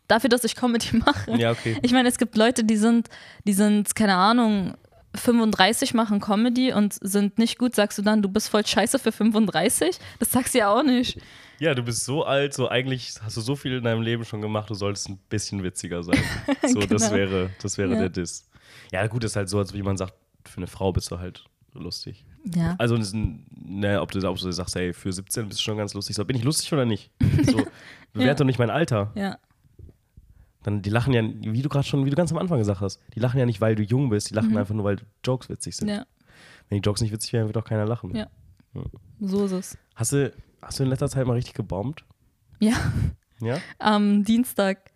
dafür, 0.09 0.29
dass 0.31 0.45
ich 0.45 0.57
Comedy 0.57 0.97
mache. 1.07 1.31
Ja, 1.37 1.53
okay. 1.53 1.77
Ich 1.83 1.93
meine, 1.93 2.09
es 2.09 2.19
gibt 2.19 2.37
Leute, 2.37 2.65
die 2.65 2.77
sind, 2.77 3.09
die 3.45 3.53
sind, 3.53 3.95
keine 3.95 4.15
Ahnung, 4.17 4.75
35 5.15 5.95
machen 5.95 6.21
Comedy 6.21 6.73
und 6.73 6.95
sind 7.03 7.39
nicht 7.39 7.59
gut. 7.59 7.75
Sagst 7.75 7.99
du 7.99 8.03
dann, 8.03 8.23
du 8.23 8.29
bist 8.29 8.49
voll 8.49 8.67
scheiße 8.67 8.99
für 8.99 9.13
35? 9.13 9.99
Das 10.19 10.31
sagst 10.31 10.55
du 10.55 10.59
ja 10.59 10.73
auch 10.75 10.83
nicht. 10.83 11.19
Ja, 11.59 11.75
du 11.75 11.83
bist 11.83 12.05
so 12.05 12.25
alt, 12.25 12.55
so 12.55 12.69
eigentlich 12.69 13.15
hast 13.23 13.37
du 13.37 13.41
so 13.43 13.55
viel 13.55 13.75
in 13.77 13.85
deinem 13.85 14.03
Leben 14.03 14.25
schon 14.25 14.41
gemacht, 14.41 14.69
du 14.71 14.75
solltest 14.75 15.09
ein 15.09 15.19
bisschen 15.29 15.63
witziger 15.63 16.03
sein. 16.03 16.19
So, 16.67 16.81
das 16.81 17.03
Genau. 17.03 17.15
wäre, 17.15 17.51
das 17.63 17.79
wäre 17.79 17.93
Ja. 17.93 17.99
der 18.01 18.09
Diss. 18.09 18.49
Ja, 18.91 19.07
gut, 19.07 19.23
ist 19.23 19.37
halt 19.37 19.49
so, 19.49 19.59
als 19.59 19.73
wie 19.75 19.83
man 19.83 19.97
sagt, 19.97 20.15
für 20.49 20.57
eine 20.57 20.67
Frau 20.67 20.93
bist 20.93 21.11
du 21.13 21.19
halt 21.21 21.45
lustig. 21.75 22.25
Ja. 22.55 22.75
Also, 22.79 22.97
ne, 23.53 24.01
ob, 24.01 24.11
du, 24.11 24.29
ob 24.29 24.39
du 24.39 24.51
sagst, 24.51 24.75
hey, 24.75 24.93
für 24.93 25.13
17 25.13 25.49
bist 25.49 25.61
du 25.61 25.63
schon 25.63 25.77
ganz 25.77 25.95
lustig. 25.95 26.17
So, 26.17 26.25
bin 26.25 26.37
ich 26.37 26.45
lustig 26.45 26.73
oder 26.73 26.85
nicht? 26.85 27.11
So, 27.45 27.65
bewerte 28.13 28.41
doch 28.41 28.47
nicht 28.47 28.59
mein 28.59 28.71
Alter. 28.71 29.13
Ja. 29.15 29.39
Dann, 30.63 30.83
die 30.83 30.91
lachen 30.91 31.13
ja, 31.13 31.23
wie 31.25 31.63
du 31.63 31.69
gerade 31.69 31.87
schon, 31.87 32.05
wie 32.05 32.11
du 32.11 32.17
ganz 32.17 32.31
am 32.31 32.39
Anfang 32.39 32.59
gesagt 32.59 32.81
hast, 32.81 33.01
die 33.15 33.21
lachen 33.21 33.39
ja 33.39 33.47
nicht, 33.47 33.61
weil 33.61 33.75
du 33.75 33.83
jung 33.83 34.11
bist, 34.11 34.31
die 34.31 34.35
lachen 34.35 34.51
Mhm. 34.51 34.57
einfach 34.59 34.75
nur, 34.75 34.85
weil 34.85 34.97
Jokes 35.25 35.49
witzig 35.49 35.77
sind. 35.77 35.89
Ja. 35.89 36.07
Wenn 36.69 36.81
die 36.81 36.87
Jokes 36.87 37.01
nicht 37.01 37.13
witzig 37.13 37.33
wären, 37.33 37.47
wird 37.47 37.57
auch 37.57 37.65
keiner 37.65 37.85
lachen. 37.87 38.15
Ja. 38.15 38.29
So 39.21 39.45
ist 39.45 39.53
es. 39.53 39.79
Hast, 39.97 40.13
du, 40.13 40.33
hast 40.63 40.79
du 40.79 40.85
in 40.85 40.89
letzter 40.91 41.09
Zeit 41.09 41.27
mal 41.27 41.35
richtig 41.35 41.55
gebombt? 41.55 42.05
Ja. 42.61 42.75
Ja? 43.41 43.59
Am 43.79 44.25
Dienstag, 44.25 44.91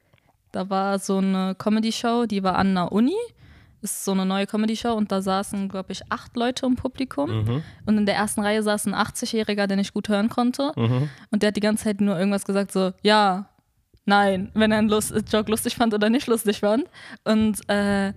da 0.53 0.71
war 0.71 0.99
so 1.01 1.19
eine 1.19 1.55
Comedy-Show, 1.57 2.27
die 2.27 2.43
war 2.45 2.57
an 2.57 2.69
einer 2.69 2.93
Uni. 2.93 3.17
Ist 3.83 4.05
so 4.05 4.13
eine 4.13 4.25
neue 4.25 4.47
Comedy-Show 4.47 4.93
und 4.95 5.13
da 5.13 5.21
saßen, 5.21 5.69
glaube 5.69 5.93
ich, 5.93 6.01
acht 6.11 6.37
Leute 6.37 6.67
im 6.67 6.77
Publikum. 6.77 7.45
Mhm. 7.45 7.63
Und 7.85 7.99
in 7.99 8.07
der 8.07 8.17
ersten 8.17 8.41
Reihe 8.41 8.63
saß 8.63 8.87
ein 8.87 8.95
80-Jähriger, 8.95 9.67
der 9.67 9.77
nicht 9.77 9.93
gut 9.95 10.09
hören 10.09 10.29
konnte. 10.29 10.73
Mhm. 10.77 11.09
Und 11.31 11.43
der 11.43 11.49
hat 11.49 11.57
die 11.57 11.61
ganze 11.61 11.85
Zeit 11.85 12.01
nur 12.01 12.19
irgendwas 12.19 12.45
gesagt, 12.45 12.73
so, 12.73 12.93
ja, 13.03 13.49
nein, 14.07 14.51
wenn 14.55 14.73
er 14.73 14.79
einen 14.79 14.89
Lust, 14.89 15.15
Joke 15.33 15.51
lustig 15.51 15.77
fand 15.77 15.93
oder 15.95 16.09
nicht 16.11 16.27
lustig 16.27 16.61
fand. 16.61 16.85
Und 17.25 17.69
äh, 17.69 18.13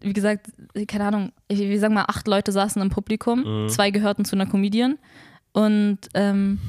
wie 0.00 0.12
gesagt, 0.12 0.46
keine 0.86 1.04
Ahnung, 1.04 1.32
ich, 1.48 1.58
wir 1.58 1.80
sagen 1.80 1.94
mal, 1.94 2.04
acht 2.06 2.28
Leute 2.28 2.52
saßen 2.52 2.80
im 2.80 2.90
Publikum, 2.90 3.64
Mhm. 3.64 3.68
zwei 3.68 3.90
gehörten 3.90 4.24
zu 4.24 4.36
einer 4.36 4.46
Comedian. 4.46 4.96
Und 5.52 5.98
ähm, 6.14 6.60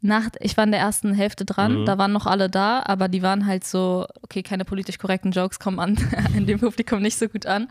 nach, 0.00 0.28
ich 0.40 0.56
war 0.56 0.64
in 0.64 0.70
der 0.70 0.80
ersten 0.80 1.12
Hälfte 1.12 1.44
dran, 1.44 1.80
Mhm. 1.80 1.86
da 1.86 1.98
waren 1.98 2.12
noch 2.12 2.26
alle 2.26 2.48
da, 2.48 2.82
aber 2.84 3.08
die 3.08 3.22
waren 3.22 3.46
halt 3.46 3.64
so, 3.64 4.06
okay, 4.22 4.42
keine 4.42 4.64
politisch 4.64 4.98
korrekten 4.98 5.32
Jokes 5.32 5.58
kommen 5.58 5.80
an, 5.80 5.96
in 6.36 6.46
dem 6.46 6.60
Publikum 6.60 7.02
nicht 7.02 7.18
so 7.18 7.28
gut 7.28 7.46
an. 7.46 7.68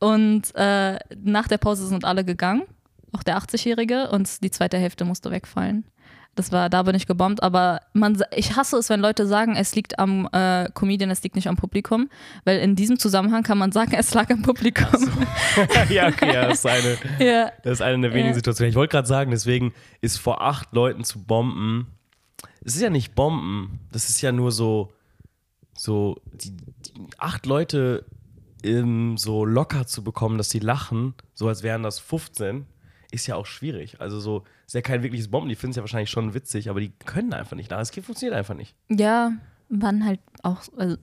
Und 0.00 0.54
äh, 0.54 0.98
nach 1.22 1.48
der 1.48 1.58
Pause 1.58 1.86
sind 1.88 2.04
alle 2.04 2.24
gegangen, 2.24 2.62
auch 3.12 3.22
der 3.22 3.36
80-Jährige, 3.38 4.10
und 4.10 4.42
die 4.44 4.50
zweite 4.50 4.78
Hälfte 4.78 5.04
musste 5.04 5.30
wegfallen. 5.30 5.84
Das 6.34 6.50
war, 6.52 6.68
da 6.68 6.82
bin 6.82 6.94
ich 6.94 7.06
gebombt, 7.06 7.42
aber 7.42 7.80
man, 7.92 8.20
ich 8.34 8.56
hasse 8.56 8.76
es, 8.76 8.88
wenn 8.90 9.00
Leute 9.00 9.26
sagen, 9.26 9.56
es 9.56 9.74
liegt 9.74 9.98
am 9.98 10.28
äh, 10.32 10.68
Comedian, 10.74 11.10
es 11.10 11.22
liegt 11.22 11.36
nicht 11.36 11.48
am 11.48 11.56
Publikum, 11.56 12.08
weil 12.44 12.58
in 12.58 12.74
diesem 12.76 12.98
Zusammenhang 12.98 13.42
kann 13.42 13.58
man 13.58 13.72
sagen, 13.72 13.92
es 13.96 14.12
lag 14.14 14.30
am 14.30 14.42
Publikum. 14.42 14.86
ja, 15.88 16.08
okay, 16.08 16.34
ja, 16.34 16.48
das 16.48 16.58
ist 16.58 16.66
eine, 16.66 16.98
ja, 17.24 17.50
das 17.62 17.74
ist 17.74 17.82
eine 17.82 18.02
der 18.02 18.12
wenigen 18.12 18.28
Ja. 18.30 18.34
Situationen. 18.34 18.70
Ich 18.70 18.76
wollte 18.76 18.92
gerade 18.92 19.08
sagen, 19.08 19.30
deswegen 19.30 19.72
ist 20.00 20.18
vor 20.18 20.42
acht 20.42 20.72
Leuten 20.72 21.04
zu 21.04 21.22
bomben, 21.22 21.86
es 22.64 22.74
ist 22.74 22.82
ja 22.82 22.90
nicht 22.90 23.14
Bomben, 23.14 23.80
das 23.92 24.08
ist 24.08 24.20
ja 24.22 24.32
nur 24.32 24.50
so, 24.50 24.92
so 25.74 26.16
die, 26.32 26.50
die 26.56 26.92
acht 27.18 27.46
Leute 27.46 28.06
ähm, 28.62 29.16
so 29.18 29.44
locker 29.44 29.86
zu 29.86 30.02
bekommen, 30.02 30.38
dass 30.38 30.50
sie 30.50 30.60
lachen, 30.60 31.14
so 31.34 31.48
als 31.48 31.62
wären 31.62 31.82
das 31.82 31.98
15, 32.00 32.66
ist 33.14 33.26
ja 33.26 33.36
auch 33.36 33.46
schwierig. 33.46 34.00
Also 34.00 34.20
so, 34.20 34.44
ist 34.66 34.74
ja 34.74 34.82
kein 34.82 35.02
wirkliches 35.02 35.28
Bomben, 35.30 35.48
die 35.48 35.54
finden 35.54 35.70
es 35.70 35.76
ja 35.76 35.82
wahrscheinlich 35.82 36.10
schon 36.10 36.34
witzig, 36.34 36.68
aber 36.68 36.80
die 36.80 36.90
können 37.04 37.32
einfach 37.32 37.56
nicht 37.56 37.70
geht- 37.92 38.04
funktioniert 38.04 38.36
einfach 38.36 38.54
nicht. 38.54 38.74
Ja, 38.90 39.32
waren 39.68 40.04
halt 40.04 40.20
auch, 40.42 40.62
also 40.76 40.96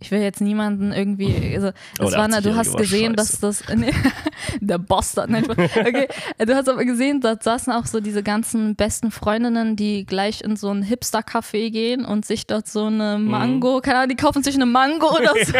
ich 0.00 0.10
will 0.10 0.20
jetzt 0.20 0.40
niemanden 0.40 0.92
irgendwie, 0.92 1.54
also 1.56 1.70
Oh, 2.00 2.04
es 2.04 2.12
war, 2.14 2.28
du 2.28 2.34
80-Jährige 2.36 2.56
hast 2.56 2.76
gesehen, 2.76 3.16
dass 3.16 3.28
scheiße. 3.40 3.40
das, 3.40 3.62
nee, 3.76 3.92
der 4.60 4.78
Bastard, 4.78 5.30
nein, 5.30 5.44
Spaß. 5.44 5.56
okay, 5.76 6.08
du 6.38 6.54
hast 6.54 6.68
aber 6.68 6.84
gesehen, 6.84 7.20
da 7.20 7.36
saßen 7.40 7.72
auch 7.72 7.86
so 7.86 8.00
diese 8.00 8.22
ganzen 8.22 8.76
besten 8.76 9.10
Freundinnen, 9.10 9.76
die 9.76 10.06
gleich 10.06 10.40
in 10.42 10.56
so 10.56 10.70
ein 10.70 10.82
Hipster-Café 10.82 11.70
gehen 11.70 12.04
und 12.04 12.24
sich 12.26 12.46
dort 12.46 12.68
so 12.68 12.84
eine 12.86 13.18
Mango, 13.18 13.80
keine 13.80 13.98
Ahnung, 13.98 14.08
die 14.10 14.16
kaufen 14.16 14.42
sich 14.42 14.54
eine 14.54 14.66
Mango 14.66 15.10
oder 15.16 15.32
so. 15.44 15.52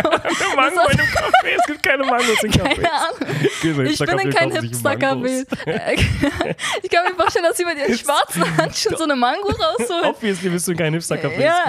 Mango 0.57 0.81
in 0.91 0.99
einem 1.01 1.09
Café, 1.09 1.49
es 1.59 1.67
gibt 1.67 1.83
keine 1.83 2.05
Mangos 2.05 2.43
in 2.45 2.51
Cafés. 2.53 2.75
Keine 2.77 2.93
Ahnung. 2.93 3.19
So, 3.19 3.47
Ich 3.47 3.61
bin 3.61 3.81
in 3.81 3.87
Hipster-Café, 3.89 4.33
kein 4.35 4.51
kaufen 4.51 4.73
sich 4.73 4.83
Mangos. 4.83 5.31
Hipster-Café. 5.31 6.55
ich 6.83 6.91
kann 6.91 7.05
mir 7.05 7.15
vorstellen, 7.17 7.45
dass 7.49 7.59
jemand 7.59 7.79
ihren 7.79 7.99
schwarzen 7.99 8.57
Handschuh 8.57 8.97
so 8.97 9.05
eine 9.05 9.17
Mango 9.17 9.49
rausholt. 9.49 10.05
Obviously 10.05 10.49
bist 10.51 10.67
du 10.69 10.73
in 10.73 10.79
kein 10.79 10.95
Hipster-Café. 10.95 11.41
Ja. 11.43 11.65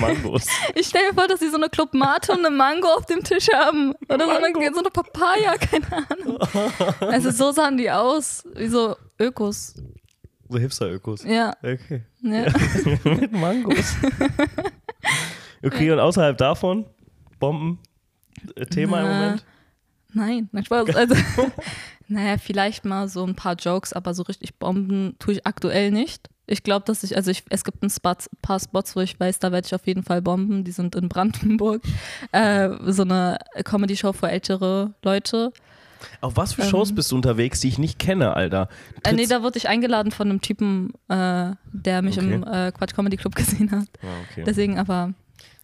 Mangos. 0.00 0.46
Ich 0.74 0.86
stelle 0.88 1.08
mir 1.08 1.14
vor, 1.14 1.28
dass 1.28 1.40
sie 1.40 1.48
so 1.50 1.56
eine 1.56 1.68
Club 1.68 1.92
Mate 2.00 2.32
und 2.32 2.38
eine 2.44 2.50
Mango 2.50 2.88
auf 2.88 3.06
dem 3.06 3.22
Tisch 3.22 3.48
haben. 3.54 3.94
Oder 4.08 4.24
so 4.24 4.30
eine, 4.30 4.74
so 4.74 4.80
eine 4.80 4.90
Papaya, 4.90 5.56
keine 5.58 5.86
Ahnung. 6.08 6.38
Also 7.00 7.30
so 7.30 7.52
sahen 7.52 7.76
die 7.76 7.90
aus. 7.90 8.42
Wie 8.54 8.68
so 8.68 8.96
Ökos. 9.18 9.74
So 10.48 10.58
Hipster-Ökos. 10.58 11.24
Ja. 11.24 11.52
Okay. 11.62 12.02
ja. 12.22 12.46
Mit 13.04 13.32
Mangos. 13.32 13.94
Okay, 15.62 15.90
und 15.90 16.00
außerhalb 16.00 16.38
davon, 16.38 16.86
Bomben, 17.38 17.78
äh, 18.56 18.64
Thema 18.66 19.00
im 19.00 19.06
Na. 19.06 19.14
Moment? 19.14 19.44
Nein, 20.12 20.48
nein, 20.52 20.64
Spaß. 20.64 20.94
Also, 20.96 21.14
naja, 22.08 22.38
vielleicht 22.38 22.84
mal 22.84 23.08
so 23.08 23.24
ein 23.24 23.36
paar 23.36 23.54
Jokes, 23.56 23.92
aber 23.92 24.14
so 24.14 24.22
richtig 24.22 24.58
Bomben 24.58 25.16
tue 25.18 25.34
ich 25.34 25.46
aktuell 25.46 25.90
nicht. 25.90 26.29
Ich 26.50 26.64
glaube, 26.64 26.84
dass 26.84 27.04
ich, 27.04 27.16
also 27.16 27.30
ich, 27.30 27.44
es 27.48 27.62
gibt 27.62 27.82
ein 27.82 27.90
paar 28.42 28.58
Spots, 28.60 28.96
wo 28.96 29.00
ich 29.00 29.18
weiß, 29.18 29.38
da 29.38 29.52
werde 29.52 29.66
ich 29.66 29.74
auf 29.74 29.86
jeden 29.86 30.02
Fall 30.02 30.20
bomben. 30.20 30.64
Die 30.64 30.72
sind 30.72 30.94
in 30.96 31.08
Brandenburg. 31.08 31.82
Äh, 32.32 32.70
so 32.92 33.02
eine 33.02 33.38
Comedy-Show 33.64 34.12
für 34.12 34.30
ältere 34.30 34.92
Leute. 35.02 35.52
Auf 36.20 36.36
was 36.36 36.52
für 36.52 36.62
Shows 36.62 36.94
bist 36.94 37.10
du 37.10 37.16
unterwegs, 37.16 37.60
die 37.60 37.68
ich 37.68 37.78
nicht 37.78 37.98
kenne, 37.98 38.34
Alter? 38.34 38.68
Ähm. 39.04 39.14
Äh, 39.14 39.16
nee, 39.16 39.26
da 39.26 39.42
wurde 39.42 39.58
ich 39.58 39.68
eingeladen 39.68 40.12
von 40.12 40.28
einem 40.28 40.40
Typen, 40.40 40.92
äh, 41.08 41.52
der 41.72 42.02
mich 42.02 42.18
im 42.18 42.42
äh, 42.44 42.72
Quatsch 42.72 42.94
Comedy 42.94 43.16
Club 43.16 43.34
gesehen 43.36 43.70
hat. 43.70 43.86
Ah, 44.02 44.06
okay. 44.30 44.44
Deswegen 44.46 44.78
aber, 44.78 45.12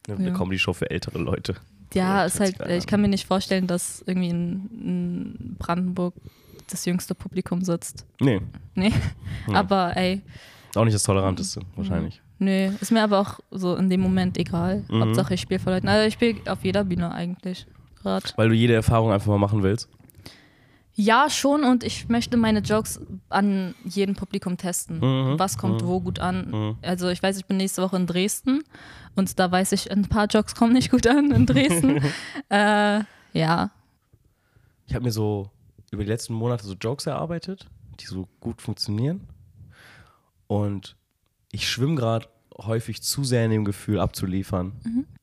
Eine, 0.08 0.16
eine 0.16 0.28
ja. 0.28 0.34
Comedy-Show 0.34 0.72
für 0.72 0.90
ältere 0.90 1.18
Leute. 1.18 1.54
ja, 1.94 2.20
Ja, 2.20 2.24
ist 2.26 2.40
halt, 2.40 2.56
ich 2.68 2.82
an. 2.82 2.86
kann 2.86 3.00
mir 3.00 3.08
nicht 3.08 3.26
vorstellen, 3.26 3.66
dass 3.66 4.02
irgendwie 4.06 4.30
in, 4.30 4.70
in 4.72 5.56
Brandenburg 5.58 6.14
das 6.70 6.84
jüngste 6.84 7.14
Publikum 7.14 7.62
sitzt. 7.62 8.04
Nee, 8.20 8.40
Nee. 8.74 8.92
Ja. 9.48 9.54
Aber 9.54 9.96
ey, 9.96 10.22
auch 10.76 10.84
nicht 10.84 10.94
das 10.94 11.02
Toleranteste, 11.02 11.60
wahrscheinlich. 11.76 12.20
nö, 12.38 12.70
ist 12.80 12.92
mir 12.92 13.02
aber 13.02 13.20
auch 13.20 13.40
so 13.50 13.74
in 13.76 13.88
dem 13.90 14.00
Moment 14.00 14.38
egal. 14.38 14.84
Mhm. 14.90 15.02
Hauptsache 15.02 15.34
ich 15.34 15.40
spiele 15.40 15.60
vor 15.60 15.72
Leuten. 15.72 15.88
Also 15.88 16.06
ich 16.06 16.14
spiele 16.14 16.40
auf 16.50 16.64
jeder 16.64 16.84
Bühne 16.84 17.10
eigentlich. 17.12 17.66
Grad. 18.02 18.34
Weil 18.36 18.48
du 18.50 18.54
jede 18.54 18.74
Erfahrung 18.74 19.10
einfach 19.12 19.26
mal 19.28 19.38
machen 19.38 19.62
willst. 19.62 19.88
Ja, 20.98 21.28
schon 21.28 21.62
und 21.64 21.84
ich 21.84 22.08
möchte 22.08 22.38
meine 22.38 22.60
Jokes 22.60 23.00
an 23.28 23.74
jedem 23.84 24.14
Publikum 24.14 24.56
testen. 24.56 24.98
Mhm. 25.00 25.38
Was 25.38 25.58
kommt 25.58 25.82
Mhm. 25.82 25.86
wo 25.86 26.00
gut 26.00 26.20
an? 26.20 26.50
Mhm. 26.50 26.76
Also 26.82 27.08
ich 27.10 27.22
weiß, 27.22 27.36
ich 27.36 27.44
bin 27.44 27.58
nächste 27.58 27.82
Woche 27.82 27.96
in 27.96 28.06
Dresden 28.06 28.62
und 29.14 29.38
da 29.38 29.50
weiß 29.50 29.72
ich, 29.72 29.90
ein 29.90 30.06
paar 30.08 30.26
Jokes 30.26 30.54
kommen 30.54 30.72
nicht 30.72 30.90
gut 30.90 31.06
an 31.06 31.32
in 31.32 31.44
Dresden. 31.46 32.00
äh, 32.48 33.00
ja. 33.34 33.70
Ich 34.86 34.94
habe 34.94 35.04
mir 35.04 35.12
so 35.12 35.50
über 35.90 36.02
die 36.02 36.08
letzten 36.10 36.32
Monate 36.32 36.64
so 36.66 36.74
Jokes 36.74 37.06
erarbeitet, 37.06 37.66
die 38.00 38.06
so 38.06 38.26
gut 38.40 38.62
funktionieren. 38.62 39.20
Und 40.46 40.96
ich 41.52 41.68
schwimme 41.68 41.96
gerade 41.96 42.28
häufig 42.58 43.02
zu 43.02 43.24
sehr 43.24 43.44
in 43.44 43.50
dem 43.50 43.64
Gefühl 43.64 44.00
abzuliefern. 44.00 44.72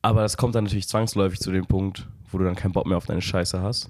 Aber 0.01 0.21
das 0.21 0.37
kommt 0.37 0.55
dann 0.55 0.65
natürlich 0.65 0.87
zwangsläufig 0.87 1.39
zu 1.39 1.51
dem 1.51 1.65
Punkt, 1.65 2.07
wo 2.31 2.37
du 2.37 2.43
dann 2.43 2.55
keinen 2.55 2.73
Bock 2.73 2.85
mehr 2.85 2.97
auf 2.97 3.05
deine 3.05 3.21
Scheiße 3.21 3.61
hast. 3.61 3.89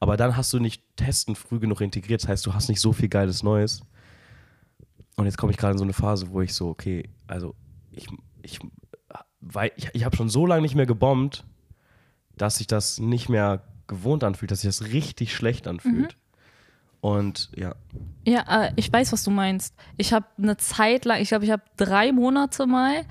Aber 0.00 0.16
dann 0.16 0.36
hast 0.36 0.52
du 0.52 0.58
nicht 0.58 0.82
Testen 0.96 1.36
früh 1.36 1.60
genug 1.60 1.80
integriert. 1.80 2.22
Das 2.22 2.28
heißt, 2.28 2.46
du 2.46 2.54
hast 2.54 2.68
nicht 2.68 2.80
so 2.80 2.92
viel 2.92 3.08
geiles 3.08 3.42
Neues. 3.42 3.82
Und 5.16 5.26
jetzt 5.26 5.38
komme 5.38 5.52
ich 5.52 5.58
gerade 5.58 5.72
in 5.72 5.78
so 5.78 5.84
eine 5.84 5.92
Phase, 5.92 6.30
wo 6.30 6.40
ich 6.40 6.54
so, 6.54 6.68
okay, 6.68 7.08
also 7.26 7.54
ich, 7.92 8.08
ich, 8.42 8.58
ich, 9.76 9.90
ich 9.92 10.04
habe 10.04 10.16
schon 10.16 10.28
so 10.28 10.46
lange 10.46 10.62
nicht 10.62 10.74
mehr 10.74 10.86
gebombt, 10.86 11.44
dass 12.36 12.56
sich 12.58 12.66
das 12.66 12.98
nicht 12.98 13.28
mehr 13.28 13.62
gewohnt 13.86 14.24
anfühlt, 14.24 14.50
dass 14.50 14.62
sich 14.62 14.68
das 14.68 14.92
richtig 14.92 15.34
schlecht 15.34 15.68
anfühlt. 15.68 16.16
Und 17.02 17.50
ja, 17.56 17.74
Ja, 18.24 18.66
äh, 18.66 18.72
ich 18.76 18.92
weiß, 18.92 19.12
was 19.12 19.24
du 19.24 19.32
meinst. 19.32 19.74
Ich 19.96 20.12
habe 20.12 20.26
eine 20.38 20.56
Zeit 20.56 21.04
lang, 21.04 21.20
ich 21.20 21.28
glaube, 21.30 21.44
ich 21.44 21.50
habe 21.50 21.64
drei 21.76 22.12
Monate 22.12 22.64
mal 22.66 23.04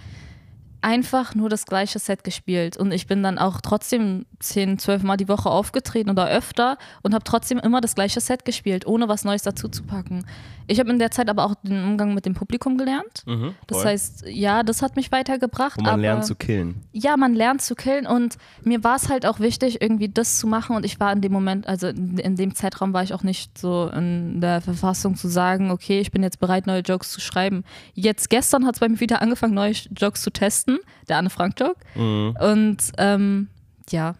einfach 0.82 1.36
nur 1.36 1.50
das 1.50 1.66
gleiche 1.66 2.00
Set 2.00 2.24
gespielt. 2.24 2.78
Und 2.78 2.92
ich 2.92 3.08
bin 3.08 3.24
dann 3.24 3.38
auch 3.38 3.62
trotzdem 3.62 4.26
10, 4.40 4.80
12 4.80 5.04
Mal 5.04 5.18
die 5.18 5.28
Woche 5.28 5.50
aufgetreten 5.50 6.10
oder 6.10 6.28
öfter 6.30 6.78
und 7.04 7.14
habe 7.14 7.24
trotzdem 7.24 7.60
immer 7.60 7.82
das 7.82 7.96
gleiche 7.96 8.20
Set 8.20 8.46
gespielt, 8.46 8.86
ohne 8.88 9.08
was 9.08 9.24
Neues 9.24 9.44
dazu 9.44 9.68
zu 9.68 9.84
packen. 9.84 10.26
Ich 10.68 10.80
habe 10.80 10.90
in 10.90 11.00
der 11.00 11.12
Zeit 11.12 11.30
aber 11.30 11.46
auch 11.46 11.56
den 11.64 11.84
Umgang 11.84 12.14
mit 12.14 12.26
dem 12.26 12.34
Publikum 12.34 12.78
gelernt. 12.78 13.26
Das 13.68 13.78
voll. 13.78 13.88
heißt, 13.88 14.26
ja, 14.28 14.64
das 14.64 14.82
hat 14.82 14.96
mich 14.96 15.12
weitergebracht. 15.12 15.78
wo 15.78 15.82
man 15.82 15.94
aber 15.94 16.02
lernt 16.02 16.26
zu 16.26 16.36
killen. 16.36 16.82
ja, 16.94 17.18
man 17.18 17.34
lernt 17.34 17.62
zu 17.62 17.76
killen 17.76 18.08
und 18.08 18.38
mir 18.64 18.84
war 18.84 18.96
es 18.96 19.10
halt 19.10 19.26
auch 19.26 19.40
wichtig, 19.40 19.82
irgendwie 19.82 20.08
das 20.08 20.40
zu 20.40 20.48
machen 20.48 20.76
und 20.76 20.86
ich 20.86 21.00
war 21.00 21.12
in 21.12 21.22
dem 21.22 21.34
Moment, 21.34 21.68
also 21.68 21.88
in, 21.88 22.18
in 22.18 22.36
dem 22.36 22.56
Zeitraum 22.56 22.94
war 22.94 23.04
ich 23.04 23.14
auch 23.14 23.24
nicht 23.24 23.58
so 23.58 23.90
in 23.90 24.40
der 24.40 24.62
Verfassung 24.62 25.16
zu 25.16 25.28
sagen, 25.28 25.72
okay, 25.72 26.00
ich 26.00 26.12
bin 26.12 26.24
jetzt 26.24 26.40
bereit, 26.40 26.68
neue 26.68 26.82
Jokes 26.82 27.12
zu 27.12 27.20
schreiben. 27.20 27.64
Jetzt 27.94 28.30
gestern 28.30 28.66
hat 28.66 28.76
es 28.76 28.80
bei 28.80 28.88
mir 28.88 29.00
wieder 29.00 29.22
angefangen, 29.22 29.54
neue 29.54 29.74
Jokes 29.98 30.22
zu 30.22 30.32
testen, 30.32 30.71
der 31.10 31.18
Anne 31.18 31.30
Frank 31.30 31.60
Joke 31.60 31.78
Mhm. 31.96 32.36
und 32.40 32.78
ähm, 32.98 33.48
ja, 33.90 34.16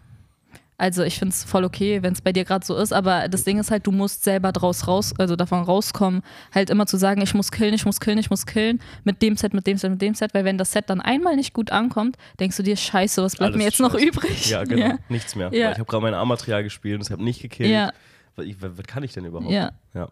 also 0.78 1.04
ich 1.04 1.16
finde 1.18 1.32
es 1.32 1.44
voll 1.44 1.64
okay, 1.64 2.02
wenn 2.02 2.12
es 2.12 2.20
bei 2.22 2.32
dir 2.32 2.44
gerade 2.44 2.66
so 2.66 2.74
ist, 2.76 2.92
aber 2.92 3.28
das 3.28 3.44
Ding 3.44 3.60
ist 3.60 3.70
halt, 3.70 3.86
du 3.86 3.92
musst 3.92 4.24
selber 4.24 4.50
draus 4.50 4.88
raus, 4.88 5.14
also 5.16 5.36
davon 5.36 5.62
rauskommen, 5.62 6.22
halt 6.52 6.70
immer 6.70 6.86
zu 6.86 6.96
sagen, 6.96 7.20
ich 7.22 7.34
muss 7.34 7.52
killen, 7.52 7.72
ich 7.72 7.84
muss 7.84 8.00
killen, 8.00 8.18
ich 8.18 8.30
muss 8.30 8.46
killen, 8.46 8.80
mit 9.04 9.22
dem 9.22 9.36
Set, 9.36 9.54
mit 9.54 9.64
dem 9.68 9.76
Set, 9.76 9.92
mit 9.92 10.02
dem 10.02 10.14
Set, 10.14 10.34
weil 10.34 10.44
wenn 10.44 10.58
das 10.58 10.72
Set 10.72 10.90
dann 10.90 11.00
einmal 11.00 11.36
nicht 11.36 11.52
gut 11.54 11.70
ankommt, 11.70 12.16
denkst 12.40 12.56
du 12.56 12.64
dir, 12.64 12.76
scheiße, 12.76 13.22
was 13.22 13.36
bleibt 13.36 13.50
Alles 13.54 13.58
mir 13.58 13.64
jetzt 13.64 13.78
noch 13.78 13.92
scheiße. 13.92 14.04
übrig? 14.06 14.50
Ja, 14.50 14.64
genau. 14.64 14.82
Ja. 14.88 14.98
Nichts 15.08 15.36
mehr. 15.36 15.54
Ja. 15.54 15.66
Weil 15.66 15.72
ich 15.74 15.78
habe 15.78 15.88
gerade 15.88 16.02
mein 16.02 16.14
A-Material 16.14 16.64
gespielt 16.64 16.96
und 16.96 17.02
es 17.02 17.10
habe 17.12 17.22
nicht 17.22 17.40
gekillt. 17.42 17.70
Ja. 17.70 17.92
Was, 18.34 18.46
ich, 18.46 18.56
was 18.60 18.72
kann 18.86 19.04
ich 19.04 19.12
denn 19.12 19.24
überhaupt? 19.24 19.52
Ja. 19.52 19.70
ja. 19.94 20.08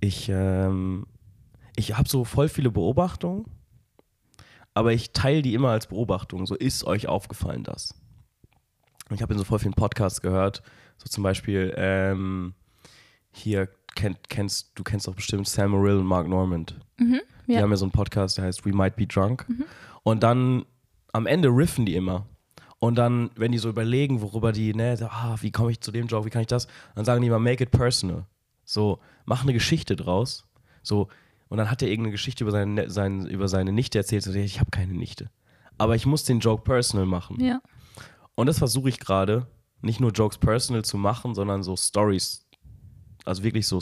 Ich, 0.00 0.30
ähm, 0.30 1.04
ich 1.76 1.94
habe 1.98 2.08
so 2.08 2.24
voll 2.24 2.48
viele 2.48 2.70
Beobachtungen, 2.70 3.44
aber 4.74 4.92
ich 4.92 5.12
teile 5.12 5.42
die 5.42 5.54
immer 5.54 5.70
als 5.70 5.86
Beobachtung. 5.86 6.46
So 6.46 6.54
ist 6.54 6.84
euch 6.84 7.06
aufgefallen 7.08 7.62
das. 7.64 7.94
Ich 9.10 9.22
habe 9.22 9.32
in 9.32 9.38
so 9.38 9.44
voll 9.44 9.58
vielen 9.58 9.74
Podcasts 9.74 10.20
gehört, 10.20 10.62
so 10.98 11.06
zum 11.08 11.22
Beispiel 11.22 11.72
ähm, 11.76 12.54
hier 13.30 13.68
kennt, 13.94 14.28
kennst 14.28 14.72
du 14.74 14.82
kennst 14.82 15.06
doch 15.06 15.14
bestimmt 15.14 15.46
Sam 15.48 15.70
Morrill 15.72 15.98
und 15.98 16.06
Mark 16.06 16.26
Normand. 16.28 16.78
Die 16.98 17.04
Mhm, 17.04 17.20
ja. 17.46 17.58
Mhm. 17.58 17.62
haben 17.62 17.70
ja 17.70 17.76
so 17.76 17.84
einen 17.84 17.92
Podcast, 17.92 18.38
der 18.38 18.44
heißt 18.44 18.64
We 18.64 18.72
Might 18.72 18.96
Be 18.96 19.06
Drunk. 19.06 19.46
Und 20.02 20.22
dann 20.22 20.64
am 21.12 21.26
Ende 21.26 21.48
riffen 21.48 21.86
die 21.86 21.94
immer. 21.94 22.26
Und 22.78 22.96
dann, 22.96 23.30
wenn 23.36 23.52
die 23.52 23.58
so 23.58 23.68
überlegen, 23.68 24.20
worüber 24.20 24.52
die, 24.52 24.74
ne, 24.74 24.96
so, 24.96 25.06
ah, 25.06 25.36
wie 25.40 25.50
komme 25.50 25.70
ich 25.70 25.80
zu 25.80 25.90
dem 25.92 26.06
Joke, 26.06 26.26
wie 26.26 26.30
kann 26.30 26.42
ich 26.42 26.48
das? 26.48 26.66
Dann 26.94 27.04
sagen 27.04 27.20
die 27.22 27.28
immer, 27.28 27.38
make 27.38 27.62
it 27.62 27.70
personal. 27.70 28.26
So, 28.64 29.00
mach 29.24 29.42
eine 29.42 29.52
Geschichte 29.52 29.96
draus. 29.96 30.46
So, 30.82 31.08
und 31.54 31.58
dann 31.58 31.70
hat 31.70 31.82
er 31.82 31.88
irgendeine 31.88 32.10
Geschichte 32.10 32.42
über 32.42 32.50
seine, 32.50 32.72
Ne- 32.72 32.90
sein, 32.90 33.26
über 33.26 33.46
seine 33.46 33.70
Nichte 33.70 33.96
erzählt. 33.96 34.24
So, 34.24 34.32
ich 34.32 34.58
habe 34.58 34.72
keine 34.72 34.92
Nichte. 34.92 35.30
Aber 35.78 35.94
ich 35.94 36.04
muss 36.04 36.24
den 36.24 36.40
Joke 36.40 36.64
personal 36.64 37.06
machen. 37.06 37.38
Ja. 37.38 37.60
Und 38.34 38.48
das 38.48 38.58
versuche 38.58 38.88
ich 38.88 38.98
gerade, 38.98 39.46
nicht 39.80 40.00
nur 40.00 40.10
Jokes 40.10 40.36
personal 40.36 40.84
zu 40.84 40.98
machen, 40.98 41.32
sondern 41.32 41.62
so 41.62 41.76
Stories, 41.76 42.44
also 43.24 43.44
wirklich 43.44 43.68
so 43.68 43.78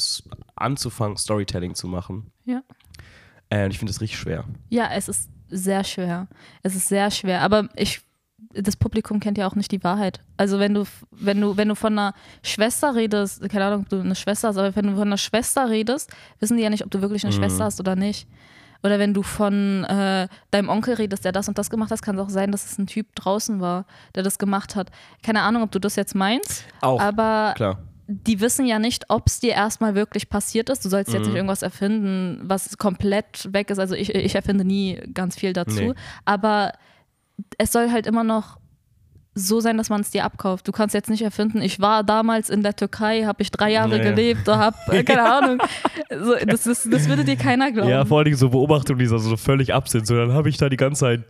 anzufangen, 0.54 1.16
Storytelling 1.16 1.74
zu 1.74 1.88
machen. 1.88 2.30
Ja. 2.44 2.62
Äh, 3.48 3.64
und 3.64 3.70
ich 3.70 3.78
finde 3.78 3.90
das 3.90 4.02
richtig 4.02 4.18
schwer. 4.18 4.44
Ja, 4.68 4.90
es 4.92 5.08
ist 5.08 5.30
sehr 5.48 5.82
schwer. 5.82 6.28
Es 6.62 6.76
ist 6.76 6.88
sehr 6.88 7.10
schwer. 7.10 7.40
Aber 7.40 7.70
ich, 7.74 8.02
das 8.54 8.76
Publikum 8.76 9.20
kennt 9.20 9.38
ja 9.38 9.46
auch 9.46 9.54
nicht 9.54 9.70
die 9.72 9.82
Wahrheit. 9.84 10.20
Also 10.36 10.58
wenn 10.58 10.74
du, 10.74 10.84
wenn 11.10 11.40
du, 11.40 11.56
wenn 11.56 11.68
du 11.68 11.74
von 11.74 11.98
einer 11.98 12.14
Schwester 12.42 12.94
redest, 12.94 13.48
keine 13.48 13.66
Ahnung, 13.66 13.82
ob 13.82 13.88
du 13.88 14.00
eine 14.00 14.14
Schwester 14.14 14.48
hast, 14.48 14.56
aber 14.56 14.74
wenn 14.76 14.86
du 14.86 14.92
von 14.92 15.08
einer 15.08 15.16
Schwester 15.16 15.70
redest, 15.70 16.10
wissen 16.40 16.56
die 16.56 16.62
ja 16.62 16.70
nicht, 16.70 16.84
ob 16.84 16.90
du 16.90 17.00
wirklich 17.00 17.24
eine 17.24 17.32
Schwester 17.32 17.64
hast 17.64 17.80
oder 17.80 17.96
nicht. 17.96 18.28
Oder 18.82 18.98
wenn 18.98 19.14
du 19.14 19.22
von 19.22 19.84
äh, 19.84 20.26
deinem 20.50 20.68
Onkel 20.68 20.94
redest, 20.94 21.24
der 21.24 21.32
das 21.32 21.48
und 21.48 21.56
das 21.56 21.70
gemacht 21.70 21.90
hat, 21.90 22.02
kann 22.02 22.16
es 22.16 22.20
auch 22.20 22.30
sein, 22.30 22.50
dass 22.50 22.64
es 22.64 22.78
ein 22.78 22.86
Typ 22.86 23.14
draußen 23.14 23.60
war, 23.60 23.86
der 24.14 24.24
das 24.24 24.38
gemacht 24.38 24.74
hat. 24.74 24.90
Keine 25.22 25.42
Ahnung, 25.42 25.62
ob 25.62 25.70
du 25.70 25.78
das 25.78 25.94
jetzt 25.94 26.14
meinst. 26.14 26.64
Auch, 26.80 27.00
Aber 27.00 27.52
Klar. 27.54 27.78
die 28.08 28.40
wissen 28.40 28.66
ja 28.66 28.80
nicht, 28.80 29.04
ob 29.08 29.28
es 29.28 29.38
dir 29.38 29.52
erstmal 29.52 29.94
wirklich 29.94 30.28
passiert 30.28 30.68
ist. 30.68 30.84
Du 30.84 30.88
sollst 30.88 31.12
jetzt 31.12 31.26
nicht 31.26 31.36
irgendwas 31.36 31.62
erfinden, 31.62 32.40
was 32.42 32.76
komplett 32.76 33.52
weg 33.52 33.70
ist. 33.70 33.78
Also 33.78 33.94
ich, 33.94 34.12
ich 34.12 34.34
erfinde 34.34 34.64
nie 34.64 35.00
ganz 35.14 35.36
viel 35.36 35.52
dazu. 35.52 35.80
Nee. 35.80 35.94
Aber 36.24 36.72
es 37.58 37.72
soll 37.72 37.90
halt 37.90 38.06
immer 38.06 38.24
noch 38.24 38.58
so 39.34 39.60
sein, 39.60 39.78
dass 39.78 39.88
man 39.88 40.02
es 40.02 40.10
dir 40.10 40.24
abkauft. 40.24 40.68
Du 40.68 40.72
kannst 40.72 40.94
jetzt 40.94 41.08
nicht 41.08 41.22
erfinden, 41.22 41.62
ich 41.62 41.80
war 41.80 42.04
damals 42.04 42.50
in 42.50 42.62
der 42.62 42.76
Türkei, 42.76 43.24
habe 43.24 43.40
ich 43.42 43.50
drei 43.50 43.70
Jahre 43.72 43.96
Nee. 43.98 44.04
gelebt, 44.04 44.46
habe, 44.46 44.76
keine 45.04 45.22
Ahnung. 45.32 45.58
So, 46.10 46.34
das, 46.46 46.66
ist, 46.66 46.92
das 46.92 47.08
würde 47.08 47.24
dir 47.24 47.36
keiner 47.36 47.72
glauben. 47.72 47.88
Ja, 47.88 48.04
vor 48.04 48.18
allen 48.18 48.26
Dingen 48.26 48.36
so 48.36 48.50
Beobachtungen, 48.50 48.98
die 48.98 49.06
so 49.06 49.16
so 49.16 49.36
völlig 49.38 49.72
ab 49.72 49.88
sind. 49.88 50.06
So, 50.06 50.14
dann 50.16 50.32
habe 50.32 50.50
ich 50.50 50.58
da 50.58 50.68
die 50.68 50.76
ganze 50.76 51.00
Zeit 51.00 51.24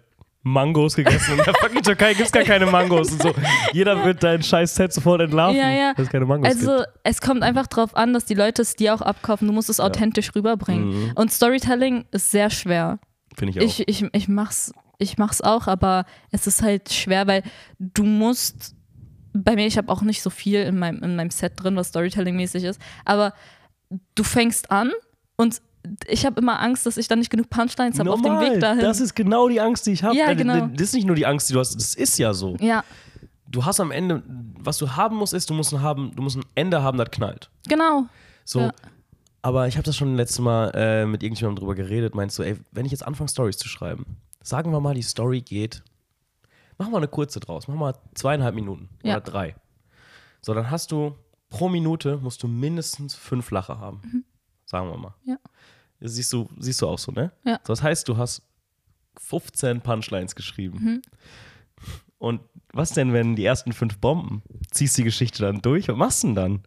Mangos 0.44 0.96
gegessen. 0.96 1.38
In 1.38 1.44
der 1.44 1.54
fucking 1.54 1.82
Türkei 1.82 2.14
gibt 2.14 2.26
es 2.26 2.32
gar 2.32 2.42
keine 2.42 2.66
Mangos. 2.66 3.12
Und 3.12 3.22
so. 3.22 3.32
Jeder 3.72 4.04
wird 4.04 4.24
dein 4.24 4.42
scheiß 4.42 4.74
Set 4.74 4.92
sofort 4.92 5.20
entlarven, 5.20 5.56
Ja, 5.56 5.70
ja. 5.70 5.94
dass 5.94 6.06
es 6.06 6.10
keine 6.10 6.26
Mangos 6.26 6.48
Also 6.48 6.78
gibt. 6.78 6.88
es 7.04 7.20
kommt 7.20 7.44
einfach 7.44 7.68
drauf 7.68 7.96
an, 7.96 8.12
dass 8.12 8.24
die 8.24 8.34
Leute 8.34 8.62
es 8.62 8.74
dir 8.74 8.92
auch 8.94 9.00
abkaufen. 9.02 9.46
Du 9.46 9.54
musst 9.54 9.70
es 9.70 9.78
authentisch 9.78 10.34
rüberbringen. 10.34 10.88
Mhm. 10.88 11.12
Und 11.14 11.30
Storytelling 11.30 12.06
ist 12.10 12.32
sehr 12.32 12.50
schwer. 12.50 12.98
Finde 13.36 13.52
ich 13.52 13.60
auch. 13.60 13.64
Ich, 13.64 13.88
ich, 13.88 14.04
ich 14.12 14.26
mach's, 14.28 14.72
ich 15.02 15.18
mach's 15.18 15.40
auch, 15.40 15.66
aber 15.66 16.04
es 16.30 16.46
ist 16.46 16.62
halt 16.62 16.92
schwer, 16.92 17.26
weil 17.26 17.42
du 17.78 18.04
musst. 18.04 18.74
Bei 19.34 19.54
mir, 19.54 19.66
ich 19.66 19.78
habe 19.78 19.90
auch 19.90 20.02
nicht 20.02 20.20
so 20.22 20.28
viel 20.28 20.60
in 20.60 20.78
meinem, 20.78 21.02
in 21.02 21.16
meinem 21.16 21.30
Set 21.30 21.52
drin, 21.56 21.74
was 21.74 21.88
Storytelling-mäßig 21.88 22.64
ist, 22.64 22.80
aber 23.06 23.32
du 24.14 24.24
fängst 24.24 24.70
an 24.70 24.92
und 25.36 25.62
ich 26.06 26.26
habe 26.26 26.40
immer 26.40 26.60
Angst, 26.60 26.84
dass 26.86 26.96
ich 26.98 27.08
dann 27.08 27.18
nicht 27.18 27.30
genug 27.30 27.48
Punchlines 27.48 27.98
habe 27.98 28.12
auf 28.12 28.20
dem 28.20 28.38
Weg 28.40 28.60
dahin. 28.60 28.80
Das 28.80 29.00
ist 29.00 29.14
genau 29.14 29.48
die 29.48 29.60
Angst, 29.60 29.86
die 29.86 29.92
ich 29.92 30.04
habe. 30.04 30.14
Ja, 30.16 30.32
genau. 30.34 30.66
Das 30.68 30.88
ist 30.88 30.94
nicht 30.94 31.06
nur 31.06 31.16
die 31.16 31.26
Angst, 31.26 31.48
die 31.48 31.54
du 31.54 31.60
hast. 31.60 31.74
Das 31.74 31.94
ist 31.94 32.18
ja 32.18 32.32
so. 32.34 32.56
ja, 32.60 32.84
Du 33.48 33.64
hast 33.66 33.80
am 33.80 33.90
Ende, 33.90 34.22
was 34.60 34.78
du 34.78 34.90
haben 34.96 35.16
musst, 35.16 35.34
ist, 35.34 35.50
du 35.50 35.54
musst 35.54 35.74
ein, 35.74 35.82
haben, 35.82 36.12
du 36.16 36.22
musst 36.22 36.36
ein 36.36 36.44
Ende 36.54 36.82
haben, 36.82 36.96
das 36.98 37.10
knallt. 37.10 37.50
genau. 37.68 38.06
So. 38.44 38.60
Ja. 38.60 38.72
Aber 39.42 39.66
ich 39.66 39.76
habe 39.76 39.84
das 39.84 39.96
schon 39.96 40.16
letztes 40.16 40.38
Mal 40.38 40.70
äh, 40.74 41.04
mit 41.04 41.22
irgendjemandem 41.22 41.60
drüber 41.60 41.74
geredet. 41.74 42.14
Meinst 42.14 42.38
du, 42.38 42.44
ey, 42.44 42.56
wenn 42.70 42.86
ich 42.86 42.92
jetzt 42.92 43.04
anfange, 43.06 43.28
Stories 43.28 43.56
zu 43.58 43.68
schreiben, 43.68 44.06
sagen 44.42 44.72
wir 44.72 44.80
mal, 44.80 44.94
die 44.94 45.02
Story 45.02 45.40
geht, 45.40 45.82
machen 46.78 46.92
wir 46.92 46.98
eine 46.98 47.08
kurze 47.08 47.40
draus, 47.40 47.68
machen 47.68 47.80
wir 47.80 47.94
zweieinhalb 48.14 48.54
Minuten 48.54 48.88
Ja. 49.02 49.16
oder 49.16 49.20
drei. 49.22 49.56
So, 50.40 50.54
dann 50.54 50.70
hast 50.70 50.90
du 50.92 51.14
pro 51.50 51.68
Minute 51.68 52.16
musst 52.18 52.42
du 52.42 52.48
mindestens 52.48 53.14
fünf 53.14 53.50
Lacher 53.50 53.78
haben. 53.78 54.24
Sagen 54.64 54.88
wir 54.90 54.96
mal. 54.96 55.14
Mhm. 55.24 55.30
Ja. 55.32 55.36
Das 56.00 56.14
siehst 56.14 56.32
du, 56.32 56.48
siehst 56.58 56.80
du 56.82 56.88
auch 56.88 56.98
so, 56.98 57.12
ne? 57.12 57.30
Ja. 57.44 57.60
So, 57.62 57.72
das 57.72 57.82
heißt, 57.82 58.08
du 58.08 58.16
hast 58.16 58.42
15 59.20 59.80
Punchlines 59.82 60.34
geschrieben. 60.34 60.78
Mhm. 60.82 61.02
Und 62.18 62.40
was 62.72 62.90
denn, 62.92 63.12
wenn 63.12 63.36
die 63.36 63.44
ersten 63.44 63.72
fünf 63.72 63.98
bomben? 63.98 64.42
Ziehst 64.70 64.96
die 64.96 65.04
Geschichte 65.04 65.42
dann 65.42 65.60
durch? 65.60 65.88
Was 65.88 65.96
machst 65.96 66.22
du 66.22 66.28
denn 66.28 66.34
dann? 66.36 66.62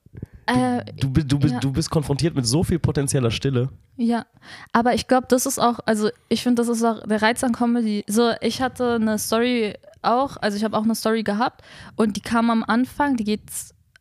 Äh, 0.48 0.84
Du, 0.96 1.08
du, 1.10 1.40
bi- 1.40 1.48
Ja. 1.48 1.60
du 1.60 1.72
bist 1.72 1.90
konfrontiert 1.90 2.36
mit 2.36 2.46
so 2.46 2.64
viel 2.64 2.80
potenzieller 2.80 3.32
Stille. 3.32 3.70
Ja, 3.98 4.26
aber 4.74 4.94
ich 4.94 5.08
glaube, 5.08 5.28
das 5.30 5.46
ist 5.46 5.58
auch, 5.60 5.80
also 5.86 6.10
ich 6.30 6.44
finde, 6.44 6.62
das 6.62 6.70
ist 6.70 6.84
auch 6.84 7.06
der 7.08 7.22
Reiz 7.22 7.44
an 7.44 7.54
Comedy. 7.54 8.04
So, 8.08 8.32
ich 8.42 8.62
hatte 8.62 8.96
eine 8.96 9.18
Story 9.18 9.74
auch, 10.02 10.38
also 10.38 10.56
ich 10.58 10.64
habe 10.64 10.78
auch 10.78 10.84
eine 10.84 10.94
Story 10.96 11.24
gehabt 11.24 11.62
und 11.96 12.16
die 12.16 12.22
kam 12.22 12.50
am 12.52 12.64
Anfang, 12.64 13.16
die 13.16 13.24
geht 13.24 13.42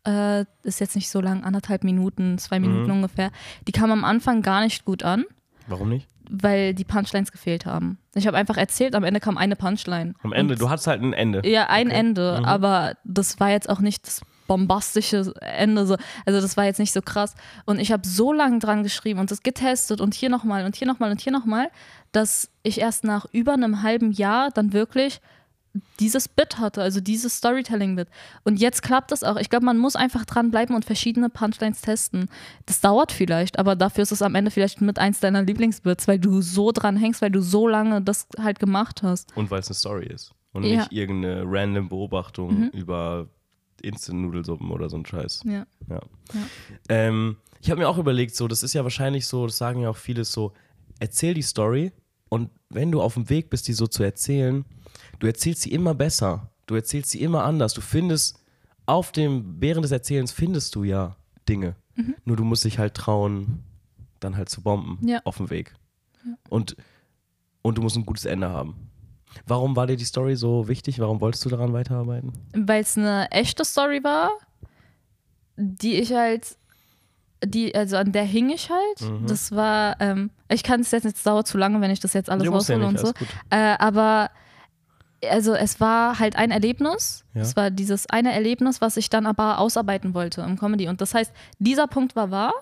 äh, 0.06 0.44
ist 0.64 0.80
jetzt 0.80 0.96
nicht 0.96 1.08
so 1.08 1.22
lang, 1.22 1.44
anderthalb 1.44 1.82
Minuten, 1.82 2.36
zwei 2.36 2.60
Minuten 2.60 2.88
Mhm. 2.88 2.96
ungefähr. 2.96 3.30
Die 3.66 3.72
kam 3.72 3.90
am 3.90 4.04
Anfang 4.04 4.42
gar 4.42 4.60
nicht 4.62 4.84
gut 4.84 5.02
an, 5.02 5.24
Warum 5.66 5.88
nicht? 5.88 6.06
weil 6.28 6.74
die 6.74 6.84
Punchlines 6.84 7.32
gefehlt 7.32 7.64
haben. 7.64 7.96
Ich 8.14 8.26
habe 8.26 8.36
einfach 8.36 8.58
erzählt, 8.58 8.94
am 8.96 9.04
Ende 9.04 9.18
kam 9.20 9.38
eine 9.38 9.56
Punchline. 9.56 10.12
Am 10.22 10.34
Ende, 10.34 10.52
Und, 10.54 10.60
du 10.60 10.68
hattest 10.68 10.88
halt 10.88 11.00
ein 11.00 11.14
Ende. 11.14 11.40
Ja, 11.48 11.68
ein 11.70 11.86
Okay. 11.86 11.96
Ende, 11.96 12.36
Mhm. 12.40 12.44
aber 12.44 12.96
das 13.04 13.40
war 13.40 13.48
jetzt 13.48 13.70
auch 13.70 13.80
nicht 13.80 14.06
das 14.06 14.20
bombastische 14.46 15.32
Ende. 15.40 15.86
So. 15.86 15.96
Also 16.26 16.40
das 16.40 16.56
war 16.56 16.64
jetzt 16.64 16.78
nicht 16.78 16.92
so 16.92 17.02
krass. 17.02 17.34
Und 17.64 17.78
ich 17.78 17.92
habe 17.92 18.06
so 18.06 18.32
lange 18.32 18.58
dran 18.58 18.82
geschrieben 18.82 19.20
und 19.20 19.30
das 19.30 19.42
getestet 19.42 20.00
und 20.00 20.14
hier 20.14 20.28
nochmal 20.28 20.64
und 20.64 20.76
hier 20.76 20.86
nochmal 20.86 21.10
und 21.10 21.20
hier 21.20 21.32
nochmal, 21.32 21.68
dass 22.12 22.50
ich 22.62 22.80
erst 22.80 23.04
nach 23.04 23.26
über 23.32 23.54
einem 23.54 23.82
halben 23.82 24.12
Jahr 24.12 24.50
dann 24.50 24.72
wirklich 24.72 25.20
dieses 25.98 26.28
Bit 26.28 26.58
hatte, 26.58 26.82
also 26.82 27.00
dieses 27.00 27.38
Storytelling-Bit. 27.38 28.08
Und 28.44 28.60
jetzt 28.60 28.82
klappt 28.82 29.10
das 29.10 29.24
auch. 29.24 29.36
Ich 29.36 29.50
glaube, 29.50 29.64
man 29.66 29.76
muss 29.76 29.96
einfach 29.96 30.24
dranbleiben 30.24 30.76
und 30.76 30.84
verschiedene 30.84 31.28
Punchlines 31.30 31.80
testen. 31.80 32.28
Das 32.66 32.80
dauert 32.80 33.10
vielleicht, 33.10 33.58
aber 33.58 33.74
dafür 33.74 34.02
ist 34.02 34.12
es 34.12 34.22
am 34.22 34.36
Ende 34.36 34.52
vielleicht 34.52 34.80
mit 34.80 35.00
eins 35.00 35.18
deiner 35.18 35.42
Lieblingsbits, 35.42 36.06
weil 36.06 36.20
du 36.20 36.42
so 36.42 36.70
dran 36.70 36.96
hängst, 36.96 37.22
weil 37.22 37.32
du 37.32 37.40
so 37.40 37.66
lange 37.66 38.02
das 38.02 38.28
halt 38.40 38.60
gemacht 38.60 39.02
hast. 39.02 39.36
Und 39.36 39.50
weil 39.50 39.60
es 39.60 39.68
eine 39.68 39.74
Story 39.74 40.06
ist. 40.06 40.32
Und 40.52 40.62
Ja. 40.62 40.76
nicht 40.76 40.92
irgendeine 40.92 41.42
random 41.44 41.88
Beobachtung 41.88 42.70
über 42.70 43.26
Instant-Nudelsuppen 43.84 44.70
oder 44.70 44.88
so 44.88 44.96
ein 44.96 45.06
Scheiß. 45.06 45.42
Ja. 45.44 45.66
Ja. 45.88 46.00
Ähm, 46.88 47.36
ich 47.60 47.70
habe 47.70 47.80
mir 47.80 47.88
auch 47.88 47.98
überlegt, 47.98 48.34
so, 48.34 48.48
das 48.48 48.62
ist 48.62 48.74
ja 48.74 48.82
wahrscheinlich 48.82 49.26
so, 49.26 49.46
das 49.46 49.56
sagen 49.58 49.80
ja 49.80 49.90
auch 49.90 49.96
viele 49.96 50.24
so, 50.24 50.52
erzähl 50.98 51.34
die 51.34 51.42
Story 51.42 51.92
und 52.28 52.50
wenn 52.70 52.90
du 52.90 53.00
auf 53.00 53.14
dem 53.14 53.28
Weg 53.30 53.50
bist, 53.50 53.68
die 53.68 53.72
so 53.72 53.86
zu 53.86 54.02
erzählen, 54.02 54.64
du 55.18 55.26
erzählst 55.26 55.62
sie 55.62 55.72
immer 55.72 55.94
besser. 55.94 56.50
Du 56.66 56.74
erzählst 56.74 57.10
sie 57.10 57.20
immer 57.20 57.44
anders. 57.44 57.74
Du 57.74 57.80
findest 57.80 58.40
auf 58.86 59.12
dem, 59.12 59.56
während 59.60 59.84
des 59.84 59.92
Erzählens 59.92 60.32
findest 60.32 60.74
du 60.74 60.82
ja 60.84 61.16
Dinge. 61.48 61.76
Nur 62.24 62.36
du 62.36 62.44
musst 62.44 62.64
dich 62.64 62.78
halt 62.78 62.94
trauen, 62.94 63.62
dann 64.20 64.36
halt 64.36 64.48
zu 64.48 64.62
bomben 64.62 64.98
Ja. 65.06 65.20
auf 65.24 65.36
dem 65.36 65.50
Weg. 65.50 65.74
Und, 66.48 66.76
und 67.62 67.78
du 67.78 67.82
musst 67.82 67.96
ein 67.96 68.06
gutes 68.06 68.24
Ende 68.24 68.48
haben. 68.48 68.74
Warum 69.46 69.76
war 69.76 69.86
dir 69.86 69.96
die 69.96 70.04
Story 70.04 70.36
so 70.36 70.68
wichtig? 70.68 70.98
Warum 70.98 71.20
wolltest 71.20 71.44
du 71.44 71.48
daran 71.48 71.72
weiterarbeiten? 71.72 72.32
weil 72.54 72.82
es 72.82 72.96
eine 72.96 73.30
echte 73.30 73.64
Story 73.64 74.02
war, 74.02 74.30
die 75.56 75.94
ich 75.94 76.12
halt, 76.12 76.56
die, 77.44 77.74
also 77.74 77.96
an 77.96 78.12
der 78.12 78.24
hing 78.24 78.50
ich 78.50 78.70
halt. 78.70 79.10
Mhm. 79.10 79.26
Das 79.26 79.52
war, 79.52 80.00
ähm, 80.00 80.30
ich 80.48 80.62
kann 80.62 80.80
es 80.80 80.90
jetzt, 80.90 81.04
es 81.04 81.22
dauert 81.22 81.46
zu 81.46 81.58
lange, 81.58 81.80
wenn 81.80 81.90
ich 81.90 82.00
das 82.00 82.12
jetzt 82.12 82.30
alles 82.30 82.44
ja 82.44 82.50
raushole 82.50 82.90
nicht, 82.90 83.04
und 83.04 83.06
so. 83.06 83.12
Äh, 83.50 83.76
aber 83.78 84.30
also 85.30 85.54
es 85.54 85.80
war 85.80 86.18
halt 86.18 86.36
ein 86.36 86.50
Erlebnis. 86.50 87.24
Ja. 87.34 87.42
Es 87.42 87.56
war 87.56 87.70
dieses 87.70 88.08
eine 88.08 88.32
Erlebnis, 88.32 88.80
was 88.80 88.96
ich 88.96 89.10
dann 89.10 89.26
aber 89.26 89.58
ausarbeiten 89.58 90.14
wollte 90.14 90.42
im 90.42 90.58
Comedy. 90.58 90.88
Und 90.88 91.00
das 91.00 91.14
heißt, 91.14 91.32
dieser 91.58 91.86
Punkt 91.86 92.16
war 92.16 92.30
wahr, 92.30 92.52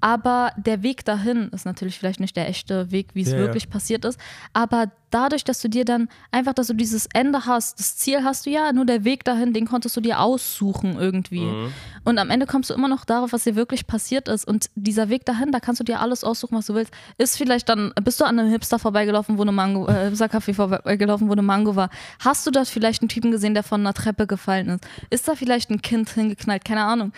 aber 0.00 0.52
der 0.56 0.82
Weg 0.82 1.04
dahin 1.04 1.48
ist 1.50 1.66
natürlich 1.66 1.98
vielleicht 1.98 2.20
nicht 2.20 2.36
der 2.36 2.48
echte 2.48 2.90
Weg, 2.90 3.08
wie 3.14 3.22
es 3.22 3.30
Ja, 3.30 3.36
ja. 3.36 3.40
wirklich 3.40 3.68
passiert 3.68 4.04
ist. 4.04 4.18
Aber 4.52 4.90
dadurch, 5.10 5.44
dass 5.44 5.60
du 5.60 5.68
dir 5.68 5.84
dann 5.84 6.08
einfach, 6.30 6.54
dass 6.54 6.68
du 6.68 6.74
dieses 6.74 7.06
Ende 7.12 7.44
hast, 7.46 7.78
das 7.78 7.96
Ziel 7.96 8.24
hast 8.24 8.46
du 8.46 8.50
ja, 8.50 8.72
nur 8.72 8.86
der 8.86 9.04
Weg 9.04 9.24
dahin, 9.24 9.52
den 9.52 9.66
konntest 9.66 9.96
du 9.96 10.00
dir 10.00 10.20
aussuchen 10.20 10.96
irgendwie. 10.98 11.44
Mhm. 11.44 11.72
Und 12.04 12.18
am 12.18 12.30
Ende 12.30 12.46
kommst 12.46 12.70
du 12.70 12.74
immer 12.74 12.88
noch 12.88 13.04
darauf, 13.04 13.32
was 13.32 13.44
dir 13.44 13.56
wirklich 13.56 13.86
passiert 13.86 14.28
ist. 14.28 14.46
Und 14.46 14.70
dieser 14.74 15.08
Weg 15.08 15.26
dahin, 15.26 15.52
da 15.52 15.60
kannst 15.60 15.80
du 15.80 15.84
dir 15.84 16.00
alles 16.00 16.24
aussuchen, 16.24 16.56
was 16.56 16.66
du 16.66 16.74
willst. 16.74 16.92
Ist 17.18 17.36
vielleicht 17.36 17.68
dann, 17.68 17.92
bist 18.02 18.20
du 18.20 18.24
an 18.24 18.38
einem 18.38 18.50
Hipster 18.50 18.78
vorbeigelaufen, 18.78 19.36
wo 19.36 19.42
eine 19.42 19.52
Mango, 19.52 19.86
äh, 19.88 20.10
Hipster-Café 20.10 20.54
vorbeigelaufen, 20.54 21.28
wo 21.28 21.32
eine 21.32 21.42
Mango 21.42 21.76
war. 21.76 21.90
Hast 22.20 22.46
du 22.46 22.50
dort 22.50 22.68
vielleicht 22.68 23.02
einen 23.02 23.08
Typen 23.08 23.30
gesehen, 23.30 23.54
der 23.54 23.62
von 23.62 23.80
einer 23.80 23.94
Treppe 23.94 24.26
gefallen 24.26 24.68
ist? 24.68 24.84
Ist 25.10 25.28
da 25.28 25.34
vielleicht 25.34 25.70
ein 25.70 25.82
Kind 25.82 26.08
hingeknallt? 26.10 26.64
Keine 26.64 26.84
Ahnung. 26.84 27.12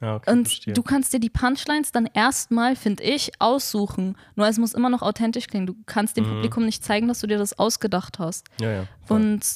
Ja, 0.00 0.16
okay, 0.16 0.30
Und 0.30 0.44
verstehe. 0.48 0.74
du 0.74 0.82
kannst 0.82 1.12
dir 1.12 1.20
die 1.20 1.30
Punchlines 1.30 1.92
dann 1.92 2.06
erstmal, 2.12 2.76
finde 2.76 3.02
ich, 3.04 3.30
aussuchen. 3.40 4.16
Nur 4.36 4.46
es 4.48 4.58
muss 4.58 4.74
immer 4.74 4.90
noch 4.90 5.02
authentisch 5.02 5.46
klingen. 5.46 5.66
Du 5.66 5.74
kannst 5.86 6.16
dem 6.16 6.24
Publikum 6.24 6.64
nicht 6.66 6.84
zeigen, 6.84 7.08
dass 7.08 7.20
du 7.20 7.26
dir 7.26 7.38
das 7.38 7.58
ausgedacht 7.58 8.18
hast. 8.18 8.46
ja, 8.60 8.70
ja. 8.72 8.84
voll. 9.06 9.20
Und 9.20 9.46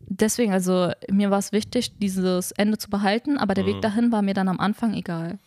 deswegen, 0.00 0.52
also 0.52 0.92
mir 1.10 1.30
war 1.30 1.38
es 1.38 1.50
wichtig, 1.52 1.98
dieses 1.98 2.52
Ende 2.52 2.78
zu 2.78 2.88
behalten, 2.90 3.38
aber 3.38 3.54
der 3.54 3.64
Mhm. 3.64 3.68
Weg 3.68 3.80
dahin 3.82 4.12
war 4.12 4.22
mir 4.22 4.34
dann 4.34 4.48
am 4.48 4.60
Anfang 4.60 4.94
egal. 4.94 5.38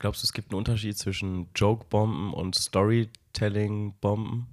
Glaubst 0.00 0.22
du, 0.22 0.24
es 0.24 0.32
gibt 0.32 0.50
einen 0.50 0.58
Unterschied 0.58 0.96
zwischen 0.96 1.48
Joke-Bomben 1.54 2.32
und 2.32 2.54
Storytelling-Bomben? 2.54 4.46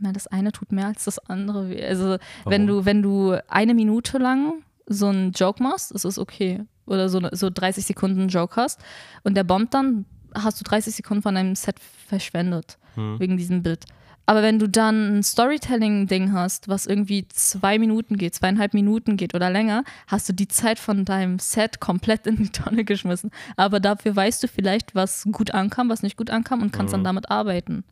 Das 0.00 0.26
eine 0.26 0.52
tut 0.52 0.72
mehr 0.72 0.86
als 0.86 1.04
das 1.04 1.18
andere. 1.18 1.74
Also 1.86 2.18
wenn 2.44 2.66
du, 2.66 2.84
wenn 2.84 3.02
du 3.02 3.36
eine 3.48 3.72
Minute 3.74 4.18
lang 4.18 4.62
so 4.86 5.08
einen 5.08 5.32
Joke 5.32 5.62
machst, 5.62 5.92
ist 5.92 6.04
es 6.04 6.18
okay. 6.18 6.64
Oder 6.86 7.08
so, 7.08 7.20
so 7.32 7.50
30 7.50 7.84
Sekunden 7.84 8.28
Joke 8.28 8.56
hast 8.56 8.80
und 9.24 9.36
der 9.36 9.44
bombt 9.44 9.74
dann, 9.74 10.04
hast 10.34 10.60
du 10.60 10.64
30 10.64 10.94
Sekunden 10.94 11.22
von 11.22 11.34
deinem 11.34 11.56
Set 11.56 11.80
verschwendet. 11.80 12.78
Hm. 12.94 13.18
Wegen 13.18 13.36
diesem 13.36 13.62
Bild. 13.62 13.84
Aber 14.28 14.42
wenn 14.42 14.58
du 14.58 14.68
dann 14.68 15.18
ein 15.18 15.22
Storytelling-Ding 15.22 16.32
hast, 16.32 16.68
was 16.68 16.86
irgendwie 16.86 17.28
zwei 17.28 17.78
Minuten 17.78 18.16
geht, 18.16 18.34
zweieinhalb 18.34 18.74
Minuten 18.74 19.16
geht 19.16 19.34
oder 19.34 19.50
länger, 19.50 19.84
hast 20.08 20.28
du 20.28 20.32
die 20.32 20.48
Zeit 20.48 20.80
von 20.80 21.04
deinem 21.04 21.38
Set 21.38 21.78
komplett 21.78 22.26
in 22.26 22.36
die 22.36 22.50
Tonne 22.50 22.84
geschmissen. 22.84 23.30
Aber 23.56 23.78
dafür 23.78 24.16
weißt 24.16 24.42
du 24.42 24.48
vielleicht, 24.48 24.96
was 24.96 25.26
gut 25.30 25.52
ankam, 25.52 25.88
was 25.88 26.02
nicht 26.02 26.16
gut 26.16 26.30
ankam 26.30 26.60
und 26.62 26.72
kannst 26.72 26.92
dann 26.92 27.04
damit 27.04 27.30
arbeiten. 27.30 27.84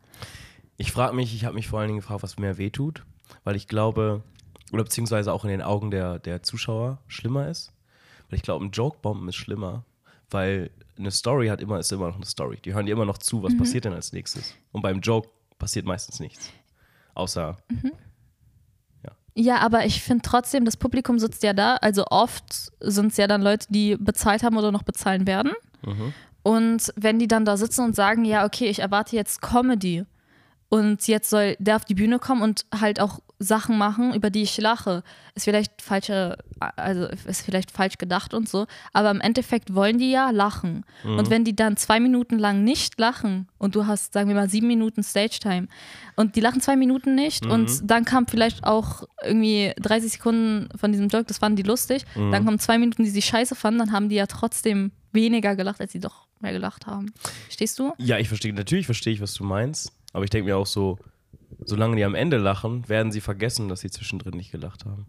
Ich 0.75 0.91
frage 0.91 1.15
mich, 1.15 1.33
ich 1.33 1.45
habe 1.45 1.55
mich 1.55 1.69
vor 1.69 1.79
allen 1.79 1.87
Dingen 1.87 2.01
gefragt, 2.01 2.21
was 2.21 2.37
mehr 2.37 2.57
wehtut, 2.57 3.03
weil 3.45 3.55
ich 3.55 3.69
glaube, 3.69 4.21
oder 4.71 4.83
beziehungsweise 4.83 5.31
auch 5.31 5.43
in 5.43 5.51
den 5.51 5.61
Augen 5.61 5.91
der, 5.91 6.19
der 6.19 6.43
Zuschauer 6.43 6.99
schlimmer 7.07 7.47
ist. 7.49 7.71
Weil 8.29 8.37
ich 8.37 8.43
glaube, 8.43 8.65
ein 8.65 8.71
Joke-Bomben 8.71 9.29
ist 9.29 9.35
schlimmer, 9.35 9.85
weil 10.29 10.71
eine 10.97 11.11
Story 11.11 11.47
hat 11.47 11.61
immer, 11.61 11.79
ist 11.79 11.91
immer 11.91 12.07
noch 12.07 12.15
eine 12.15 12.25
Story. 12.25 12.57
Die 12.63 12.73
hören 12.73 12.85
dir 12.85 12.93
immer 12.93 13.05
noch 13.05 13.17
zu, 13.17 13.43
was 13.43 13.55
passiert 13.57 13.85
denn 13.85 13.93
als 13.93 14.13
nächstes. 14.13 14.55
Und 14.71 14.81
beim 14.81 14.99
Joke 15.01 15.29
passiert 15.59 15.85
meistens 15.85 16.19
nichts. 16.19 16.49
Außer, 17.13 17.57
Ja, 19.37 19.57
aber 19.59 19.85
ich 19.85 20.01
finde 20.01 20.21
trotzdem, 20.23 20.63
das 20.63 20.77
Publikum 20.77 21.19
sitzt 21.19 21.43
ja 21.43 21.53
da. 21.53 21.75
Also 21.75 22.05
oft 22.09 22.71
sind 22.79 23.11
es 23.11 23.17
ja 23.17 23.27
dann 23.27 23.41
Leute, 23.41 23.67
die 23.69 23.97
bezahlt 23.97 24.43
haben 24.43 24.57
oder 24.57 24.71
noch 24.71 24.83
bezahlen 24.83 25.27
werden. 25.27 25.51
Und 26.41 26.93
wenn 26.95 27.19
die 27.19 27.27
dann 27.27 27.43
da 27.43 27.57
sitzen 27.57 27.83
und 27.83 27.95
sagen, 27.95 28.23
ja, 28.23 28.45
okay, 28.45 28.67
ich 28.69 28.79
erwarte 28.79 29.15
jetzt 29.15 29.41
Comedy 29.41 30.05
und 30.69 31.05
jetzt 31.07 31.29
soll 31.29 31.55
der 31.59 31.75
auf 31.75 31.85
die 31.85 31.95
Bühne 31.95 32.19
kommen 32.19 32.41
und 32.41 32.65
halt 32.79 32.99
auch 33.01 33.19
Sachen 33.39 33.77
machen, 33.77 34.13
über 34.13 34.29
die 34.29 34.43
ich 34.43 34.57
lache, 34.57 35.03
ist 35.35 35.43
vielleicht 35.43 35.81
falsche, 35.81 36.37
also 36.59 37.07
ist 37.27 37.41
vielleicht 37.41 37.71
falsch 37.71 37.97
gedacht 37.97 38.33
und 38.33 38.47
so, 38.47 38.65
aber 38.93 39.11
im 39.11 39.19
Endeffekt 39.19 39.75
wollen 39.75 39.97
die 39.97 40.11
ja 40.11 40.31
lachen. 40.31 40.85
Und 41.03 41.29
wenn 41.29 41.43
die 41.43 41.55
dann 41.55 41.75
zwei 41.75 41.99
Minuten 41.99 42.39
lang 42.39 42.63
nicht 42.63 42.99
lachen 42.99 43.47
und 43.57 43.75
du 43.75 43.87
hast, 43.87 44.13
sagen 44.13 44.29
wir 44.29 44.35
mal, 44.35 44.49
sieben 44.49 44.67
Minuten 44.67 45.03
Stage-Time 45.03 45.67
und 46.15 46.35
die 46.35 46.39
lachen 46.39 46.61
zwei 46.61 46.75
Minuten 46.77 47.15
nicht 47.15 47.45
und 47.45 47.69
dann 47.83 48.05
kam 48.05 48.27
vielleicht 48.27 48.63
auch 48.63 49.03
irgendwie 49.23 49.73
30 49.81 50.13
Sekunden 50.13 50.69
von 50.77 50.91
diesem 50.91 51.09
Joke, 51.09 51.25
das 51.25 51.39
fanden 51.39 51.57
die 51.57 51.63
lustig, 51.63 52.05
dann 52.15 52.45
kommen 52.45 52.59
zwei 52.59 52.77
Minuten, 52.77 53.03
die 53.03 53.09
sie 53.09 53.21
scheiße 53.21 53.55
fanden, 53.55 53.79
dann 53.79 53.91
haben 53.91 54.09
die 54.09 54.15
ja 54.15 54.27
trotzdem 54.27 54.91
weniger 55.11 55.55
gelacht, 55.55 55.81
als 55.81 55.91
sie 55.91 55.99
doch 55.99 56.27
mehr 56.39 56.53
gelacht 56.53 56.87
haben. 56.87 57.13
Stehst 57.49 57.79
du? 57.79 57.93
ja, 57.97 58.17
ich 58.17 58.27
verstehe, 58.27 58.53
natürlich 58.53 58.85
verstehe 58.85 59.13
ich, 59.13 59.21
was 59.21 59.33
du 59.33 59.43
meinst, 59.43 59.91
aber 60.13 60.23
ich 60.23 60.29
denke 60.29 60.45
mir 60.45 60.57
auch 60.57 60.67
so, 60.67 60.97
solange 61.63 61.95
die 61.95 62.03
am 62.05 62.15
Ende 62.15 62.37
lachen, 62.37 62.87
werden 62.89 63.11
sie 63.11 63.21
vergessen, 63.21 63.69
dass 63.69 63.81
sie 63.81 63.89
zwischendrin 63.89 64.35
nicht 64.35 64.51
gelacht 64.51 64.85
haben. 64.85 65.05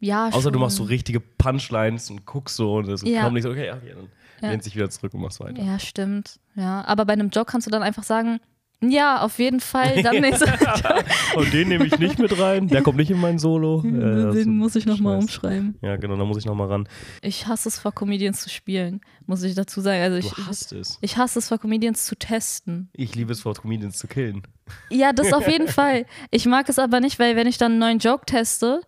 Ja, 0.00 0.26
Außer 0.28 0.42
schon. 0.42 0.52
du 0.54 0.58
machst 0.58 0.76
so 0.76 0.82
richtige 0.84 1.20
Punchlines 1.20 2.10
und 2.10 2.26
guckst 2.26 2.56
so 2.56 2.74
und 2.76 2.88
es 2.88 3.02
Ja. 3.02 3.22
kommt 3.22 3.34
nicht 3.34 3.44
so, 3.44 3.50
okay, 3.50 3.70
okay, 3.70 3.92
dann 3.94 4.08
Ja. 4.40 4.50
lehnt 4.50 4.64
sich 4.64 4.74
wieder 4.74 4.90
zurück 4.90 5.14
und 5.14 5.20
machst 5.20 5.38
weiter. 5.40 5.62
Ja, 5.62 5.78
stimmt. 5.78 6.40
Ja, 6.56 6.84
aber 6.84 7.04
bei 7.04 7.12
einem 7.12 7.30
Joke 7.30 7.50
kannst 7.52 7.66
du 7.68 7.70
dann 7.70 7.82
einfach 7.84 8.02
sagen, 8.02 8.40
ja, 8.82 9.20
auf 9.22 9.38
jeden 9.38 9.60
Fall, 9.60 10.02
dann 10.02 10.16
Und 11.36 11.52
den 11.52 11.68
nehme 11.68 11.86
ich 11.86 11.98
nicht 11.98 12.18
mit 12.18 12.38
rein. 12.38 12.68
Der 12.68 12.82
kommt 12.82 12.98
nicht 12.98 13.10
in 13.10 13.18
mein 13.20 13.38
Solo. 13.38 13.80
Ist 13.84 14.34
Den 14.36 14.56
muss 14.56 14.74
ich 14.76 14.86
nochmal 14.86 15.18
umschreiben. 15.18 15.76
Ja, 15.82 15.96
genau, 15.96 16.16
da 16.16 16.24
muss 16.24 16.36
ich 16.38 16.44
nochmal 16.44 16.68
ran. 16.68 16.88
Ich 17.22 17.46
hasse 17.46 17.68
es, 17.68 17.78
vor 17.78 17.92
Comedians 17.92 18.40
zu 18.42 18.50
spielen, 18.50 19.00
muss 19.26 19.42
ich 19.42 19.54
dazu 19.54 19.80
sagen. 19.80 20.02
Also 20.02 20.20
Du 20.28 20.34
ich, 20.40 20.46
hasst 20.46 20.72
es. 20.72 20.98
ich 21.00 21.16
hasse 21.16 21.38
es, 21.38 21.48
vor 21.48 21.58
Comedians 21.58 22.06
zu 22.06 22.16
testen. 22.16 22.90
Ich 22.92 23.14
liebe 23.14 23.32
es, 23.32 23.40
vor 23.40 23.54
Comedians 23.54 23.98
zu 23.98 24.06
killen. 24.08 24.42
Ja, 24.90 25.12
das 25.12 25.32
auf 25.32 25.48
jeden 25.48 25.68
Fall. 25.68 26.06
Ich 26.30 26.46
mag 26.46 26.68
es 26.68 26.78
aber 26.78 27.00
nicht, 27.00 27.18
weil 27.18 27.36
wenn 27.36 27.46
ich 27.46 27.58
dann 27.58 27.72
einen 27.72 27.78
neuen 27.80 27.98
Joke 27.98 28.26
teste, 28.26 28.80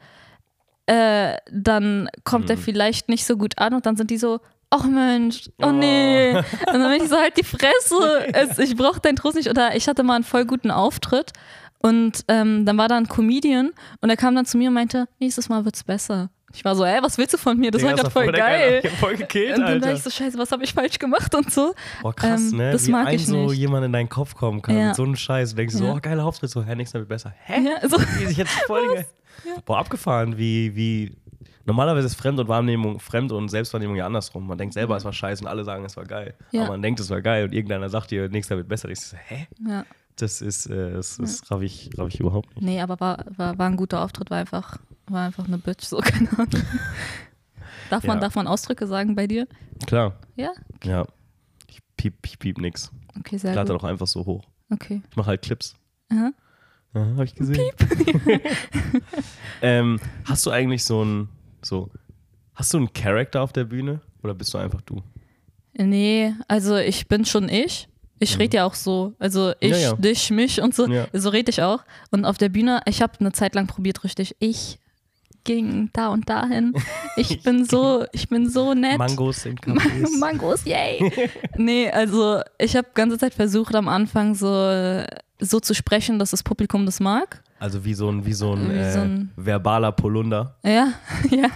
äh, 0.87 1.37
dann 1.51 2.09
kommt 2.25 2.45
Mhm. 2.45 2.49
der 2.49 2.59
vielleicht 2.59 3.09
nicht 3.09 3.25
so 3.25 3.37
gut 3.37 3.59
an 3.59 3.75
und 3.75 3.87
dann 3.87 3.97
sind 3.97 4.11
die 4.11 4.19
so, 4.19 4.41
ach 4.77 4.85
Mensch, 4.87 5.49
oh 5.62 5.70
nee. 5.70 6.31
Und 6.37 6.45
dann 6.66 6.91
bin 6.93 7.03
ich 7.03 7.09
so, 7.09 7.16
halt 7.16 7.37
die 7.37 7.45
Fresse. 7.45 8.27
Es, 8.33 8.59
ich 8.59 8.77
brauche 8.77 9.01
deinen 9.01 9.16
Trost 9.16 9.37
nicht. 9.37 9.49
Oder 9.49 9.75
ich 9.77 9.87
hatte 9.89 10.03
mal 10.03 10.14
einen 10.16 10.25
voll 10.25 10.45
guten 10.45 10.70
Auftritt 10.70 11.33
und 11.79 12.25
ähm, 12.29 12.64
dann 12.66 12.79
war 12.79 12.89
da 12.89 12.97
ein 12.97 13.09
Comedian 13.09 13.72
und 14.01 14.11
er 14.11 14.16
kam 14.16 14.35
dann 14.35 14.47
zu 14.47 14.57
mir 14.59 14.68
und 14.68 14.75
meinte, 14.75 15.07
nächstes 15.20 15.49
Mal 15.49 15.64
wird's 15.64 15.85
besser. 15.85 16.31
Ich 16.57 16.64
war 16.64 16.77
so, 16.77 16.85
ey, 16.85 17.03
was 17.03 17.18
willst 17.18 17.35
du 17.35 17.39
von 17.39 17.59
mir? 17.59 17.72
Das 17.72 17.81
Digga, 17.83 17.91
war 17.91 17.97
gerade 17.99 18.11
voll 18.12 18.27
geil. 18.31 18.81
Geile. 18.82 18.94
Voll 19.01 19.16
gekillt, 19.16 19.57
Und 19.59 19.62
dann 19.62 19.81
war 19.82 19.89
Alter. 19.89 19.93
ich 19.93 20.03
so, 20.05 20.11
scheiße, 20.11 20.39
was 20.39 20.53
habe 20.53 20.62
ich 20.62 20.73
falsch 20.73 21.01
gemacht 21.01 21.35
und 21.35 21.53
so. 21.53 21.74
Boah, 22.01 22.15
krass, 22.15 22.53
ähm, 22.53 22.59
ne? 22.59 22.70
das 22.70 22.86
Wie 22.86 22.93
mag 22.93 23.09
ein 23.09 23.15
ich 23.16 23.27
so 23.27 23.47
nicht. 23.49 23.59
jemand 23.59 23.85
in 23.85 23.93
deinen 23.93 24.09
Kopf 24.09 24.36
kommen 24.36 24.62
kann 24.62 24.78
Ja. 24.78 24.86
mit 24.89 24.94
so 24.97 25.03
einem 25.03 25.16
Scheiß. 25.16 25.51
Du 25.51 25.57
denkst 25.57 25.74
so, 25.74 25.85
Ja. 25.85 25.94
oh, 25.94 25.99
geiler 26.01 26.24
Auftritt. 26.24 26.51
So, 26.51 26.62
hä, 26.62 26.77
nächstes 26.77 26.94
Mal 26.94 27.01
wird 27.01 27.09
besser. 27.09 27.35
Hä? 27.44 27.61
Ja, 27.61 27.89
so. 27.89 27.99
Wie 28.20 28.27
sich 28.27 28.36
jetzt 28.36 28.53
voll 28.69 28.86
geil. 28.94 29.07
Boah, 29.65 29.78
abgefahren, 29.78 30.39
wie, 30.39 30.77
wie 30.77 31.16
Normalerweise 31.66 32.07
ist 32.07 32.15
Fremd- 32.16 32.39
und 32.41 32.49
Wahrnehmung, 32.49 33.01
Fremd- 33.01 33.32
und 33.32 33.49
Selbstwahrnehmung 33.49 33.97
ja 33.97 34.07
andersrum. 34.07 34.47
Man 34.47 34.59
denkt 34.59 34.74
selber, 34.74 34.97
es 34.97 35.05
war 35.05 35.12
scheiße 35.12 35.43
und 35.43 35.49
alle 35.49 35.65
sagen, 35.65 35.85
es 35.85 35.97
war 35.97 36.05
geil. 36.05 36.35
Ja. 36.51 36.62
Aber 36.62 36.73
man 36.73 36.82
denkt, 36.82 37.01
es 37.01 37.09
war 37.11 37.23
geil 37.23 37.45
und 37.45 37.53
irgendeiner 37.55 37.89
sagt 37.89 38.11
dir, 38.11 38.28
nächster 38.28 38.57
wird 38.57 38.69
besser. 38.69 38.89
Ich 38.91 39.01
so, 39.01 39.16
hä? 39.16 39.47
Ja. 39.66 39.85
Das 40.16 40.41
ist, 40.43 40.66
äh, 40.66 40.93
das, 40.93 41.16
das 41.16 41.51
raff, 41.51 41.62
ich, 41.62 41.91
raff 41.99 42.09
ich 42.09 42.20
überhaupt 42.20 42.55
nicht. 42.55 42.62
Nee, 42.65 42.81
aber 42.81 43.01
war, 43.01 43.24
war, 43.36 43.59
war 43.59 43.66
ein 43.66 43.77
guter 43.77 44.03
Auftritt, 44.03 44.31
war 44.31 44.39
einfach, 44.39 44.78
war 45.07 45.27
einfach 45.27 45.47
eine 45.47 45.59
Bitch, 45.59 45.82
so 45.85 45.99
keine 46.03 46.31
Ahnung. 46.32 46.62
darf, 47.91 48.05
man, 48.05 48.19
Ja. 48.19 48.20
darf 48.20 48.35
man 48.36 48.47
Ausdrücke 48.47 48.86
sagen 48.86 49.15
bei 49.16 49.27
dir? 49.27 49.49
Klar, 49.86 50.15
Ja? 50.36 50.53
ja. 50.85 51.05
Ich 51.69 51.78
piep, 51.97 52.15
ich 52.27 52.39
piep 52.39 52.59
nix. 52.59 52.93
Okay, 53.19 53.36
Ich 53.36 53.43
sehr 53.43 53.55
lade 53.55 53.73
gut. 53.73 53.82
doch 53.82 53.89
einfach 53.89 54.07
so 54.07 54.24
hoch. 54.24 54.45
Okay. 54.70 55.03
Ich 55.11 55.16
mache 55.16 55.28
halt 55.28 55.43
Clips. 55.43 55.74
Aha. 56.12 56.31
Ja, 56.95 57.07
hab 57.16 57.24
ich 57.24 57.35
gesehen. 57.35 57.59
ähm, 59.62 59.99
hast 60.24 60.47
du 60.47 60.51
eigentlich 60.51 60.85
so 60.85 61.05
ein, 61.05 61.28
so, 61.66 61.91
hast 62.55 62.73
du 62.74 62.78
einen 62.78 62.93
Charakter 62.93 63.43
auf 63.43 63.53
der 63.53 63.65
Bühne 63.65 64.01
oder 64.23 64.35
bist 64.35 64.53
du 64.55 64.59
einfach 64.59 64.81
du? 64.82 65.03
Nee, 65.74 66.35
also 66.49 66.77
ich 66.77 67.09
bin 67.09 67.24
schon 67.24 67.49
ich. 67.49 67.89
Ich 68.20 68.39
rede 68.39 68.59
ja 68.59 68.65
auch 68.65 68.74
so. 68.74 69.12
Also 69.19 69.53
ich, 69.61 69.70
Mhm. 69.73 69.77
Ja, 69.77 69.91
ja. 69.91 69.93
dich, 69.95 70.31
mich 70.31 70.61
und 70.62 70.74
so. 70.74 70.86
Ja. 70.86 71.07
So 71.12 71.31
rede 71.31 71.51
ich 71.51 71.62
auch. 71.62 71.81
Und 72.11 72.24
auf 72.24 72.39
der 72.39 72.49
Bühne, 72.49 72.81
ich 72.86 73.03
habe 73.03 73.12
eine 73.19 73.32
Zeit 73.32 73.55
lang 73.55 73.66
probiert, 73.66 74.05
richtig. 74.05 74.36
Ich 74.39 74.78
ging 75.43 75.91
da 75.93 76.09
und 76.09 76.28
dahin. 76.28 76.73
Ich 77.16 77.43
bin 77.45 77.65
so, 77.65 78.05
ich 78.12 78.28
bin 78.28 78.49
so 78.49 78.74
nett. 78.74 78.99
Mangos 78.99 79.47
in 79.47 79.57
Cafés. 79.57 80.19
Mangos, 80.19 80.65
yay! 80.65 81.12
nee, 81.57 81.89
also 81.89 82.41
ich 82.59 82.74
habe 82.74 82.89
ganze 82.93 83.19
Zeit 83.19 83.35
versucht 83.35 83.73
am 83.77 83.89
Anfang 83.89 84.35
so, 84.35 85.05
so 85.39 85.61
zu 85.61 85.74
sprechen, 85.74 86.19
dass 86.19 86.31
das 86.32 86.43
Publikum 86.43 86.86
das 86.86 86.99
mag. 86.99 87.41
Also 87.65 87.82
wie 87.86 87.95
so 87.95 88.11
ein, 88.11 88.27
wie 88.27 88.35
so 88.35 88.53
ein, 88.53 88.70
Wie 88.70 88.77
äh, 88.77 88.93
so 88.93 88.99
ein- 89.01 89.31
verbaler 89.36 89.91
Polunder. 89.91 90.55
Ja, 90.62 90.89
ja. 91.31 91.47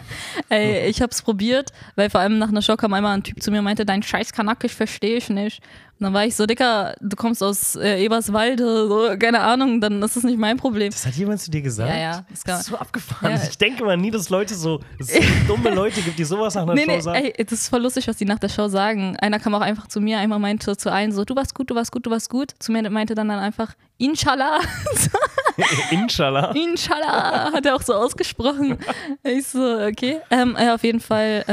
Ey, 0.48 0.89
ich 0.89 1.02
habe 1.02 1.10
es 1.10 1.20
probiert, 1.20 1.70
weil 1.97 2.09
vor 2.09 2.20
allem 2.20 2.39
nach 2.39 2.48
einer 2.48 2.62
Show 2.62 2.76
kam 2.76 2.94
einmal 2.94 3.14
ein 3.14 3.22
Typ 3.22 3.43
zu 3.43 3.51
mir 3.51 3.59
und 3.59 3.64
meinte, 3.64 3.85
dein 3.85 4.02
scheiß 4.02 4.32
Kanakisch 4.32 4.72
verstehe 4.74 5.18
ich 5.18 5.28
nicht. 5.28 5.60
Und 6.01 6.05
dann 6.05 6.14
war 6.14 6.24
ich 6.24 6.35
so, 6.35 6.47
Dicker, 6.47 6.94
du 7.01 7.14
kommst 7.16 7.43
aus 7.43 7.74
äh, 7.76 8.02
Eberswalde, 8.02 8.86
so, 8.89 9.09
keine 9.18 9.40
Ahnung, 9.40 9.80
dann 9.82 10.01
ist 10.02 10.16
das 10.16 10.22
nicht 10.22 10.39
mein 10.39 10.56
Problem. 10.56 10.90
Das 10.93 11.05
hat 11.05 11.12
jemand 11.14 11.40
zu 11.43 11.51
dir 11.51 11.60
gesagt? 11.60 11.90
Ja, 11.90 11.98
ja, 11.98 12.24
das 12.30 12.60
ist 12.60 12.66
so 12.70 12.78
abgefahren. 12.78 13.32
Ja. 13.36 13.43
Ich 13.47 13.59
denke 13.59 13.85
mal 13.85 13.97
nie, 13.98 14.10
dass 14.10 14.30
Leute 14.30 14.55
so, 14.55 14.80
dass 14.98 15.10
es 15.10 15.16
so 15.47 15.55
dumme 15.56 15.70
Leute 15.74 16.01
gibt, 16.01 16.18
die 16.18 16.24
sowas 16.24 16.55
nach 16.55 16.62
einer 16.62 16.74
Nee, 16.74 16.85
Show 16.86 16.93
nee, 16.93 17.01
sagen. 17.01 17.24
ey, 17.24 17.44
das 17.44 17.52
ist 17.60 17.68
voll 17.68 17.82
lustig, 17.82 18.09
was 18.09 18.16
die 18.16 18.24
nach 18.24 18.39
der 18.39 18.48
Show 18.48 18.68
sagen. 18.68 19.16
Einer 19.18 19.40
kam 19.40 19.55
auch 19.56 19.60
einfach 19.60 19.89
zu 19.89 20.01
mir, 20.01 20.18
einmal 20.20 20.39
meinte 20.39 20.74
zu 20.76 20.90
einem 20.90 21.12
so, 21.12 21.24
du 21.26 21.36
warst 21.36 21.55
gut, 21.55 21.68
du 21.68 21.74
warst 21.74 21.93
gut, 21.93 22.06
du 22.06 22.10
warst 22.10 22.30
gut. 22.30 22.55
Zu 22.60 22.72
mir 22.72 22.89
meinte 22.89 23.14
dann, 23.14 23.28
dann 23.28 23.40
einfach, 23.40 23.74
Inshallah. 23.98 24.60
Inshallah. 25.90 26.52
Inshallah, 26.55 27.52
hat 27.52 27.66
er 27.66 27.74
auch 27.76 27.82
so 27.82 27.94
ausgesprochen. 27.94 28.78
Ich 29.22 29.47
so, 29.48 29.60
okay. 29.86 30.18
Ähm, 30.30 30.56
ja, 30.59 30.74
auf 30.74 30.85
jeden 30.85 31.01
Fall, 31.01 31.44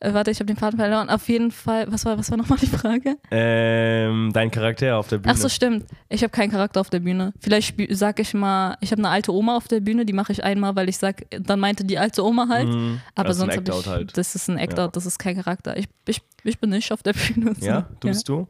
äh, 0.00 0.10
warte, 0.12 0.30
ich 0.30 0.38
habe 0.38 0.46
den 0.46 0.56
Faden 0.56 0.78
verloren. 0.78 1.08
Auf 1.08 1.28
jeden 1.28 1.50
Fall, 1.50 1.90
was 1.90 2.04
war, 2.04 2.18
was 2.18 2.30
war 2.30 2.36
nochmal 2.36 2.58
die 2.60 2.66
Frage? 2.66 3.16
Ähm, 3.30 4.30
dein 4.34 4.50
Charakter 4.50 4.98
auf 4.98 5.08
der 5.08 5.18
Bühne. 5.18 5.32
Ach 5.34 5.38
so, 5.38 5.48
stimmt. 5.48 5.86
Ich 6.10 6.22
habe 6.22 6.30
keinen 6.30 6.50
Charakter 6.50 6.80
auf 6.80 6.90
der 6.90 7.00
Bühne. 7.00 7.32
Vielleicht 7.40 7.74
sag 7.90 8.20
ich 8.20 8.34
mal, 8.34 8.76
ich 8.80 8.90
habe 8.92 9.00
eine 9.00 9.08
alte 9.08 9.32
Oma 9.32 9.56
auf 9.56 9.66
der 9.68 9.80
Bühne, 9.80 10.04
die 10.04 10.12
mache 10.12 10.32
ich 10.32 10.44
einmal, 10.44 10.76
weil 10.76 10.88
ich 10.88 10.98
sag, 10.98 11.24
dann 11.30 11.60
meinte 11.60 11.84
die 11.84 11.98
alte 11.98 12.22
Oma 12.24 12.48
halt. 12.48 12.68
Mhm. 12.68 13.00
Aber 13.14 13.28
Das 13.28 13.36
ist 13.38 13.42
ein 13.42 13.50
sonst 13.64 13.68
habe 13.68 13.80
ich, 13.80 13.86
halt. 13.86 14.18
das 14.18 14.34
ist 14.34 14.48
ein 14.50 14.58
Act-Out, 14.58 14.78
Ja. 14.78 14.88
das 14.88 15.06
ist 15.06 15.18
kein 15.18 15.36
Charakter. 15.36 15.76
Ich, 15.78 15.86
ich, 16.06 16.20
ich 16.42 16.58
bin 16.58 16.70
nicht 16.70 16.92
auf 16.92 17.02
der 17.02 17.14
Bühne. 17.14 17.54
so. 17.58 17.64
Ja, 17.66 17.88
du 18.00 18.08
bist 18.08 18.28
du? 18.28 18.46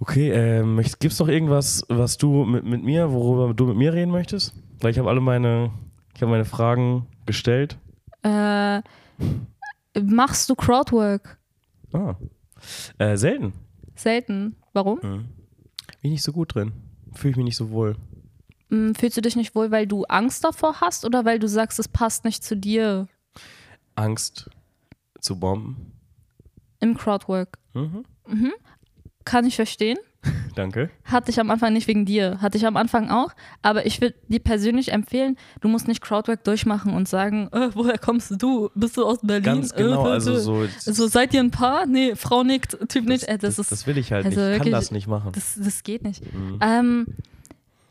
Okay, 0.00 0.30
ähm, 0.30 0.76
gibt 1.00 1.12
es 1.12 1.18
noch 1.18 1.28
irgendwas, 1.28 1.84
was 1.88 2.16
du 2.18 2.44
mit, 2.44 2.64
mit 2.64 2.84
mir, 2.84 3.10
worüber 3.12 3.52
du 3.52 3.66
mit 3.66 3.76
mir 3.76 3.92
reden 3.92 4.12
möchtest? 4.12 4.54
Weil 4.80 4.92
ich 4.92 4.98
habe 4.98 5.08
alle 5.08 5.20
meine, 5.20 5.72
ich 6.14 6.22
habe 6.22 6.30
meine 6.30 6.44
Fragen 6.44 7.06
gestellt. 7.26 7.78
Äh, 8.22 8.80
machst 10.00 10.48
du 10.50 10.54
Crowdwork? 10.54 11.38
Ah. 11.92 12.14
Äh, 12.98 13.16
selten. 13.16 13.52
Selten. 13.96 14.54
Warum? 14.72 15.00
Bin 15.00 15.26
ich 16.02 16.10
nicht 16.12 16.22
so 16.22 16.32
gut 16.32 16.54
drin. 16.54 16.72
Fühle 17.14 17.32
ich 17.32 17.36
mich 17.36 17.44
nicht 17.44 17.56
so 17.56 17.70
wohl. 17.70 17.96
Hm, 18.70 18.94
Fühlst 18.94 19.16
du 19.16 19.20
dich 19.20 19.34
nicht 19.34 19.54
wohl, 19.56 19.70
weil 19.72 19.86
du 19.86 20.04
Angst 20.04 20.44
davor 20.44 20.80
hast 20.80 21.04
oder 21.04 21.24
weil 21.24 21.38
du 21.40 21.48
sagst, 21.48 21.78
es 21.80 21.88
passt 21.88 22.24
nicht 22.24 22.44
zu 22.44 22.56
dir 22.56 23.08
Angst 23.96 24.48
zu 25.20 25.40
bomben. 25.40 25.92
im 26.78 26.96
Crowdwork? 26.96 27.58
Mhm. 27.74 28.04
Kann 29.28 29.44
ich 29.46 29.56
verstehen. 29.56 29.98
Danke. 30.56 30.90
Hatte 31.04 31.30
ich 31.30 31.38
am 31.38 31.50
Anfang 31.50 31.72
nicht 31.72 31.86
wegen 31.86 32.04
dir. 32.04 32.38
Hatte 32.40 32.58
ich 32.58 32.66
am 32.66 32.76
Anfang 32.76 33.08
auch. 33.10 33.30
Aber 33.62 33.86
ich 33.86 34.00
würde 34.00 34.16
dir 34.26 34.40
persönlich 34.40 34.90
empfehlen, 34.92 35.36
du 35.60 35.68
musst 35.68 35.86
nicht 35.86 36.00
Crowdwork 36.00 36.42
durchmachen 36.42 36.92
und 36.92 37.06
sagen, 37.08 37.48
äh, 37.52 37.68
woher 37.74 37.98
kommst 37.98 38.32
du? 38.42 38.68
Bist 38.74 38.96
du 38.96 39.04
aus 39.06 39.18
Berlin? 39.22 39.44
Ganz 39.44 39.72
genau, 39.74 40.06
Äh, 40.06 40.10
also 40.10 40.36
so. 40.38 40.66
So, 40.80 41.06
seid 41.06 41.32
ihr 41.34 41.40
ein 41.40 41.52
Paar? 41.52 41.86
Nee, 41.86 42.16
Frau 42.16 42.42
nickt, 42.42 42.76
Typ 42.88 43.06
nicht. 43.06 43.24
Äh, 43.28 43.38
das, 43.38 43.56
das, 43.56 43.66
ist, 43.66 43.72
das 43.72 43.86
will 43.86 43.96
ich 43.98 44.10
halt 44.10 44.26
also 44.26 44.40
nicht. 44.40 44.46
Ich 44.50 44.56
kann 44.58 44.66
wirklich- 44.66 44.72
das 44.80 44.90
nicht 44.90 45.06
machen. 45.06 45.30
das, 45.32 45.56
das 45.62 45.82
geht 45.84 46.02
nicht. 46.02 46.22
Mhm. 46.34 46.58
Ähm, 46.60 47.06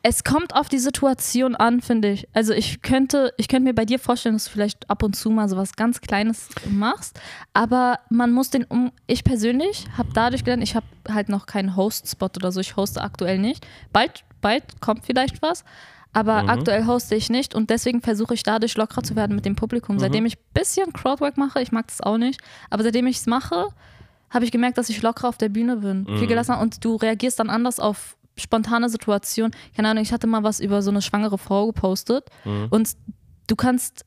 es 0.04 0.24
kommt 0.24 0.56
auf 0.56 0.70
die 0.70 0.78
Situation 0.78 1.56
an, 1.56 1.82
finde 1.82 2.12
ich. 2.12 2.28
Also 2.34 2.54
ich 2.54 2.82
könnte, 2.82 3.34
ich 3.38 3.48
könnte 3.48 3.64
mir 3.66 3.74
bei 3.76 3.86
dir 3.86 4.00
vorstellen, 4.00 4.36
dass 4.36 4.46
du 4.46 4.52
vielleicht 4.52 4.90
ab 4.90 5.04
und 5.04 5.16
zu 5.16 5.30
mal 5.30 5.50
so 5.50 5.58
was 5.58 5.76
ganz 5.76 6.00
Kleines 6.02 6.50
machst, 6.70 7.20
aber 7.54 8.00
man 8.10 8.32
muss 8.32 8.50
den 8.50 8.64
um. 8.64 8.92
Ich 9.06 9.24
persönlich 9.24 9.86
habe 9.98 10.10
dadurch 10.14 10.44
gelernt, 10.44 10.64
ich 10.64 10.76
habe 10.76 10.86
halt 11.10 11.30
noch 11.30 11.46
keinen 11.46 11.76
Host-Spot 11.76 12.30
oder 12.38 12.52
so. 12.52 12.60
Ich 12.60 12.76
hoste 12.78 13.02
aktuell 13.02 13.38
nicht. 13.40 13.66
Bald, 13.92 14.24
bald 14.42 14.80
kommt 14.82 15.06
vielleicht 15.06 15.42
was. 15.42 15.64
Aber 16.14 16.44
Mhm. 16.44 16.50
aktuell 16.50 16.86
hoste 16.88 17.16
ich 17.16 17.30
nicht 17.30 17.54
und 17.54 17.70
deswegen 17.70 18.02
versuche 18.02 18.34
ich 18.34 18.42
dadurch 18.42 18.76
lockerer 18.78 19.04
zu 19.04 19.16
werden 19.16 19.36
mit 19.36 19.46
dem 19.46 19.56
Publikum. 19.56 19.96
Mhm. 19.98 20.00
Seitdem 20.00 20.26
ich 20.26 20.38
ein 20.38 20.44
bisschen 20.54 20.94
Crowdwork 20.94 21.38
mache, 21.38 21.62
ich 21.62 21.72
mag 21.72 21.88
das 21.88 22.02
auch 22.02 22.18
nicht, 22.18 22.40
aber 22.70 22.82
seitdem 22.84 23.06
ich 23.08 23.18
es 23.18 23.26
mache, 23.28 23.68
habe 24.30 24.44
ich 24.44 24.52
gemerkt, 24.52 24.78
dass 24.78 24.90
ich 24.90 25.02
lockerer 25.02 25.30
auf 25.30 25.38
der 25.38 25.50
Bühne 25.50 25.78
bin. 25.78 26.04
Mhm. 26.08 26.18
Viel 26.18 26.28
gelassener 26.28 26.60
und 26.60 26.84
du 26.84 26.96
reagierst 26.96 27.40
dann 27.40 27.50
anders 27.50 27.80
auf 27.80 28.17
spontane 28.38 28.90
Situationen. 28.90 29.52
Keine 29.76 29.90
Ahnung, 29.90 30.04
ich 30.04 30.12
hatte 30.14 30.28
mal 30.28 30.44
was 30.44 30.60
über 30.60 30.82
so 30.82 30.90
eine 30.92 31.02
schwangere 31.02 31.38
Frau 31.38 31.68
gepostet 31.68 32.26
Mhm. 32.46 32.68
und 32.70 32.90
du 33.48 33.56
kannst, 33.56 34.06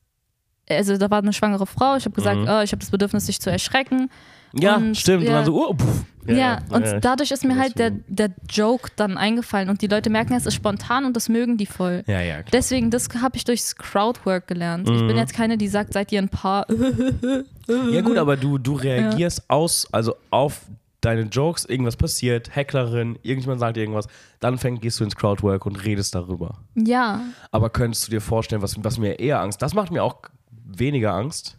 also 0.68 0.96
da 0.96 1.10
war 1.10 1.18
eine 1.18 1.32
schwangere 1.32 1.66
Frau, 1.66 1.96
ich 1.96 2.04
habe 2.04 2.14
gesagt, 2.14 2.38
Mhm. 2.38 2.48
oh, 2.48 2.60
ich 2.62 2.72
habe 2.72 2.78
das 2.80 2.90
Bedürfnis, 2.90 3.26
dich 3.26 3.40
zu 3.40 3.50
erschrecken. 3.50 4.10
Ja, 4.52 4.76
und, 4.76 4.96
stimmt. 4.96 5.22
ja. 5.22 5.38
Und 5.40 5.44
so, 5.44 5.68
oh, 5.68 5.74
pff. 5.74 6.04
Ja, 6.26 6.58
und 6.70 6.84
ja, 6.84 6.98
dadurch 7.00 7.30
ist 7.30 7.44
mir 7.44 7.56
halt 7.56 7.78
der, 7.78 7.90
der 8.08 8.30
Joke 8.50 8.90
dann 8.96 9.16
eingefallen 9.16 9.70
und 9.70 9.80
die 9.80 9.86
Leute 9.86 10.10
merken, 10.10 10.34
es 10.34 10.44
ist 10.44 10.54
spontan 10.54 11.04
und 11.04 11.16
das 11.16 11.28
mögen 11.28 11.56
die 11.56 11.66
voll. 11.66 12.02
Ja, 12.06 12.20
ja, 12.20 12.34
klar. 12.42 12.50
Deswegen, 12.52 12.90
das 12.90 13.08
habe 13.22 13.36
ich 13.36 13.44
durchs 13.44 13.76
Crowdwork 13.76 14.46
gelernt. 14.48 14.88
Ich 14.90 15.00
Mhm. 15.00 15.06
bin 15.06 15.16
jetzt 15.16 15.34
keine, 15.34 15.56
die 15.56 15.68
sagt, 15.68 15.92
seid 15.92 16.12
ihr 16.12 16.20
ein 16.20 16.28
Paar. 16.28 16.66
Ja 16.68 18.00
gut, 18.02 18.16
aber 18.18 18.36
du, 18.36 18.58
du 18.58 18.74
reagierst 18.74 19.48
aus, 19.48 19.86
also 19.92 20.14
auf 20.30 20.62
deine 21.00 21.22
Jokes, 21.22 21.64
irgendwas 21.64 21.96
passiert, 21.96 22.54
Hecklerin, 22.54 23.18
irgendjemand 23.22 23.60
sagt 23.60 23.76
irgendwas, 23.76 24.06
dann 24.38 24.58
fängst, 24.58 24.82
gehst 24.82 25.00
du 25.00 25.04
ins 25.04 25.16
Crowdwork 25.16 25.64
und 25.66 25.84
redest 25.84 26.14
darüber. 26.14 26.58
ja, 26.74 27.20
Aber 27.50 27.70
könntest 27.70 28.06
du 28.06 28.10
dir 28.10 28.20
vorstellen, 28.20 28.62
was, 28.62 28.76
was 28.84 28.98
mir 28.98 29.18
eher 29.18 29.40
Angst, 29.40 29.62
das 29.62 29.74
macht 29.74 29.90
mir 29.90 30.02
auch 30.04 30.16
weniger 30.64 31.14
Angst, 31.14 31.58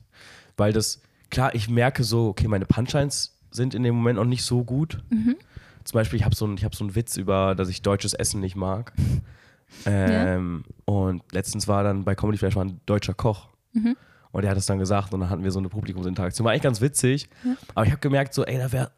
weil 0.58 0.74
das, 0.74 1.02
klar, 1.30 1.56
ich 1.56 1.70
merke 1.70 2.04
so, 2.04 2.28
okay, 2.30 2.48
meine 2.48 2.66
Punchlines 2.66 3.38
sind 3.52 3.74
in 3.74 3.84
dem 3.84 3.96
Moment 3.96 4.18
noch 4.18 4.26
nicht 4.26 4.44
so 4.44 4.64
gut. 4.64 5.00
Zum 5.84 5.96
Beispiel, 5.96 6.20
ich 6.20 6.26
habe 6.26 6.36
so, 6.36 6.52
ich 6.54 6.64
hab 6.64 6.76
so 6.76 6.84
einen 6.84 6.94
Witz 6.96 7.18
über, 7.18 7.56
dass 7.56 7.68
ich 7.68 7.82
deutsches 7.82 8.14
Essen 8.14 8.40
nicht 8.42 8.56
mag. 8.56 8.94
Ähm, 9.86 10.66
Und 10.86 11.24
letztens 11.32 11.66
war 11.68 11.84
dann 11.84 12.04
bei 12.04 12.14
Comedy 12.14 12.38
Flash 12.38 12.56
war 12.58 12.66
ein 12.66 12.82
deutscher 12.86 13.14
Koch. 13.14 13.48
Und 14.32 14.44
er 14.44 14.52
hat 14.52 14.58
es 14.58 14.66
dann 14.66 14.80
gesagt 14.80 15.14
und 15.14 15.22
dann 15.22 15.30
hatten 15.30 15.44
wir 15.46 15.52
so 15.52 15.60
eine 15.60 15.70
Publikumsinteraktion. 15.70 16.44
War 16.46 16.52
eigentlich 16.52 16.62
ganz 16.64 16.82
witzig, 16.82 17.30
aber 17.74 17.86
ich 17.86 17.92
habe 17.92 18.02
gemerkt, 18.02 18.34
so, 18.34 18.44
ey, 18.46 18.58
da 18.58 18.72
wäre. 18.72 18.92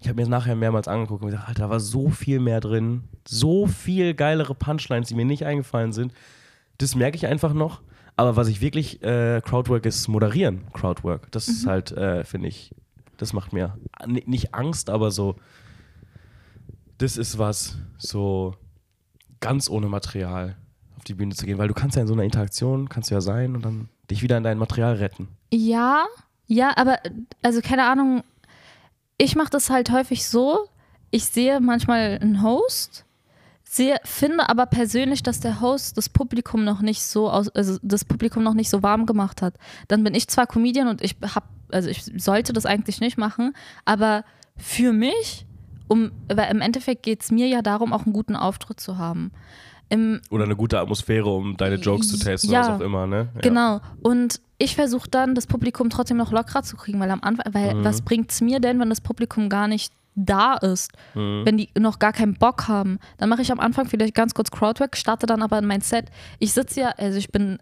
Ich 0.00 0.08
habe 0.08 0.16
mir 0.16 0.22
das 0.22 0.30
nachher 0.30 0.56
mehrmals 0.56 0.88
angeguckt 0.88 1.22
und 1.22 1.30
gesagt, 1.30 1.48
Alter, 1.48 1.64
da 1.64 1.70
war 1.70 1.80
so 1.80 2.08
viel 2.08 2.40
mehr 2.40 2.60
drin. 2.60 3.04
So 3.28 3.66
viel 3.66 4.14
geilere 4.14 4.54
Punchlines, 4.54 5.08
die 5.08 5.14
mir 5.14 5.26
nicht 5.26 5.44
eingefallen 5.44 5.92
sind. 5.92 6.12
Das 6.78 6.94
merke 6.94 7.16
ich 7.16 7.26
einfach 7.26 7.52
noch. 7.52 7.82
Aber 8.16 8.36
was 8.36 8.48
ich 8.48 8.60
wirklich, 8.60 9.02
äh, 9.02 9.42
Crowdwork 9.44 9.84
ist 9.86 10.08
moderieren. 10.08 10.64
Crowdwork. 10.72 11.30
Das 11.32 11.48
ist 11.48 11.66
halt, 11.66 11.92
äh, 11.92 12.24
finde 12.24 12.48
ich, 12.48 12.74
das 13.18 13.32
macht 13.32 13.52
mir 13.52 13.76
nicht 14.06 14.54
Angst, 14.54 14.88
aber 14.88 15.10
so, 15.10 15.36
das 16.98 17.16
ist 17.16 17.38
was, 17.38 17.76
so 17.98 18.54
ganz 19.40 19.68
ohne 19.68 19.88
Material 19.88 20.56
auf 20.96 21.04
die 21.04 21.14
Bühne 21.14 21.34
zu 21.34 21.44
gehen. 21.44 21.58
Weil 21.58 21.68
du 21.68 21.74
kannst 21.74 21.96
ja 21.96 22.02
in 22.02 22.08
so 22.08 22.14
einer 22.14 22.24
Interaktion, 22.24 22.88
kannst 22.88 23.10
du 23.10 23.14
ja 23.14 23.20
sein 23.20 23.54
und 23.54 23.64
dann 23.64 23.88
dich 24.10 24.22
wieder 24.22 24.38
in 24.38 24.44
dein 24.44 24.58
Material 24.58 24.94
retten. 24.94 25.28
Ja, 25.52 26.06
ja, 26.46 26.76
aber 26.76 26.98
also 27.42 27.60
keine 27.60 27.84
Ahnung, 27.84 28.22
ich 29.20 29.36
mache 29.36 29.50
das 29.50 29.68
halt 29.68 29.90
häufig 29.90 30.26
so, 30.26 30.66
ich 31.10 31.26
sehe 31.26 31.60
manchmal 31.60 32.18
einen 32.22 32.42
Host, 32.42 33.04
sehe, 33.62 33.98
finde 34.02 34.48
aber 34.48 34.64
persönlich, 34.64 35.22
dass 35.22 35.40
der 35.40 35.60
Host 35.60 35.98
das 35.98 36.08
Publikum 36.08 36.64
noch 36.64 36.80
nicht 36.80 37.02
so 37.02 37.30
aus, 37.30 37.50
also 37.50 37.76
das 37.82 38.06
Publikum 38.06 38.42
noch 38.42 38.54
nicht 38.54 38.70
so 38.70 38.82
warm 38.82 39.04
gemacht 39.04 39.42
hat. 39.42 39.54
Dann 39.88 40.02
bin 40.04 40.14
ich 40.14 40.28
zwar 40.28 40.46
Comedian 40.46 40.88
und 40.88 41.02
ich 41.02 41.16
habe, 41.34 41.46
also 41.70 41.90
ich 41.90 42.02
sollte 42.16 42.54
das 42.54 42.64
eigentlich 42.64 43.00
nicht 43.00 43.18
machen, 43.18 43.54
aber 43.84 44.24
für 44.56 44.94
mich, 44.94 45.44
um, 45.86 46.12
weil 46.28 46.50
im 46.50 46.62
Endeffekt 46.62 47.02
geht 47.02 47.22
es 47.22 47.30
mir 47.30 47.46
ja 47.46 47.60
darum, 47.60 47.92
auch 47.92 48.06
einen 48.06 48.14
guten 48.14 48.36
Auftritt 48.36 48.80
zu 48.80 48.96
haben. 48.96 49.32
Im, 49.90 50.20
Oder 50.30 50.44
eine 50.44 50.56
gute 50.56 50.78
Atmosphäre, 50.78 51.28
um 51.28 51.56
deine 51.56 51.74
Jokes 51.76 52.08
zu 52.08 52.18
testen, 52.18 52.50
Ja. 52.50 52.60
was 52.60 52.68
auch 52.68 52.80
immer, 52.80 53.06
ne? 53.06 53.28
Ja. 53.34 53.40
Genau. 53.40 53.80
Und 54.02 54.40
ich 54.56 54.74
versuche 54.76 55.10
dann, 55.10 55.34
das 55.34 55.46
Publikum 55.46 55.90
trotzdem 55.90 56.16
noch 56.16 56.32
lockerer 56.32 56.62
zu 56.62 56.76
kriegen, 56.76 57.00
weil 57.00 57.10
am 57.10 57.22
Anfang, 57.22 57.52
weil 57.52 57.74
Mhm. 57.74 57.84
was 57.84 58.02
bringt's 58.02 58.40
mir 58.40 58.60
denn, 58.60 58.78
wenn 58.80 58.88
das 58.88 59.00
Publikum 59.00 59.48
gar 59.48 59.66
nicht 59.68 59.92
da 60.14 60.54
ist, 60.54 60.92
Mhm. 61.14 61.42
wenn 61.44 61.56
die 61.56 61.68
noch 61.78 61.98
gar 61.98 62.12
keinen 62.12 62.34
Bock 62.34 62.68
haben? 62.68 62.98
Dann 63.18 63.28
mache 63.28 63.42
ich 63.42 63.50
am 63.52 63.58
Anfang 63.60 63.86
vielleicht 63.86 64.14
ganz 64.14 64.32
kurz 64.34 64.50
Crowdwork, 64.50 64.96
starte 64.96 65.26
dann 65.26 65.42
aber 65.42 65.58
in 65.58 65.66
mein 65.66 65.80
Set. 65.80 66.06
Ich 66.38 66.52
sitze 66.52 66.80
ja, 66.80 66.88
also 66.96 67.18
ich 67.18 67.30
bin 67.32 67.58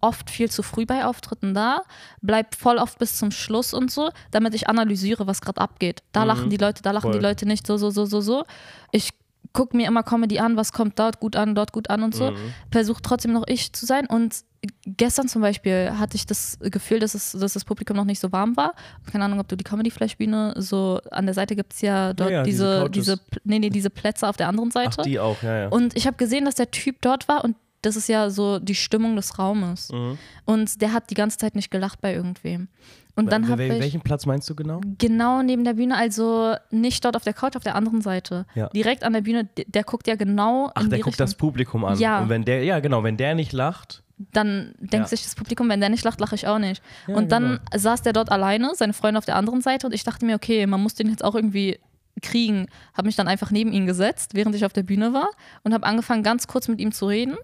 oft 0.00 0.30
viel 0.30 0.50
zu 0.50 0.64
früh 0.64 0.84
bei 0.84 1.04
Auftritten 1.04 1.54
da, 1.54 1.82
bleib 2.22 2.56
voll 2.56 2.78
oft 2.78 2.98
bis 2.98 3.16
zum 3.16 3.30
Schluss 3.30 3.72
und 3.72 3.92
so, 3.92 4.10
damit 4.32 4.52
ich 4.56 4.68
analysiere, 4.68 5.28
was 5.28 5.40
gerade 5.40 5.60
abgeht. 5.60 6.02
Da 6.10 6.24
lachen 6.24 6.50
die 6.50 6.56
Leute, 6.56 6.82
da 6.82 6.90
lachen 6.90 7.10
Mhm. 7.10 7.12
Voll. 7.12 7.20
die 7.20 7.26
Leute 7.26 7.46
nicht, 7.46 7.64
so, 7.68 7.76
so, 7.76 7.90
so, 7.90 8.04
so, 8.06 8.20
so. 8.20 8.44
Ich 8.90 9.10
gucke 9.52 9.76
mir 9.76 9.86
immer 9.88 10.02
Comedy 10.02 10.38
an, 10.38 10.56
was 10.56 10.72
kommt 10.72 10.98
dort 10.98 11.20
gut 11.20 11.36
an, 11.36 11.54
dort 11.54 11.72
gut 11.72 11.90
an 11.90 12.02
und 12.02 12.14
Mhm. 12.14 12.18
so. 12.18 12.32
Versuche 12.70 13.02
trotzdem 13.02 13.32
noch 13.32 13.44
ich 13.48 13.72
zu 13.72 13.84
sein. 13.86 14.06
Und 14.06 14.44
gestern 14.84 15.26
zum 15.28 15.42
Beispiel 15.42 15.92
hatte 15.98 16.16
ich 16.16 16.26
das 16.26 16.58
Gefühl, 16.60 16.98
dass, 17.00 17.14
es, 17.14 17.32
dass 17.32 17.54
das 17.54 17.64
Publikum 17.64 17.96
noch 17.96 18.04
nicht 18.04 18.20
so 18.20 18.30
warm 18.30 18.56
war. 18.56 18.74
Keine 19.10 19.24
Ahnung, 19.24 19.40
ob 19.40 19.48
du 19.48 19.56
die 19.56 19.64
Comedy 19.64 19.90
Flash 19.90 20.16
Bühne 20.18 20.54
so 20.56 21.00
an 21.10 21.24
der 21.26 21.34
Seite 21.34 21.56
gibt 21.56 21.72
es 21.72 21.80
ja 21.80 22.12
dort 22.12 22.30
ja, 22.30 22.42
diese 22.42 22.88
diese, 22.88 22.90
diese, 22.90 23.12
Pl- 23.14 23.40
nee, 23.44 23.58
nee, 23.58 23.70
diese 23.70 23.90
Plätze 23.90 24.28
auf 24.28 24.36
der 24.36 24.48
anderen 24.48 24.68
Ach, 24.70 24.74
Seite. 24.74 25.02
die 25.02 25.18
auch, 25.18 25.42
ja, 25.42 25.58
ja. 25.62 25.68
Und 25.68 25.96
ich 25.96 26.06
habe 26.06 26.16
gesehen, 26.16 26.44
dass 26.44 26.54
der 26.56 26.70
Typ 26.70 26.96
dort 27.00 27.26
war 27.28 27.42
und 27.44 27.56
das 27.82 27.96
ist 27.96 28.08
ja 28.08 28.28
so 28.28 28.58
die 28.58 28.74
Stimmung 28.74 29.16
des 29.16 29.38
Raumes. 29.38 29.90
Mhm. 29.90 30.18
Und 30.44 30.82
der 30.82 30.92
hat 30.92 31.08
die 31.08 31.14
ganze 31.14 31.38
Zeit 31.38 31.54
nicht 31.54 31.70
gelacht 31.70 32.02
bei 32.02 32.12
irgendwem. 32.12 32.68
Und 33.16 33.32
dann 33.32 33.48
habe 33.48 33.64
ich 33.64 33.70
welchen 33.80 34.00
Platz 34.00 34.26
meinst 34.26 34.48
du 34.48 34.54
genau? 34.54 34.80
genau 34.98 35.42
neben 35.42 35.64
der 35.64 35.74
Bühne, 35.74 35.96
also 35.96 36.54
nicht 36.70 37.04
dort 37.04 37.16
auf 37.16 37.24
der 37.24 37.32
Couch, 37.32 37.56
auf 37.56 37.62
der 37.62 37.74
anderen 37.74 38.00
Seite. 38.00 38.46
Ja. 38.54 38.68
Direkt 38.68 39.04
an 39.04 39.12
der 39.12 39.22
Bühne, 39.22 39.44
der, 39.56 39.64
der 39.66 39.84
guckt 39.84 40.06
ja 40.06 40.16
genau 40.16 40.70
Ach, 40.74 40.80
der 40.82 40.98
guckt 40.98 41.08
Richtung. 41.08 41.16
das 41.16 41.34
Publikum 41.34 41.84
an. 41.84 41.98
Ja. 41.98 42.20
Und 42.20 42.28
wenn 42.28 42.44
der, 42.44 42.64
ja 42.64 42.80
genau, 42.80 43.02
wenn 43.02 43.16
der 43.16 43.34
nicht 43.34 43.52
lacht, 43.52 44.02
dann 44.32 44.74
denkt 44.78 44.92
Ja. 44.92 45.06
sich 45.06 45.22
das 45.22 45.34
Publikum, 45.34 45.68
wenn 45.68 45.80
der 45.80 45.88
nicht 45.88 46.04
lacht, 46.04 46.20
lache 46.20 46.34
ich 46.34 46.46
auch 46.46 46.58
nicht. 46.58 46.82
Ja, 47.06 47.16
und 47.16 47.32
dann 47.32 47.44
genau. 47.44 47.60
saß 47.74 48.02
der 48.02 48.12
dort 48.12 48.30
alleine, 48.30 48.72
seine 48.74 48.92
Freunde 48.92 49.18
auf 49.18 49.24
der 49.24 49.36
anderen 49.36 49.62
Seite 49.62 49.86
und 49.86 49.94
ich 49.94 50.04
dachte 50.04 50.26
mir, 50.26 50.36
okay, 50.36 50.66
man 50.66 50.82
muss 50.82 50.94
den 50.94 51.08
jetzt 51.08 51.24
auch 51.24 51.34
irgendwie 51.34 51.78
kriegen. 52.22 52.66
Habe 52.94 53.06
mich 53.06 53.16
dann 53.16 53.28
einfach 53.28 53.50
neben 53.50 53.72
ihn 53.72 53.86
gesetzt, 53.86 54.34
während 54.34 54.54
ich 54.54 54.64
auf 54.66 54.72
der 54.72 54.82
Bühne 54.82 55.14
war 55.14 55.30
und 55.62 55.72
habe 55.72 55.86
angefangen, 55.86 56.22
ganz 56.22 56.46
kurz 56.46 56.68
mit 56.68 56.80
ihm 56.80 56.92
zu 56.92 57.06
reden 57.06 57.36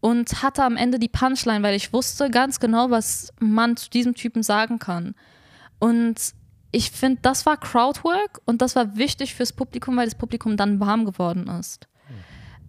und 0.00 0.42
hatte 0.42 0.62
am 0.64 0.76
Ende 0.76 0.98
die 0.98 1.08
Punchline, 1.08 1.62
weil 1.62 1.74
ich 1.74 1.92
wusste 1.92 2.30
ganz 2.30 2.60
genau, 2.60 2.90
was 2.90 3.32
man 3.40 3.76
zu 3.76 3.90
diesem 3.90 4.14
Typen 4.14 4.42
sagen 4.42 4.78
kann. 4.78 5.14
Und 5.78 6.34
ich 6.70 6.90
finde, 6.90 7.20
das 7.22 7.46
war 7.46 7.56
Crowdwork 7.56 8.40
und 8.44 8.62
das 8.62 8.76
war 8.76 8.96
wichtig 8.96 9.34
fürs 9.34 9.52
Publikum, 9.52 9.96
weil 9.96 10.06
das 10.06 10.14
Publikum 10.14 10.56
dann 10.56 10.80
warm 10.80 11.04
geworden 11.04 11.48
ist. 11.48 11.88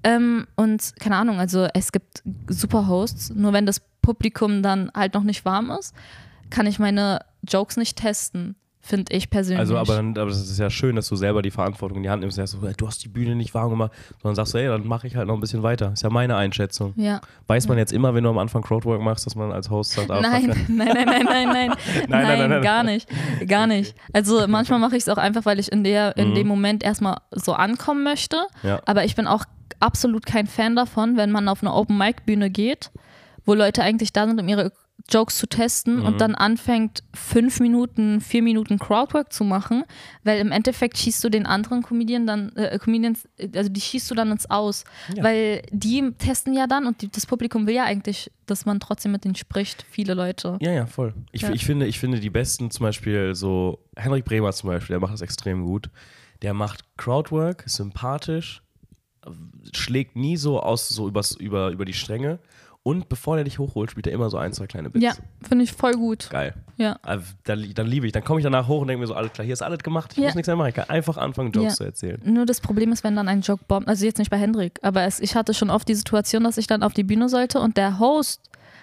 Ähm, 0.04 0.48
und 0.56 0.94
keine 1.00 1.18
Ahnung, 1.18 1.40
also 1.40 1.68
es 1.74 1.92
gibt 1.92 2.24
super 2.48 2.88
Hosts, 2.88 3.32
nur 3.32 3.52
wenn 3.52 3.66
das 3.66 3.82
Publikum 4.02 4.64
dann 4.64 4.90
halt 4.96 5.14
noch 5.14 5.24
nicht 5.24 5.44
warm 5.44 5.72
ist, 5.72 5.94
kann 6.50 6.66
ich 6.66 6.80
meine 6.80 7.20
Jokes 7.44 7.78
nicht 7.78 7.98
testen, 7.98 8.56
finde 8.82 9.14
ich 9.14 9.30
persönlich. 9.30 9.60
also 9.60 9.78
aber, 9.78 9.96
dann, 9.98 10.18
aber 10.18 10.30
das 10.30 10.40
ist 10.50 10.58
ja 10.58 10.70
schön, 10.70 10.96
dass 10.96 11.08
du 11.10 11.16
selber 11.16 11.42
die 11.42 11.52
Verantwortung 11.52 11.98
in 11.98 12.04
die 12.04 12.10
Hand 12.10 12.22
nimmst. 12.22 12.38
sagst 12.38 12.54
so, 12.54 12.60
du 12.76 12.88
hast 12.88 13.04
die 13.04 13.10
Bühne 13.10 13.36
nicht 13.36 13.54
warm 13.54 13.70
gemacht, 13.72 13.92
sondern 14.22 14.36
sagst 14.36 14.56
ey, 14.56 14.68
dann 14.68 14.88
mache 14.88 15.06
ich 15.08 15.16
halt 15.16 15.28
noch 15.28 15.34
ein 15.36 15.42
bisschen 15.42 15.64
weiter. 15.64 15.92
Ist 15.94 16.04
ja 16.04 16.10
meine 16.10 16.36
Einschätzung. 16.36 16.94
ja. 16.96 17.20
Weiß 17.48 17.68
man 17.68 17.78
jetzt 17.78 17.92
immer, 17.94 18.14
wenn 18.14 18.24
du 18.24 18.30
am 18.30 18.38
Anfang 18.38 18.62
Crowdwork 18.62 19.02
machst, 19.02 19.26
dass 19.26 19.36
man 19.36 19.52
als 19.52 19.70
Host 19.70 19.92
sagt, 19.92 20.10
ah, 20.12 20.22
Nein, 20.22 20.54
fuck, 20.54 20.58
nein, 20.70 20.88
nein, 20.94 21.06
nein, 21.06 21.26
nein, 21.26 21.48
nein, 21.48 21.72
nein, 22.08 22.40
nein, 22.40 22.50
nein. 22.50 22.62
gar 22.62 22.84
nicht, 22.84 23.08
gar 23.48 23.68
nicht. 23.68 23.96
Also 24.14 24.48
manchmal 24.48 24.80
mache 24.80 24.96
ich 24.96 25.04
es 25.04 25.10
auch 25.10 25.18
einfach, 25.18 25.46
weil 25.46 25.60
ich 25.60 25.72
in 25.72 25.84
der, 25.84 26.16
in 26.18 26.30
Mhm. 26.30 26.36
dem 26.36 26.48
Moment 26.48 26.84
erstmal 26.84 27.18
so 27.32 27.54
ankommen 27.54 28.04
möchte. 28.04 28.38
Ja. 28.64 28.82
Aber 28.86 29.04
ich 29.04 29.16
bin 29.16 29.28
auch 29.28 29.44
absolut 29.80 30.26
kein 30.26 30.48
Fan 30.48 30.76
davon, 30.76 31.18
wenn 31.18 31.32
man 31.32 31.48
auf 31.48 31.62
eine 31.62 31.74
Open 31.74 31.98
Mic 31.98 32.22
Bühne 32.26 32.50
geht, 32.50 32.92
wo 33.46 33.54
Leute 33.54 33.82
eigentlich 33.84 34.14
da 34.14 34.26
sind, 34.28 34.40
um 34.40 34.48
ihre 34.48 34.72
Jokes 35.12 35.38
zu 35.38 35.48
testen 35.48 35.98
Mhm. 36.00 36.06
und 36.06 36.22
dann 36.22 36.36
anfängt 36.36 37.04
fünf 37.14 37.60
Minuten, 37.60 38.22
vier 38.22 38.42
Minuten 38.42 38.80
Crowdwork 38.80 39.34
zu 39.34 39.44
machen, 39.44 39.84
weil 40.24 40.40
im 40.40 40.52
Endeffekt 40.52 40.98
schießt 40.98 41.24
du 41.24 41.30
den 41.30 41.46
anderen 41.46 41.84
Comedian 41.84 42.26
dann, 42.28 42.56
äh, 42.56 42.78
Comedians, 42.80 43.28
äh, 43.38 43.50
also 43.56 43.70
die 43.70 43.82
schießt 43.82 44.10
du 44.12 44.16
dann 44.16 44.32
ins 44.32 44.50
Aus, 44.50 44.84
Ja. 45.16 45.24
weil 45.24 45.62
die 45.72 46.12
testen 46.18 46.54
ja 46.54 46.68
dann 46.68 46.86
und 46.88 47.02
die, 47.02 47.10
das 47.12 47.26
Publikum 47.26 47.68
will 47.68 47.76
ja 47.76 47.84
eigentlich, 47.86 48.32
dass 48.46 48.66
man 48.66 48.80
trotzdem 48.80 49.12
mit 49.12 49.26
denen 49.26 49.36
spricht, 49.36 49.86
viele 49.90 50.14
Leute. 50.14 50.58
Ja, 50.62 50.72
ja, 50.72 50.86
voll. 50.86 51.14
Ich, 51.32 51.42
Ja. 51.44 51.52
ich, 51.52 51.66
finde, 51.66 51.86
ich 51.88 52.00
finde 52.00 52.20
die 52.20 52.30
besten 52.30 52.72
zum 52.72 52.84
Beispiel 52.86 53.36
so, 53.36 53.80
Henrik 53.96 54.26
Bremer 54.26 54.52
zum 54.54 54.70
Beispiel, 54.70 54.94
der 54.94 55.00
macht 55.02 55.14
das 55.14 55.22
extrem 55.22 55.66
gut. 55.66 55.90
Der 56.42 56.54
macht 56.54 56.86
Crowdwork, 56.98 57.64
sympathisch, 57.68 58.62
schlägt 59.74 60.16
nie 60.16 60.38
so 60.38 60.60
aus, 60.62 60.90
so 60.90 61.08
übers, 61.08 61.34
über, 61.36 61.70
über 61.70 61.86
die 61.86 61.94
Stränge. 61.94 62.40
Und 62.90 63.10
bevor 63.10 63.36
der 63.36 63.44
dich 63.46 63.60
hochholt, 63.60 63.92
spielt 63.92 64.08
er 64.08 64.14
immer 64.14 64.30
so 64.30 64.38
ein, 64.38 64.52
zwei 64.54 64.66
kleine 64.68 64.90
Bits. 64.90 65.04
Ja, 65.06 65.12
finde 65.48 65.64
ich 65.64 65.74
voll 65.74 65.94
gut. 65.94 66.30
Geil. 66.32 66.54
Ja. 66.78 66.98
Also, 67.04 67.24
Dann, 67.44 67.72
dann 67.76 67.88
liebe 67.88 68.06
ich. 68.08 68.14
Dann 68.14 68.24
komme 68.24 68.40
ich 68.40 68.44
danach 68.44 68.68
hoch 68.68 68.82
und 68.82 68.88
denke 68.88 69.02
mir 69.02 69.08
so, 69.08 69.14
alles 69.14 69.34
klar, 69.34 69.46
hier 69.46 69.54
ist 69.54 69.62
alles 69.62 69.80
gemacht, 69.80 70.12
ich 70.14 70.18
Ja. 70.20 70.26
muss 70.26 70.36
nichts 70.36 70.48
mehr 70.48 70.56
machen. 70.56 70.70
Ich 70.70 70.76
kann 70.76 70.90
einfach 70.90 71.18
anfangen, 71.18 71.52
Jokes 71.52 71.74
Ja. 71.74 71.78
zu 71.78 71.84
erzählen. 71.84 72.22
Nur 72.24 72.46
das 72.46 72.62
Problem 72.62 72.92
ist, 72.92 73.04
wenn 73.04 73.16
dann 73.16 73.28
ein 73.28 73.42
Joke 73.42 73.64
bombt, 73.68 73.88
also 73.88 74.06
jetzt 74.06 74.18
nicht 74.18 74.32
bei 74.32 74.38
Hendrik, 74.38 74.80
aber 74.82 75.04
es, 75.04 75.20
ich 75.20 75.36
hatte 75.36 75.54
schon 75.54 75.70
oft 75.70 75.88
die 75.88 75.96
Situation, 75.96 76.44
dass 76.44 76.58
ich 76.58 76.68
dann 76.68 76.82
auf 76.84 76.94
die 76.94 77.04
Bühne 77.04 77.30
sollte 77.30 77.60
und 77.60 77.78
der 77.78 78.00
Host 78.00 78.42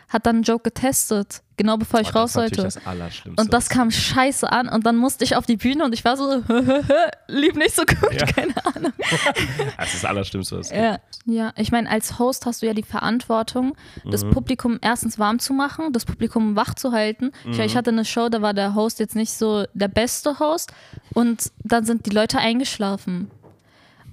hat 0.08 0.24
dann 0.26 0.36
einen 0.36 0.42
Joke 0.44 0.62
getestet, 0.62 1.42
genau 1.56 1.76
bevor 1.76 2.00
ich 2.00 2.08
Oh, 2.14 2.18
raus 2.18 2.32
das 2.34 2.44
ist 2.44 2.50
natürlich 2.58 2.72
sollte. 2.74 3.30
das. 3.34 3.44
Und 3.44 3.52
das 3.52 3.68
kam 3.68 3.90
scheiße 3.90 4.50
an 4.50 4.68
und 4.68 4.86
dann 4.86 4.96
musste 4.96 5.24
ich 5.24 5.34
auf 5.34 5.46
die 5.46 5.56
Bühne 5.56 5.84
und 5.84 5.92
ich 5.94 6.04
war 6.04 6.16
so, 6.16 6.42
lief 7.28 7.54
nicht 7.54 7.74
so 7.74 7.82
gut, 7.84 8.12
Ja. 8.12 8.26
keine 8.26 8.54
Ahnung. 8.64 8.92
das 9.76 9.88
ist 9.94 10.02
das 10.02 10.04
Allerschlimmste. 10.04 10.58
Was 10.58 10.70
Ja, 10.70 10.98
ja. 11.24 11.52
ich 11.56 11.72
meine, 11.72 11.90
als 11.90 12.18
Host 12.18 12.46
hast 12.46 12.62
du 12.62 12.66
ja 12.66 12.74
die 12.74 12.82
Verantwortung, 12.82 13.76
das 14.08 14.24
Mhm. 14.24 14.30
Publikum 14.30 14.78
erstens 14.80 15.18
warm 15.18 15.38
zu 15.38 15.52
machen, 15.54 15.92
das 15.92 16.04
Publikum 16.04 16.54
wach 16.56 16.74
zu 16.74 16.92
halten. 16.92 17.32
Ich, 17.50 17.58
Mhm. 17.58 17.64
ich 17.64 17.76
hatte 17.76 17.90
eine 17.90 18.04
Show, 18.04 18.28
da 18.28 18.42
war 18.42 18.54
der 18.54 18.74
Host 18.74 19.00
jetzt 19.00 19.16
nicht 19.16 19.32
so 19.32 19.64
der 19.74 19.88
beste 19.88 20.38
Host 20.38 20.72
und 21.14 21.50
dann 21.64 21.84
sind 21.84 22.06
die 22.06 22.10
Leute 22.10 22.38
eingeschlafen. 22.38 23.30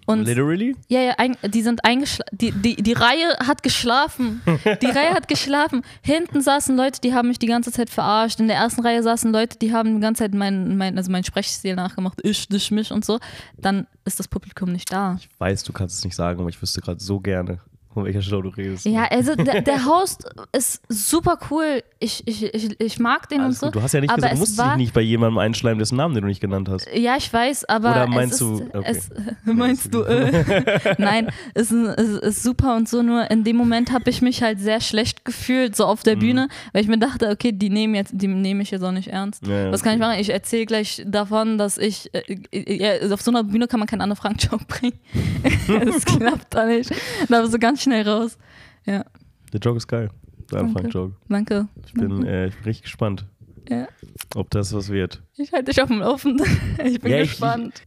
Und 0.05 0.25
Literally? 0.25 0.75
ja, 0.87 1.01
ja, 1.01 1.13
ein, 1.17 1.37
die 1.43 1.61
sind 1.61 1.85
eingeschlafen. 1.85 2.37
Die, 2.37 2.51
die, 2.51 2.75
die 2.75 2.93
Reihe 2.93 3.37
hat 3.45 3.63
geschlafen. 3.63 4.41
Die 4.81 4.87
Reihe 4.87 5.13
hat 5.13 5.27
geschlafen. 5.27 5.81
Hinten 6.01 6.41
saßen 6.41 6.75
Leute, 6.75 6.99
die 7.01 7.13
haben 7.13 7.27
mich 7.27 7.39
die 7.39 7.47
ganze 7.47 7.71
Zeit 7.71 7.89
verarscht. 7.89 8.39
In 8.39 8.47
der 8.47 8.57
ersten 8.57 8.81
Reihe 8.81 9.01
saßen 9.03 9.31
Leute, 9.31 9.57
die 9.57 9.73
haben 9.73 9.95
die 9.95 10.01
ganze 10.01 10.23
Zeit 10.23 10.33
mein, 10.33 10.77
mein, 10.77 10.97
also 10.97 11.11
mein 11.11 11.23
Sprechstil 11.23 11.75
nachgemacht. 11.75 12.19
Ich, 12.23 12.47
dich, 12.47 12.71
mich 12.71 12.91
und 12.91 13.05
so. 13.05 13.19
Dann 13.57 13.87
ist 14.05 14.19
das 14.19 14.27
Publikum 14.27 14.71
nicht 14.71 14.91
da. 14.91 15.17
Ich 15.19 15.29
weiß, 15.39 15.63
du 15.63 15.73
kannst 15.73 15.97
es 15.97 16.03
nicht 16.03 16.15
sagen, 16.15 16.39
aber 16.39 16.49
ich 16.49 16.61
wüsste 16.61 16.81
gerade 16.81 17.01
so 17.01 17.19
gerne, 17.19 17.59
von 17.93 18.05
welcher 18.05 18.21
Show 18.21 18.41
du 18.41 18.49
redest. 18.49 18.85
Ja, 18.85 19.03
also 19.09 19.35
der, 19.35 19.61
der 19.61 19.85
Host 19.85 20.25
ist 20.51 20.81
super 20.89 21.37
cool. 21.51 21.83
Ich, 21.99 22.23
ich, 22.27 22.43
ich, 22.53 22.79
ich 22.79 22.99
mag 22.99 23.29
den 23.29 23.41
Alles 23.41 23.55
und 23.55 23.59
so. 23.59 23.65
gut. 23.67 23.75
Du 23.75 23.81
hast 23.81 23.93
ja 23.93 24.01
nicht 24.01 24.13
gesagt, 24.13 24.31
du 24.31 24.35
es 24.35 24.39
musst 24.39 24.57
war, 24.57 24.69
dich 24.69 24.77
nicht 24.77 24.93
bei 24.93 25.01
jemandem 25.01 25.37
einschleimen, 25.37 25.79
dessen 25.79 25.95
Namen, 25.95 26.13
den 26.15 26.23
du 26.23 26.27
nicht 26.27 26.41
genannt 26.41 26.67
hast. 26.69 26.87
Ja, 26.93 27.15
ich 27.17 27.31
weiß, 27.31 27.65
aber 27.65 27.91
Oder 27.91 28.03
es 28.05 28.09
meinst 28.09 28.33
ist, 28.33 28.41
du- 28.41 28.63
okay. 28.73 28.83
es, 28.85 29.09
meinst 29.45 29.93
du, 29.93 30.01
äh, 30.03 30.95
nein, 30.97 31.29
es 31.53 31.71
ist, 31.71 31.97
es 31.99 32.09
ist 32.19 32.43
super 32.43 32.75
und 32.75 32.89
so, 32.89 33.01
nur 33.01 33.29
in 33.31 33.43
dem 33.43 33.55
Moment 33.55 33.91
habe 33.91 34.09
ich 34.09 34.21
mich 34.21 34.41
halt 34.43 34.59
sehr 34.59 34.81
schlecht 34.81 35.23
gefühlt, 35.25 35.75
so 35.75 35.85
auf 35.85 36.03
der 36.03 36.15
Mhm. 36.15 36.19
Bühne, 36.19 36.47
weil 36.73 36.81
ich 36.81 36.87
mir 36.87 36.97
dachte, 36.97 37.29
okay, 37.29 37.51
die 37.51 37.69
nehmen 37.69 37.95
jetzt, 37.95 38.11
die 38.15 38.27
nehme 38.27 38.61
ich 38.63 38.71
jetzt 38.71 38.83
auch 38.83 38.91
nicht 38.91 39.07
ernst. 39.09 39.45
Ja, 39.47 39.71
Was 39.71 39.83
kann 39.83 39.93
ich 39.93 39.99
machen? 39.99 40.19
Ich 40.19 40.29
erzähle 40.31 40.65
gleich 40.65 41.03
davon, 41.05 41.57
dass 41.57 41.77
ich, 41.77 42.09
äh, 42.13 42.37
äh, 42.51 42.99
ja, 43.01 43.13
auf 43.13 43.21
so 43.21 43.31
einer 43.31 43.43
Bühne 43.43 43.67
kann 43.67 43.79
man 43.79 43.87
keinen 43.87 44.01
anderen 44.01 44.19
Frank-Joke 44.21 44.65
bringen. 44.67 44.93
das 45.85 46.05
klappt 46.05 46.53
da 46.53 46.65
nicht. 46.65 46.91
Da 47.29 47.39
war 47.39 47.47
so 47.47 47.57
ganz 47.59 47.82
schnell 47.83 48.07
raus. 48.07 48.37
Ja, 48.85 49.05
Der 49.51 49.59
Joke 49.59 49.77
ist 49.77 49.87
geil. 49.87 50.09
Der 50.51 50.59
Danke. 50.59 50.75
Anfang-Joke. 50.77 51.15
danke. 51.29 51.67
Ich 51.85 51.93
bin, 51.93 52.25
äh, 52.25 52.47
ich 52.47 52.55
bin 52.55 52.63
richtig 52.65 52.83
gespannt, 52.83 53.25
Ja, 53.69 53.87
ob 54.35 54.49
das 54.49 54.73
was 54.73 54.89
wird. 54.89 55.21
ich 55.37 55.51
halte 55.53 55.65
dich 55.71 55.81
auf 55.81 55.87
dem 55.87 55.99
Laufenden. 55.99 56.45
Ich 56.83 56.99
bin 56.99 57.11
Ja, 57.11 57.19
ich- 57.21 57.29
gespannt. 57.31 57.83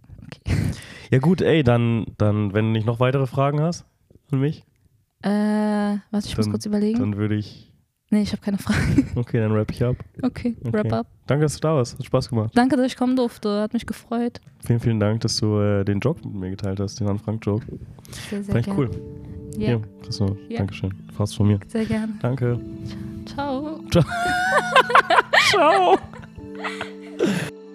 Ja 1.11 1.19
gut, 1.19 1.41
ey, 1.43 1.63
dann, 1.63 2.07
dann 2.19 2.53
wenn 2.55 2.67
du 2.67 2.71
nicht 2.73 2.87
noch 2.87 2.99
weitere 3.01 3.27
Fragen 3.27 3.61
hast 3.61 3.85
an 4.33 4.41
mich, 4.41 4.65
Äh, 5.23 5.29
warte, 5.31 6.27
ich 6.27 6.37
muss 6.37 6.47
Dann- 6.47 6.53
kurz 6.53 6.67
überlegen. 6.67 6.99
dann 6.99 7.17
würde 7.17 7.35
ich, 7.37 7.73
Nee, 8.11 8.23
ich 8.23 8.31
habe 8.33 8.41
keine 8.41 8.59
Fragen. 8.59 9.09
okay, 9.17 9.41
dann 9.41 9.53
wrap 9.53 9.71
ich 9.71 9.83
ab. 9.85 9.97
Okay, 10.23 10.57
Okay. 10.63 10.73
wrap 10.73 10.93
up. 10.93 11.07
Danke, 11.27 11.45
dass 11.45 11.55
du 11.55 11.61
da 11.61 11.75
warst. 11.75 11.99
Hat 11.99 12.05
Spaß 12.05 12.29
gemacht. 12.31 12.53
Danke, 12.55 12.77
dass 12.77 12.87
ich 12.87 12.97
kommen 12.97 13.17
durfte. 13.17 13.63
Hat 13.63 13.73
mich 13.73 13.85
gefreut. 13.85 14.41
Vielen, 14.65 14.79
vielen 14.79 15.01
Dank, 15.01 15.21
dass 15.23 15.37
du 15.39 15.59
äh, 15.61 15.85
den 15.85 15.99
Joke 15.99 16.21
mit 16.27 16.35
mir 16.37 16.51
geteilt 16.51 16.79
hast, 16.79 17.01
den 17.01 17.09
Anfang-Joke. 17.09 17.67
Sehr, 18.31 18.45
sehr 18.45 18.55
Fand 18.55 18.67
ich 18.69 18.77
cool. 18.77 18.91
Ja, 19.59 19.71
Ja, 19.73 19.81
das 20.05 20.21
war, 20.21 20.37
Ja. 20.49 20.59
Dankeschön. 20.59 20.95
Fast 21.17 21.37
von 21.37 21.49
mir. 21.49 21.59
sehr 21.67 21.85
gerne. 21.85 22.13
Danke. 22.23 22.61
Ciao. 23.27 23.81
Ciao. 23.91 24.05